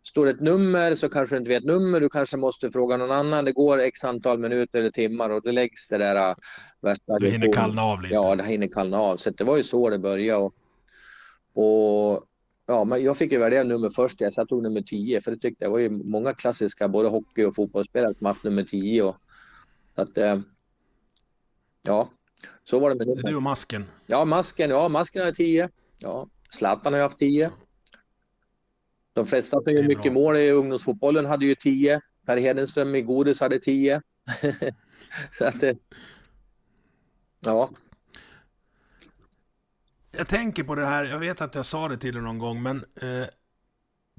står 0.04 0.26
det 0.26 0.32
ett 0.32 0.42
nummer 0.42 0.96
så 0.96 1.10
kanske 1.10 1.36
du 1.36 1.38
inte 1.38 1.50
vet 1.50 1.64
nummer, 1.64 2.00
du 2.00 2.10
kanske 2.10 2.38
måste 2.38 2.72
fråga 2.72 2.98
någon 2.98 3.12
annan. 3.12 3.46
Det 3.46 3.52
går 3.52 3.80
x 3.80 4.04
antal 4.04 4.40
minuter 4.40 4.80
eller 4.80 4.92
timmar 4.92 5.30
och 5.30 5.42
det 5.42 5.52
läggs 5.52 5.88
det 5.88 5.98
där 5.98 6.30
äh, 6.30 6.36
värsta... 6.82 7.20
Du 7.20 7.30
hinner 7.30 7.54
kallna 7.54 7.82
av 7.82 8.02
lite. 8.02 8.14
Ja, 8.14 8.36
det 8.36 8.44
hinner 8.44 8.68
kallna 8.68 8.98
av. 8.98 9.18
Så 9.18 9.30
det 9.30 9.44
var 9.44 9.58
ju 9.58 9.64
så 9.64 9.90
det 9.90 10.00
började. 10.00 10.44
Och, 10.44 10.56
och 11.54 12.24
ja, 12.66 12.84
men 12.84 13.04
jag 13.04 13.18
fick 13.18 13.32
ju 13.32 13.38
välja 13.38 13.64
nummer 13.64 13.90
först, 13.90 14.18
så 14.18 14.32
jag 14.36 14.50
tog 14.50 14.64
nummer 14.64 14.82
10 14.82 15.22
för 15.22 15.32
det 15.32 15.38
tyckte 15.38 15.66
jag 15.66 15.72
var 15.72 15.80
ju 15.80 15.90
många 15.90 16.34
klassiska, 16.34 16.88
både 16.88 17.10
hockey 17.10 17.44
och 17.44 17.56
fotbollsspelare 17.56 18.14
som 18.18 18.28
haft 18.28 18.44
nummer 18.44 18.64
10. 18.64 19.04
Och, 19.04 19.16
att, 19.96 20.18
äh, 20.18 20.40
ja, 21.88 22.10
så 22.64 22.80
var 22.80 22.90
det 22.90 22.96
med 22.96 23.08
det. 23.08 23.22
Du 23.22 23.36
och 23.36 23.44
masken? 23.44 23.86
Ja, 24.06 24.26
masken, 24.26 24.70
ja, 24.70 24.90
masken 24.90 25.26
har 25.26 25.32
10. 25.32 25.70
Ja, 25.98 26.28
Zlatan 26.50 26.94
har 26.94 26.98
ju 26.98 27.04
haft 27.04 27.20
10. 27.20 27.52
De 29.14 29.26
flesta 29.26 29.62
som 29.62 29.74
gör 29.74 29.84
mycket 29.84 30.04
bra. 30.04 30.14
mål 30.14 30.38
i 30.38 30.52
ungdomsfotbollen 30.52 31.26
hade 31.26 31.46
ju 31.46 31.56
10. 31.56 32.02
Per 32.26 32.38
Hedenström 32.38 32.96
i 32.96 33.02
Godis 33.02 33.40
hade 33.40 33.60
10. 33.60 34.02
så 35.38 35.46
att 35.46 35.60
det... 35.60 35.78
Ja. 37.40 37.70
Jag 40.12 40.28
tänker 40.28 40.64
på 40.64 40.76
det 40.76 40.86
här, 40.86 41.06
jag 41.06 41.20
vet 41.20 41.42
att 41.42 41.56
jag 41.56 41.66
sa 41.66 41.88
det 41.88 41.98
till 41.98 42.14
dig 42.14 42.24
någon 42.24 42.40
gång, 42.40 42.62
men 42.64 42.78
eh, 42.78 43.28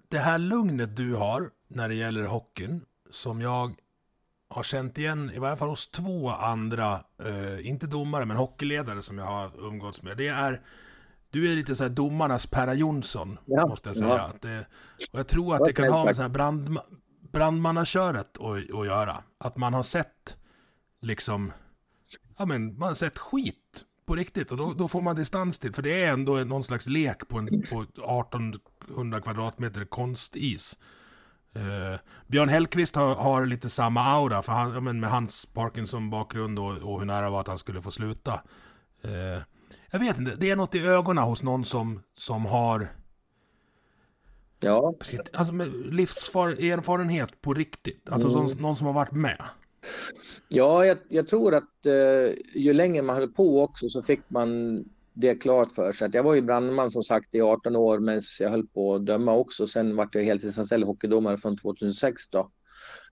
det 0.09 0.18
här 0.18 0.39
lugnet 0.39 0.97
du 0.97 1.14
har 1.14 1.51
när 1.68 1.89
det 1.89 1.95
gäller 1.95 2.25
hockeyn, 2.25 2.85
som 3.11 3.41
jag 3.41 3.75
har 4.53 4.63
känt 4.63 4.99
igen, 4.99 5.31
i 5.35 5.39
varje 5.39 5.57
fall 5.57 5.69
hos 5.69 5.91
två 5.91 6.31
andra, 6.31 7.01
eh, 7.25 7.67
inte 7.67 7.87
domare, 7.87 8.25
men 8.25 8.37
hockeyledare 8.37 9.03
som 9.03 9.19
jag 9.19 9.25
har 9.25 9.67
umgåtts 9.67 10.03
med. 10.03 10.17
Det 10.17 10.29
är, 10.29 10.61
du 11.31 11.53
är 11.53 11.57
lite 11.57 11.77
så 11.77 11.85
här 11.85 11.91
domarnas 11.91 12.47
Perra 12.47 12.75
Jonsson, 12.75 13.39
ja. 13.45 13.67
måste 13.67 13.89
jag 13.89 13.97
säga. 13.97 14.09
Ja. 14.09 14.33
Det, 14.41 14.67
och 15.13 15.19
jag 15.19 15.29
tror 15.29 15.55
att 15.55 15.65
det 15.65 15.73
kan 15.73 15.93
ha 15.93 16.05
med 16.05 16.17
så 16.17 16.23
här 16.23 16.29
brand, 16.29 16.79
brandmannaköret 17.33 18.39
att, 18.39 18.75
att 18.75 18.87
göra. 18.87 19.23
Att 19.39 19.57
man 19.57 19.75
har 19.75 19.83
sett, 19.83 20.37
liksom, 21.01 21.53
ja 22.39 22.47
men, 22.47 22.79
man 22.79 22.89
har 22.89 22.95
sett 22.95 23.19
skit 23.19 23.85
på 24.07 24.17
riktigt. 24.17 24.53
Och 24.53 24.59
då, 24.59 24.73
då 24.73 24.89
får 24.89 25.01
man 25.01 25.17
distans 25.17 25.59
till, 25.59 25.73
för 25.73 25.83
det 25.83 26.03
är 26.03 26.13
ändå 26.13 26.35
någon 26.35 26.65
slags 26.65 26.87
lek 26.87 27.29
på, 27.29 27.39
en, 27.39 27.47
på 27.71 27.83
1800 27.83 29.21
kvadratmeter 29.21 29.85
konstis. 29.85 30.79
Uh, 31.57 31.99
Björn 32.27 32.49
Hellkvist 32.49 32.97
har, 32.97 33.15
har, 33.15 33.47
lite 33.47 33.71
samma 33.71 34.01
aura, 34.01 34.43
för 34.43 34.53
han, 34.53 34.85
men 34.85 35.01
med 35.01 35.11
hans 35.11 35.47
Parkinson-bakgrund 35.47 36.59
och, 36.59 36.93
och, 36.93 36.99
hur 36.99 37.07
nära 37.07 37.31
var 37.31 37.41
att 37.41 37.49
han 37.49 37.59
skulle 37.59 37.83
få 37.83 37.91
sluta. 37.91 38.33
Uh, 39.05 39.43
jag 39.91 39.99
vet 39.99 40.19
inte, 40.19 40.37
det 40.39 40.51
är 40.51 40.57
något 40.57 40.75
i 40.75 40.81
ögonen 40.81 41.25
hos 41.25 41.43
någon 41.43 41.65
som, 41.65 42.03
som 42.15 42.47
har 42.47 42.89
Ja. 44.63 44.95
Alltså 45.33 45.55
med 45.55 45.69
livserfarenhet 45.95 47.41
på 47.41 47.55
riktigt. 47.55 48.09
Alltså 48.11 48.29
mm. 48.29 48.41
någon, 48.41 48.57
någon 48.57 48.77
som 48.77 48.87
har 48.87 48.95
varit 48.95 49.13
med. 49.13 49.45
Ja, 50.49 50.87
jag, 50.87 50.99
jag 51.09 51.29
tror 51.29 51.55
att 51.55 51.87
eh, 51.87 52.35
ju 52.55 52.73
längre 52.73 53.03
man 53.03 53.17
höll 53.17 53.33
på 53.33 53.63
också 53.63 53.89
så 53.89 54.03
fick 54.03 54.21
man 54.29 54.85
det 55.15 55.35
klart 55.35 55.73
för 55.73 55.93
sig. 55.93 56.11
Jag 56.13 56.23
var 56.23 56.35
ju 56.35 56.41
brandman 56.41 56.91
som 56.91 57.03
sagt 57.03 57.35
i 57.35 57.41
18 57.41 57.77
år 57.77 57.99
medan 57.99 58.23
jag 58.41 58.51
höll 58.51 58.67
på 58.67 58.95
att 58.95 59.07
döma 59.07 59.35
också. 59.35 59.67
Sen 59.67 59.97
vart 59.97 60.15
jag 60.15 60.23
heltidsanställd 60.23 60.85
hockeydomare 60.85 61.39
från 61.39 61.57
2006 61.57 62.31
då. 62.31 62.51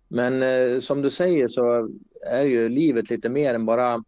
Men 0.08 0.42
eh, 0.42 0.80
som 0.80 1.02
du 1.02 1.10
säger 1.10 1.48
så 1.48 1.88
är 2.30 2.42
ju 2.42 2.68
livet 2.68 3.10
lite 3.10 3.28
mer 3.28 3.54
än 3.54 3.66
bara, 3.66 4.04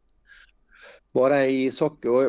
bara 1.12 1.46
ishockey. 1.46 2.08
Och 2.08 2.24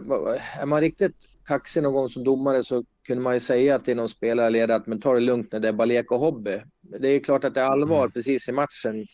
är 0.60 0.66
man 0.66 0.82
riktigt 0.82 1.16
kaxig 1.46 1.84
någon 1.84 1.94
gång 1.94 2.10
som 2.10 2.24
domare 2.24 2.64
så 2.64 2.86
kunde 3.08 3.24
man 3.24 3.34
ju 3.34 3.40
säga 3.40 3.80
till 3.80 3.96
någon 3.96 4.10
spelare 4.10 4.48
eller 4.48 4.60
ledare 4.60 4.78
att 4.78 4.88
men 4.88 5.02
ta 5.02 5.14
det 5.14 5.20
lugnt 5.20 5.52
när 5.52 5.60
det 5.60 5.68
är 5.68 5.74
bara 5.74 5.86
lek 5.86 6.12
och 6.12 6.20
hobby. 6.20 6.62
Det 6.82 7.08
är 7.08 7.20
klart 7.20 7.44
att 7.44 7.54
det 7.54 7.62
är 7.62 7.66
allvar 7.66 8.00
mm. 8.00 8.12
precis 8.12 8.50
i 8.50 8.52
matchen. 8.52 9.06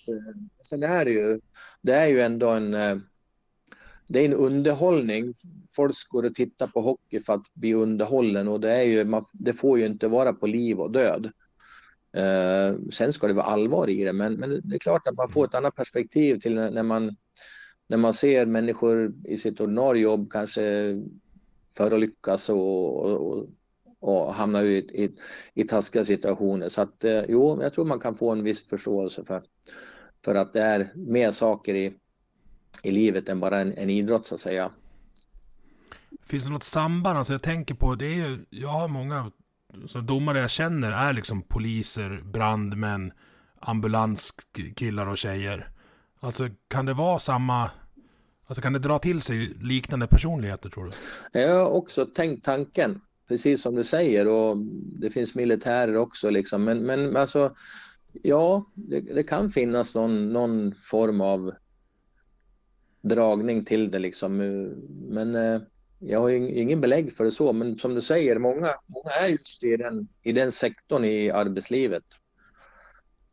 Sen 0.63 0.83
är 0.83 1.05
det 1.05 1.11
ju, 1.11 1.39
det 1.81 1.93
är 1.93 2.07
ju 2.07 2.21
ändå 2.21 2.49
en 2.49 2.73
eh, 2.73 2.97
det 4.09 4.19
är 4.19 4.25
en 4.25 4.33
underhållning. 4.33 5.33
Folk 5.71 5.95
går 6.09 6.25
och 6.25 6.35
tittar 6.35 6.67
på 6.67 6.81
hockey 6.81 7.19
för 7.19 7.33
att 7.33 7.53
bli 7.53 7.73
underhållen 7.73 8.47
och 8.47 8.59
det, 8.59 8.71
är 8.71 8.83
ju, 8.83 9.21
det 9.33 9.53
får 9.53 9.79
ju 9.79 9.85
inte 9.85 10.07
vara 10.07 10.33
på 10.33 10.47
liv 10.47 10.79
och 10.79 10.91
död. 10.91 11.31
Eh, 12.13 12.75
sen 12.91 13.13
ska 13.13 13.27
det 13.27 13.33
vara 13.33 13.45
allvar 13.45 13.89
i 13.89 14.03
det, 14.03 14.13
men, 14.13 14.33
men 14.33 14.61
det 14.63 14.75
är 14.75 14.79
klart 14.79 15.07
att 15.07 15.17
man 15.17 15.29
får 15.29 15.45
ett 15.45 15.55
annat 15.55 15.75
perspektiv 15.75 16.39
till 16.39 16.55
när 16.55 16.83
man, 16.83 17.15
när 17.87 17.97
man 17.97 18.13
ser 18.13 18.45
människor 18.45 19.13
i 19.25 19.37
sitt 19.37 19.59
ordinarie 19.59 20.03
jobb 20.03 20.31
kanske 20.31 20.95
förolyckas 21.77 22.49
och, 22.49 23.05
och, 23.05 23.27
och, 23.27 23.49
och 23.99 24.33
hamna 24.33 24.63
i, 24.63 24.77
i, 24.77 25.15
i 25.53 25.63
taskiga 25.63 26.05
situationer. 26.05 26.69
Så 26.69 26.81
att 26.81 27.03
eh, 27.03 27.23
jo, 27.27 27.61
jag 27.61 27.73
tror 27.73 27.85
man 27.85 27.99
kan 27.99 28.15
få 28.15 28.31
en 28.31 28.43
viss 28.43 28.67
förståelse 28.67 29.23
för, 29.23 29.43
för 30.25 30.35
att 30.35 30.53
det 30.53 30.61
är 30.61 30.87
mer 30.95 31.31
saker 31.31 31.75
i, 31.75 31.93
i 32.83 32.91
livet 32.91 33.29
än 33.29 33.39
bara 33.39 33.59
en, 33.59 33.73
en 33.73 33.89
idrott 33.89 34.27
så 34.27 34.35
att 34.35 34.41
säga. 34.41 34.71
Finns 36.25 36.45
det 36.45 36.51
något 36.51 36.63
samband? 36.63 37.17
Alltså 37.17 37.33
jag 37.33 37.41
tänker 37.41 37.75
på, 37.75 37.95
det 37.95 38.05
är 38.05 38.15
ju, 38.15 38.45
jag 38.49 38.69
har 38.69 38.87
många 38.87 39.31
så 39.87 40.01
domare 40.01 40.39
jag 40.39 40.49
känner 40.49 40.91
är 40.91 41.13
liksom 41.13 41.41
poliser, 41.41 42.21
brandmän, 42.23 43.11
ambulanskillar 43.59 45.07
och 45.07 45.17
tjejer. 45.17 45.67
Alltså 46.19 46.49
kan 46.67 46.85
det 46.85 46.93
vara 46.93 47.19
samma, 47.19 47.71
alltså 48.45 48.61
kan 48.61 48.73
det 48.73 48.79
dra 48.79 48.99
till 48.99 49.21
sig 49.21 49.37
liknande 49.61 50.07
personligheter 50.07 50.69
tror 50.69 50.93
du? 51.31 51.39
Jag 51.39 51.55
har 51.55 51.65
också 51.65 52.05
tänkt 52.05 52.45
tanken, 52.45 53.01
precis 53.27 53.61
som 53.61 53.75
du 53.75 53.83
säger 53.83 54.27
och 54.27 54.57
det 54.99 55.09
finns 55.09 55.35
militärer 55.35 55.97
också 55.97 56.29
liksom. 56.29 56.63
Men, 56.63 56.85
men 56.85 57.17
alltså, 57.17 57.55
ja, 58.23 58.65
det, 58.73 58.99
det 58.99 59.23
kan 59.23 59.49
finnas 59.49 59.93
någon, 59.93 60.33
någon 60.33 60.75
form 60.75 61.21
av 61.21 61.51
dragning 63.01 63.65
till 63.65 63.91
det 63.91 63.99
liksom. 63.99 64.37
Men 65.09 65.35
eh, 65.35 65.61
jag 65.99 66.19
har 66.19 66.29
ingen 66.29 66.81
belägg 66.81 67.13
för 67.13 67.23
det 67.23 67.31
så, 67.31 67.53
men 67.53 67.79
som 67.79 67.95
du 67.95 68.01
säger, 68.01 68.39
många, 68.39 68.75
många 68.85 69.11
är 69.11 69.27
just 69.27 69.63
i 69.63 69.77
den, 69.77 70.07
i 70.23 70.31
den 70.31 70.51
sektorn 70.51 71.05
i 71.05 71.31
arbetslivet. 71.31 72.03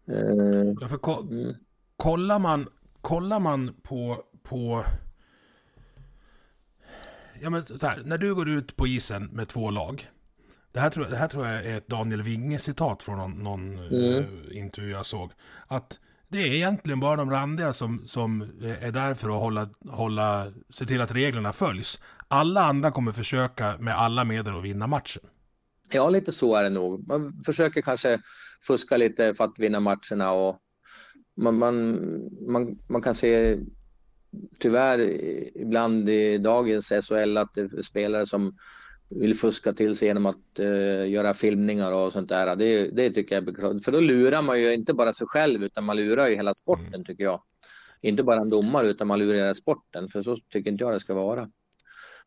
Eh, 0.08 0.74
ja, 0.80 0.88
för 0.88 0.96
ko 0.96 1.20
mm. 1.20 1.54
kollar, 1.96 2.38
man, 2.38 2.68
kollar 3.00 3.40
man 3.40 3.74
på, 3.82 4.24
på 4.42 4.84
ja, 7.40 7.50
men 7.50 7.66
så 7.66 7.86
här, 7.86 8.02
när 8.04 8.18
du 8.18 8.34
går 8.34 8.48
ut 8.48 8.76
på 8.76 8.86
isen 8.86 9.24
med 9.24 9.48
två 9.48 9.70
lag. 9.70 10.10
Det 10.72 10.80
här 10.80 10.90
tror, 10.90 11.04
det 11.04 11.16
här 11.16 11.28
tror 11.28 11.46
jag 11.46 11.66
är 11.66 11.76
ett 11.76 11.88
Daniel 11.88 12.22
Winge-citat 12.22 13.02
från 13.02 13.18
någon, 13.18 13.44
någon 13.44 13.78
mm. 13.78 13.92
uh, 13.92 14.56
intervju 14.58 14.90
jag 14.90 15.06
såg. 15.06 15.32
Att 15.66 16.00
det 16.28 16.38
är 16.38 16.46
egentligen 16.46 17.00
bara 17.00 17.16
de 17.16 17.30
randiga 17.30 17.72
som, 17.72 18.06
som 18.06 18.42
eh, 18.42 18.84
är 18.84 18.92
där 18.92 19.14
för 19.14 19.28
att 19.28 19.40
hålla, 19.40 19.68
hålla, 19.88 20.52
se 20.70 20.86
till 20.86 21.00
att 21.00 21.12
reglerna 21.12 21.52
följs. 21.52 22.00
Alla 22.28 22.60
andra 22.64 22.90
kommer 22.90 23.12
försöka 23.12 23.78
med 23.78 23.98
alla 23.98 24.24
medel 24.24 24.56
att 24.56 24.64
vinna 24.64 24.86
matchen. 24.86 25.22
Ja, 25.90 26.10
lite 26.10 26.32
så 26.32 26.56
är 26.56 26.62
det 26.62 26.70
nog. 26.70 27.08
Man 27.08 27.42
försöker 27.46 27.82
kanske 27.82 28.20
fuska 28.66 28.96
lite 28.96 29.34
för 29.34 29.44
att 29.44 29.58
vinna 29.58 29.80
matcherna 29.80 30.32
och 30.32 30.58
man, 31.36 31.58
man, 31.58 31.98
man, 32.52 32.78
man 32.88 33.02
kan 33.02 33.14
se 33.14 33.58
tyvärr 34.58 35.00
ibland 35.54 36.08
i 36.08 36.38
dagens 36.38 36.88
SHL 36.88 37.36
att 37.36 37.54
det 37.54 37.60
är 37.60 37.82
spelare 37.82 38.26
som 38.26 38.56
vill 39.08 39.36
fuska 39.36 39.72
till 39.72 39.96
sig 39.96 40.08
genom 40.08 40.26
att 40.26 40.60
uh, 40.60 41.08
göra 41.10 41.34
filmningar 41.34 41.92
och 41.92 42.12
sånt 42.12 42.28
där. 42.28 42.56
Det, 42.56 42.88
det 42.88 43.10
tycker 43.10 43.34
jag 43.34 43.42
är 43.42 43.46
beklagligt. 43.46 43.84
För 43.84 43.92
då 43.92 44.00
lurar 44.00 44.42
man 44.42 44.60
ju 44.60 44.74
inte 44.74 44.94
bara 44.94 45.12
sig 45.12 45.26
själv 45.26 45.64
utan 45.64 45.84
man 45.84 45.96
lurar 45.96 46.28
ju 46.28 46.34
hela 46.36 46.54
sporten 46.54 46.94
mm. 46.94 47.04
tycker 47.04 47.24
jag. 47.24 47.42
Inte 48.00 48.22
bara 48.22 48.40
en 48.40 48.48
domare 48.48 48.88
utan 48.88 49.06
man 49.06 49.18
lurar 49.18 49.38
hela 49.38 49.54
sporten. 49.54 50.08
För 50.08 50.22
så 50.22 50.36
tycker 50.36 50.70
inte 50.70 50.84
jag 50.84 50.92
det 50.92 51.00
ska 51.00 51.14
vara. 51.14 51.50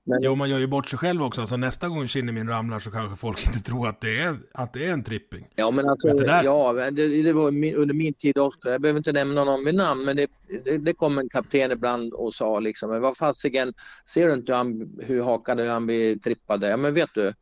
Men... 0.06 0.20
Jo, 0.22 0.36
man 0.36 0.50
gör 0.50 0.60
ju 0.60 0.68
bort 0.68 0.90
sig 0.90 1.00
själv 1.00 1.24
också. 1.24 1.42
Alltså, 1.42 1.58
nästa 1.58 1.90
gång 1.90 2.08
Kinnemin 2.08 2.50
ramlar 2.50 2.80
så 2.80 2.92
kanske 2.92 3.16
folk 3.16 3.46
inte 3.46 3.60
tror 3.60 3.88
att 3.88 4.02
det 4.02 4.20
är, 4.20 4.38
att 4.54 4.74
det 4.74 4.86
är 4.86 4.94
en 4.94 5.04
tripping. 5.04 5.48
Ja, 5.56 5.72
men 5.72 5.90
alltså, 5.90 6.14
det 6.14 6.42
ja, 6.44 6.74
det, 6.92 7.24
det, 7.24 7.34
var 7.34 7.52
min, 7.52 7.76
under 7.76 7.94
min 7.94 8.14
tid 8.14 8.38
också. 8.38 8.70
Jag 8.70 8.82
behöver 8.82 8.98
inte 8.98 9.12
nämna 9.12 9.44
någon 9.44 9.66
vid 9.66 9.76
namn, 9.76 10.06
men 10.06 10.16
det, 10.16 10.28
det, 10.64 10.78
det 10.78 10.94
kom 10.94 11.18
en 11.18 11.30
kapten 11.30 11.72
ibland 11.72 12.14
och 12.14 12.34
sa 12.34 12.60
liksom, 12.60 12.90
men 12.90 13.02
vad 13.02 13.18
fasiken, 13.18 13.74
ser 14.06 14.28
du 14.28 14.34
inte 14.34 14.52
hur, 14.52 14.58
han, 14.58 15.00
hur 15.02 15.22
hakade 15.22 15.70
han 15.70 15.86
blir 15.86 16.16
trippade? 16.16 16.70
Ja, 16.70 16.78
men 16.78 16.94
vet 16.94 17.10
du, 17.14 17.34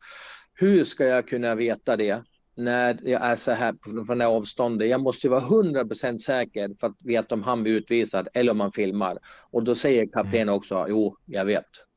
hur 0.54 0.84
ska 0.84 1.04
jag 1.04 1.28
kunna 1.28 1.54
veta 1.54 1.96
det? 1.96 2.22
när 2.58 2.98
jag 3.02 3.22
är 3.22 3.36
så 3.36 3.52
här 3.52 3.74
från 4.06 4.18
det 4.18 4.24
här 4.24 4.32
avståndet. 4.32 4.88
Jag 4.88 5.00
måste 5.00 5.28
vara 5.28 5.40
100% 5.40 6.18
säker 6.18 6.70
för 6.80 6.86
att 6.86 6.96
veta 7.04 7.34
om 7.34 7.42
han 7.42 7.62
blir 7.62 7.72
utvisad 7.72 8.28
eller 8.34 8.52
om 8.52 8.60
han 8.60 8.72
filmar. 8.72 9.18
Och 9.50 9.64
då 9.64 9.74
säger 9.74 10.06
kaptenen 10.06 10.42
mm. 10.42 10.54
också, 10.54 10.86
jo, 10.88 11.16
jag 11.26 11.44
vet. 11.44 11.87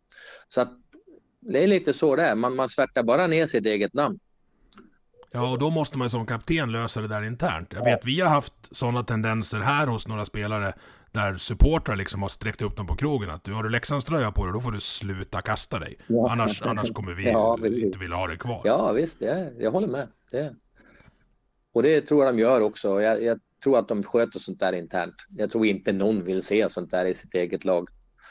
Så 0.54 0.62
att 0.62 0.72
det 1.40 1.64
är 1.64 1.68
lite 1.68 1.94
så 1.94 2.16
det 2.16 2.24
är. 2.24 2.36
Man, 2.36 2.56
man 2.56 2.70
svärtar 2.70 3.04
bara 3.04 3.28
ner 3.28 3.48
sitt 3.48 3.66
eget 3.66 3.94
namn. 3.94 4.20
Ja, 5.32 5.52
och 5.52 5.60
då 5.60 5.70
måste 5.70 5.98
man 5.98 6.10
som 6.10 6.26
kapten 6.26 6.72
lösa 6.72 7.02
det 7.02 7.08
där 7.08 7.24
internt. 7.24 7.74
Jag 7.74 7.84
vet, 7.84 8.06
vi 8.06 8.22
har 8.22 8.30
haft 8.30 8.54
sådana 8.72 9.04
tendenser 9.04 9.60
här 9.60 9.88
hos 9.88 10.08
några 10.08 10.26
spelare 10.26 10.74
där 11.12 11.38
supportrar 11.38 11.96
liksom 11.96 12.22
har 12.22 12.30
sträckt 12.30 12.62
upp 12.62 12.76
dem 12.78 12.88
på 12.88 12.96
krogen 12.96 13.30
att 13.30 13.44
du 13.44 13.54
har 13.54 13.64
du 13.64 13.70
Leksandströja 13.70 14.32
på 14.32 14.46
dig, 14.46 14.54
då 14.54 14.60
får 14.60 14.72
du 14.72 14.80
sluta 14.80 15.42
kasta 15.42 15.80
dig. 15.80 15.98
Ja. 16.08 16.32
Annars, 16.32 16.62
annars 16.62 16.92
kommer 16.92 17.14
vi 17.14 17.24
ja, 17.32 17.58
inte 17.66 18.00
vilja 18.00 18.16
ha 18.16 18.28
dig 18.28 18.38
kvar. 18.38 18.62
Ja, 18.64 18.92
visst, 18.92 19.22
jag, 19.22 19.48
jag 19.60 19.72
håller 19.72 19.88
med. 19.88 20.08
Det. 20.32 20.56
och 21.74 21.84
det 21.84 22.02
tror 22.02 22.26
jag 22.26 22.36
de 22.36 22.40
gör 22.40 22.62
också. 22.62 23.02
Jag, 23.02 23.24
jag, 23.24 23.40
tror 23.64 23.80
att 23.80 23.88
de 23.88 24.04
sköter 24.04 24.40
sånt 24.40 24.60
där 24.60 24.74
internt. 24.74 25.16
Jag 25.38 25.52
tror 25.52 25.66
inte 25.66 25.92
någon 25.92 26.24
vill 26.24 26.44
se 26.44 26.70
sånt 26.70 26.92
där 26.92 27.06
i 27.06 27.14
sitt 27.14 27.34
eget 27.34 27.66
lag. 27.66 27.90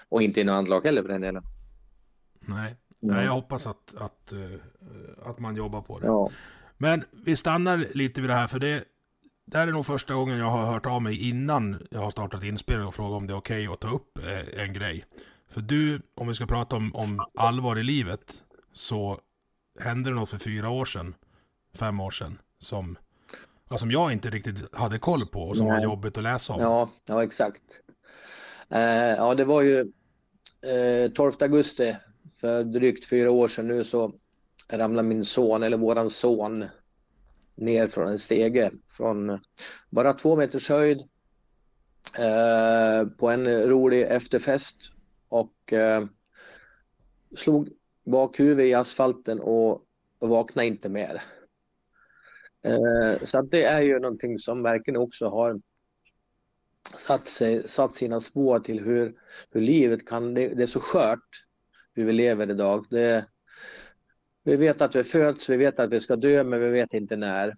Och 0.09 0.23
inte 0.23 0.41
i 0.41 0.45
något 0.45 0.53
annat 0.53 0.68
lag 0.68 0.85
heller 0.85 1.03
för 1.03 1.09
den 1.09 1.21
delen. 1.21 1.43
Nej, 2.41 2.76
Nej 3.01 3.24
jag 3.24 3.32
hoppas 3.32 3.66
att, 3.66 3.95
att, 3.97 4.32
uh, 4.32 4.57
att 5.22 5.38
man 5.38 5.57
jobbar 5.57 5.80
på 5.80 5.99
det. 5.99 6.07
Ja. 6.07 6.30
Men 6.78 7.05
vi 7.11 7.36
stannar 7.36 7.86
lite 7.95 8.20
vid 8.20 8.30
det 8.30 8.34
här, 8.34 8.47
för 8.47 8.59
det, 8.59 8.84
det 9.45 9.59
här 9.59 9.68
är 9.68 9.72
nog 9.72 9.86
första 9.86 10.14
gången 10.14 10.38
jag 10.38 10.51
har 10.51 10.66
hört 10.66 10.86
av 10.86 11.03
mig 11.03 11.28
innan 11.28 11.86
jag 11.91 12.01
har 12.01 12.11
startat 12.11 12.43
inspelning 12.43 12.86
och 12.86 12.95
frågat 12.95 13.16
om 13.16 13.26
det 13.26 13.32
är 13.32 13.38
okej 13.38 13.68
okay 13.68 13.74
att 13.74 13.80
ta 13.80 13.91
upp 13.91 14.18
eh, 14.18 14.64
en 14.64 14.72
grej. 14.72 15.05
För 15.49 15.61
du, 15.61 16.03
om 16.14 16.28
vi 16.28 16.34
ska 16.34 16.47
prata 16.47 16.76
om, 16.76 16.95
om 16.95 17.26
allvar 17.34 17.78
i 17.78 17.82
livet, 17.82 18.45
så 18.72 19.20
hände 19.80 20.11
det 20.11 20.16
något 20.16 20.30
för 20.30 20.38
fyra 20.38 20.68
år 20.68 20.84
sedan, 20.84 21.14
fem 21.74 22.01
år 22.01 22.11
sedan, 22.11 22.38
som, 22.59 22.99
ja, 23.70 23.78
som 23.78 23.91
jag 23.91 24.12
inte 24.12 24.30
riktigt 24.30 24.76
hade 24.76 24.99
koll 24.99 25.26
på 25.32 25.41
och 25.43 25.57
som 25.57 25.66
Nej. 25.66 25.76
var 25.76 25.84
jobbigt 25.84 26.18
att 26.18 26.24
läsa 26.24 26.53
om. 26.53 26.61
Ja, 26.61 26.91
ja 27.07 27.22
exakt. 27.22 27.62
Eh, 28.68 28.80
ja, 29.16 29.34
det 29.34 29.45
var 29.45 29.62
ju 29.62 29.80
eh, 31.05 31.11
12 31.11 31.32
augusti 31.41 31.97
för 32.41 32.64
drygt 32.64 33.05
fyra 33.05 33.30
år 33.30 33.49
sedan 33.49 33.68
nu 33.68 33.84
så 33.84 34.14
ramlade 34.68 35.09
min 35.09 35.24
son, 35.24 35.62
eller 35.62 35.76
våran 35.76 36.11
son, 36.11 36.64
ner 37.55 37.88
från 37.88 38.09
en 38.09 38.18
stege 38.18 38.70
från 38.88 39.38
bara 39.91 40.14
två 40.14 40.36
meters 40.36 40.68
höjd 40.68 41.01
eh, 42.18 43.09
på 43.18 43.30
en 43.30 43.68
rolig 43.68 44.03
efterfest 44.03 44.76
och 45.28 45.72
eh, 45.72 46.07
slog 47.36 47.68
bakhuvudet 48.05 48.66
i 48.66 48.74
asfalten 48.74 49.41
och 49.41 49.86
vaknade 50.18 50.68
inte 50.68 50.88
mer. 50.88 51.22
Eh, 52.62 53.24
så 53.24 53.38
att 53.38 53.51
det 53.51 53.64
är 53.64 53.80
ju 53.80 53.99
någonting 53.99 54.38
som 54.38 54.62
verkligen 54.62 55.01
också 55.01 55.28
har 55.28 55.61
satt, 56.97 57.28
sig, 57.28 57.68
satt 57.68 57.95
sina 57.95 58.20
spår 58.20 58.61
till 58.61 58.80
hur, 58.80 59.14
hur 59.51 59.61
livet 59.61 60.07
kan, 60.07 60.34
det, 60.34 60.49
det 60.49 60.62
är 60.62 60.66
så 60.66 60.80
skört 60.80 61.47
hur 62.01 62.07
vi 62.07 62.12
lever 62.12 62.51
idag. 62.51 62.86
Det, 62.90 63.26
vi 64.44 64.57
vet 64.57 64.82
att 64.82 64.94
vi 64.94 65.05
föds, 65.05 65.48
vi 65.48 65.57
vet 65.57 65.78
att 65.78 65.90
vi 65.90 66.01
ska 66.01 66.16
dö, 66.16 66.44
men 66.44 66.61
vi 66.61 66.70
vet 66.70 66.94
inte 66.94 67.16
när. 67.16 67.57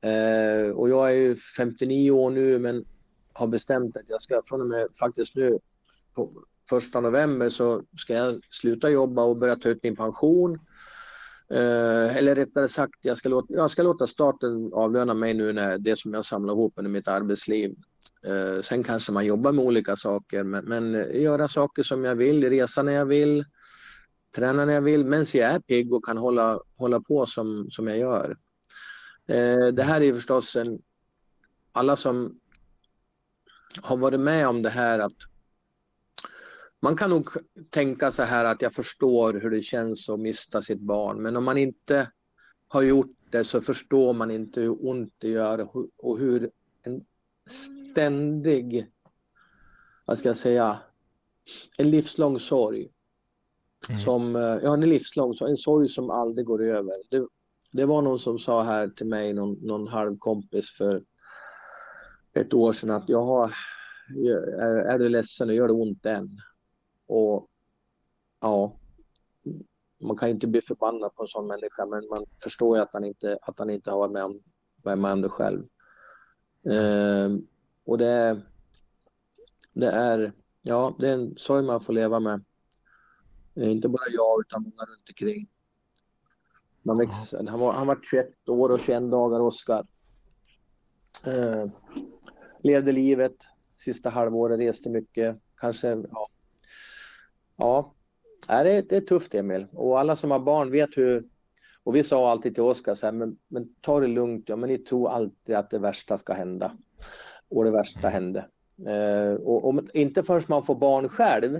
Eh, 0.00 0.70
och 0.70 0.88
jag 0.88 1.10
är 1.10 1.14
ju 1.14 1.36
59 1.36 2.10
år 2.10 2.30
nu, 2.30 2.58
men 2.58 2.84
har 3.32 3.46
bestämt 3.46 3.96
att 3.96 4.08
jag 4.08 4.22
ska 4.22 4.42
från 4.46 4.60
och 4.60 4.66
med 4.66 4.88
faktiskt 5.00 5.36
nu 5.36 5.58
på 6.14 6.32
första 6.68 7.00
november 7.00 7.50
så 7.50 7.82
ska 7.98 8.14
jag 8.14 8.44
sluta 8.50 8.90
jobba 8.90 9.22
och 9.22 9.36
börja 9.36 9.56
ta 9.56 9.68
ut 9.68 9.82
min 9.82 9.96
pension. 9.96 10.58
Eh, 11.50 12.16
eller 12.16 12.34
rättare 12.34 12.68
sagt, 12.68 12.98
jag 13.00 13.18
ska, 13.18 13.28
låta, 13.28 13.54
jag 13.54 13.70
ska 13.70 13.82
låta 13.82 14.06
staten 14.06 14.72
avlöna 14.72 15.14
mig 15.14 15.34
nu 15.34 15.52
när 15.52 15.78
det 15.78 15.98
som 15.98 16.14
jag 16.14 16.24
samlar 16.24 16.54
ihop 16.54 16.72
under 16.76 16.90
mitt 16.90 17.08
arbetsliv. 17.08 17.76
Eh, 18.26 18.60
sen 18.62 18.82
kanske 18.82 19.12
man 19.12 19.26
jobbar 19.26 19.52
med 19.52 19.64
olika 19.64 19.96
saker, 19.96 20.44
men, 20.44 20.64
men 20.64 20.94
eh, 20.94 21.22
göra 21.22 21.48
saker 21.48 21.82
som 21.82 22.04
jag 22.04 22.14
vill, 22.14 22.50
resa 22.50 22.82
när 22.82 22.92
jag 22.92 23.06
vill, 23.06 23.44
träna 24.34 24.64
när 24.64 24.74
jag 24.74 24.82
vill, 24.82 25.04
medan 25.04 25.26
jag 25.32 25.50
är 25.50 25.60
pigg 25.60 25.92
och 25.92 26.04
kan 26.04 26.18
hålla, 26.18 26.60
hålla 26.78 27.00
på 27.00 27.26
som, 27.26 27.70
som 27.70 27.88
jag 27.88 27.98
gör. 27.98 28.36
Eh, 29.26 29.66
det 29.66 29.82
här 29.82 30.00
är 30.00 30.14
förstås 30.14 30.56
en... 30.56 30.78
Alla 31.72 31.96
som 31.96 32.40
har 33.82 33.96
varit 33.96 34.20
med 34.20 34.48
om 34.48 34.62
det 34.62 34.70
här 34.70 34.98
att 34.98 35.16
man 36.80 36.96
kan 36.96 37.10
nog 37.10 37.28
tänka 37.70 38.10
så 38.10 38.22
här 38.22 38.44
att 38.44 38.62
jag 38.62 38.72
förstår 38.72 39.34
hur 39.34 39.50
det 39.50 39.62
känns 39.62 40.08
att 40.08 40.20
mista 40.20 40.62
sitt 40.62 40.80
barn, 40.80 41.22
men 41.22 41.36
om 41.36 41.44
man 41.44 41.58
inte 41.58 42.10
har 42.68 42.82
gjort 42.82 43.16
det 43.30 43.44
så 43.44 43.60
förstår 43.60 44.12
man 44.12 44.30
inte 44.30 44.60
hur 44.60 44.86
ont 44.88 45.14
det 45.18 45.28
gör 45.28 45.68
och 45.96 46.18
hur 46.18 46.50
en 46.82 47.04
ständig, 47.46 48.90
vad 50.04 50.18
ska 50.18 50.28
jag 50.28 50.36
säga, 50.36 50.78
en 51.78 51.90
livslång 51.90 52.40
sorg. 52.40 52.88
Mm. 53.88 54.00
Som, 54.00 54.36
eh, 54.36 54.42
ja, 54.42 54.74
en 54.74 54.80
livslång 54.80 55.34
sorg, 55.34 55.50
en 55.50 55.56
sorg 55.56 55.88
som 55.88 56.10
aldrig 56.10 56.46
går 56.46 56.62
över. 56.62 56.94
Det, 57.10 57.28
det 57.72 57.84
var 57.84 58.02
någon 58.02 58.18
som 58.18 58.38
sa 58.38 58.62
här 58.62 58.88
till 58.88 59.06
mig, 59.06 59.32
någon, 59.32 59.52
någon 59.52 59.88
halvkompis 59.88 60.70
för 60.70 61.04
ett 62.32 62.54
år 62.54 62.72
sedan 62.72 62.90
att 62.90 63.08
jag 63.08 63.24
har, 63.24 63.54
är, 64.58 64.66
är 64.66 64.98
du 64.98 65.08
ledsen 65.08 65.48
och 65.48 65.54
gör 65.54 65.66
det 65.66 65.72
ont 65.72 66.06
än? 66.06 66.28
Och 67.06 67.48
ja, 68.40 68.78
man 70.00 70.16
kan 70.16 70.28
ju 70.28 70.34
inte 70.34 70.46
bli 70.46 70.60
förbannad 70.60 71.14
på 71.14 71.22
en 71.22 71.28
sån 71.28 71.46
människa 71.46 71.86
men 71.86 72.08
man 72.08 72.24
förstår 72.42 72.76
ju 72.76 72.82
att 72.82 72.92
han 72.92 73.04
inte, 73.04 73.38
att 73.42 73.58
han 73.58 73.70
inte 73.70 73.90
har 73.90 73.98
varit 73.98 74.12
med 74.12 74.24
om, 74.24 74.42
varit 74.82 74.98
med 74.98 75.12
om 75.12 75.20
det 75.20 75.28
själv. 75.28 75.66
Eh, 76.72 77.36
och 77.84 77.98
det, 77.98 78.42
det 79.72 79.90
är, 79.90 80.32
ja, 80.62 80.96
det 80.98 81.08
är 81.08 81.12
en 81.12 81.34
sorg 81.36 81.62
man 81.62 81.80
får 81.80 81.92
leva 81.92 82.20
med. 82.20 82.44
Eh, 83.54 83.70
inte 83.70 83.88
bara 83.88 84.08
jag 84.10 84.40
utan 84.40 84.62
många 84.62 84.82
runt 84.82 85.08
omkring. 85.08 85.48
Man 86.82 86.98
växer, 86.98 87.46
han, 87.46 87.60
var, 87.60 87.72
han 87.72 87.86
var 87.86 88.00
21 88.10 88.48
år 88.48 88.70
och 88.70 88.80
21 88.80 89.10
dagar, 89.10 89.40
Oskar. 89.40 89.86
Eh, 91.26 91.66
levde 92.62 92.92
livet, 92.92 93.36
sista 93.76 94.10
halvåret 94.10 94.58
reste 94.58 94.90
mycket. 94.90 95.36
Kanske, 95.56 96.04
ja. 96.10 96.28
Ja, 97.56 97.94
det 98.48 98.70
är, 98.70 98.82
det 98.82 98.96
är 98.96 99.00
tufft 99.00 99.34
Emil. 99.34 99.66
Och 99.72 100.00
alla 100.00 100.16
som 100.16 100.30
har 100.30 100.38
barn 100.38 100.70
vet 100.70 100.96
hur, 100.96 101.24
och 101.86 101.96
vi 101.96 102.02
sa 102.02 102.30
alltid 102.30 102.54
till 102.54 102.62
Oskar 102.62 102.94
så 102.94 103.06
här, 103.06 103.12
men, 103.12 103.38
men 103.48 103.74
ta 103.80 104.00
det 104.00 104.06
lugnt, 104.06 104.48
ja 104.48 104.56
men 104.56 104.68
ni 104.68 104.78
tror 104.78 105.08
alltid 105.08 105.54
att 105.54 105.70
det 105.70 105.78
värsta 105.78 106.18
ska 106.18 106.32
hända. 106.32 106.72
Och 107.48 107.64
det 107.64 107.70
värsta 107.70 108.08
hände. 108.08 108.46
Eh, 108.86 109.34
och, 109.34 109.64
och, 109.64 109.82
inte 109.94 110.22
förrän 110.22 110.42
man 110.48 110.64
får 110.64 110.74
barn 110.74 111.08
själv 111.08 111.54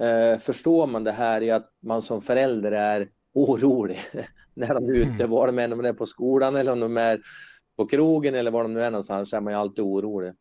eh, 0.00 0.38
förstår 0.38 0.86
man 0.86 1.04
det 1.04 1.12
här 1.12 1.40
i 1.40 1.50
att 1.50 1.70
man 1.80 2.02
som 2.02 2.22
förälder 2.22 2.72
är 2.72 3.08
orolig 3.32 3.98
när 4.54 4.74
de 4.74 4.84
är 4.84 4.94
ute, 4.94 5.24
mm. 5.24 5.30
var 5.30 5.46
de 5.46 5.58
än 5.58 5.84
är 5.84 5.92
på 5.92 6.06
skolan 6.06 6.56
eller 6.56 6.72
om 6.72 6.80
de 6.80 6.96
är 6.96 7.20
på 7.76 7.86
krogen 7.86 8.34
eller 8.34 8.50
var 8.50 8.62
de 8.62 8.74
nu 8.74 8.82
är 8.82 8.90
någonstans 8.90 9.30
så 9.30 9.36
är 9.36 9.40
man 9.40 9.52
ju 9.52 9.58
alltid 9.58 9.84
orolig. 9.84 10.32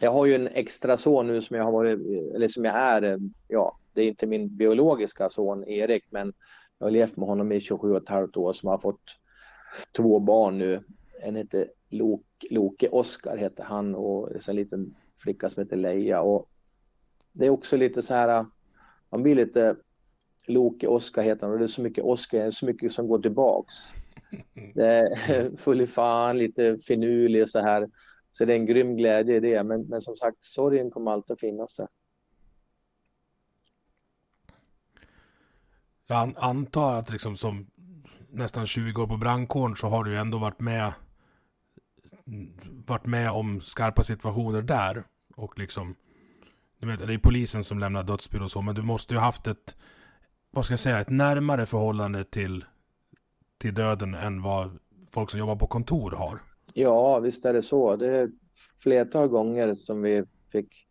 Jag 0.00 0.10
har 0.10 0.26
ju 0.26 0.34
en 0.34 0.48
extra 0.48 0.96
son 0.96 1.26
nu 1.26 1.42
som 1.42 1.56
jag 1.56 1.64
har 1.64 1.72
varit, 1.72 1.98
eller 2.34 2.48
som 2.48 2.64
jag 2.64 2.74
är, 2.74 3.18
ja, 3.48 3.78
det 3.92 4.02
är 4.02 4.08
inte 4.08 4.26
min 4.26 4.56
biologiska 4.56 5.30
son 5.30 5.64
Erik, 5.64 6.04
men 6.10 6.32
jag 6.78 6.86
har 6.86 6.90
levt 6.90 7.16
med 7.16 7.28
honom 7.28 7.52
i 7.52 7.60
27 7.60 7.90
och 7.90 8.02
ett 8.02 8.08
halvt 8.08 8.36
år 8.36 8.52
som 8.52 8.68
har 8.68 8.78
fått 8.78 9.16
två 9.96 10.18
barn 10.20 10.58
nu. 10.58 10.80
En 11.22 11.36
heter 11.36 11.70
Loke, 11.88 12.46
Loke 12.50 12.88
Oskar 12.88 13.36
heter 13.36 13.64
han 13.64 13.94
och 13.94 14.48
en 14.48 14.56
liten 14.56 14.94
flicka 15.18 15.50
som 15.50 15.62
heter 15.62 15.76
Leia 15.76 16.20
och 16.20 16.50
det 17.32 17.46
är 17.46 17.50
också 17.50 17.76
lite 17.76 18.02
så 18.02 18.14
här, 18.14 18.46
man 19.10 19.22
blir 19.22 19.34
lite 19.34 19.76
Loke 20.46 20.86
Oskar 20.86 21.22
heter 21.22 21.42
han 21.42 21.52
och 21.52 21.58
det 21.58 21.64
är 21.64 21.68
så 21.68 21.82
mycket 21.82 22.04
Oskar, 22.04 22.50
så 22.50 22.66
mycket 22.66 22.92
som 22.92 23.08
går 23.08 23.18
tillbaks. 23.18 23.74
Det 24.74 24.86
är 24.86 25.56
full 25.56 25.86
fan, 25.86 26.38
lite 26.38 26.78
finurlig 26.78 27.50
så 27.50 27.60
här. 27.60 27.88
Så 28.32 28.44
det 28.44 28.52
är 28.52 28.56
en 28.56 28.66
grym 28.66 28.96
glädje 28.96 29.36
i 29.36 29.40
det. 29.40 29.62
Men, 29.62 29.82
men 29.82 30.00
som 30.00 30.16
sagt, 30.16 30.44
sorgen 30.44 30.90
kommer 30.90 31.10
alltid 31.10 31.34
att 31.34 31.40
finnas 31.40 31.74
där. 31.74 31.88
Jag 36.06 36.34
antar 36.36 36.94
att 36.94 37.10
liksom 37.10 37.36
som 37.36 37.66
nästan 38.30 38.66
20 38.66 39.02
år 39.02 39.06
på 39.06 39.16
brandkåren 39.16 39.76
så 39.76 39.88
har 39.88 40.04
du 40.04 40.18
ändå 40.18 40.38
varit 40.38 40.60
med 40.60 40.92
varit 42.86 43.06
med 43.06 43.30
om 43.30 43.60
skarpa 43.60 44.02
situationer 44.02 44.62
där. 44.62 45.04
Och 45.36 45.58
liksom, 45.58 45.94
du 46.80 46.86
vet, 46.86 47.06
det 47.06 47.14
är 47.14 47.18
polisen 47.18 47.64
som 47.64 47.78
lämnar 47.78 48.02
dödsbud 48.02 48.42
och 48.42 48.50
så, 48.50 48.62
men 48.62 48.74
du 48.74 48.82
måste 48.82 49.14
ju 49.14 49.20
haft 49.20 49.46
ett 49.46 49.76
vad 50.50 50.64
ska 50.64 50.72
jag 50.72 50.80
säga, 50.80 51.00
ett 51.00 51.10
närmare 51.10 51.66
förhållande 51.66 52.24
till, 52.24 52.64
till 53.58 53.74
döden 53.74 54.14
än 54.14 54.42
vad 54.42 54.78
folk 55.10 55.30
som 55.30 55.40
jobbar 55.40 55.56
på 55.56 55.66
kontor 55.66 56.10
har. 56.10 56.38
Ja, 56.74 57.18
visst 57.18 57.44
är 57.44 57.52
det 57.52 57.62
så. 57.62 57.96
Det 57.96 58.16
är 58.16 58.30
flertal 58.78 59.28
gånger 59.28 59.74
som 59.74 60.02
vi 60.02 60.24
fick 60.52 60.86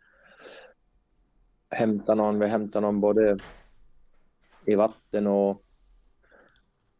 hämta 1.69 2.15
någon. 2.15 2.39
Vi 2.39 2.47
hämtade 2.47 2.85
någon 2.85 3.01
både 3.01 3.37
i 4.65 4.75
vatten 4.75 5.27
och 5.27 5.61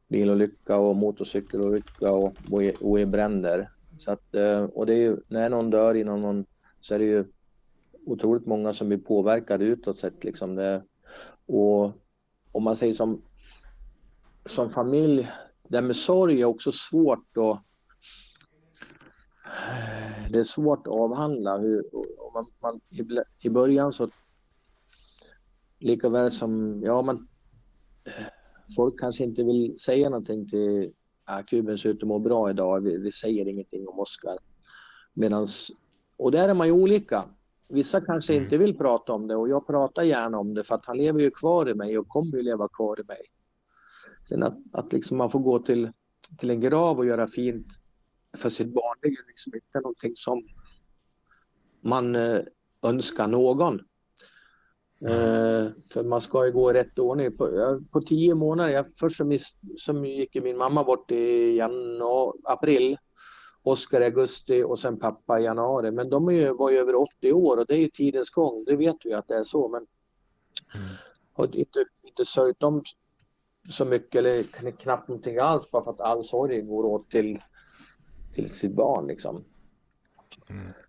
bilolycka 0.07 0.77
och 0.77 0.95
motorcykelolycka 0.95 2.11
och, 2.11 2.33
och, 2.51 2.63
i, 2.63 2.73
och 2.81 2.99
i 2.99 3.05
bränder. 3.05 3.69
Så 3.97 4.11
att, 4.11 4.35
eh, 4.35 4.63
och 4.63 4.85
det 4.85 4.93
är 4.93 4.97
ju, 4.97 5.17
när 5.27 5.49
någon 5.49 5.69
dör 5.69 5.93
inom 5.93 6.21
någon 6.21 6.45
så 6.81 6.93
är 6.93 6.99
det 6.99 7.05
ju 7.05 7.25
otroligt 8.05 8.45
många 8.45 8.73
som 8.73 8.87
blir 8.87 8.97
påverkade 8.97 9.65
utåt 9.65 9.99
sett 9.99 10.23
liksom. 10.23 10.55
Det, 10.55 10.83
och 11.45 11.91
om 12.51 12.63
man 12.63 12.75
säger 12.75 12.93
som, 12.93 13.21
som 14.45 14.69
familj, 14.69 15.31
det 15.67 15.81
med 15.81 15.95
sorg 15.95 16.41
är 16.41 16.45
också 16.45 16.71
svårt 16.71 17.37
att 17.37 17.61
det 20.29 20.39
är 20.39 20.43
svårt 20.43 20.87
att 20.87 20.93
avhandla. 20.93 21.57
Hur, 21.57 21.83
man, 22.33 22.45
man, 22.61 22.81
i, 22.89 23.03
I 23.39 23.49
början 23.49 23.93
så 23.93 24.09
lika 25.79 26.09
väl 26.09 26.31
som, 26.31 26.81
ja 26.85 27.01
man 27.01 27.27
folk 28.75 28.99
kanske 28.99 29.23
inte 29.23 29.43
vill 29.43 29.79
säga 29.79 30.09
någonting 30.09 30.47
till, 30.49 30.93
ja, 31.27 31.43
kuben 31.47 31.77
ser 31.77 31.89
ut 31.89 32.03
att 32.03 32.07
må 32.07 32.19
bra 32.19 32.49
idag, 32.49 32.81
vi, 32.81 32.97
vi 32.97 33.11
säger 33.11 33.47
ingenting 33.47 33.87
om 33.87 33.99
Oskar. 33.99 34.37
Medans, 35.13 35.71
och 36.17 36.31
där 36.31 36.49
är 36.49 36.53
man 36.53 36.67
ju 36.67 36.73
olika. 36.73 37.23
Vissa 37.67 38.01
kanske 38.01 38.33
Mm. 38.33 38.43
inte 38.43 38.57
vill 38.57 38.77
prata 38.77 39.13
om 39.13 39.27
det 39.27 39.35
och 39.35 39.49
jag 39.49 39.67
pratar 39.67 40.03
gärna 40.03 40.39
om 40.39 40.53
det 40.53 40.63
för 40.63 40.75
att 40.75 40.85
han 40.85 40.97
lever 40.97 41.19
ju 41.19 41.31
kvar 41.31 41.69
i 41.69 41.73
mig 41.73 41.97
och 41.99 42.07
kommer 42.07 42.37
ju 42.37 42.43
leva 42.43 42.67
kvar 42.67 42.99
i 42.99 43.03
mig. 43.03 43.21
Sen 44.29 44.43
att, 44.43 44.57
att 44.71 44.93
liksom 44.93 45.17
man 45.17 45.31
får 45.31 45.39
gå 45.39 45.59
till, 45.59 45.91
till 46.37 46.49
en 46.49 46.61
grav 46.61 46.97
och 46.97 47.05
göra 47.05 47.27
fint 47.27 47.67
för 48.37 48.49
sitt 48.49 48.73
barn, 48.73 48.97
det 49.01 49.07
är 49.07 49.11
ju 49.11 49.27
liksom 49.27 49.55
inte 49.55 49.79
någonting 49.79 50.11
som 50.15 50.47
man 51.81 52.15
eh, 52.15 52.39
önskar 52.81 53.27
någon. 53.27 53.81
Eh, 55.01 55.67
för 55.89 56.03
man 56.03 56.21
ska 56.21 56.45
ju 56.45 56.51
gå 56.51 56.71
i 56.71 56.73
rätt 56.73 56.99
ordning. 56.99 57.37
På, 57.37 57.49
på 57.91 58.01
tio 58.01 58.35
månader, 58.35 58.69
jag, 58.69 58.85
först 58.99 59.17
så, 59.17 59.25
miss, 59.25 59.55
så 59.77 60.05
gick 60.05 60.43
min 60.43 60.57
mamma 60.57 60.83
bort 60.83 61.11
i 61.11 61.55
januari, 61.57 62.39
april, 62.43 62.97
Oskar 63.63 64.01
i 64.01 64.05
augusti 64.05 64.63
och 64.63 64.79
sen 64.79 64.99
pappa 64.99 65.39
i 65.39 65.43
januari. 65.43 65.91
Men 65.91 66.09
de 66.09 66.27
är 66.27 66.31
ju, 66.31 66.53
var 66.53 66.69
ju 66.69 66.77
över 66.77 66.95
80 66.95 67.33
år 67.33 67.57
och 67.57 67.65
det 67.65 67.73
är 67.73 67.77
ju 67.77 67.89
tidens 67.89 68.29
gång, 68.29 68.63
det 68.65 68.75
vet 68.75 68.95
vi 69.03 69.13
att 69.13 69.27
det 69.27 69.35
är 69.35 69.43
så. 69.43 69.67
Men 69.69 69.87
har 71.33 71.55
inte, 71.55 71.85
inte 72.03 72.25
sörjt 72.25 72.59
dem 72.59 72.83
så 73.69 73.85
mycket 73.85 74.19
eller 74.19 74.43
kn- 74.43 74.77
knappt 74.77 75.07
någonting 75.07 75.37
alls 75.37 75.71
bara 75.71 75.83
för 75.83 75.91
att 75.91 76.01
all 76.01 76.23
sorg 76.23 76.61
går 76.61 76.85
åt 76.85 77.09
till, 77.09 77.39
till 78.33 78.49
sitt 78.49 78.75
barn 78.75 79.07
liksom. 79.07 79.43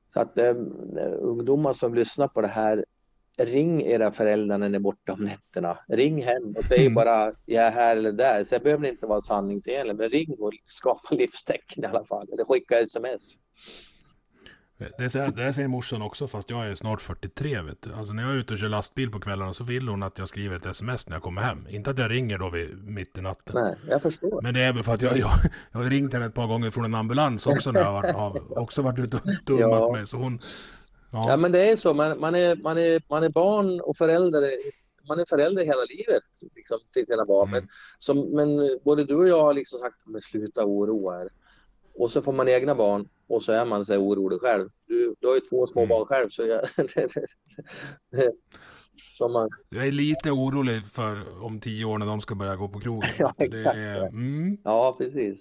Så 0.09 0.21
att 0.21 0.39
eh, 0.39 0.55
ungdomar 1.19 1.73
som 1.73 1.95
lyssnar 1.95 2.29
på 2.29 2.41
det 2.41 2.49
här, 2.49 2.85
ring 3.39 3.83
era 3.83 4.13
föräldrar 4.13 4.59
när 4.59 4.69
ni 4.69 4.77
är 4.77 4.81
borta 4.81 5.13
om 5.13 5.25
nätterna. 5.25 5.79
Ring 5.89 6.23
hem 6.23 6.55
och 6.57 6.65
säg 6.65 6.91
bara 6.91 7.33
jag 7.45 7.65
är 7.67 7.71
här 7.71 7.97
eller 7.97 8.13
där. 8.13 8.45
Sen 8.45 8.63
behöver 8.63 8.83
det 8.83 8.91
inte 8.91 9.07
vara 9.07 9.21
sanningsenligt, 9.21 9.99
men 9.99 10.09
ring 10.09 10.35
och 10.39 10.53
skapa 10.67 11.15
livstecken 11.15 11.85
i 11.85 11.87
alla 11.87 12.05
fall. 12.05 12.29
Eller 12.33 12.45
skicka 12.45 12.79
sms. 12.81 13.23
Det 14.99 15.11
säger, 15.11 15.29
det 15.29 15.53
säger 15.53 15.69
morsan 15.69 16.03
också, 16.03 16.27
fast 16.27 16.51
jag 16.51 16.67
är 16.67 16.75
snart 16.75 17.01
43 17.03 17.61
vet 17.61 17.83
du. 17.83 17.93
Alltså 17.95 18.13
när 18.13 18.23
jag 18.23 18.33
är 18.33 18.37
ute 18.37 18.53
och 18.53 18.59
kör 18.59 18.69
lastbil 18.69 19.11
på 19.11 19.21
kvällarna 19.21 19.53
så 19.53 19.65
vill 19.65 19.89
hon 19.89 20.03
att 20.03 20.19
jag 20.19 20.29
skriver 20.29 20.57
ett 20.57 20.67
sms 20.67 21.09
när 21.09 21.17
jag 21.17 21.23
kommer 21.23 21.43
hem. 21.43 21.67
Inte 21.69 21.91
att 21.91 21.99
jag 21.99 22.11
ringer 22.11 22.39
då 22.39 22.51
vid 22.51 22.85
mitt 22.85 23.19
i 23.19 23.21
natten. 23.21 23.55
Nej, 23.65 23.75
jag 23.89 24.03
förstår. 24.03 24.43
Men 24.43 24.55
det 24.55 24.61
är 24.61 24.73
väl 24.73 24.83
för 24.83 24.95
att 24.95 25.03
jag, 25.03 25.19
jag, 25.19 25.31
jag 25.73 25.81
har 25.81 25.91
ringt 25.91 26.13
henne 26.13 26.27
ett 26.27 26.35
par 26.35 26.47
gånger 26.47 26.71
från 26.71 26.85
en 26.85 26.95
ambulans 26.95 27.47
också 27.47 27.73
när 27.73 27.81
jag 27.81 27.93
har, 27.93 28.13
har 28.13 28.59
också 28.59 28.83
varit 28.83 28.99
ute 28.99 29.17
och 29.17 29.23
dummat 29.45 29.71
Ja. 29.81 29.93
mig. 29.93 30.07
Så 30.07 30.17
hon... 30.17 30.41
Ja, 31.17 31.31
Ja, 31.31 31.37
men 31.37 31.53
det 31.53 31.71
är 31.71 31.77
så. 31.77 31.95
Man, 31.95 32.21
man, 32.21 32.35
är, 32.35 32.57
man, 32.57 32.79
är, 32.79 33.03
man 33.09 33.25
är 33.25 33.29
barn 33.29 33.81
och 33.81 33.97
förälder. 33.97 34.51
Man 35.09 35.21
är 35.21 35.25
förälder 35.29 35.65
hela 35.65 35.85
livet 35.85 36.23
liksom, 36.55 36.79
till 36.93 37.07
sina 37.07 37.25
barn. 37.25 37.51
Men, 37.51 37.69
som, 37.99 38.21
men 38.21 38.79
både 38.85 39.05
du 39.05 39.15
och 39.15 39.29
jag 39.29 39.43
har 39.43 39.55
liksom 39.55 39.79
sagt 39.79 39.97
men 40.07 40.21
sluta 40.21 40.65
oroa 40.65 41.23
er. 41.23 41.29
Och 41.95 42.11
så 42.11 42.23
får 42.23 42.33
man 42.33 42.49
egna 42.49 42.75
barn 42.75 43.09
och 43.29 43.43
så 43.43 43.53
är 43.53 43.65
man 43.65 43.87
så 43.87 43.93
här 43.93 44.01
orolig 44.01 44.41
själv. 44.41 44.69
Du, 44.87 45.15
du 45.21 45.27
har 45.27 45.35
ju 45.35 45.41
två 45.41 45.67
små 45.67 45.87
barn 45.87 46.07
själv 46.07 46.29
så 46.29 46.43
jag... 46.47 46.61
som 49.19 49.33
man, 49.33 49.51
jag 49.69 49.87
är 49.87 49.93
lite 49.93 50.31
orolig 50.31 50.87
för 50.87 51.45
om 51.45 51.61
tio 51.61 51.85
år 51.85 51.99
när 51.99 52.07
de 52.07 52.21
ska 52.21 52.35
börja 52.35 52.57
gå 52.57 52.69
på 52.69 52.81
krogen. 52.81 53.11
Ja, 53.19 53.35
är, 53.39 54.07
mm, 54.07 54.59
ja, 54.65 54.97
precis. 54.99 55.41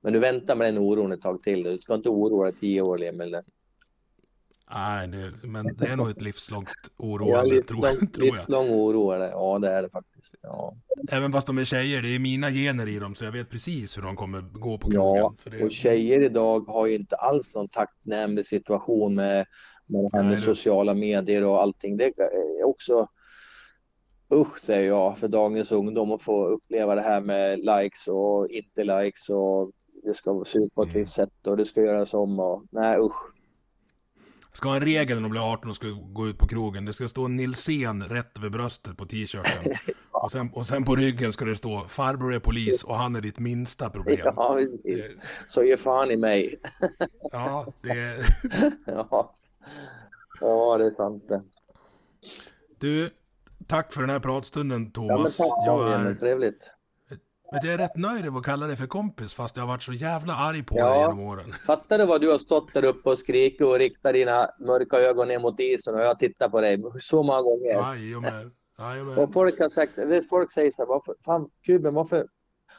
Men 0.00 0.12
du 0.12 0.18
väntar 0.18 0.56
med 0.56 0.66
den 0.66 0.78
oron 0.78 1.12
ett 1.12 1.22
tag 1.22 1.42
till. 1.42 1.62
Du 1.62 1.78
ska 1.78 1.94
inte 1.94 2.08
oroa 2.08 2.44
dig 2.44 2.60
tio 2.60 2.82
år, 2.82 3.02
Emil. 3.02 3.40
Nej, 4.70 5.08
det, 5.08 5.32
men 5.48 5.76
det 5.76 5.86
är 5.86 5.96
nog 5.96 6.10
ett 6.10 6.22
livslångt 6.22 6.68
Ja, 6.84 7.04
oroande, 7.04 7.62
tror, 7.62 7.82
livslång, 7.82 8.08
tror 8.12 8.26
jag. 8.26 8.36
livslång 8.36 8.70
oro 8.70 9.10
är 9.10 9.18
det. 9.18 9.28
Ja, 9.30 9.58
det 9.58 9.70
är 9.70 9.82
det 9.82 9.88
faktiskt. 9.90 10.34
Ja. 10.42 10.74
Även 11.08 11.32
fast 11.32 11.46
de 11.46 11.58
är 11.58 11.64
tjejer, 11.64 12.02
det 12.02 12.08
är 12.08 12.18
mina 12.18 12.50
gener 12.50 12.88
i 12.88 12.98
dem, 12.98 13.14
så 13.14 13.24
jag 13.24 13.32
vet 13.32 13.50
precis 13.50 13.96
hur 13.98 14.02
de 14.02 14.16
kommer 14.16 14.40
gå 14.40 14.78
på 14.78 14.90
krogen. 14.90 15.16
Ja, 15.22 15.34
det, 15.50 15.64
och 15.64 15.70
tjejer 15.70 16.22
idag 16.22 16.60
har 16.68 16.86
ju 16.86 16.94
inte 16.94 17.16
alls 17.16 17.54
någon 17.54 17.68
tacknämlig 17.68 18.46
situation 18.46 19.14
med, 19.14 19.46
med 19.86 20.10
Nej, 20.12 20.22
med 20.22 20.32
det- 20.32 20.36
sociala 20.36 20.94
medier 20.94 21.44
och 21.44 21.62
allting. 21.62 21.96
Det 21.96 22.04
är 22.04 22.64
också 22.64 23.08
usch 24.32 24.58
säger 24.58 24.88
jag 24.88 25.18
för 25.18 25.28
dagens 25.28 25.72
ungdom 25.72 26.12
att 26.12 26.22
få 26.22 26.46
uppleva 26.46 26.94
det 26.94 27.00
här 27.00 27.20
med 27.20 27.58
likes 27.58 28.08
och 28.08 28.48
inte 28.50 28.84
likes 28.84 29.28
och 29.30 29.70
det 30.04 30.14
ska 30.14 30.44
se 30.46 30.58
ut 30.58 30.74
på 30.74 30.82
ett 30.82 30.88
Mm. 30.88 30.98
visst 30.98 31.12
sätt 31.14 31.46
och 31.46 31.56
det 31.56 31.64
ska 31.64 31.80
göras 31.82 32.14
om 32.14 32.38
och 32.40 32.64
nej 32.70 32.98
usch. 32.98 33.32
Ska 34.58 34.68
ha 34.68 34.76
en 34.76 34.82
regel 34.82 35.16
när 35.16 35.22
de 35.22 35.30
blir 35.30 35.52
18 35.52 35.68
och 35.68 35.76
ska 35.76 35.88
gå 35.88 36.28
ut 36.28 36.38
på 36.38 36.46
krogen. 36.46 36.84
Det 36.84 36.92
ska 36.92 37.08
stå 37.08 37.28
Nilsén 37.28 38.02
rätt 38.02 38.38
över 38.38 38.48
bröstet 38.48 38.96
på 38.96 39.06
t-shirten. 39.06 39.74
och, 40.10 40.32
sen, 40.32 40.50
och 40.54 40.66
sen 40.66 40.84
på 40.84 40.96
ryggen 40.96 41.32
ska 41.32 41.44
det 41.44 41.56
stå 41.56 41.84
farbror 41.88 42.34
är 42.34 42.38
polis 42.38 42.84
och 42.84 42.96
han 42.96 43.16
är 43.16 43.20
ditt 43.20 43.38
minsta 43.38 43.90
problem. 43.90 44.20
Ja, 44.24 44.58
precis. 44.84 45.04
så 45.48 45.64
ge 45.64 45.76
fan 45.76 46.10
i 46.10 46.16
mig. 46.16 46.60
Ja, 47.32 47.72
det 47.82 47.90
är... 47.90 48.26
ja. 48.86 49.36
ja, 50.40 50.78
det 50.78 50.86
är 50.86 50.90
sant 50.90 51.28
det. 51.28 51.42
Du, 52.78 53.10
tack 53.66 53.92
för 53.92 54.00
den 54.00 54.10
här 54.10 54.20
pratstunden 54.20 54.92
Ja, 54.94 55.02
men 55.02 55.16
Thomas. 55.16 55.36
tack 55.36 55.46
jag, 55.66 55.92
är, 55.92 56.14
trevligt. 56.14 56.70
Men 57.52 57.60
jag 57.62 57.74
är 57.74 57.78
rätt 57.78 57.96
nöjd 57.96 58.26
över 58.26 58.38
att 58.38 58.44
kalla 58.44 58.66
dig 58.66 58.76
för 58.76 58.86
kompis 58.86 59.34
fast 59.34 59.56
jag 59.56 59.62
har 59.62 59.68
varit 59.68 59.82
så 59.82 59.92
jävla 59.92 60.34
arg 60.34 60.62
på 60.62 60.74
Ja. 60.78 60.90
dig 60.90 61.00
genom 61.00 61.20
åren. 61.20 61.52
Fattar 61.66 61.98
du 61.98 62.06
vad 62.06 62.20
du 62.20 62.30
har 62.30 62.38
stått 62.38 62.74
där 62.74 62.84
uppe 62.84 63.08
och 63.10 63.18
skrikit 63.18 63.60
och 63.60 63.78
riktat 63.78 64.12
dina 64.12 64.50
mörka 64.58 64.96
ögon 64.96 65.28
ner 65.28 65.38
mot 65.38 65.60
isen 65.60 65.94
och 65.94 66.00
jag 66.00 66.06
har 66.06 66.14
tittat 66.14 66.50
på 66.50 66.60
dig 66.60 66.82
så 67.00 67.22
många 67.22 67.42
gånger. 67.42 67.66
Jajamän. 67.72 68.52
Jajamän. 68.78 69.18
Och 69.18 69.32
folk 69.32 69.60
har 69.60 69.68
sagt, 69.68 69.92
folk 70.30 70.52
säger 70.52 70.70
så 70.70 70.82
här, 70.82 70.86
varför, 70.86 71.14
fan 71.24 71.50
Kuben, 71.66 71.94
varför, 71.94 72.26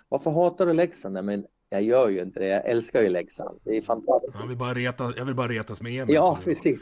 varför 0.09 0.31
hatar 0.31 0.65
du 0.65 0.73
Leksand? 0.73 1.25
Men 1.25 1.45
jag 1.69 1.83
gör 1.83 2.07
ju 2.09 2.21
inte 2.21 2.39
det, 2.39 2.47
jag 2.47 2.65
älskar 2.65 3.01
ju 3.01 3.09
Leksand. 3.09 3.59
Det 3.63 3.77
är 3.77 3.81
fantastiskt. 3.81 4.33
Jag 4.39 4.47
vill 4.47 4.57
bara, 4.57 4.73
reta, 4.73 5.13
jag 5.17 5.25
vill 5.25 5.35
bara 5.35 5.47
retas 5.47 5.81
med 5.81 6.01
Emil. 6.01 6.15
Ja, 6.15 6.39
precis. 6.43 6.79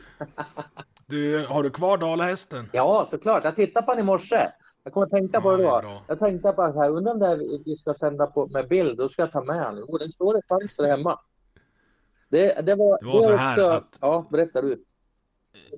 Du, 1.05 1.45
har 1.49 1.63
du 1.63 1.69
kvar 1.69 1.97
Dalahästen? 1.97 2.69
Ja, 2.73 3.05
såklart. 3.09 3.43
Jag 3.43 3.55
tittade 3.55 3.85
på 3.85 3.91
den 3.91 3.99
i 3.99 4.03
morse. 4.03 4.47
Jag 4.88 4.93
kommer 4.93 5.05
att 5.05 5.11
tänka 5.11 5.41
på 5.41 5.57
det 5.57 5.63
då. 5.63 6.01
Jag 6.07 6.19
tänkte 6.19 6.51
på 6.51 6.61
att 6.61 6.75
här, 6.75 6.89
undrar 6.89 7.11
om 7.13 7.19
det 7.19 7.27
här 7.27 7.63
vi 7.65 7.75
ska 7.75 7.93
sända 7.93 8.27
på 8.27 8.47
med 8.47 8.67
bild, 8.67 8.97
då 8.97 9.09
ska 9.09 9.21
jag 9.21 9.31
ta 9.31 9.43
med 9.43 9.55
den. 9.55 9.77
Jo, 9.88 9.97
den 9.97 10.09
står 10.09 10.38
i 10.38 10.41
fönstret 10.49 10.89
hemma. 10.89 11.19
Det, 12.29 12.61
det 12.65 12.75
var, 12.75 12.99
Det 13.01 13.05
var 13.05 13.21
så 13.21 13.35
här 13.35 13.51
också, 13.53 13.69
att- 13.69 13.97
Ja, 14.01 14.27
berätta 14.31 14.61
du. 14.61 14.83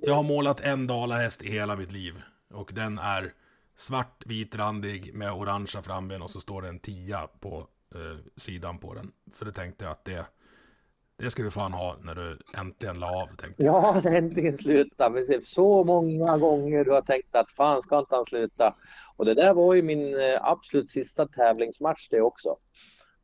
Jag 0.01 0.13
har 0.13 0.23
målat 0.23 0.61
en 0.61 0.87
dalahäst 0.87 1.43
i 1.43 1.49
hela 1.49 1.75
mitt 1.75 1.91
liv. 1.91 2.21
Och 2.53 2.71
den 2.75 2.99
är 2.99 3.33
svart, 3.75 4.23
vitrandig 4.25 5.13
med 5.13 5.31
orangea 5.33 5.81
framben 5.81 6.21
och 6.21 6.29
så 6.29 6.39
står 6.39 6.61
det 6.61 6.67
en 6.67 6.79
tia 6.79 7.27
på 7.39 7.67
eh, 7.95 8.17
sidan 8.37 8.77
på 8.79 8.93
den. 8.93 9.11
För 9.33 9.45
det 9.45 9.51
tänkte 9.51 9.83
jag 9.85 9.91
att 9.91 10.05
det, 10.05 10.25
det 11.19 11.31
ska 11.31 11.43
du 11.43 11.51
fan 11.51 11.73
ha 11.73 11.95
när 12.01 12.15
du 12.15 12.37
äntligen 12.57 12.99
la 12.99 13.07
av. 13.07 13.27
Tänkte. 13.27 13.63
Ja, 13.63 14.01
äntligen. 14.05 14.57
Men 14.97 15.25
se, 15.25 15.41
så 15.43 15.83
många 15.83 16.37
gånger 16.37 16.85
du 16.85 16.91
har 16.91 17.01
tänkt 17.01 17.35
att 17.35 17.51
fan 17.51 17.81
ska 17.81 17.99
inte 17.99 18.15
han 18.15 18.25
sluta? 18.25 18.75
Och 19.15 19.25
det 19.25 19.33
där 19.33 19.53
var 19.53 19.73
ju 19.73 19.81
min 19.81 20.13
eh, 20.13 20.39
absolut 20.41 20.89
sista 20.89 21.27
tävlingsmatch 21.27 22.09
det 22.09 22.21
också. 22.21 22.57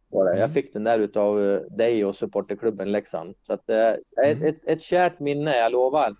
Jag 0.09 0.53
fick 0.53 0.73
den 0.73 0.83
där 0.83 0.99
utav 0.99 1.43
eh, 1.43 1.59
dig 1.59 2.05
och 2.05 2.15
supporterklubben 2.15 2.91
Leksand. 2.91 3.35
Så 3.47 3.53
att, 3.53 3.69
eh, 3.69 3.89
ett, 4.25 4.43
ett, 4.43 4.59
ett 4.63 4.81
kärt 4.81 5.19
minne, 5.19 5.57
jag 5.57 5.71
lovar. 5.71 6.15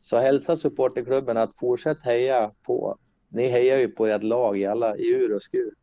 Så 0.00 0.16
hälsa 0.16 0.56
supporterklubben 0.56 1.36
att 1.36 1.58
fortsätt 1.58 2.02
heja 2.02 2.50
på. 2.62 2.98
Ni 3.28 3.48
hejar 3.48 3.78
ju 3.78 3.88
på 3.88 4.06
ert 4.06 4.22
lag 4.22 4.58
i 4.58 4.66
alla 4.66 4.96
i 4.96 5.08
ur 5.08 5.34
och 5.34 5.42
skur. 5.42 5.74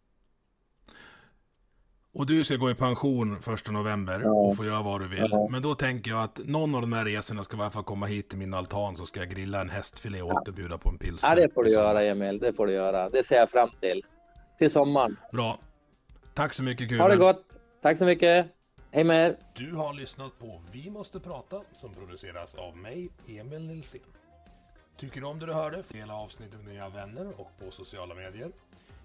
Och 2.15 2.25
du 2.25 2.43
ska 2.43 2.55
gå 2.55 2.71
i 2.71 2.75
pension 2.75 3.41
första 3.41 3.71
november 3.71 4.21
Ja. 4.23 4.29
och 4.31 4.55
få 4.55 4.65
göra 4.65 4.81
vad 4.81 5.01
du 5.01 5.07
vill. 5.07 5.27
Ja. 5.31 5.47
Men 5.51 5.61
då 5.61 5.75
tänker 5.75 6.11
jag 6.11 6.23
att 6.23 6.39
någon 6.45 6.75
av 6.75 6.81
de 6.81 6.93
här 6.93 7.05
resorna 7.05 7.43
ska 7.43 7.57
i 7.57 7.59
alla 7.61 7.69
fall 7.71 7.83
komma 7.83 8.05
hit 8.05 8.29
till 8.29 8.37
min 8.37 8.53
altan 8.53 8.95
så 8.97 9.05
ska 9.05 9.19
jag 9.19 9.29
grilla 9.29 9.61
en 9.61 9.69
hästfilé 9.69 10.21
och 10.21 10.29
återbjuda 10.35 10.77
på 10.77 10.89
en 10.89 10.97
pilsner. 10.97 11.29
Ja, 11.29 11.35
det 11.35 11.53
får 11.53 11.63
du 11.63 11.69
göra 11.71 12.03
Emil. 12.03 12.39
Det 12.39 12.53
får 12.53 12.67
du 12.67 12.73
göra. 12.73 13.09
Det 13.09 13.23
ser 13.27 13.35
jag 13.35 13.49
fram 13.49 13.69
till. 13.79 14.03
Till 14.57 14.71
sommaren. 14.71 15.17
Bra. 15.31 15.57
Tack 16.33 16.53
så 16.53 16.63
mycket 16.63 16.91
Ha 16.99 17.07
det 17.07 17.13
Kuben. 17.13 17.27
gott. 17.27 17.43
Tack 17.81 17.97
så 17.97 18.05
mycket. 18.05 18.47
Hej 18.91 19.03
med 19.03 19.25
er. 19.27 19.35
Du 19.55 19.75
har 19.75 19.93
lyssnat 19.93 20.39
på 20.39 20.61
Vi 20.71 20.89
måste 20.89 21.19
prata 21.19 21.61
som 21.73 21.93
produceras 21.93 22.55
av 22.55 22.77
mig, 22.77 23.09
Emil 23.27 23.61
Nilsson. 23.67 23.99
Tycker 24.99 25.21
du 25.21 25.27
om 25.27 25.39
det 25.39 25.45
du 25.45 25.53
hörde? 25.53 25.83
Dela 25.91 26.13
avsnittet 26.15 26.63
med 26.63 26.73
dina 26.73 26.89
vänner 26.89 27.27
och 27.37 27.49
på 27.59 27.71
sociala 27.71 28.15
medier. 28.15 28.51